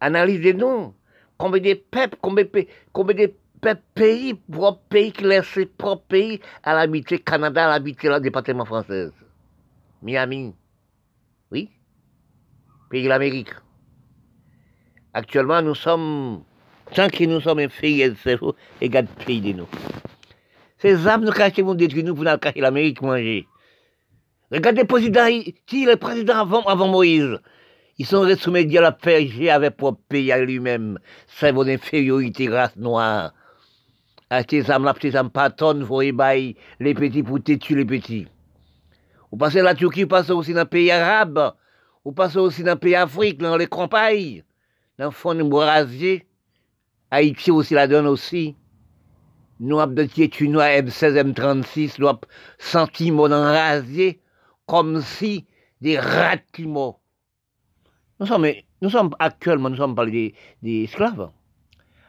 Analysez-nous 0.00 0.94
combien 1.38 1.60
de 1.60 1.74
peuples, 1.74 2.16
combien, 2.20 2.44
de 3.14 3.34
pays, 3.94 4.34
propres 4.34 4.82
pays 4.88 5.12
qui 5.12 5.24
laissent 5.24 5.46
ses 5.46 5.66
propres 5.66 6.04
pays 6.08 6.40
à 6.64 6.74
l'habiter 6.74 7.18
Canada, 7.20 7.66
à 7.66 7.70
l'habiter 7.70 8.08
le 8.08 8.18
département 8.20 8.64
français. 8.64 9.10
Miami. 10.02 10.54
Oui. 11.52 11.70
Pays 12.90 13.04
de 13.04 13.08
l'Amérique. 13.08 13.54
Actuellement, 15.14 15.62
nous 15.62 15.74
sommes, 15.74 16.42
tant 16.94 17.08
que 17.08 17.24
nous 17.24 17.40
sommes 17.40 17.60
inférieurs 17.60 18.10
de 18.10 18.16
cerveau, 18.16 18.56
égale 18.80 19.06
pays 19.06 19.40
de 19.40 19.52
nous. 19.58 19.68
Ces 20.78 21.06
âmes 21.06 21.24
nous 21.24 21.30
cachent, 21.30 21.60
vont 21.60 21.74
détruire 21.74 22.04
nous 22.06 22.14
pour 22.14 22.24
nous 22.24 22.38
cacher 22.38 22.60
l'Amérique 22.60 23.00
manger. 23.02 23.46
Regardez 24.52 24.84
président, 24.84 25.28
qui 25.64 25.86
le 25.86 25.96
président 25.96 26.40
avant, 26.40 26.86
Moïse? 26.86 27.40
Ils 27.96 28.04
sont 28.04 28.20
restés 28.20 28.78
à 28.78 28.80
la 28.82 28.92
PG 28.92 29.48
avec 29.48 29.78
propre 29.78 30.02
pays 30.10 30.30
à 30.30 30.44
lui-même. 30.44 30.98
C'est 31.26 31.52
mon 31.52 31.66
infériorité 31.66 32.50
race 32.50 32.76
noire. 32.76 33.32
Âmes, 34.30 34.84
là, 34.84 34.94
tes 34.94 35.16
âmes 35.16 35.30
patronnes, 35.30 35.82
vous 35.82 35.86
voyez, 36.12 36.56
les 36.80 36.94
petits 36.94 37.22
pour 37.22 37.42
tuer 37.42 37.74
les 37.74 37.84
petits. 37.84 38.26
Vous 39.30 39.38
passez 39.38 39.62
la 39.62 39.74
Turquie, 39.74 40.02
vous 40.02 40.08
passez 40.08 40.32
aussi 40.32 40.52
dans 40.52 40.60
le 40.60 40.66
pays 40.66 40.90
arabe? 40.90 41.54
Vous 42.04 42.12
passez 42.12 42.38
aussi 42.38 42.62
dans 42.62 42.72
le 42.72 42.78
pays 42.78 42.94
Afrique, 42.94 43.38
dans 43.38 43.56
les 43.56 43.66
campagnes? 43.66 44.42
Dans 44.98 45.06
le 45.06 45.10
fond 45.12 45.34
de 45.34 45.42
Brasier. 45.42 46.26
Haïti 47.10 47.50
aussi 47.50 47.72
la 47.72 47.86
donne 47.86 48.06
aussi. 48.06 48.56
Nous 49.60 49.80
avons 49.80 49.92
de 49.92 50.04
tuer 50.04 50.48
nous 50.48 50.60
à 50.60 50.68
M16, 50.68 51.32
M36, 51.32 51.94
nous 51.98 52.08
avons 52.08 52.20
senti 52.58 53.10
mon 53.10 53.28
rasier 53.28 54.21
comme 54.72 55.02
si 55.02 55.44
des 55.82 56.00
morts. 56.60 56.98
Nous 58.18 58.24
sommes, 58.24 58.46
nous 58.80 58.88
sommes 58.88 59.10
actuellement, 59.18 59.68
nous 59.68 59.76
sommes 59.76 59.94
parlés 59.94 60.34
des, 60.62 60.84
esclaves. 60.84 61.30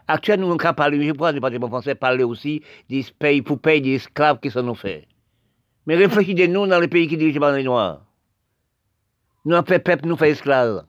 Actuellement, 0.07 0.47
nous 0.47 0.53
avons 0.53 0.73
parlé, 0.73 1.05
je 1.05 1.11
crois, 1.11 1.33
le 1.33 1.41
département 1.41 1.67
français, 1.67 1.93
parler 1.93 2.23
aussi 2.23 2.63
des 2.87 3.05
pays 3.19 3.41
pour 3.41 3.59
payer 3.59 3.81
des 3.81 3.95
esclaves 3.95 4.39
qui 4.39 4.49
sont 4.49 4.73
faits. 4.75 5.05
Mais 5.85 5.97
réfléchissez-nous 5.97 6.65
dans 6.67 6.79
les 6.79 6.87
pays 6.87 7.05
qui 7.09 7.17
dirigent 7.17 7.41
par 7.41 7.51
les 7.51 7.63
Noirs. 7.63 8.05
Nous 9.43 9.53
avons 9.55 9.67
fait 9.67 9.79
peuple, 9.79 10.07
nous 10.07 10.15
fait 10.15 10.29
esclaves. 10.29 10.85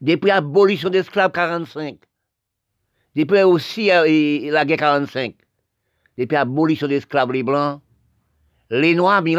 Depuis 0.00 0.28
l'abolition 0.28 0.88
des 0.88 0.98
esclaves 0.98 1.32
45, 1.32 1.98
depuis 3.16 3.42
aussi 3.42 3.90
euh, 3.90 4.52
la 4.52 4.64
guerre 4.64 4.76
45, 4.76 5.34
depuis 6.16 6.34
l'abolition 6.36 6.86
des 6.86 6.98
esclaves 6.98 7.32
les 7.32 7.42
blancs, 7.42 7.80
les 8.70 8.94
noirs 8.94 9.20
les 9.22 9.34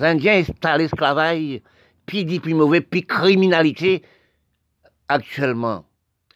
indiens 0.00 0.40
installent 0.40 0.78
l'esclavage 0.78 1.60
puis 2.06 2.24
dit 2.24 2.40
plus 2.40 2.54
mauvais, 2.54 2.80
puis 2.80 3.06
criminalité, 3.06 4.02
actuellement. 5.08 5.84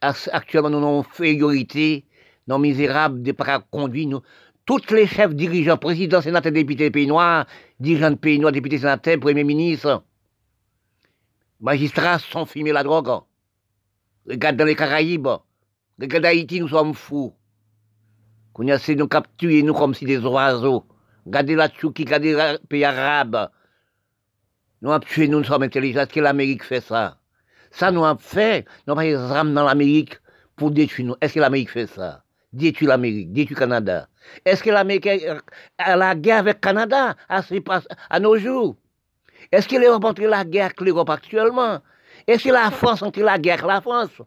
Actuellement, 0.00 0.70
nous 0.70 0.78
avons 0.78 1.00
infériorité, 1.00 2.04
nos 2.46 2.58
misérables, 2.58 3.22
des 3.22 3.34
conduits, 3.70 4.06
nous. 4.06 4.20
Tous 4.64 4.90
les 4.90 5.06
chefs 5.06 5.34
dirigeants, 5.34 5.76
présidents, 5.76 6.20
sénateurs, 6.20 6.52
députés 6.52 6.90
pays 6.90 7.06
noirs, 7.06 7.46
dirigeants 7.80 8.10
de 8.10 8.16
pays 8.16 8.38
noirs, 8.38 8.52
députés, 8.52 8.78
sénateurs, 8.78 9.18
premiers 9.18 9.44
ministres, 9.44 10.02
magistrats 11.60 12.18
sont 12.18 12.46
filmés 12.46 12.72
la 12.72 12.82
drogue. 12.82 13.22
Regarde 14.28 14.56
dans 14.56 14.64
les 14.64 14.74
Caraïbes, 14.74 15.28
regarde 16.00 16.24
Haïti, 16.26 16.60
nous 16.60 16.68
sommes 16.68 16.94
fous. 16.94 17.32
Qu'on 18.52 18.68
a 18.68 18.94
nous 18.94 19.08
capturer, 19.08 19.62
nous, 19.62 19.74
comme 19.74 19.94
si 19.94 20.04
des 20.04 20.18
oiseaux. 20.18 20.84
Regardez 21.26 21.56
la 21.56 21.68
Tchouki, 21.68 22.04
regardez 22.04 22.34
les 22.34 22.58
pays 22.68 22.84
arabes. 22.84 23.50
Nous 24.80 24.92
avons 24.92 25.04
tué, 25.04 25.26
nous 25.26 25.42
sommes 25.42 25.64
intelligents. 25.64 26.00
Est-ce 26.00 26.12
que 26.12 26.20
l'Amérique 26.20 26.62
fait 26.62 26.80
ça? 26.80 27.18
Ça, 27.72 27.90
nous 27.90 28.04
avons 28.04 28.18
fait. 28.18 28.64
Nous 28.86 28.92
avons 28.92 29.02
des 29.02 29.16
armes 29.16 29.52
dans 29.52 29.64
l'Amérique 29.64 30.20
pour 30.54 30.70
détruire 30.70 31.08
nous. 31.08 31.16
Est-ce 31.20 31.34
que 31.34 31.40
l'Amérique 31.40 31.70
fait 31.70 31.88
ça? 31.88 32.22
Détruire 32.52 32.90
l'Amérique, 32.90 33.32
détruire 33.32 33.58
le 33.58 33.66
Canada. 33.66 34.08
Est-ce 34.44 34.62
que 34.62 34.70
l'Amérique 34.70 35.08
a 35.78 35.96
la 35.96 36.14
guerre 36.14 36.38
avec 36.38 36.56
le 36.56 36.60
Canada 36.60 37.16
à, 37.28 37.42
à 38.08 38.20
nos 38.20 38.38
jours 38.38 38.76
Est-ce 39.50 39.68
que 39.68 39.76
l'Europe 39.76 40.04
entre 40.04 40.22
la 40.22 40.44
guerre 40.44 40.66
avec 40.66 40.80
l'Europe 40.80 41.10
actuellement? 41.10 41.80
Est-ce 42.26 42.44
que 42.44 42.52
la 42.52 42.70
France 42.70 43.02
entre 43.02 43.20
la 43.20 43.38
guerre 43.38 43.64
avec 43.64 43.66
la 43.66 43.80
France? 43.80 44.22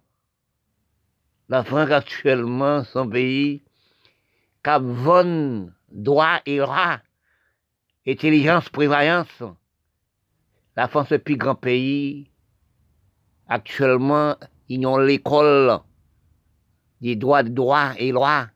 La 1.47 1.63
France 1.63 1.91
actuellement, 1.91 2.83
son 2.83 3.09
pays, 3.09 3.63
qui 4.63 4.69
a 4.69 4.79
droit 5.91 6.39
et 6.45 6.57
droit, 6.57 6.99
intelligence, 8.07 8.69
prévoyance, 8.69 9.43
la 10.75 10.87
France 10.87 11.11
est 11.11 11.17
le 11.17 11.23
plus 11.23 11.35
grand 11.35 11.55
pays. 11.55 12.31
Actuellement, 13.47 14.35
ils 14.69 14.85
ont 14.85 14.97
l'école 14.97 15.79
des 17.01 17.15
droits 17.15 17.43
de 17.43 17.49
droit 17.49 17.91
et 17.97 18.11
loi. 18.11 18.47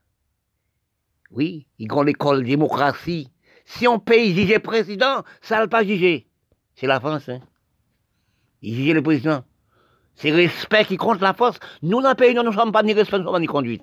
Oui, 1.30 1.66
ils 1.78 1.92
ont 1.92 2.02
l'école 2.02 2.44
démocratie. 2.44 3.30
Si 3.64 3.88
on 3.88 3.98
paye 3.98 4.34
juger 4.34 4.58
président, 4.58 5.22
ça 5.40 5.60
ne 5.60 5.66
pas 5.66 5.84
juger. 5.84 6.28
C'est 6.74 6.86
la 6.86 7.00
France. 7.00 7.28
Hein. 7.28 7.40
Ils 8.62 8.74
jugent 8.74 8.94
le 8.94 9.02
président. 9.02 9.44
C'est 10.14 10.30
respect 10.30 10.84
qui 10.84 10.96
compte 10.96 11.20
la 11.20 11.34
force. 11.34 11.58
Nous, 11.82 12.00
dans 12.00 12.10
le 12.10 12.14
pays, 12.14 12.34
nous 12.34 12.42
ne 12.42 12.52
sommes 12.52 12.72
pas 12.72 12.82
ni 12.82 12.92
respect, 12.92 13.18
ni 13.40 13.46
conduite. 13.46 13.82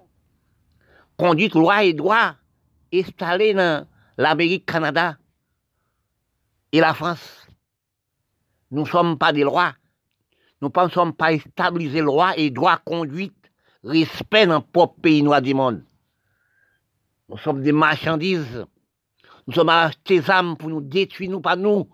Conduite, 1.18 1.54
loi 1.54 1.84
et 1.84 1.94
droit 1.94 2.36
installés 2.94 3.54
dans 3.54 3.88
l'Amérique, 4.18 4.66
Canada 4.66 5.18
et 6.72 6.80
la 6.80 6.94
France. 6.94 7.48
Nous 8.72 8.82
ne 8.82 8.88
sommes 8.88 9.18
pas 9.18 9.34
des 9.34 9.44
lois. 9.44 9.74
Nous 10.62 10.72
ne 10.76 10.90
sommes 10.90 11.14
pas 11.14 11.38
stabiliser 11.38 12.02
loi 12.02 12.38
et 12.38 12.50
droit 12.50 12.78
conduite, 12.78 13.52
respect 13.84 14.46
dans 14.46 14.60
le 14.60 14.66
propre 14.72 15.02
pays 15.02 15.24
noir 15.24 15.42
du 15.42 15.54
monde. 15.54 15.84
Nous 17.30 17.38
sommes 17.38 17.62
des 17.62 17.72
marchandises. 17.72 18.66
Nous 19.48 19.54
sommes 19.54 19.70
artisans 19.70 20.56
pour 20.56 20.70
nous 20.70 20.82
détruire, 20.82 21.32
nous, 21.32 21.42
pas 21.42 21.56
nous. 21.56 21.90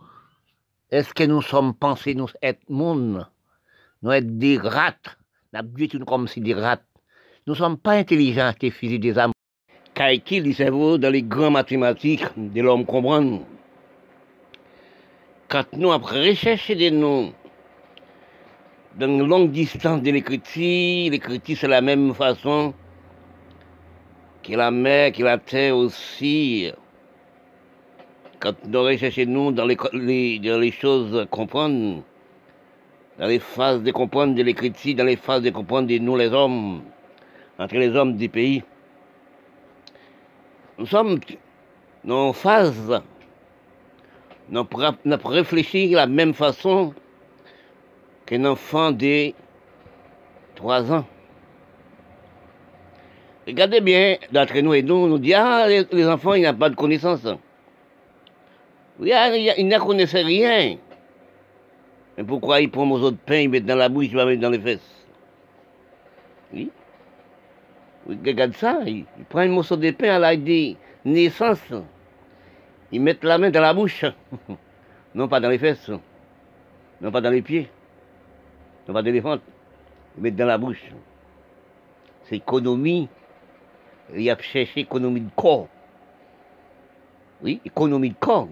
Est-ce 0.89 1.13
que 1.13 1.23
nous 1.23 1.41
sommes 1.41 1.73
pensés, 1.73 2.13
nous, 2.13 2.27
être 2.41 2.69
monde 2.69 3.25
Nous 4.01 4.11
être 4.11 4.37
des 4.37 4.57
rats? 4.57 4.93
Nous 5.53 5.89
sommes 5.89 6.05
comme 6.05 6.27
si 6.27 6.41
des 6.41 6.53
rats. 6.53 6.81
Nous 7.45 7.53
ne 7.53 7.57
sommes 7.57 7.77
pas 7.77 7.93
intelligents, 7.93 8.51
tes 8.59 8.71
fils 8.71 8.99
des 8.99 9.17
âmes. 9.17 9.31
Calcul 9.97 10.43
du 10.43 10.53
cerveau 10.53 10.99
dans 10.99 11.09
les 11.09 11.23
grandes 11.23 11.53
mathématiques 11.53 12.23
de 12.37 12.61
l'homme 12.61 12.85
comprendre. 12.85 13.41
Quand 15.47 15.65
nous, 15.73 15.91
après 15.91 16.29
rechercher 16.29 16.75
des 16.75 16.91
noms, 16.91 17.33
dans 18.95 19.07
une 19.07 19.27
longue 19.27 19.49
distance 19.49 20.03
de 20.03 20.11
l'écriture, 20.11 21.09
l'écriture 21.09 21.57
c'est 21.59 21.67
la 21.67 21.81
même 21.81 22.13
façon 22.13 22.75
que 24.43 24.53
la 24.53 24.69
mer, 24.69 25.13
que 25.13 25.23
la 25.23 25.39
terre 25.39 25.75
aussi. 25.75 26.71
Quand 28.39 28.53
nous 28.67 28.83
recherchons 28.83 29.25
nous 29.25 29.51
dans 29.51 29.65
les, 29.65 29.77
dans 30.37 30.59
les 30.59 30.71
choses 30.71 31.25
comprendre, 31.31 32.03
dans 33.17 33.25
les 33.25 33.39
phases 33.39 33.81
de 33.81 33.89
comprendre 33.89 34.35
de 34.35 34.43
l'écriture, 34.43 34.93
dans 34.93 35.05
les 35.05 35.15
phases 35.15 35.41
de 35.41 35.49
comprendre 35.49 35.87
de 35.87 35.97
nous 35.97 36.15
les 36.15 36.31
hommes, 36.31 36.83
entre 37.57 37.77
les 37.77 37.95
hommes 37.95 38.15
du 38.15 38.29
pays. 38.29 38.61
Nous 40.77 40.85
sommes 40.85 41.19
dans 42.03 42.33
phase, 42.33 43.01
nous 44.49 44.63
pour 44.63 45.31
réfléchir 45.31 45.89
de 45.89 45.95
la 45.95 46.07
même 46.07 46.33
façon 46.33 46.93
qu'un 48.25 48.45
enfant 48.45 48.91
de 48.91 49.33
3 50.55 50.91
ans. 50.91 51.05
Regardez 53.47 53.81
bien, 53.81 54.17
d'entre 54.31 54.59
nous 54.59 54.73
et 54.73 54.83
nous, 54.83 55.07
nous 55.07 55.17
dit, 55.17 55.33
ah, 55.33 55.67
les, 55.67 56.07
enfants, 56.07 56.33
ils 56.33 56.43
n'ont 56.43 56.53
pas 56.53 56.69
de 56.69 56.75
connaissances. 56.75 57.25
Oui, 58.99 59.13
ah, 59.13 59.35
ils 59.35 59.67
ne 59.67 59.79
connaissent 59.79 60.13
rien. 60.13 60.77
Mais 62.17 62.23
pourquoi 62.23 62.61
ils 62.61 62.69
prennent 62.69 62.89
morceaux 62.89 63.11
de 63.11 63.17
pain, 63.17 63.37
ils 63.37 63.49
mettent 63.49 63.65
dans 63.65 63.75
la 63.75 63.89
bouche, 63.89 64.07
ils 64.11 64.17
mettre 64.17 64.41
dans 64.41 64.49
les 64.49 64.59
fesses? 64.59 65.05
Oui. 66.53 66.69
Regarde 68.07 68.53
ça, 68.53 68.79
ils, 68.85 69.05
prennent 69.29 69.51
un 69.51 69.55
morceau 69.55 69.75
de 69.75 69.91
pain 69.91 70.21
à 70.21 70.35
de 70.35 70.75
naissance. 71.05 71.73
Ils 72.91 73.01
mettent 73.01 73.23
la 73.23 73.37
main 73.37 73.49
dans 73.49 73.61
la 73.61 73.73
bouche. 73.73 74.05
non 75.15 75.27
pas 75.27 75.39
dans 75.39 75.49
les 75.49 75.57
fesses. 75.57 75.91
Non 77.01 77.11
pas 77.11 77.21
dans 77.21 77.29
les 77.29 77.41
pieds. 77.41 77.69
Non 78.87 78.93
pas 78.93 79.01
dans 79.01 79.11
les 79.11 79.21
fentes. 79.21 79.41
Ils 80.17 80.23
mettent 80.23 80.35
dans 80.35 80.45
la 80.45 80.57
bouche. 80.57 80.83
C'est 82.23 82.37
économie. 82.37 83.09
Il 84.15 84.29
a 84.29 84.37
cherché 84.37 84.81
économie 84.81 85.21
de 85.21 85.29
corps. 85.35 85.67
Oui, 87.41 87.59
économie 87.65 88.09
de 88.09 88.15
corps. 88.19 88.47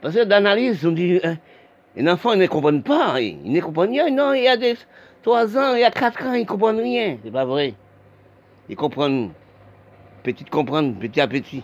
Parce 0.00 0.14
que 0.14 0.24
d'analyse, 0.24 0.86
on 0.86 0.92
dit, 0.92 1.20
hein, 1.22 1.36
les 1.94 2.08
enfants 2.08 2.34
ne 2.34 2.46
comprennent 2.46 2.82
pas, 2.82 3.20
ils 3.20 3.50
ne 3.50 3.60
comprennent 3.60 3.90
rien. 3.90 4.10
Non, 4.10 4.32
il 4.32 4.44
y 4.44 4.48
a 4.48 4.56
des 4.56 4.76
3 5.22 5.58
ans, 5.58 5.74
il 5.74 5.80
y 5.80 5.84
a 5.84 5.90
4 5.90 6.26
ans, 6.26 6.32
ils 6.34 6.42
ne 6.42 6.46
comprennent 6.46 6.80
rien. 6.80 7.18
C'est 7.22 7.30
pas 7.30 7.44
vrai. 7.44 7.74
Ils 8.72 9.30
petit 10.22 10.44
comprendre, 10.46 10.98
petit 10.98 11.20
à 11.20 11.28
petit. 11.28 11.62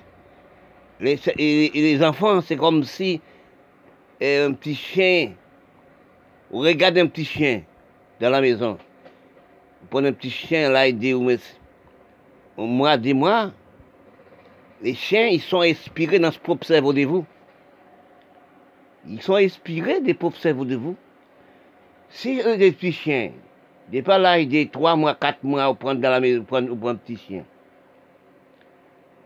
Les, 1.00 2.04
enfants, 2.04 2.42
c'est 2.42 2.56
comme 2.56 2.84
si 2.84 3.22
un 4.20 4.52
petit 4.52 4.74
chien, 4.74 5.32
vous 6.50 6.58
regardez 6.58 7.00
un 7.00 7.06
petit 7.06 7.24
chien 7.24 7.62
dans 8.20 8.28
la 8.28 8.42
maison. 8.42 8.76
Prenez 9.88 10.08
un 10.08 10.12
petit 10.12 10.28
chien 10.28 10.70
là, 10.70 10.86
il 10.86 10.98
dit, 10.98 11.14
au 11.14 12.66
mois, 12.66 12.98
des 12.98 13.14
mois, 13.14 13.52
les 14.82 14.92
chiens, 14.92 15.28
ils 15.28 15.40
sont 15.40 15.62
inspirés 15.62 16.18
dans 16.18 16.30
ce 16.30 16.38
propre 16.38 16.66
cerveau 16.66 16.92
de 16.92 17.06
vous. 17.06 17.24
Ils 19.08 19.22
sont 19.22 19.36
inspirés 19.36 20.02
des 20.02 20.12
pauvres 20.12 20.36
cerveaux 20.36 20.66
de 20.66 20.76
vous. 20.76 20.96
Si 22.10 22.42
eux, 22.44 22.58
des 22.58 22.72
petits 22.72 22.92
chiens, 22.92 23.30
pas 24.02 24.18
là, 24.18 24.44
des 24.44 24.68
trois 24.68 24.96
mois, 24.96 25.14
quatre 25.14 25.42
mois, 25.42 25.68
au 25.68 25.74
prendre 25.74 26.00
dans 26.00 26.10
la 26.10 26.20
maison, 26.20 26.44
prendre, 26.44 26.88
un 26.88 26.94
petit 26.94 27.16
chien. 27.16 27.44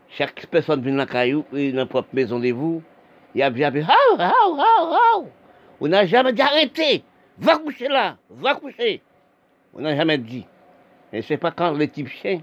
Chaque 0.09 0.45
personne 0.47 0.81
vient 0.81 0.91
dans 0.91 0.99
la 0.99 1.05
caillou, 1.05 1.43
dans 1.51 1.75
la 1.75 1.85
propre 1.85 2.09
maison 2.13 2.39
de 2.39 2.51
vous, 2.51 2.81
il 3.35 3.39
y 3.39 3.43
a 3.43 3.49
bien, 3.49 3.71
haou, 3.71 4.17
haou, 4.17 4.55
haou, 4.55 4.93
haou. 4.93 5.27
On 5.81 5.87
n'a 5.87 6.05
jamais 6.05 6.33
dit 6.33 6.41
arrêtez, 6.41 7.03
va 7.37 7.57
coucher 7.57 7.87
là, 7.87 8.17
va 8.29 8.55
coucher. 8.55 9.01
On 9.73 9.81
n'a 9.81 9.95
jamais 9.95 10.17
dit. 10.17 10.45
Et 11.11 11.21
c'est 11.21 11.37
pas 11.37 11.51
quand 11.51 11.71
le 11.73 11.87
type 11.87 12.07
chien, 12.07 12.41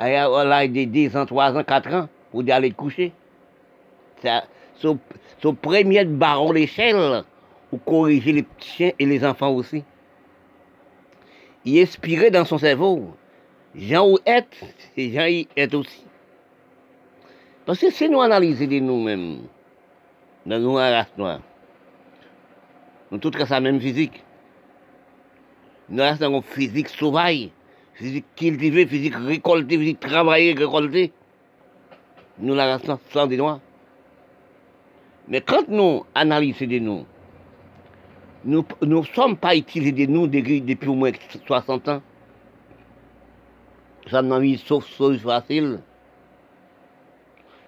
y 0.00 0.14
a 0.14 0.68
des 0.68 0.86
10 0.86 1.16
ans, 1.16 1.26
3 1.26 1.56
ans, 1.56 1.64
4 1.64 1.94
ans, 1.94 2.08
pour 2.30 2.42
aller 2.50 2.70
coucher. 2.70 3.12
Ça, 4.22 4.44
son, 4.76 4.98
premier 5.54 6.04
baron 6.04 6.52
l'échelle 6.52 7.22
pour 7.68 7.84
corriger 7.84 8.32
les 8.32 8.42
petits 8.42 8.68
chiens 8.68 8.92
et 8.98 9.06
les 9.06 9.24
enfants 9.24 9.50
aussi. 9.50 9.84
Il 11.64 11.80
inspirait 11.80 12.30
dans 12.30 12.44
son 12.44 12.58
cerveau. 12.58 13.14
Jean 13.74 14.08
ou 14.08 14.18
être, 14.26 14.56
c'est 14.94 15.10
Jean 15.10 15.26
y 15.26 15.46
est 15.56 15.74
aussi. 15.74 16.04
Parce 17.66 17.78
que 17.78 17.90
si 17.90 18.08
nous 18.08 18.20
analysons 18.20 18.66
de 18.66 18.78
nous-mêmes, 18.80 19.42
dans 20.46 20.58
nos 20.58 20.74
race 20.74 21.12
noire, 21.16 21.40
nous 23.10 23.18
tous 23.18 23.30
avons 23.36 23.46
la 23.48 23.60
même 23.60 23.80
physique. 23.80 24.24
Nous 25.88 26.00
avons 26.00 26.38
une 26.38 26.42
physique 26.42 26.88
sauvage, 26.88 27.50
physique 27.94 28.24
cultivée, 28.36 28.86
physique 28.86 29.14
récoltée, 29.14 29.78
physique 29.78 30.00
travaillée, 30.00 30.54
récoltée. 30.54 31.12
Nous 32.38 32.54
la 32.54 32.76
race 32.76 32.98
sans 33.12 33.26
des 33.26 33.36
noirs. 33.36 33.60
Mais 35.28 35.42
quand 35.42 35.68
nous 35.68 36.04
analysons 36.14 36.66
des 36.66 36.80
nous, 36.80 37.04
nous 38.44 38.64
ne 38.82 39.02
sommes 39.02 39.36
pas 39.36 39.56
utilisés 39.56 40.06
nous 40.06 40.26
depuis 40.26 40.88
au 40.88 40.94
moins 40.94 41.12
60 41.46 41.88
ans. 41.88 42.02
Ça 44.10 44.22
n'a 44.22 44.38
mis 44.38 44.58
sauf, 44.58 44.86
sauf 44.88 45.18
facile. 45.18 45.80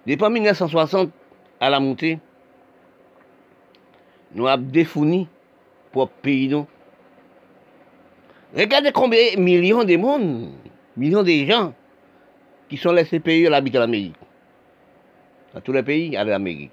Depuis 0.05 0.29
1960 0.29 1.11
à 1.59 1.69
la 1.69 1.79
montée, 1.79 2.19
nous 4.33 4.47
avons 4.47 4.63
défourni 4.63 5.27
pour 5.91 6.09
pays. 6.09 6.49
Nous. 6.49 6.65
Regardez 8.57 8.91
combien 8.91 9.35
de 9.35 9.39
millions 9.39 9.83
de 9.83 9.95
monde, 9.95 10.51
millions 10.97 11.23
de 11.23 11.45
gens 11.45 11.73
qui 12.67 12.77
sont 12.77 12.91
laissés 12.91 13.19
payer 13.19 13.47
l'habit 13.47 13.71
de 13.71 13.79
l'Amérique. 13.79 14.15
Dans 15.53 15.61
tous 15.61 15.71
les 15.71 15.83
pays, 15.83 16.17
à 16.17 16.23
l'Amérique 16.23 16.71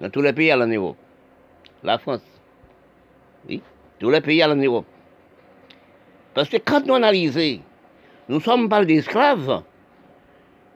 dans 0.00 0.10
tous 0.10 0.22
les 0.22 0.32
pays 0.32 0.50
à 0.50 0.58
en 0.58 0.66
Europe. 0.66 0.96
La 1.82 1.98
France. 1.98 2.22
Oui, 3.48 3.62
tous 3.98 4.10
les 4.10 4.20
pays 4.20 4.42
à 4.42 4.50
en 4.50 4.56
Europe. 4.56 4.86
Parce 6.34 6.48
que 6.48 6.58
quand 6.58 6.86
nous 6.86 6.94
analysons, 6.94 7.60
nous 8.28 8.40
sommes 8.40 8.68
pas 8.68 8.84
des 8.84 8.98
esclaves, 8.98 9.62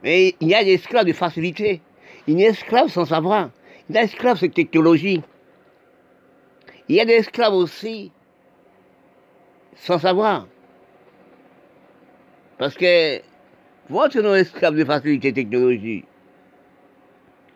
mais 0.03 0.35
il 0.41 0.49
y 0.49 0.55
a 0.55 0.65
des 0.65 0.75
esclaves 0.75 1.07
de 1.07 1.13
facilité. 1.13 1.81
Il 2.27 2.39
y 2.39 2.45
a 2.45 2.51
des 2.51 2.59
esclaves 2.59 2.89
sans 2.89 3.07
savoir. 3.07 3.51
Il 3.89 3.95
y 3.95 3.99
a 3.99 4.03
des 4.03 4.13
esclaves 4.13 4.41
de 4.41 4.47
technologie. 4.49 5.23
Il 6.89 6.97
y 6.97 7.01
a 7.01 7.05
des 7.05 7.15
esclaves 7.15 7.55
aussi 7.55 8.11
sans 9.77 9.99
savoir. 9.99 10.47
Parce 12.59 12.75
que, 12.75 13.21
votre 13.89 14.21
nos 14.21 14.35
esclaves 14.35 14.77
de 14.77 14.85
facilité 14.85 15.33
technologie, 15.33 16.05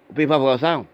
on 0.08 0.12
ne 0.12 0.16
peut 0.16 0.26
pas 0.26 0.38
voir 0.38 0.58
ça. 0.58 0.84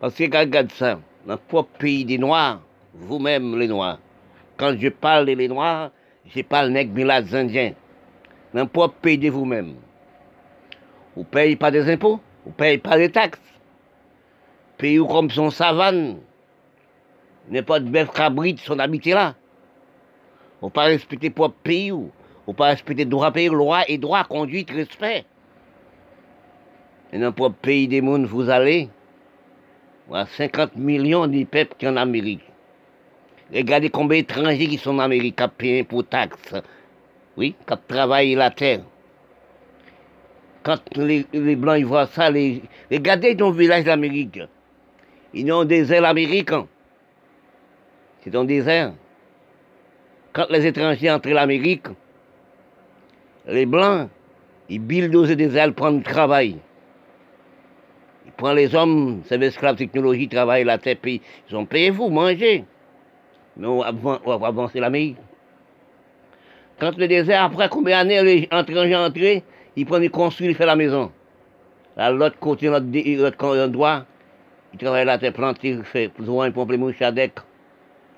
Parce 0.00 0.14
que 0.14 0.24
regarde 0.24 0.72
ça, 0.72 1.00
dans 1.26 1.34
le 1.34 1.38
propre 1.38 1.78
pays 1.78 2.04
des 2.04 2.18
Noirs, 2.18 2.60
vous-même 3.00 3.58
les 3.58 3.68
Noirs, 3.68 3.98
quand 4.56 4.74
je 4.78 4.88
parle 4.88 5.26
des 5.26 5.48
Noirs, 5.48 5.90
je 6.26 6.42
parle 6.42 6.68
nègres, 6.68 6.94
des 6.94 7.34
indiens. 7.34 7.72
Propre 8.72 8.94
pays 9.00 9.18
de 9.18 9.30
vous-même. 9.30 9.74
Vous 11.16 11.22
ne 11.22 11.26
payez 11.26 11.56
pas 11.56 11.70
des 11.70 11.90
impôts, 11.90 12.20
vous 12.44 12.50
ne 12.50 12.54
payez 12.54 12.78
pas 12.78 12.96
des 12.96 13.10
taxes. 13.10 13.40
Pays 14.76 14.98
comme 14.98 15.30
son 15.30 15.50
savane, 15.50 16.18
pas 17.66 17.80
de 17.80 17.88
bœuf 17.88 18.10
cabrit 18.12 18.56
sont 18.58 18.78
habités 18.78 19.12
là. 19.12 19.34
Vous 20.60 20.68
ne 20.68 20.72
pas 20.72 20.84
respecter 20.84 21.28
le 21.28 21.34
propre 21.34 21.56
pays, 21.62 21.90
vous 21.90 22.10
ne 22.48 22.52
pas 22.52 22.66
respecter 22.66 23.04
droit 23.04 23.30
pays, 23.30 23.48
loi 23.48 23.82
et 23.88 23.98
droit, 23.98 24.24
conduite, 24.24 24.70
respect. 24.70 25.24
Et 27.12 27.18
dans 27.18 27.32
propre 27.32 27.56
pays 27.56 27.88
des 27.88 28.00
mondes, 28.00 28.26
vous 28.26 28.50
allez, 28.50 28.88
voilà, 30.06 30.26
50 30.26 30.76
millions 30.76 31.26
de 31.26 31.44
peuples 31.44 31.74
qui 31.78 31.88
en 31.88 31.96
Amérique. 31.96 32.42
Regardez 33.52 33.90
combien 33.90 34.18
d'étrangers 34.18 34.68
qui 34.68 34.78
sont 34.78 34.96
en 34.96 35.00
Amérique, 35.00 35.36
qui 35.36 35.48
payent 35.58 35.82
pour 35.82 36.06
taxes. 36.06 36.54
Oui, 37.36 37.54
qui 37.66 37.74
travaillent 37.88 38.34
la 38.34 38.50
terre. 38.50 38.80
Quand 40.62 40.78
les, 40.96 41.24
Blancs 41.56 41.78
ils 41.78 41.86
voient 41.86 42.06
ça, 42.06 42.30
regardez 42.90 43.36
ton 43.36 43.50
village 43.50 43.84
d'Amérique. 43.84 44.40
Ils 45.32 45.50
ont 45.52 45.60
un 45.60 45.64
désert 45.64 46.04
américain. 46.04 46.66
C'est 48.22 48.34
un 48.34 48.44
désert. 48.44 48.92
Quand 50.32 50.46
les 50.50 50.66
étrangers 50.66 51.10
entrent 51.10 51.32
en 51.32 51.36
Amérique, 51.36 51.86
les 53.46 53.66
Blancs, 53.66 54.08
Il 54.68 54.80
bulldoze 54.80 55.30
des 55.30 55.56
ailes, 55.56 55.72
prend 55.72 55.90
le 55.90 56.02
travail. 56.02 56.56
Il 58.24 58.32
prend 58.32 58.52
les 58.52 58.72
hommes, 58.72 59.22
c'est 59.26 59.42
esclaves 59.42 59.76
technologie, 59.76 60.28
travaillent 60.28 60.62
la 60.62 60.78
terre, 60.78 60.96
ils 61.04 61.20
ont 61.56 61.66
payé 61.66 61.90
vous, 61.90 62.08
mangez. 62.08 62.64
On 63.62 63.78
va 63.80 64.46
avancer 64.46 64.80
l'Amérique. 64.80 65.16
Quand 66.78 66.96
le 66.96 67.08
désert, 67.08 67.44
après 67.44 67.68
combien 67.68 68.04
d'années, 68.04 68.22
les 68.22 68.42
étrangers 68.44 68.96
entrés, 68.96 69.42
ils 69.76 69.84
prennent, 69.84 70.02
ils 70.02 70.10
construisent, 70.10 70.50
ils 70.50 70.56
font 70.56 70.64
la 70.64 70.76
maison. 70.76 71.12
À 71.96 72.10
l'autre 72.10 72.38
côté, 72.38 72.68
l'autre 72.68 73.58
endroit, 73.58 74.06
ils 74.72 74.78
travaillent 74.78 75.04
la 75.04 75.18
terre 75.18 75.34
plantée, 75.34 75.70
ils 75.70 75.84
font 75.84 76.10
besoin 76.18 76.48
de 76.48 76.54
pomper 76.54 76.78
les 76.78 77.32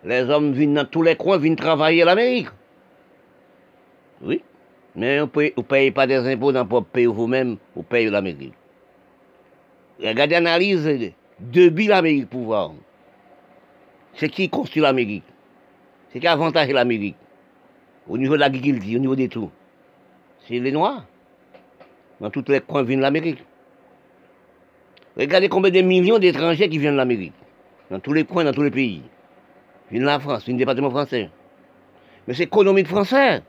Les 0.04 0.22
hommes 0.30 0.52
viennent 0.52 0.74
dans 0.74 0.84
tous 0.84 1.02
les 1.02 1.16
coins, 1.16 1.38
viennent 1.38 1.56
travailler 1.56 2.04
l'Amérique. 2.04 2.48
Oui. 4.22 4.42
Mais 4.94 5.20
vous 5.20 5.28
ne 5.34 5.62
payez 5.62 5.90
pas 5.90 6.06
des 6.06 6.18
impôts 6.18 6.52
dans 6.52 6.64
votre 6.64 6.86
pays 6.86 7.06
vous-même, 7.06 7.56
vous 7.74 7.82
payez 7.82 8.10
l'Amérique. 8.10 8.54
Regardez 10.00 10.34
l'analyse 10.34 11.12
de 11.40 11.88
l'Amérique 11.88 12.30
pouvoir. 12.30 12.72
C'est 14.14 14.28
qui 14.28 14.48
construit 14.48 14.82
l'Amérique? 14.82 15.24
C'est 16.12 16.20
qui 16.20 16.26
avantage 16.26 16.68
l'Amérique? 16.70 17.16
Au 18.09 18.18
niveau 18.18 18.34
de 18.34 18.40
l'agriculture, 18.40 18.97
au 18.97 19.01
niveau 19.01 19.16
des 19.16 19.28
tout. 19.28 19.51
C'est 20.47 20.59
les 20.59 20.72
Noirs. 20.72 21.05
Dans 22.20 22.30
tous 22.30 22.44
les 22.48 22.60
coins 22.60 22.82
viennent 22.82 22.98
de 22.98 23.02
l'Amérique. 23.05 23.43
Regardez 25.16 25.48
combien 25.48 25.70
de 25.70 25.80
millions 25.80 26.18
d'étrangers 26.18 26.68
qui 26.68 26.78
viennent 26.78 26.93
de 26.93 26.98
l'Amérique. 26.98 27.34
Dans 27.90 28.01
tous 28.01 28.12
les 28.12 28.24
coins, 28.24 28.44
dans 28.44 28.52
tous 28.52 28.62
les 28.62 28.70
pays. 28.70 29.02
Viennent 29.90 30.02
de 30.02 30.06
la 30.06 30.20
France, 30.20 30.44
viennent 30.44 30.56
du 30.56 30.62
département 30.62 30.90
français. 30.90 31.30
Mais 32.26 32.34
c'est 32.34 32.44
l'économie 32.44 32.82
de 32.82 32.89
français. 32.89 33.43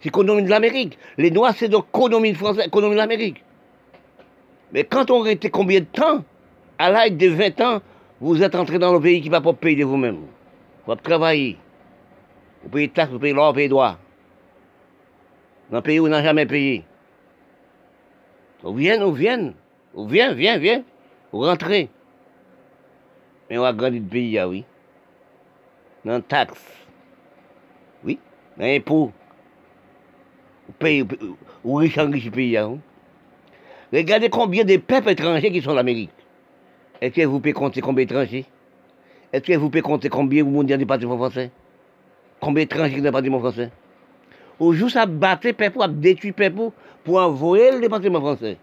C'est 0.00 0.06
l'économie 0.06 0.42
de 0.42 0.50
l'Amérique. 0.50 0.98
Les 1.18 1.30
Noirs, 1.30 1.54
c'est 1.56 1.68
de 1.68 1.76
français, 2.34 2.64
l'économie 2.64 2.94
de 2.94 2.98
l'Amérique. 2.98 3.42
Mais 4.72 4.84
quand 4.84 5.10
on 5.10 5.24
était 5.26 5.50
combien 5.50 5.80
de 5.80 5.86
temps 5.86 6.24
À 6.78 6.90
l'âge 6.90 7.12
de 7.12 7.28
20 7.28 7.60
ans, 7.60 7.82
vous 8.24 8.42
êtes 8.42 8.54
entré 8.54 8.78
dans 8.78 8.94
le 8.94 9.00
pays 9.00 9.20
qui 9.20 9.28
va 9.28 9.42
pas 9.42 9.52
payer 9.52 9.76
de 9.76 9.84
vous-même. 9.84 10.22
Vous 10.86 10.86
va 10.86 10.96
travailler. 10.96 11.58
Vous 12.62 12.70
payez 12.70 12.88
taxes, 12.88 13.12
vous 13.12 13.18
payez 13.18 13.34
l'or, 13.34 13.48
vous 13.48 13.56
payez 13.56 13.68
droit. 13.68 13.98
Dans 15.70 15.76
un 15.76 15.82
pays 15.82 16.00
où 16.00 16.06
on 16.06 16.08
n'a 16.08 16.22
jamais 16.22 16.46
payé. 16.46 16.84
Vous 18.62 18.72
venez, 18.72 18.96
vous 18.96 19.12
venez. 19.12 19.52
Vous 19.92 20.08
venez, 20.08 20.32
viens, 20.32 20.56
viens. 20.56 20.82
Vous 21.32 21.40
rentrez. 21.40 21.90
Mais 23.50 23.58
on 23.58 23.64
a 23.64 23.74
grandi 23.74 23.98
le 23.98 24.06
pays, 24.06 24.38
ah 24.38 24.48
oui. 24.48 24.64
Dans 26.02 26.22
taxes. 26.22 26.64
Oui. 28.04 28.18
Dans 28.56 28.64
impôts. 28.64 29.12
Vous 30.66 30.74
payez, 30.78 31.04
vous 31.62 31.74
riche 31.74 31.98
enrichi 31.98 32.30
le 32.30 32.32
pays, 32.32 32.58
oui. 32.58 32.78
Regardez 33.92 34.30
combien 34.30 34.64
de 34.64 34.78
peuples 34.78 35.10
étrangers 35.10 35.52
qui 35.52 35.60
sont 35.60 35.72
en 35.72 35.76
Amérique. 35.76 36.23
Est-ce 37.04 37.16
que 37.16 37.26
vous 37.26 37.38
pouvez 37.38 37.52
compter 37.52 37.82
combien 37.82 38.06
d'étrangers 38.06 38.46
Est-ce 39.30 39.42
que 39.42 39.52
vous 39.58 39.68
pouvez 39.68 39.82
compter 39.82 40.08
combien 40.08 40.42
vous 40.42 40.48
mondial 40.48 40.78
du 40.78 40.86
département 40.86 41.18
français? 41.18 41.50
Combien 42.40 42.62
d'étrangers 42.62 42.96
dans 42.96 42.96
le 42.96 43.10
département 43.10 43.40
français? 43.40 43.70
Aujourd'hui, 44.58 44.90
ça 44.90 45.04
battait 45.04 45.52
peuple, 45.52 45.80
ça 45.80 45.88
détruit 45.88 46.32
peuple 46.32 46.70
pour 47.04 47.18
envoyer 47.18 47.72
le 47.72 47.80
département 47.80 48.20
français. 48.20 48.56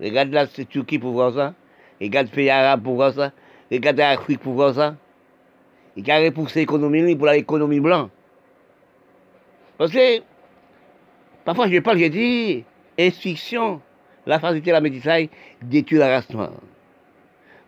Regardez 0.00 0.32
la 0.32 0.48
Turquie 0.48 0.98
pour 0.98 1.12
voir 1.12 1.34
ça. 1.34 1.54
Regardez 2.00 2.30
le 2.30 2.34
pays 2.34 2.50
arabe 2.50 2.82
pour 2.82 2.96
voir 2.96 3.12
ça. 3.14 3.30
Regardez 3.70 4.02
l'Afrique 4.02 4.40
pour 4.40 4.54
voir 4.54 4.74
ça. 4.74 4.96
Il 5.94 6.10
a 6.10 6.18
repoussé 6.18 6.60
l'économie 6.60 7.14
pour 7.14 7.28
l'économie 7.28 7.78
blanche. 7.78 8.10
Parce 9.78 9.92
que, 9.92 10.20
parfois 11.44 11.68
je 11.68 11.78
parle, 11.78 11.98
je 12.00 12.06
dis, 12.06 12.64
instruction, 12.98 13.80
la 14.26 14.40
facilité 14.40 14.70
de 14.70 14.74
la 14.74 14.80
médecine 14.80 15.28
détruit 15.62 15.98
la 15.98 16.08
race 16.08 16.28
noire. 16.30 16.50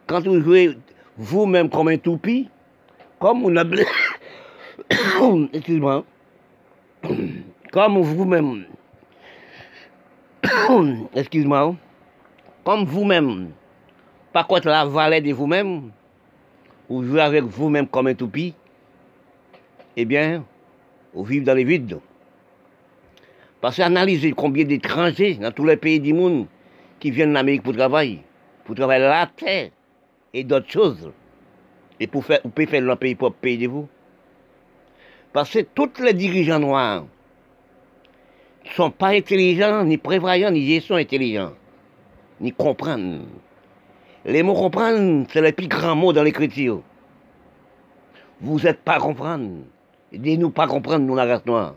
Quand 0.06 0.22
vous 0.24 0.40
jouez 0.40 0.76
vous-même 1.16 1.70
comme 1.70 1.88
un 1.88 1.96
toupie, 1.96 2.48
comme. 3.18 3.42
Comme 7.72 8.00
vous-même... 8.00 8.64
Excuse-moi. 11.14 11.76
Comme 12.64 12.84
vous-même, 12.84 13.50
pas 14.32 14.44
contre 14.44 14.68
la 14.68 14.84
valet 14.84 15.20
de 15.20 15.32
vous-même, 15.32 15.90
ou 16.88 17.02
jouez 17.02 17.20
avec 17.20 17.44
vous-même 17.44 17.86
comme 17.86 18.06
un 18.06 18.14
toupie, 18.14 18.54
eh 19.96 20.04
bien, 20.04 20.44
vous 21.14 21.24
vivez 21.24 21.44
dans 21.44 21.54
les 21.54 21.64
vides. 21.64 21.98
Parce 23.60 23.76
que 23.76 23.82
analysez 23.82 24.32
combien 24.32 24.64
d'étrangers 24.64 25.34
dans 25.34 25.50
tous 25.50 25.64
les 25.64 25.76
pays 25.76 26.00
du 26.00 26.12
monde 26.12 26.46
qui 27.00 27.10
viennent 27.10 27.32
en 27.32 27.40
Amérique 27.40 27.62
pour 27.62 27.74
travailler, 27.74 28.22
pour 28.64 28.74
travailler 28.74 29.04
la 29.04 29.26
terre 29.26 29.70
et 30.34 30.44
d'autres 30.44 30.70
choses. 30.70 31.10
Et 32.00 32.06
pour 32.06 32.24
faire, 32.24 32.40
vous 32.44 32.50
pouvez 32.50 32.66
faire 32.66 32.82
le 32.82 32.96
pays 32.96 33.14
pour 33.14 33.32
payer 33.32 33.66
de 33.66 33.68
vous. 33.68 33.88
Parce 35.32 35.50
que 35.50 35.60
tous 35.60 36.02
les 36.02 36.12
dirigeants 36.12 36.58
noirs 36.58 37.04
ne 38.64 38.70
sont 38.70 38.90
pas 38.90 39.08
intelligents, 39.08 39.84
ni 39.84 39.96
prévoyants, 39.96 40.50
ni 40.50 40.80
sont 40.80 40.96
intelligents, 40.96 41.52
ni 42.40 42.52
comprennent. 42.52 43.24
Les 44.26 44.42
mots 44.42 44.54
comprendre, 44.54 45.26
c'est 45.32 45.40
le 45.40 45.52
plus 45.52 45.68
grand 45.68 45.94
mot 45.94 46.12
dans 46.12 46.22
l'écriture. 46.22 46.82
Vous 48.40 48.58
n'êtes 48.60 48.80
pas 48.80 48.98
comprendre. 48.98 49.50
Aidez-nous 50.12 50.50
pas 50.50 50.66
comprendre, 50.66 51.04
nous, 51.04 51.14
la 51.14 51.26
race 51.26 51.46
noire. 51.46 51.74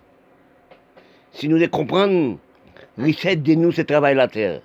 Si 1.32 1.48
nous 1.48 1.58
les 1.58 1.68
comprenons, 1.68 2.40
richesse 2.98 3.38
de 3.38 3.54
nous, 3.54 3.72
c'est 3.72 3.86
travailler 3.86 4.16
la 4.16 4.28
terre. 4.28 4.62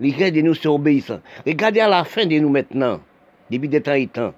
Richesse 0.00 0.32
de 0.32 0.40
nous, 0.40 0.54
c'est 0.54 0.68
obéissant. 0.68 1.20
Regardez 1.46 1.80
à 1.80 1.88
la 1.88 2.04
fin 2.04 2.26
de 2.26 2.38
nous 2.38 2.50
maintenant, 2.50 3.00
depuis 3.50 3.68
des 3.68 3.80
temps 3.80 3.94
et 3.94 4.06
temps. 4.06 4.34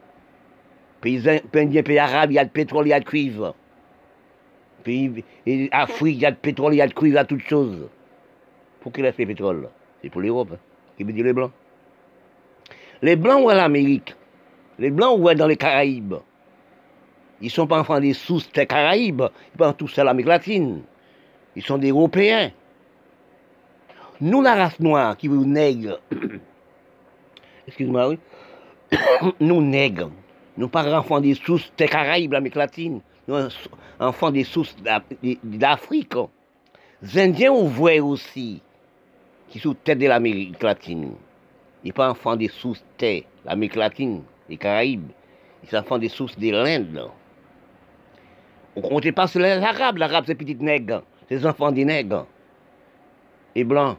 Pays 1.01 1.23
indiens, 1.55 1.83
pays 1.83 1.99
arabes, 1.99 2.33
il 2.33 2.35
y 2.35 2.39
a 2.39 2.45
de 2.45 2.51
pétrole, 2.51 2.87
il 2.87 2.91
y 2.91 2.93
a 2.93 3.01
de 3.01 3.05
cuivre. 3.05 3.55
Pays 4.83 5.25
Afrique, 5.73 6.17
il 6.17 6.23
y 6.23 6.27
a 6.27 6.31
de 6.31 6.37
pétrole, 6.37 6.75
il 6.75 6.79
y 6.79 6.83
a 6.83 6.87
de 6.87 6.95
cuivre, 6.95 7.15
il 7.15 7.17
y 7.17 7.19
a 7.19 7.25
toutes 7.25 7.47
choses. 7.47 7.89
Pour 8.81 8.93
qui 8.93 9.03
laisse 9.03 9.19
le 9.19 9.27
pétrole? 9.27 9.69
C'est 10.03 10.11
pour 10.11 10.21
l'Europe, 10.21 10.51
hein. 10.55 10.59
qui 10.97 11.05
veut 11.05 11.13
dire 11.13 11.25
les 11.25 11.33
Blancs? 11.33 11.53
Les 13.03 13.17
Blancs, 13.17 13.45
où 13.45 13.51
est 13.51 13.55
l'Amérique 13.55 14.15
Les 14.79 14.91
Blancs, 14.91 15.19
où 15.19 15.29
est 15.29 15.35
dans 15.35 15.47
les 15.47 15.57
Caraïbes 15.57 16.15
Ils 17.41 17.47
ne 17.47 17.51
sont 17.51 17.67
pas 17.67 17.81
enfants 17.81 18.01
des 18.01 18.15
sous 18.15 18.43
des 18.55 18.67
Caraïbes, 18.67 19.25
ils 19.55 19.65
sont 19.65 19.73
tous 19.73 19.99
à 19.99 20.05
l'Amérique 20.05 20.29
latine. 20.29 20.83
Ils 21.55 21.63
sont 21.63 21.79
des 21.79 21.91
Européens. 21.91 22.53
Nous, 24.21 24.43
la 24.43 24.55
race 24.55 24.81
noire, 24.81 25.17
qui 25.17 25.29
vous 25.29 25.45
nègre, 25.45 26.01
excuse-moi, 27.67 28.09
oui, 28.09 28.19
nous 29.41 29.63
nègres, 29.63 30.11
nous 30.57 30.69
pas 30.69 30.87
enfants 30.95 31.21
des 31.21 31.35
sources 31.35 31.73
des 31.77 31.87
Caraïbes, 31.87 32.33
l'Amérique 32.33 32.57
latine, 32.57 33.01
nous 33.27 33.37
enfants 33.99 34.31
des 34.31 34.45
sources 34.45 34.77
d'Afrique. 35.43 36.15
Les 37.03 37.21
Indiens, 37.21 37.53
voyez 37.53 38.01
aussi, 38.01 38.63
qui 39.49 39.59
sont 39.59 39.75
tête 39.75 39.99
de 39.99 40.07
l'Amérique 40.07 40.63
latine. 40.63 41.13
Ils 41.85 41.93
pas 41.93 42.11
enfants 42.11 42.37
des 42.37 42.49
sources 42.49 42.85
de 42.99 43.23
l'Amérique 43.45 43.77
latine, 43.77 44.23
des 44.49 44.57
Caraïbes. 44.57 45.11
Ils 45.63 45.69
sont 45.69 45.77
enfants 45.77 45.99
des 45.99 46.09
sources 46.09 46.39
de 46.39 46.51
l'Inde. 46.51 47.11
On 48.75 48.81
ne 48.81 48.89
compte 48.89 49.11
pas 49.13 49.27
sur 49.27 49.41
les 49.41 49.53
Arabes, 49.53 49.99
l'Arabe 49.99 50.25
c'est 50.27 50.35
petite 50.35 50.61
nègre 50.61 51.03
ces 51.29 51.45
enfants 51.47 51.73
des 51.73 51.85
nègres 51.85 52.27
et 53.55 53.65
blancs. 53.65 53.99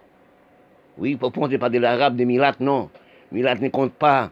Oui, 0.98 1.16
pourquoi 1.16 1.44
on 1.44 1.48
ne 1.48 1.58
pas 1.58 1.70
de 1.70 1.78
l'arabe, 1.78 2.16
des 2.16 2.26
milates, 2.26 2.60
non? 2.60 2.90
Milates 3.32 3.62
ne 3.62 3.70
compte 3.70 3.94
pas. 3.94 4.32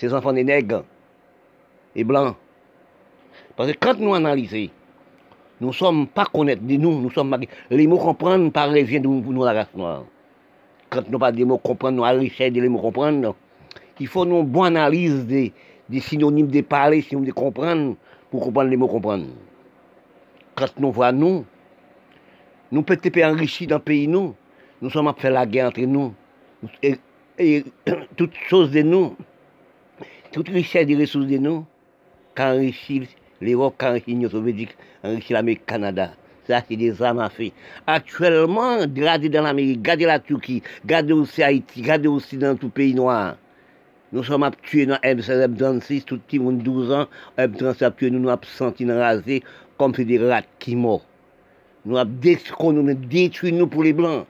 Ces 0.00 0.14
enfants 0.14 0.32
des 0.32 0.44
nègres 0.44 0.82
et 1.94 2.04
blancs. 2.04 2.34
Parce 3.54 3.70
que 3.70 3.76
quand 3.78 3.98
nous 3.98 4.14
analysons, 4.14 4.70
nous 5.60 5.68
ne 5.68 5.72
sommes 5.74 6.06
pas 6.06 6.24
connaître 6.24 6.62
nous, 6.62 7.02
nous 7.02 7.10
sommes 7.10 7.36
Les 7.68 7.86
mots 7.86 7.98
comprendre 7.98 8.50
par 8.50 8.68
les 8.68 8.84
de 8.84 9.06
nous, 9.06 9.44
la 9.44 9.52
race 9.52 9.74
noire. 9.74 10.04
Quand 10.88 11.06
nous 11.10 11.18
pas 11.18 11.30
des 11.30 11.44
mots 11.44 11.58
comprendre, 11.58 11.98
nous 11.98 12.04
allons 12.06 12.22
de 12.22 12.60
les 12.60 12.68
mots 12.70 12.80
comprendre. 12.80 13.36
Il 13.98 14.06
faut 14.06 14.24
une 14.24 14.42
bonne 14.46 14.78
analyse 14.78 15.26
des, 15.26 15.52
des 15.86 16.00
synonymes 16.00 16.48
de 16.48 16.62
parler, 16.62 17.02
synonymes 17.02 17.28
de 17.28 17.32
comprendre, 17.32 17.96
pour 18.30 18.40
comprendre 18.40 18.70
les 18.70 18.78
mots 18.78 18.88
comprendre. 18.88 19.26
Quand 20.54 20.78
nous 20.78 20.92
voyons 20.92 21.18
nous, 21.18 21.44
nous 22.72 22.82
peut-être 22.82 23.22
enrichis 23.22 23.66
dans 23.66 23.76
le 23.76 23.82
pays, 23.82 24.08
nous. 24.08 24.34
Nous 24.80 24.88
sommes 24.88 25.08
à 25.08 25.12
faire 25.12 25.32
la 25.32 25.44
guerre 25.44 25.68
entre 25.68 25.82
nous. 25.82 26.14
Et, 26.82 26.96
toutes 28.16 28.34
choses 28.48 28.70
de 28.70 28.80
nous, 28.80 29.14
toute 30.32 30.48
richesse 30.48 30.86
des 30.86 30.96
ressources 30.96 31.26
de 31.26 31.38
nous, 31.38 31.64
qu'enrichit 32.34 33.08
l'Europe, 33.40 33.74
qu'enrichit 33.78 34.10
l'Union 34.10 34.30
soviétique, 34.30 34.76
enrichit 35.02 35.32
l'Amérique, 35.32 35.66
Canada. 35.66 36.12
Ça, 36.46 36.62
c'est 36.66 36.76
des 36.76 37.00
armes 37.02 37.20
à 37.20 37.28
faire. 37.30 37.50
Actuellement, 37.86 38.78
regardez 38.78 39.28
dans 39.28 39.42
l'Amérique, 39.42 39.78
regardez 39.78 40.06
la 40.06 40.18
Turquie, 40.18 40.62
regardez 40.82 41.12
aussi 41.12 41.42
Haïti, 41.42 41.82
regardez 41.82 42.08
aussi 42.08 42.36
dans 42.36 42.56
tout 42.56 42.70
pays 42.70 42.94
noir. 42.94 43.36
Nous 44.12 44.24
sommes 44.24 44.50
tuer 44.62 44.86
dans 44.86 44.96
M36, 44.96 46.04
tout 46.04 46.20
le 46.32 46.38
monde 46.40 46.62
12 46.62 46.92
ans, 46.92 47.06
M36 47.38 47.84
a 47.84 47.90
tué, 47.92 48.10
nous 48.10 48.18
nous 48.18 48.28
avons 48.28 48.42
senti 48.42 48.90
raser 48.90 49.42
comme 49.78 49.94
c'est 49.94 50.04
des 50.04 50.18
rats 50.18 50.42
qui 50.58 50.74
meurent. 50.74 51.06
Nous 51.84 51.96
avons 51.96 52.10
détruit 52.10 53.52
nous 53.52 53.66
pour 53.68 53.84
les 53.84 53.92
Blancs. 53.92 54.26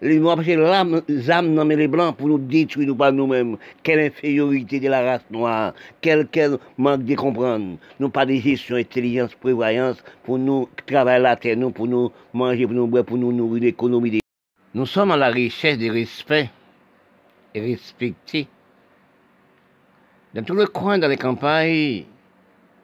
Les 0.00 0.20
noirs, 0.20 0.36
parce 0.36 0.46
l'âme, 0.46 1.02
non 1.48 1.64
mais 1.64 1.74
les 1.74 1.88
blancs 1.88 2.16
pour 2.16 2.28
nous 2.28 2.38
détruire 2.38 2.86
nous 2.86 2.94
par 2.94 3.12
nous-mêmes. 3.12 3.56
Quelle 3.82 3.98
infériorité 3.98 4.78
de 4.78 4.88
la 4.88 5.02
race 5.02 5.24
noire, 5.28 5.74
quel, 6.00 6.28
manque 6.76 7.04
de 7.04 7.16
comprendre. 7.16 7.78
Nous 7.98 8.08
pas 8.08 8.24
de 8.24 8.34
gestion, 8.34 8.76
intelligence, 8.76 9.34
prévoyance 9.34 9.96
pour 10.22 10.38
nous 10.38 10.68
travailler 10.86 11.20
la 11.20 11.34
terre, 11.34 11.56
nous, 11.56 11.72
pour 11.72 11.88
nous 11.88 12.12
manger, 12.32 12.64
pour 12.66 12.76
nous 12.76 12.86
boire, 12.86 13.04
pour 13.04 13.18
nous 13.18 13.32
nourrir 13.32 13.64
l'économie. 13.64 14.20
Nous 14.72 14.86
sommes 14.86 15.10
à 15.10 15.16
la 15.16 15.30
recherche 15.30 15.78
de 15.78 15.90
respect 15.90 16.48
et 17.52 17.60
respecter. 17.60 18.46
Dans 20.32 20.44
tous 20.44 20.54
les 20.54 20.66
coins, 20.66 20.98
dans 20.98 21.08
les 21.08 21.16
campagnes, 21.16 22.04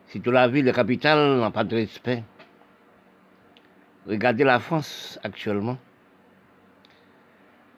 si 0.09 0.21
toute 0.21 0.35
la 0.35 0.49
ville, 0.49 0.65
la 0.65 0.73
capitale 0.73 1.39
n'a 1.39 1.53
pas 1.53 1.63
de 1.63 1.77
respect. 1.77 2.25
Regardez 4.09 4.43
la 4.43 4.59
France 4.59 5.21
actuellement. 5.23 5.79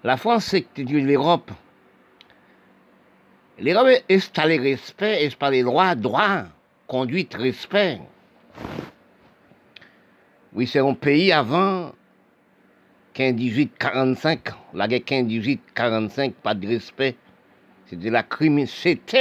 La 0.06 0.16
France, 0.16 0.44
c'est 0.44 0.64
l'Europe. 0.78 1.50
L'Europe 3.58 3.88
est 3.88 4.04
installée 4.14 4.56
respect, 4.56 5.26
installée 5.26 5.64
droit, 5.64 5.96
droit, 5.96 6.44
conduite, 6.86 7.34
respect. 7.34 7.98
Oui, 10.52 10.68
c'est 10.68 10.78
un 10.78 10.94
pays 10.94 11.32
avant 11.32 11.92
15-18-45, 13.16 14.38
la 14.74 14.86
guerre 14.86 15.00
15-18-45, 15.00 16.34
pas 16.34 16.54
de 16.54 16.68
respect. 16.68 17.16
C'était 17.86 18.10
la, 18.10 18.24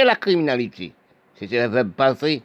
la 0.04 0.14
criminalité. 0.14 0.92
C'était 1.34 1.62
le 1.62 1.68
verbe 1.68 1.90
passé. 1.90 2.44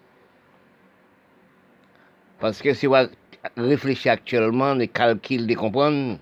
Parce 2.40 2.60
que 2.60 2.74
si 2.74 2.88
on 2.88 3.08
réfléchit 3.56 4.10
actuellement, 4.10 4.74
les 4.74 4.88
calculs 4.88 5.46
de 5.46 5.54
comprendre, 5.54 6.18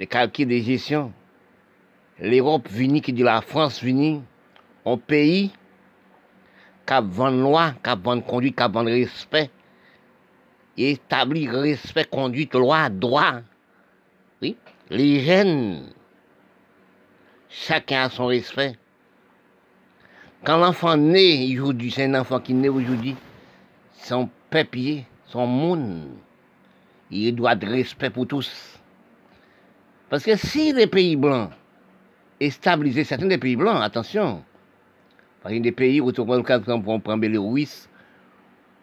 les 0.00 0.06
calculs 0.06 0.48
de 0.48 0.56
gestion, 0.56 1.12
l'Europe 2.18 2.66
vini 2.70 3.02
qui 3.02 3.12
dit 3.12 3.22
la 3.22 3.42
France 3.42 3.82
vini, 3.82 4.22
un 4.86 4.96
pays 4.96 5.50
qui 6.86 6.94
a 6.94 7.02
vendu 7.02 7.42
loi, 7.42 7.74
qui 7.84 7.90
a 7.90 7.96
vendu 7.96 8.22
conduite, 8.22 8.56
qui 8.56 8.62
a 8.62 8.68
vendu 8.68 8.92
respect, 8.92 9.50
et 10.78 10.92
établi 10.92 11.46
respect, 11.50 12.06
conduite, 12.06 12.54
loi, 12.54 12.88
droit. 12.88 13.42
Oui, 14.40 14.56
les 14.88 15.20
jeunes, 15.20 15.92
chacun 17.50 18.04
a 18.04 18.08
son 18.08 18.24
respect. 18.24 18.78
Quand 20.44 20.56
l'enfant 20.56 20.96
naît 20.96 21.46
aujourd'hui, 21.58 21.90
c'est 21.90 22.06
un 22.06 22.14
enfant 22.14 22.40
qui 22.40 22.54
naît 22.54 22.70
aujourd'hui, 22.70 23.16
son 23.92 24.30
papier, 24.48 25.04
son 25.26 25.46
monde, 25.46 26.08
il 27.10 27.34
doit 27.34 27.54
de 27.54 27.66
respect 27.66 28.08
pour 28.08 28.26
tous. 28.26 28.79
Parce 30.10 30.24
que 30.24 30.36
si 30.36 30.72
les 30.72 30.88
pays 30.88 31.14
blancs 31.14 31.50
stabilisent 32.50 33.06
certains 33.06 33.28
des 33.28 33.38
pays 33.38 33.54
blancs, 33.54 33.80
attention, 33.80 34.42
par 35.40 35.52
exemple, 35.52 35.64
des 35.64 35.72
pays 35.72 36.00
où 36.00 36.10
on 36.18 37.00
prend 37.00 37.16
Bélarus, 37.16 37.88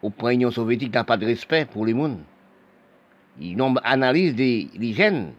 ou 0.01 0.09
prend 0.09 0.29
l'Union 0.29 0.51
soviétique, 0.51 0.93
n'a 0.93 1.03
pas 1.03 1.17
de 1.17 1.25
respect 1.25 1.65
pour 1.65 1.85
les 1.85 1.93
monde. 1.93 2.19
Ils 3.41 3.61
ont 3.61 3.75
analyse 3.83 4.35
des 4.35 4.93
gènes, 4.93 5.33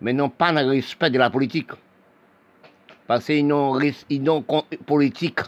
mais 0.00 0.12
n'ont 0.12 0.30
pas 0.30 0.52
de 0.52 0.68
respect 0.68 1.10
de 1.10 1.18
la 1.18 1.28
politique. 1.28 1.72
Parce 3.08 3.26
qu'ils 3.26 3.46
n'ont 3.46 4.44
politique 4.86 5.40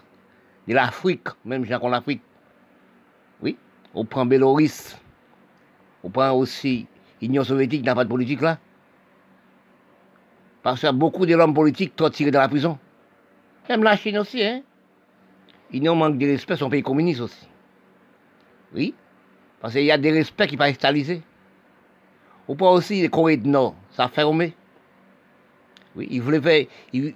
de 0.66 0.74
l'Afrique, 0.74 1.28
même 1.44 1.64
gens 1.64 1.78
qu'on 1.78 1.90
l'Afrique. 1.90 2.20
Oui, 3.42 3.56
on 3.94 4.04
prend 4.04 4.26
Bélarus, 4.26 4.96
on 6.02 6.10
prend 6.10 6.32
aussi 6.32 6.86
l'Union 7.22 7.44
soviétique, 7.44 7.84
n'a 7.84 7.94
pas 7.94 8.04
de 8.04 8.10
politique 8.10 8.40
là. 8.40 8.58
Parce 10.66 10.80
que 10.80 10.90
beaucoup 10.90 11.26
de 11.26 11.32
l'homme 11.36 11.54
politiques 11.54 11.92
sont 11.96 12.10
tirés 12.10 12.32
de 12.32 12.38
la 12.38 12.48
prison. 12.48 12.76
Même 13.68 13.84
la 13.84 13.96
Chine 13.96 14.18
aussi, 14.18 14.42
hein. 14.42 14.62
Ils 15.70 15.88
ont 15.88 15.94
manque 15.94 16.18
de 16.18 16.26
respect, 16.26 16.56
son 16.56 16.68
pays 16.68 16.82
communiste 16.82 17.20
aussi. 17.20 17.46
Oui, 18.74 18.92
parce 19.60 19.74
qu'il 19.74 19.84
y 19.84 19.92
a 19.92 19.96
des 19.96 20.10
respects 20.10 20.48
qui 20.48 20.56
pas 20.56 20.64
installés. 20.64 21.22
Ou 22.48 22.56
pas 22.56 22.68
aussi 22.72 23.00
les 23.00 23.08
Corée 23.08 23.36
du 23.36 23.48
Nord, 23.48 23.76
ça 23.92 24.06
a 24.06 24.08
fermé. 24.08 24.56
Oui, 25.94 26.08
il 26.10 26.20
voulait 26.20 26.40
faire. 26.40 26.66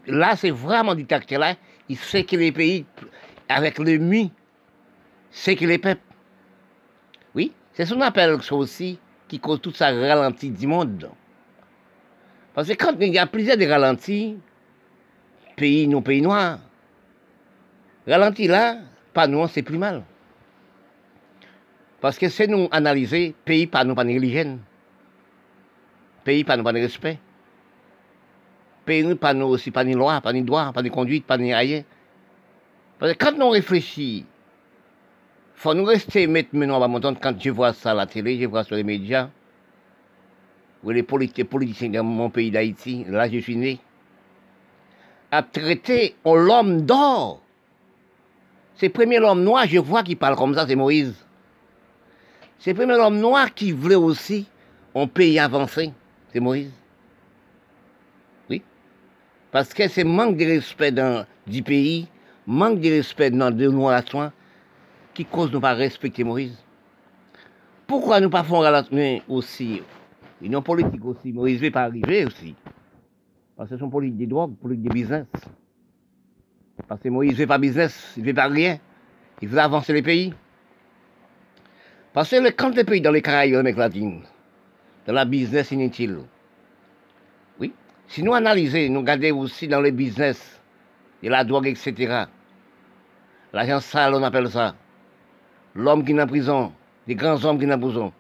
là, 0.07 0.37
c'est 0.37 0.53
vraiment 0.53 0.95
dictateur 0.95 1.41
là. 1.41 1.57
Il 1.89 1.97
sait 1.97 2.23
que 2.23 2.37
les 2.37 2.53
pays, 2.53 2.87
avec 3.49 3.81
le 3.81 3.99
mi, 3.99 4.31
c'est 5.33 5.57
que 5.57 5.65
les 5.65 5.79
peuples. 5.79 6.01
Oui, 7.35 7.53
c'est 7.73 7.93
appelle 8.01 8.41
ça 8.43 8.55
aussi 8.55 9.01
qui 9.27 9.41
cause 9.41 9.61
tout 9.61 9.73
ça 9.73 9.91
ralenti 9.91 10.51
du 10.51 10.69
monde. 10.69 11.11
Parce 12.61 12.69
que 12.69 12.75
quand 12.75 12.95
il 13.01 13.15
y 13.15 13.19
a 13.19 13.25
plusieurs 13.25 13.57
de 13.57 13.65
ralentis, 13.65 14.37
pays 15.57 15.89
non 15.89 16.03
pays 16.03 16.21
noirs, 16.21 16.59
ralenti 18.07 18.49
là, 18.49 18.77
pas 19.15 19.27
nous, 19.27 19.49
c'est 19.49 19.63
plus 19.63 19.79
mal. 19.79 20.03
Parce 22.03 22.19
que 22.19 22.29
c'est 22.29 22.49
nous 22.49 22.69
analyser, 22.71 23.35
pays 23.47 23.67
pas 23.67 23.83
nous 23.83 23.95
pas 23.95 24.05
de 24.05 24.59
pays 26.23 26.45
pas 26.45 26.59
nous 26.59 26.63
pas 26.63 26.73
respect, 26.73 27.19
pays 28.85 29.15
pas 29.15 29.33
nous 29.33 29.47
aussi 29.47 29.71
pas 29.71 29.83
de 29.83 29.95
loi, 29.95 30.21
pas 30.21 30.35
de 30.35 30.41
droit, 30.41 30.71
pas 30.75 30.83
de 30.83 30.91
conduite, 30.91 31.25
pas 31.25 31.39
de 31.39 31.45
rien. 31.45 31.83
Parce 32.99 33.15
que 33.15 33.25
quand 33.25 33.39
nous 33.39 33.49
réfléchissons, 33.49 34.27
faut 35.55 35.73
nous 35.73 35.85
rester 35.85 36.27
maintenant, 36.27 37.15
quand 37.15 37.41
je 37.41 37.49
vois 37.49 37.73
ça 37.73 37.93
à 37.93 37.95
la 37.95 38.05
télé, 38.05 38.39
je 38.39 38.45
vois 38.45 38.65
sur 38.65 38.77
les 38.77 38.85
médias, 38.85 39.31
ou 40.83 40.91
les 40.91 41.03
politiciens 41.03 41.91
dans 41.91 42.05
mon 42.05 42.31
pays 42.31 42.51
d'Haïti, 42.51 43.05
là 43.09 43.29
je 43.29 43.39
suis 43.39 43.57
né, 43.57 43.79
a 45.31 45.43
traité 45.43 46.17
l'homme 46.25 46.83
d'or. 46.83 47.43
C'est 48.77 48.87
le 48.87 48.93
premier 48.93 49.21
homme 49.21 49.43
noir, 49.45 49.67
je 49.67 49.79
vois, 49.79 50.03
qui 50.03 50.17
parle 50.17 50.37
comme 50.37 50.55
ça, 50.55 50.67
c'est 50.67 50.75
Moïse. 50.75 51.15
C'est 52.59 52.73
le 52.73 52.77
premier 52.77 52.95
homme 52.95 53.19
noir 53.19 53.53
qui 53.55 53.73
voulait 53.73 53.95
aussi 53.95 54.47
un 54.95 55.07
pays 55.07 55.39
avancé, 55.39 55.93
c'est 56.33 56.41
Moïse. 56.41 56.73
Oui. 58.49 58.63
Parce 59.53 59.73
que 59.75 59.87
c'est 59.87 60.05
manque 60.05 60.37
de 60.37 60.47
respect 60.47 60.93
dans, 60.93 61.27
du 61.47 61.63
pays, 61.63 62.09
manque 62.47 62.81
de 62.81 62.89
respect 62.89 63.31
dans 63.31 63.51
de 63.51 63.91
à 63.91 64.03
soi, 64.03 64.33
qui 65.13 65.25
cause 65.25 65.51
de 65.51 65.57
ne 65.57 65.61
pas 65.61 65.75
respecter 65.75 66.25
Moïse. 66.25 66.57
Pourquoi 67.87 68.21
nous 68.21 68.31
pas 68.31 68.45
faisons 68.45 69.21
aussi 69.29 69.83
une 70.43 70.61
politique 70.63 71.05
aussi. 71.05 71.33
Moïse 71.33 71.61
ne 71.61 71.67
veut 71.67 71.71
pas 71.71 71.85
arriver 71.85 72.25
aussi. 72.25 72.55
Parce 73.57 73.71
que 73.71 73.77
son 73.77 73.91
politique 73.91 74.19
de 74.19 74.27
drogue, 74.27 74.57
politique 74.57 74.85
de 74.89 74.95
business. 74.95 75.27
Parce 76.89 77.01
que 77.01 77.09
Moïse 77.09 77.33
ne 77.33 77.39
veut 77.39 77.47
pas 77.47 77.59
business, 77.59 78.15
il 78.17 78.23
ne 78.23 78.29
veut 78.29 78.35
pas 78.35 78.49
rien. 78.49 78.79
Il 79.43 79.49
veut 79.49 79.59
avancer 79.59 79.93
les 79.93 80.03
pays. 80.03 80.35
Parce 82.13 82.31
que 82.31 82.51
quand 82.51 82.75
les 82.75 82.85
pays 82.85 83.01
dans 83.01 83.13
les 83.13 83.23
Caraïbes, 83.23 83.55
l'Amérique 83.55 83.79
latine, 83.79 84.23
dans 85.07 85.13
la 85.13 85.25
business 85.25 85.71
inutile, 85.71 86.19
oui, 87.59 87.73
si 88.09 88.23
nous 88.23 88.35
analysons, 88.35 88.91
nous 88.91 89.01
regardons 89.01 89.39
aussi 89.39 89.69
dans 89.69 89.81
les 89.81 89.93
business, 89.93 90.61
de 91.23 91.29
la 91.29 91.45
drogue, 91.45 91.69
etc., 91.69 92.25
l'agent 93.53 93.81
sale, 93.81 94.15
on 94.15 94.23
appelle 94.23 94.51
ça, 94.51 94.75
l'homme 95.75 96.05
qui 96.05 96.13
est 96.13 96.21
en 96.21 96.27
prison, 96.27 96.73
les 97.07 97.15
grands 97.15 97.45
hommes 97.45 97.59
qui 97.59 97.67
sont 97.67 97.73
en 97.73 97.79
prison, 97.79 98.13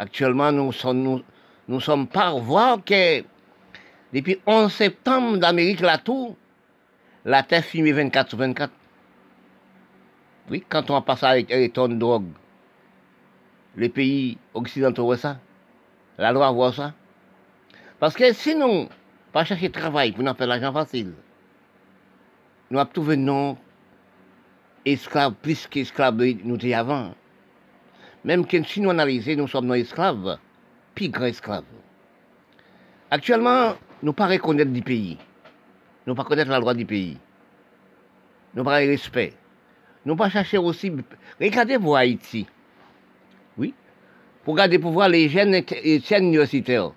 Actuellement, 0.00 0.50
nous 0.50 0.72
sommes, 0.72 1.22
nous, 1.68 1.80
sommes 1.80 2.06
par 2.06 2.38
voir 2.38 2.82
que 2.82 3.22
depuis 4.14 4.40
11 4.46 4.72
septembre 4.72 5.36
d'Amérique, 5.36 5.80
la 5.80 5.98
tour, 5.98 6.36
la 7.26 7.42
terre 7.42 7.62
fumée 7.62 7.92
24 7.92 8.30
sur 8.30 8.38
24. 8.38 8.72
Oui, 10.48 10.64
quand 10.66 10.88
on 10.88 11.02
passe 11.02 11.22
avec 11.22 11.50
les 11.50 11.68
tonnes 11.68 11.96
de 11.96 11.98
drogue, 11.98 12.30
les 13.76 13.90
pays 13.90 14.38
occidentaux 14.54 15.04
voient 15.04 15.18
ça. 15.18 15.36
La 16.16 16.32
loi 16.32 16.50
voit 16.50 16.72
ça. 16.72 16.94
Parce 17.98 18.14
que 18.14 18.32
sinon, 18.32 18.88
pas 19.34 19.44
chercher 19.44 19.70
travail 19.70 20.12
pour 20.12 20.24
nous 20.24 20.32
faire 20.32 20.46
l'argent 20.46 20.72
facile. 20.72 21.12
Nous 22.70 22.78
avons 22.78 22.90
trouvé 22.90 23.18
non 23.18 23.58
esclaves, 24.86 25.34
plus 25.42 25.66
qu'esclaves 25.66 26.16
nous 26.42 26.56
étions 26.56 26.78
avant. 26.78 27.14
Même 28.24 28.44
si 28.48 28.80
nous 28.80 28.90
analysons, 28.90 29.36
nous 29.36 29.48
sommes 29.48 29.66
nos 29.66 29.74
esclaves, 29.74 30.38
puis 30.94 31.08
grands 31.08 31.24
esclaves. 31.24 31.64
Actuellement, 33.10 33.74
nous 34.02 34.10
ne 34.10 34.14
pas 34.14 34.26
reconnaître 34.26 34.70
du 34.70 34.82
pays. 34.82 35.16
Nous 36.06 36.12
ne 36.12 36.16
pas 36.16 36.24
connaître 36.24 36.50
la 36.50 36.60
loi 36.60 36.74
du 36.74 36.84
pays. 36.84 37.16
Nous 38.54 38.64
pas 38.64 38.76
respect. 38.76 39.32
Nous 40.04 40.16
pas 40.16 40.28
chercher 40.28 40.58
aussi. 40.58 40.92
Regardez 41.40 41.78
pour 41.78 41.96
Haïti. 41.96 42.46
Oui. 43.56 43.74
Pour 44.44 44.54
regarder 44.54 44.78
pour 44.78 44.92
voir 44.92 45.08
les 45.08 45.28
jeunes 45.28 45.62
universitaires. 46.10 46.92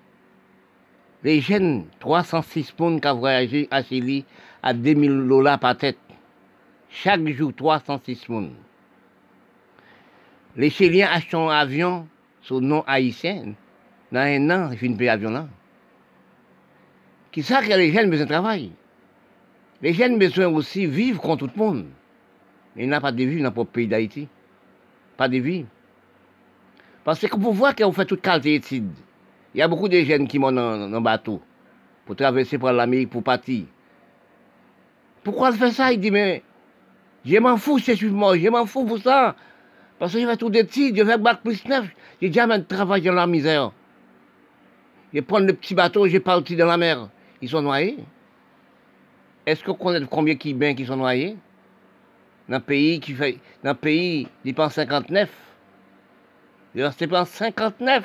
Les 1.24 1.40
jeunes, 1.42 1.86
306 2.00 2.72
personnes 2.72 3.00
qui 3.00 3.08
ont 3.08 3.16
voyagé 3.16 3.68
à 3.72 3.82
Chili 3.82 4.26
à 4.62 4.74
2000 4.74 5.28
dollars 5.28 5.60
par 5.60 5.78
tête. 5.78 5.98
Chaque 6.90 7.26
jour, 7.30 7.54
306 7.56 8.16
personnes. 8.16 8.54
Les 10.56 10.70
Chiliens 10.70 11.10
achètent 11.12 11.34
un 11.34 11.50
avion 11.50 12.08
sur 12.42 12.62
nom 12.62 12.84
haïtien, 12.86 13.54
dans 14.12 14.20
un 14.20 14.50
an, 14.50 14.70
il 14.72 14.78
finit 14.78 14.94
de 14.94 14.98
payer 15.00 15.10
l'avion 15.10 15.32
là. 15.32 15.48
Qui 17.32 17.42
ça 17.42 17.64
que 17.64 17.68
les 17.70 17.92
jeunes 17.92 18.10
besoin 18.10 18.26
de 18.26 18.32
travail? 18.32 18.72
Les 19.82 19.94
jeunes 19.94 20.20
besoin 20.20 20.48
aussi 20.48 20.86
vivre 20.86 21.20
comme 21.20 21.38
tout 21.38 21.50
le 21.54 21.60
monde. 21.60 21.86
Il 22.76 22.88
n'y 22.88 22.94
a 22.94 23.02
pas 23.02 23.12
de 23.12 23.24
vie 23.24 23.38
dans 23.38 23.46
notre 23.46 23.64
pays 23.64 23.88
d'Haïti. 23.88 24.28
Pas 25.18 25.28
de 25.28 25.38
vie. 25.38 25.66
Parce 27.04 27.20
que 27.20 27.36
vous 27.36 27.52
voyez 27.52 27.76
qu'on 27.76 27.92
fait 27.92 28.06
toute 28.06 28.22
qualité 28.22 28.60
d'études. 28.60 28.94
Il 29.54 29.60
y 29.60 29.62
a 29.62 29.68
beaucoup 29.68 29.90
de 29.90 30.00
jeunes 30.02 30.28
qui 30.28 30.38
montent 30.40 30.56
dans 30.56 30.88
le 30.88 31.00
bateau 31.00 31.42
pour 32.06 32.16
traverser 32.16 32.58
par 32.58 32.74
l'Amérique 32.74 33.10
pour 33.10 33.24
partir. 33.24 33.66
Pourquoi 35.24 35.50
il 35.50 35.58
fait 35.58 35.72
ça? 35.72 35.92
Il 35.92 36.00
dit, 36.00 36.12
mais 36.12 36.44
je 37.26 37.38
m'en 37.38 37.58
fous, 37.58 37.80
c'est 37.80 38.02
moi, 38.04 38.38
je 38.38 38.50
m'en 38.50 38.66
fous 38.66 38.86
pour 38.86 39.00
ça. 39.00 39.36
Parce 40.04 40.20
je 40.20 40.28
fais 40.28 40.36
tout 40.36 40.50
d'études, 40.50 40.98
je 40.98 41.06
fais 41.06 41.18
bac 41.18 41.40
plus 41.42 41.64
neuf, 41.64 41.88
j'ai 42.22 42.30
jamais 42.30 42.62
travaillé 42.64 43.06
dans 43.06 43.16
la 43.16 43.26
misère. 43.26 43.72
Je 45.14 45.22
prends 45.22 45.40
le 45.40 45.54
petit 45.54 45.74
bateau, 45.74 46.06
j'ai 46.10 46.20
parti 46.20 46.58
dans 46.58 46.66
la 46.66 46.76
mer. 46.76 47.08
Ils 47.42 47.48
sont 47.48 47.62
noyés. 47.62 48.00
Est-ce 49.46 49.64
que 49.64 49.72
vous 49.72 49.78
connaissez 49.78 50.06
combien 50.12 50.36
qui 50.36 50.54
bien 50.54 50.76
qui 50.76 50.86
sont 50.86 50.98
noyés? 50.98 51.38
Dans 52.50 52.58
un 52.58 52.60
pays 52.60 53.00
qui 53.00 53.14
fait. 53.14 53.40
Dans 53.64 53.70
un 53.70 53.76
pays, 53.76 54.28
ils 54.44 54.54
pensent 54.54 54.74
59. 54.74 55.32
Ils 56.76 57.08
pensent 57.08 57.30
59. 57.30 58.04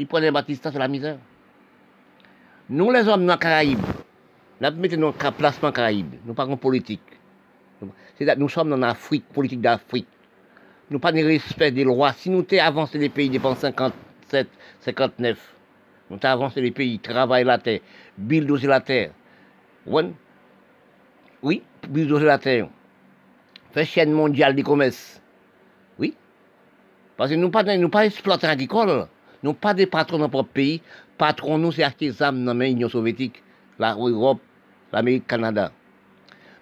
Ils 0.00 0.06
prennent 0.06 0.24
les 0.24 0.30
baptistes 0.30 0.70
sur 0.70 0.78
la 0.78 0.86
misère. 0.86 1.16
Nous, 2.68 2.90
les 2.90 3.08
hommes 3.08 3.24
dans 3.24 3.32
les 3.32 3.38
Caraïbes, 3.38 3.78
nous 4.60 4.70
mettons 4.72 4.98
notre 4.98 5.32
placement 5.32 5.72
Caraïbes. 5.72 6.12
Nous 6.26 6.34
parlons 6.34 6.58
politique. 6.58 7.00
Nous 8.36 8.48
sommes 8.50 8.74
en 8.74 8.82
Afrique, 8.82 9.24
politique 9.32 9.62
d'Afrique. 9.62 10.08
Nous 10.92 10.98
pas 10.98 11.10
de 11.10 11.24
respect 11.24 11.70
des 11.70 11.84
lois. 11.84 12.12
Si 12.12 12.28
nous 12.28 12.44
avons 12.52 12.60
avancé 12.60 12.98
les 12.98 13.08
pays 13.08 13.30
depuis 13.30 13.48
57, 13.58 14.46
59, 14.80 15.38
nous 16.10 16.18
avons 16.22 16.42
avancé 16.42 16.60
les 16.60 16.70
pays, 16.70 16.98
travaillent 16.98 17.44
la 17.44 17.56
terre, 17.56 17.80
bulldozer 18.18 18.66
la 18.66 18.82
terre. 18.82 19.12
Oui, 19.86 21.62
bulldozer 21.88 22.26
la 22.26 22.36
terre. 22.36 22.68
Fait 23.72 23.86
chaîne 23.86 24.12
mondiale 24.12 24.54
du 24.54 24.62
commerce. 24.62 25.22
Oui. 25.98 26.14
Parce 27.16 27.30
que 27.30 27.36
nous 27.36 27.48
pas, 27.48 27.62
nous 27.78 27.88
pas 27.88 28.04
exploitants 28.04 28.48
agricoles. 28.48 29.06
Nous 29.42 29.54
pas 29.54 29.72
des 29.72 29.86
patrons 29.86 30.18
dans 30.18 30.28
notre 30.28 30.42
pays. 30.42 30.82
Patrons, 31.16 31.56
nous, 31.56 31.72
c'est 31.72 31.84
armes 32.20 32.44
dans 32.44 32.52
l'Union 32.52 32.90
soviétique, 32.90 33.42
l'Europe, 33.78 34.40
l'Amérique, 34.92 35.24
le 35.26 35.28
Canada. 35.28 35.72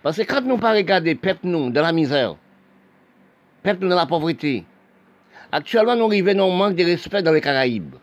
Parce 0.04 0.18
que 0.18 0.22
quand 0.22 0.42
nous 0.42 0.56
pas 0.56 0.72
regarder 0.72 1.16
peuple 1.16 1.48
nous 1.48 1.70
dans 1.70 1.82
la 1.82 1.92
misère, 1.92 2.36
peuple 3.62 3.88
dans 3.88 3.96
la 3.96 4.06
pauvreté, 4.06 4.64
actuellement 5.52 5.96
nous 5.96 6.06
arrivons 6.06 6.40
au 6.40 6.50
manque 6.50 6.76
de 6.76 6.84
respect 6.84 7.22
dans 7.22 7.32
les 7.32 7.40
Caraïbes. 7.40 7.94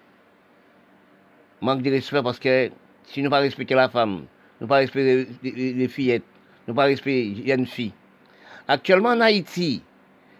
Manque 1.61 1.81
de 1.81 1.91
respect 1.91 2.21
parce 2.21 2.39
que 2.39 2.69
si 3.05 3.21
nous 3.21 3.29
pas 3.29 3.39
respecter 3.39 3.73
la 3.75 3.89
femme, 3.89 4.25
nous 4.61 4.67
pas 4.67 4.77
respecter 4.77 5.27
les, 5.43 5.87
fillettes, 5.87 6.23
nous 6.67 6.73
pas 6.73 6.83
respecter 6.83 7.33
les 7.35 7.47
jeunes 7.47 7.65
filles. 7.65 7.93
Actuellement 8.67 9.09
en 9.09 9.21
Haïti, 9.21 9.81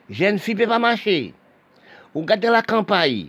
jeunes 0.10 0.38
filles 0.38 0.56
ne 0.56 0.60
peuvent 0.60 0.69
pas 0.69 0.80
marcher. 0.80 1.34
Vous 2.14 2.22
regardez 2.22 2.49
la 2.49 2.61
campagne. 2.61 3.27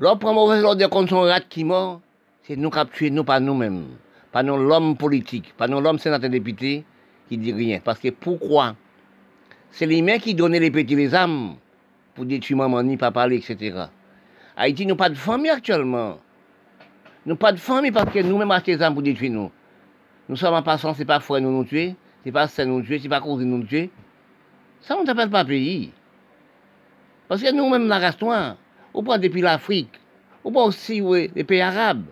L'homme 0.00 0.18
prend 0.18 0.34
mauvaise 0.34 0.62
ordre 0.64 0.86
contre 0.88 1.10
son 1.10 1.22
rat 1.22 1.40
qui 1.40 1.64
mort, 1.64 2.00
c'est 2.42 2.56
nous 2.56 2.70
qui 2.70 2.78
tué 2.92 3.10
nous, 3.10 3.24
pas 3.24 3.40
nous-mêmes. 3.40 3.86
Pas 4.30 4.42
nous 4.42 4.56
l'homme 4.56 4.96
politique, 4.96 5.54
pas 5.56 5.68
nous 5.68 5.80
l'homme 5.80 5.98
sénateur 5.98 6.30
député 6.30 6.84
qui 7.28 7.38
dit 7.38 7.52
rien. 7.52 7.80
Parce 7.82 7.98
que 7.98 8.10
pourquoi 8.10 8.74
C'est 9.70 9.86
les 9.86 10.02
mains 10.02 10.18
qui 10.18 10.34
donnent 10.34 10.56
les 10.56 10.70
petits 10.70 10.96
les 10.96 11.14
âmes 11.14 11.56
pour 12.14 12.24
détruire 12.24 12.58
maman, 12.58 12.82
ni 12.82 12.96
papa, 12.96 13.28
etc. 13.30 13.86
Haïti, 14.56 14.86
nous 14.86 14.96
pas 14.96 15.08
de 15.08 15.14
famille 15.14 15.50
actuellement. 15.50 16.18
Nous 17.26 17.36
pas 17.36 17.52
de 17.52 17.58
famille 17.58 17.92
parce 17.92 18.12
que 18.12 18.20
nous-mêmes 18.20 18.50
achetons 18.50 18.72
des 18.72 18.82
âmes 18.82 18.94
pour 18.94 19.02
détruire 19.02 19.32
nous. 19.32 19.50
Nous 20.28 20.36
sommes 20.36 20.54
en 20.54 20.62
passant, 20.62 20.94
c'est 20.94 21.04
pas 21.04 21.20
frère 21.20 21.40
nous 21.40 21.52
nous 21.52 21.64
tuer, 21.64 21.94
c'est 22.24 22.32
pas 22.32 22.48
c'est 22.48 22.66
nous 22.66 22.82
tuer, 22.82 22.98
c'est 22.98 23.08
pas 23.08 23.20
cause 23.20 23.42
nous 23.42 23.62
tuer. 23.64 23.90
Ça, 24.80 24.96
on 24.96 25.02
ne 25.02 25.06
s'appelle 25.06 25.30
pas 25.30 25.44
pays. 25.44 25.92
Parce 27.28 27.42
que 27.42 27.52
nous-mêmes, 27.52 27.88
la 27.88 27.98
race 27.98 28.20
noire, 28.20 28.56
on 28.94 29.02
prend 29.02 29.18
depuis 29.18 29.42
l'Afrique, 29.42 29.92
on 30.44 30.50
prend 30.50 30.66
aussi 30.66 31.00
les 31.00 31.44
pays 31.44 31.60
arabes. 31.60 32.04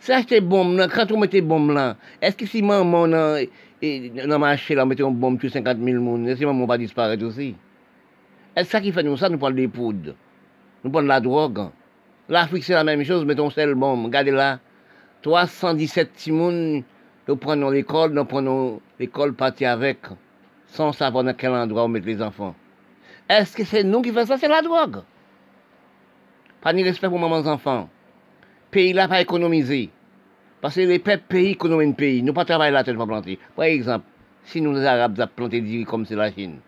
C'est 0.00 0.14
acheter 0.14 0.40
bombe 0.40 0.76
là, 0.76 0.88
quand 0.88 1.10
on 1.12 1.18
mettait 1.18 1.40
bombe 1.40 1.70
là, 1.72 1.96
est-ce 2.22 2.36
que 2.36 2.46
si 2.46 2.62
maman 2.62 3.06
dans 3.80 4.30
le 4.30 4.38
marché 4.38 4.74
là, 4.74 4.84
mettait 4.84 5.02
une 5.02 5.14
bombe 5.14 5.40
sur 5.40 5.50
50 5.50 5.78
000 5.78 5.86
personnes, 5.86 6.28
est-ce 6.28 6.40
que 6.40 6.46
maman 6.46 6.66
va 6.66 6.78
disparaître 6.78 7.24
aussi? 7.24 7.54
Est-ce 8.56 8.70
ça 8.70 8.80
qui 8.80 8.90
fait 8.92 9.02
nous 9.02 9.16
ça, 9.16 9.28
nous 9.28 9.38
prenons 9.38 9.54
des 9.54 9.68
poudres, 9.68 10.14
nous 10.82 10.90
prenons 10.90 11.06
la 11.06 11.20
drogue. 11.20 11.68
L'Afrique 12.28 12.64
c'est 12.64 12.74
la 12.74 12.84
même 12.84 13.04
chose, 13.04 13.24
mettons 13.24 13.50
seule 13.50 13.74
bombe, 13.74 14.06
regardez 14.06 14.32
là, 14.32 14.58
317 15.22 16.12
timounes, 16.12 16.82
nous 17.28 17.36
prenons 17.36 17.70
l'école, 17.70 18.12
nous 18.12 18.24
prenons 18.24 18.80
l'école 18.98 19.34
partie 19.34 19.64
avec, 19.64 19.98
sans 20.66 20.92
savoir 20.92 21.24
dans 21.24 21.34
quel 21.34 21.52
endroit 21.52 21.84
on 21.84 21.88
met 21.88 22.00
les 22.00 22.20
enfants. 22.20 22.54
Est-ce 23.28 23.56
que 23.56 23.64
c'est 23.64 23.84
nous 23.84 24.02
qui 24.02 24.10
faisons 24.10 24.26
ça? 24.26 24.38
C'est 24.38 24.48
la 24.48 24.62
drogue. 24.62 25.02
Pas 26.60 26.72
ni 26.72 26.82
respect 26.82 27.08
pour 27.08 27.18
maman 27.18 27.46
enfants. 27.46 27.88
Pays 28.70 28.92
là 28.92 29.06
pas 29.06 29.20
économiser. 29.20 29.90
Parce 30.60 30.74
que 30.74 30.80
les 30.80 30.98
pays 30.98 31.52
économisent 31.52 31.88
le 31.88 31.94
pays. 31.94 32.22
Nous 32.22 32.32
pas 32.32 32.44
travailler 32.44 32.72
là, 32.72 32.82
tête 32.82 32.96
pas 32.96 33.06
planter. 33.06 33.38
Par 33.54 33.66
exemple, 33.66 34.04
si 34.44 34.60
nous 34.60 34.72
les 34.72 34.84
Arabes 34.84 35.20
avons 35.20 35.30
planté 35.34 35.60
du 35.60 35.84
comme 35.84 36.04
c'est 36.04 36.16
la 36.16 36.32
Chine, 36.32 36.58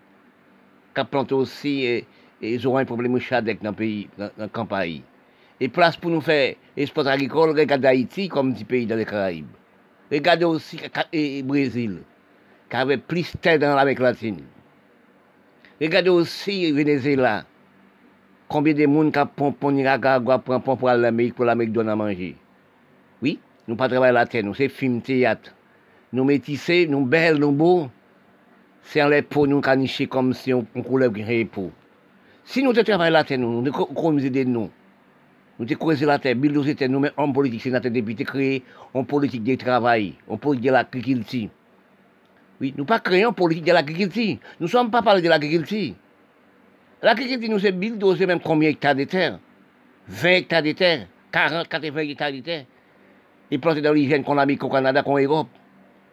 qui 0.95 1.03
planté 1.03 1.33
aussi, 1.33 1.83
et, 1.83 2.05
ils 2.41 2.65
auront 2.65 2.77
un 2.77 2.85
problème 2.85 3.13
de 3.15 3.19
chadec 3.19 3.61
dans 3.61 3.71
le 3.71 3.75
pays, 3.75 4.09
dans, 4.17 4.29
le 4.37 4.47
campagne. 4.47 5.01
Et 5.59 5.67
place 5.67 5.97
pour 5.97 6.09
nous 6.09 6.21
faire 6.21 6.55
export 6.75 7.07
agricole, 7.07 7.51
regardez 7.51 7.87
Haïti 7.87 8.29
comme 8.29 8.53
petit 8.53 8.65
pays 8.65 8.85
dans 8.85 8.95
les 8.95 9.05
Caraïbes. 9.05 9.45
Regardez 10.11 10.45
aussi 10.45 10.77
le 10.77 11.41
Brésil, 11.43 11.99
qui 12.69 12.75
avait 12.75 12.97
plus 12.97 13.31
de 13.33 13.37
terre 13.37 13.59
dans 13.59 13.75
l'Amérique 13.75 13.99
latine. 13.99 14.41
Regardez 15.79 16.09
aussi 16.09 16.71
Venezuela, 16.71 17.43
combien 18.47 18.73
de 18.73 18.85
monde 18.85 19.13
qui 19.13 19.19
pour 19.59 19.71
Nicaragua 19.71 20.39
prend 20.39 20.59
pour 20.59 20.87
l'Amérique, 20.87 21.35
pour 21.35 21.45
l'Amérique 21.45 21.73
donne 21.73 21.89
à 21.89 21.95
manger. 21.95 22.35
Nous 23.71 23.77
pas 23.77 23.87
travailler 23.87 24.13
la 24.13 24.25
terre, 24.25 24.43
nous, 24.43 24.53
c'est 24.53 24.67
film, 24.67 25.01
théâtre. 25.01 25.55
Nous 26.11 26.25
métissés, 26.25 26.87
nous 26.87 27.05
belles, 27.05 27.37
nous 27.37 27.53
beaux. 27.53 27.89
C'est 28.83 29.01
en 29.01 29.07
les 29.07 29.21
peaux, 29.21 29.47
nous 29.47 29.61
canicher 29.61 30.07
comme 30.07 30.33
si 30.33 30.53
on, 30.53 30.67
on 30.75 30.83
coulait 30.83 31.07
les 31.07 31.45
peaux. 31.45 31.71
Si 32.43 32.61
nous 32.63 32.73
travaillons 32.73 33.13
la 33.13 33.23
terre, 33.23 33.39
nous, 33.39 33.61
nous 33.61 33.69
économiser 33.69 34.29
de 34.29 34.43
nous. 34.43 34.69
Nous 35.57 35.65
te 35.65 35.73
creuser 35.75 36.05
la 36.05 36.19
terre, 36.19 36.35
nous 36.35 36.73
terre, 36.73 36.89
nous, 36.89 36.99
mais 36.99 37.13
en 37.15 37.31
politique, 37.31 37.65
notre 37.67 37.87
député 37.87 38.25
créer 38.25 38.61
en 38.93 39.05
politique 39.05 39.45
de 39.45 39.55
travail, 39.55 40.15
en 40.27 40.35
politique 40.35 40.67
de 40.67 40.71
l'agriculture. 40.73 41.47
Oui, 42.59 42.73
nous 42.77 42.83
pas 42.83 42.99
créons 42.99 43.31
politique 43.31 43.63
de 43.63 43.71
l'agriculture. 43.71 44.35
Nous 44.59 44.67
ne 44.67 44.69
sommes 44.69 44.91
pas 44.91 45.01
parlé 45.01 45.21
de 45.21 45.29
l'agriculture. 45.29 45.93
L'agriculture 47.01 47.49
nous 47.49 47.59
c'est 47.59 47.71
bulldozer 47.71 48.25
même 48.25 48.41
combien 48.41 48.67
d'hectares 48.67 48.95
de 48.95 49.05
terre? 49.05 49.39
20 50.09 50.29
hectares 50.29 50.61
de 50.61 50.73
terre, 50.73 51.07
40, 51.31 51.69
80 51.69 51.99
hectares 52.01 52.33
de 52.33 52.41
terre. 52.41 52.65
Et 53.51 53.57
planter 53.57 53.81
dans 53.81 53.93
l'hygiène 53.93 54.23
qu'on 54.23 54.37
a 54.37 54.45
mis 54.45 54.57
au 54.59 54.69
Canada, 54.69 55.03
qu'en 55.03 55.17
Europe. 55.19 55.49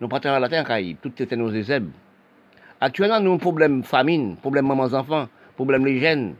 Nous 0.01 0.09
partons 0.09 0.31
à 0.31 0.39
la 0.39 0.48
terre, 0.48 0.65
Caraïbes, 0.65 0.98
toutes 1.01 1.28
ces 1.28 1.36
nos 1.36 1.51
zèbres. 1.51 1.90
Actuellement, 2.81 3.19
nous 3.20 3.27
avons 3.27 3.35
un 3.35 3.39
problème 3.39 3.82
famine, 3.82 4.36
problème 4.36 4.66
mamans-enfants, 4.66 5.28
problème 5.56 5.86
jeunes. 5.98 6.35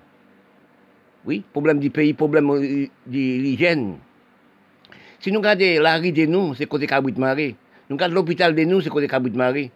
Oui, 1.25 1.43
problème 1.53 1.81
du 1.81 1.91
pays, 1.91 2.15
problème 2.15 2.51
euh, 2.51 2.87
de 3.07 3.19
l'hygiène. 3.19 3.97
Si 5.19 5.33
nous 5.33 5.41
regardons 5.41 5.83
la 5.83 5.99
rue 5.99 6.13
de 6.13 6.27
nous, 6.27 6.55
c'est 6.55 6.67
côté 6.67 6.87
Cabrit 6.87 7.15
Marais. 7.17 7.57
Nous 7.91 7.97
regardons 7.97 8.15
l'hôpital 8.15 8.55
de 8.55 8.63
nous, 8.65 8.81
c'est 8.81 8.91
côté 8.91 9.09
Cabrit 9.09 9.33
Marais. 9.33 9.71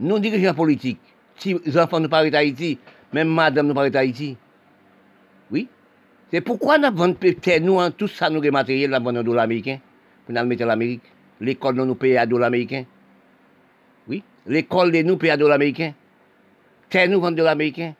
Nous, 0.00 0.18
dirigeants 0.18 0.54
politiques, 0.54 0.98
si 1.36 1.56
les 1.64 1.78
enfants 1.78 2.00
nous 2.00 2.08
parlent 2.08 2.30
d'Haïti, 2.30 2.78
même 3.12 3.28
madame 3.28 3.68
nous 3.68 3.74
parle 3.74 3.90
d'Haïti. 3.90 4.36
Oui. 5.50 5.68
C'est 6.30 6.40
pourquoi 6.40 6.78
nous 6.78 6.86
avons 6.86 7.14
nous, 7.62 7.78
en 7.78 7.90
tout 7.90 8.08
ça, 8.08 8.28
nous, 8.28 8.40
les 8.40 8.50
matériels, 8.50 8.90
nous 8.90 8.96
avons 8.96 9.16
un 9.16 9.22
dollar 9.22 9.44
américain, 9.44 9.78
pour 10.32 10.42
nous 10.42 10.48
mettre 10.48 10.64
en 10.64 10.68
Amérique. 10.68 11.02
L'école, 11.40 11.74
nous, 11.76 11.94
paye 11.94 12.16
à 12.16 12.26
dollar 12.26 12.48
américain. 12.48 12.84
Oui. 14.08 14.22
L'école 14.46 14.92
de 14.92 15.02
nous 15.02 15.16
paye 15.16 15.30
à 15.30 15.36
dollar 15.36 15.56
américain. 15.56 15.94
Terre, 16.88 17.08
nous, 17.08 17.20
vend 17.20 17.32
dollar 17.32 17.52
américain. 17.52 17.94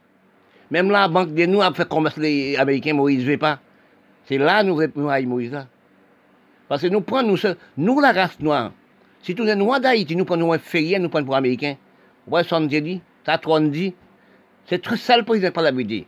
Même 0.70 0.90
la 0.90 1.09
banque 1.09 1.35
de 1.35 1.47
nous 1.47 1.62
a 1.62 1.73
fait 1.73 1.89
commerce 1.89 2.16
les 2.16 2.57
Américains, 2.57 2.94
Moïse 2.94 3.24
ne 3.24 3.32
veut 3.32 3.39
pas. 3.39 3.59
C'est 4.27 4.39
là 4.39 4.62
nous 4.62 4.77
répondons 4.77 5.11
Moïse. 5.27 5.51
Là. 5.51 5.66
Parce 6.69 6.82
que 6.82 6.86
nous 6.86 7.01
prenons, 7.01 7.35
nous, 7.35 7.39
nous 7.77 8.01
la 8.01 8.12
race 8.12 8.39
noire. 8.39 8.73
Si 9.23 9.35
tous 9.35 9.44
les 9.44 9.57
noirs 9.57 9.81
d'Haïti, 9.81 10.15
nous 10.15 10.24
prenons 10.24 10.52
un 10.52 10.59
férié, 10.59 10.98
nous 10.98 11.09
prenons 11.09 11.27
pour 11.27 11.35
Américains. 11.35 11.77
Voyez 12.27 12.47
ce 12.47 12.55
qu'on 12.55 12.61
dit 12.61 13.01
Ça, 13.27 13.40
dit 13.61 13.94
c'est 14.66 14.81
très 14.81 14.97
ça 14.97 15.16
le 15.16 15.24
président 15.24 15.51
par 15.51 15.65
la. 15.65 15.73
Il 15.73 15.86
dit, 15.86 16.07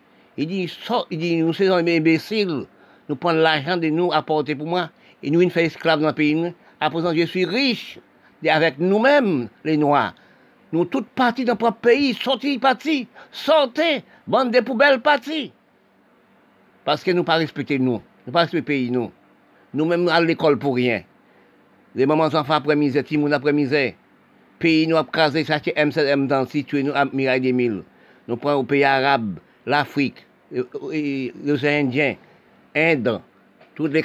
il 1.10 1.18
dit, 1.18 1.36
nous 1.42 1.52
sommes 1.52 1.88
imbéciles, 1.88 2.66
nous 3.08 3.16
prenons 3.16 3.40
l'argent 3.40 3.76
de 3.76 3.88
nous 3.88 4.12
apporter 4.12 4.54
pour 4.54 4.66
moi, 4.68 4.90
et 5.22 5.30
nous, 5.30 5.42
nous 5.42 5.50
faisons 5.50 5.66
esclaves 5.66 6.00
dans 6.00 6.08
le 6.08 6.14
pays. 6.14 6.52
À 6.80 6.90
présent, 6.90 7.14
je 7.14 7.24
suis 7.26 7.44
riche, 7.44 7.98
avec 8.46 8.78
nous-mêmes, 8.78 9.48
les 9.64 9.76
Noirs. 9.76 10.14
Nous, 10.72 10.84
toutes 10.84 11.08
partis 11.08 11.44
dans 11.44 11.56
notre 11.60 11.76
pays, 11.76 12.14
sortis 12.14 12.58
partis, 12.58 13.06
sortez, 13.30 14.02
bande 14.26 14.50
de 14.52 14.60
poubelles 14.60 15.00
partis. 15.00 15.52
Parce 16.84 17.04
que 17.04 17.10
nous 17.10 17.24
pas 17.24 17.36
respecté 17.36 17.78
nous. 17.78 18.02
Nous 18.26 18.32
pas 18.32 18.48
ce 18.48 18.56
pays, 18.58 18.90
nous. 18.90 19.12
Nous-mêmes, 19.74 20.08
à 20.08 20.20
l'école 20.20 20.58
pour 20.58 20.74
rien. 20.74 21.02
Les 21.94 22.06
mamans 22.06 22.24
enfants 22.24 22.54
après 22.54 22.74
misère, 22.74 23.04
Timoun 23.04 23.32
après 23.32 23.52
misère. 23.52 23.92
Pays 24.58 24.86
nous 24.86 24.96
a 24.96 25.04
crasé, 25.04 25.44
c'est 25.44 25.76
M7, 25.76 26.06
M 26.06 26.46
si 26.48 26.64
tué 26.64 26.82
nous 26.82 26.92
à 26.94 27.04
Mirail 27.04 27.40
des 27.40 27.52
Mille. 27.52 27.82
Nous 28.28 28.36
prenons 28.36 28.60
au 28.60 28.64
pays 28.64 28.84
arabe, 28.84 29.38
l'Afrique, 29.66 30.24
l'océan 30.50 31.84
Indien, 31.84 32.14
Inde, 32.74 33.20
toutes 33.74 33.92
les 33.92 34.02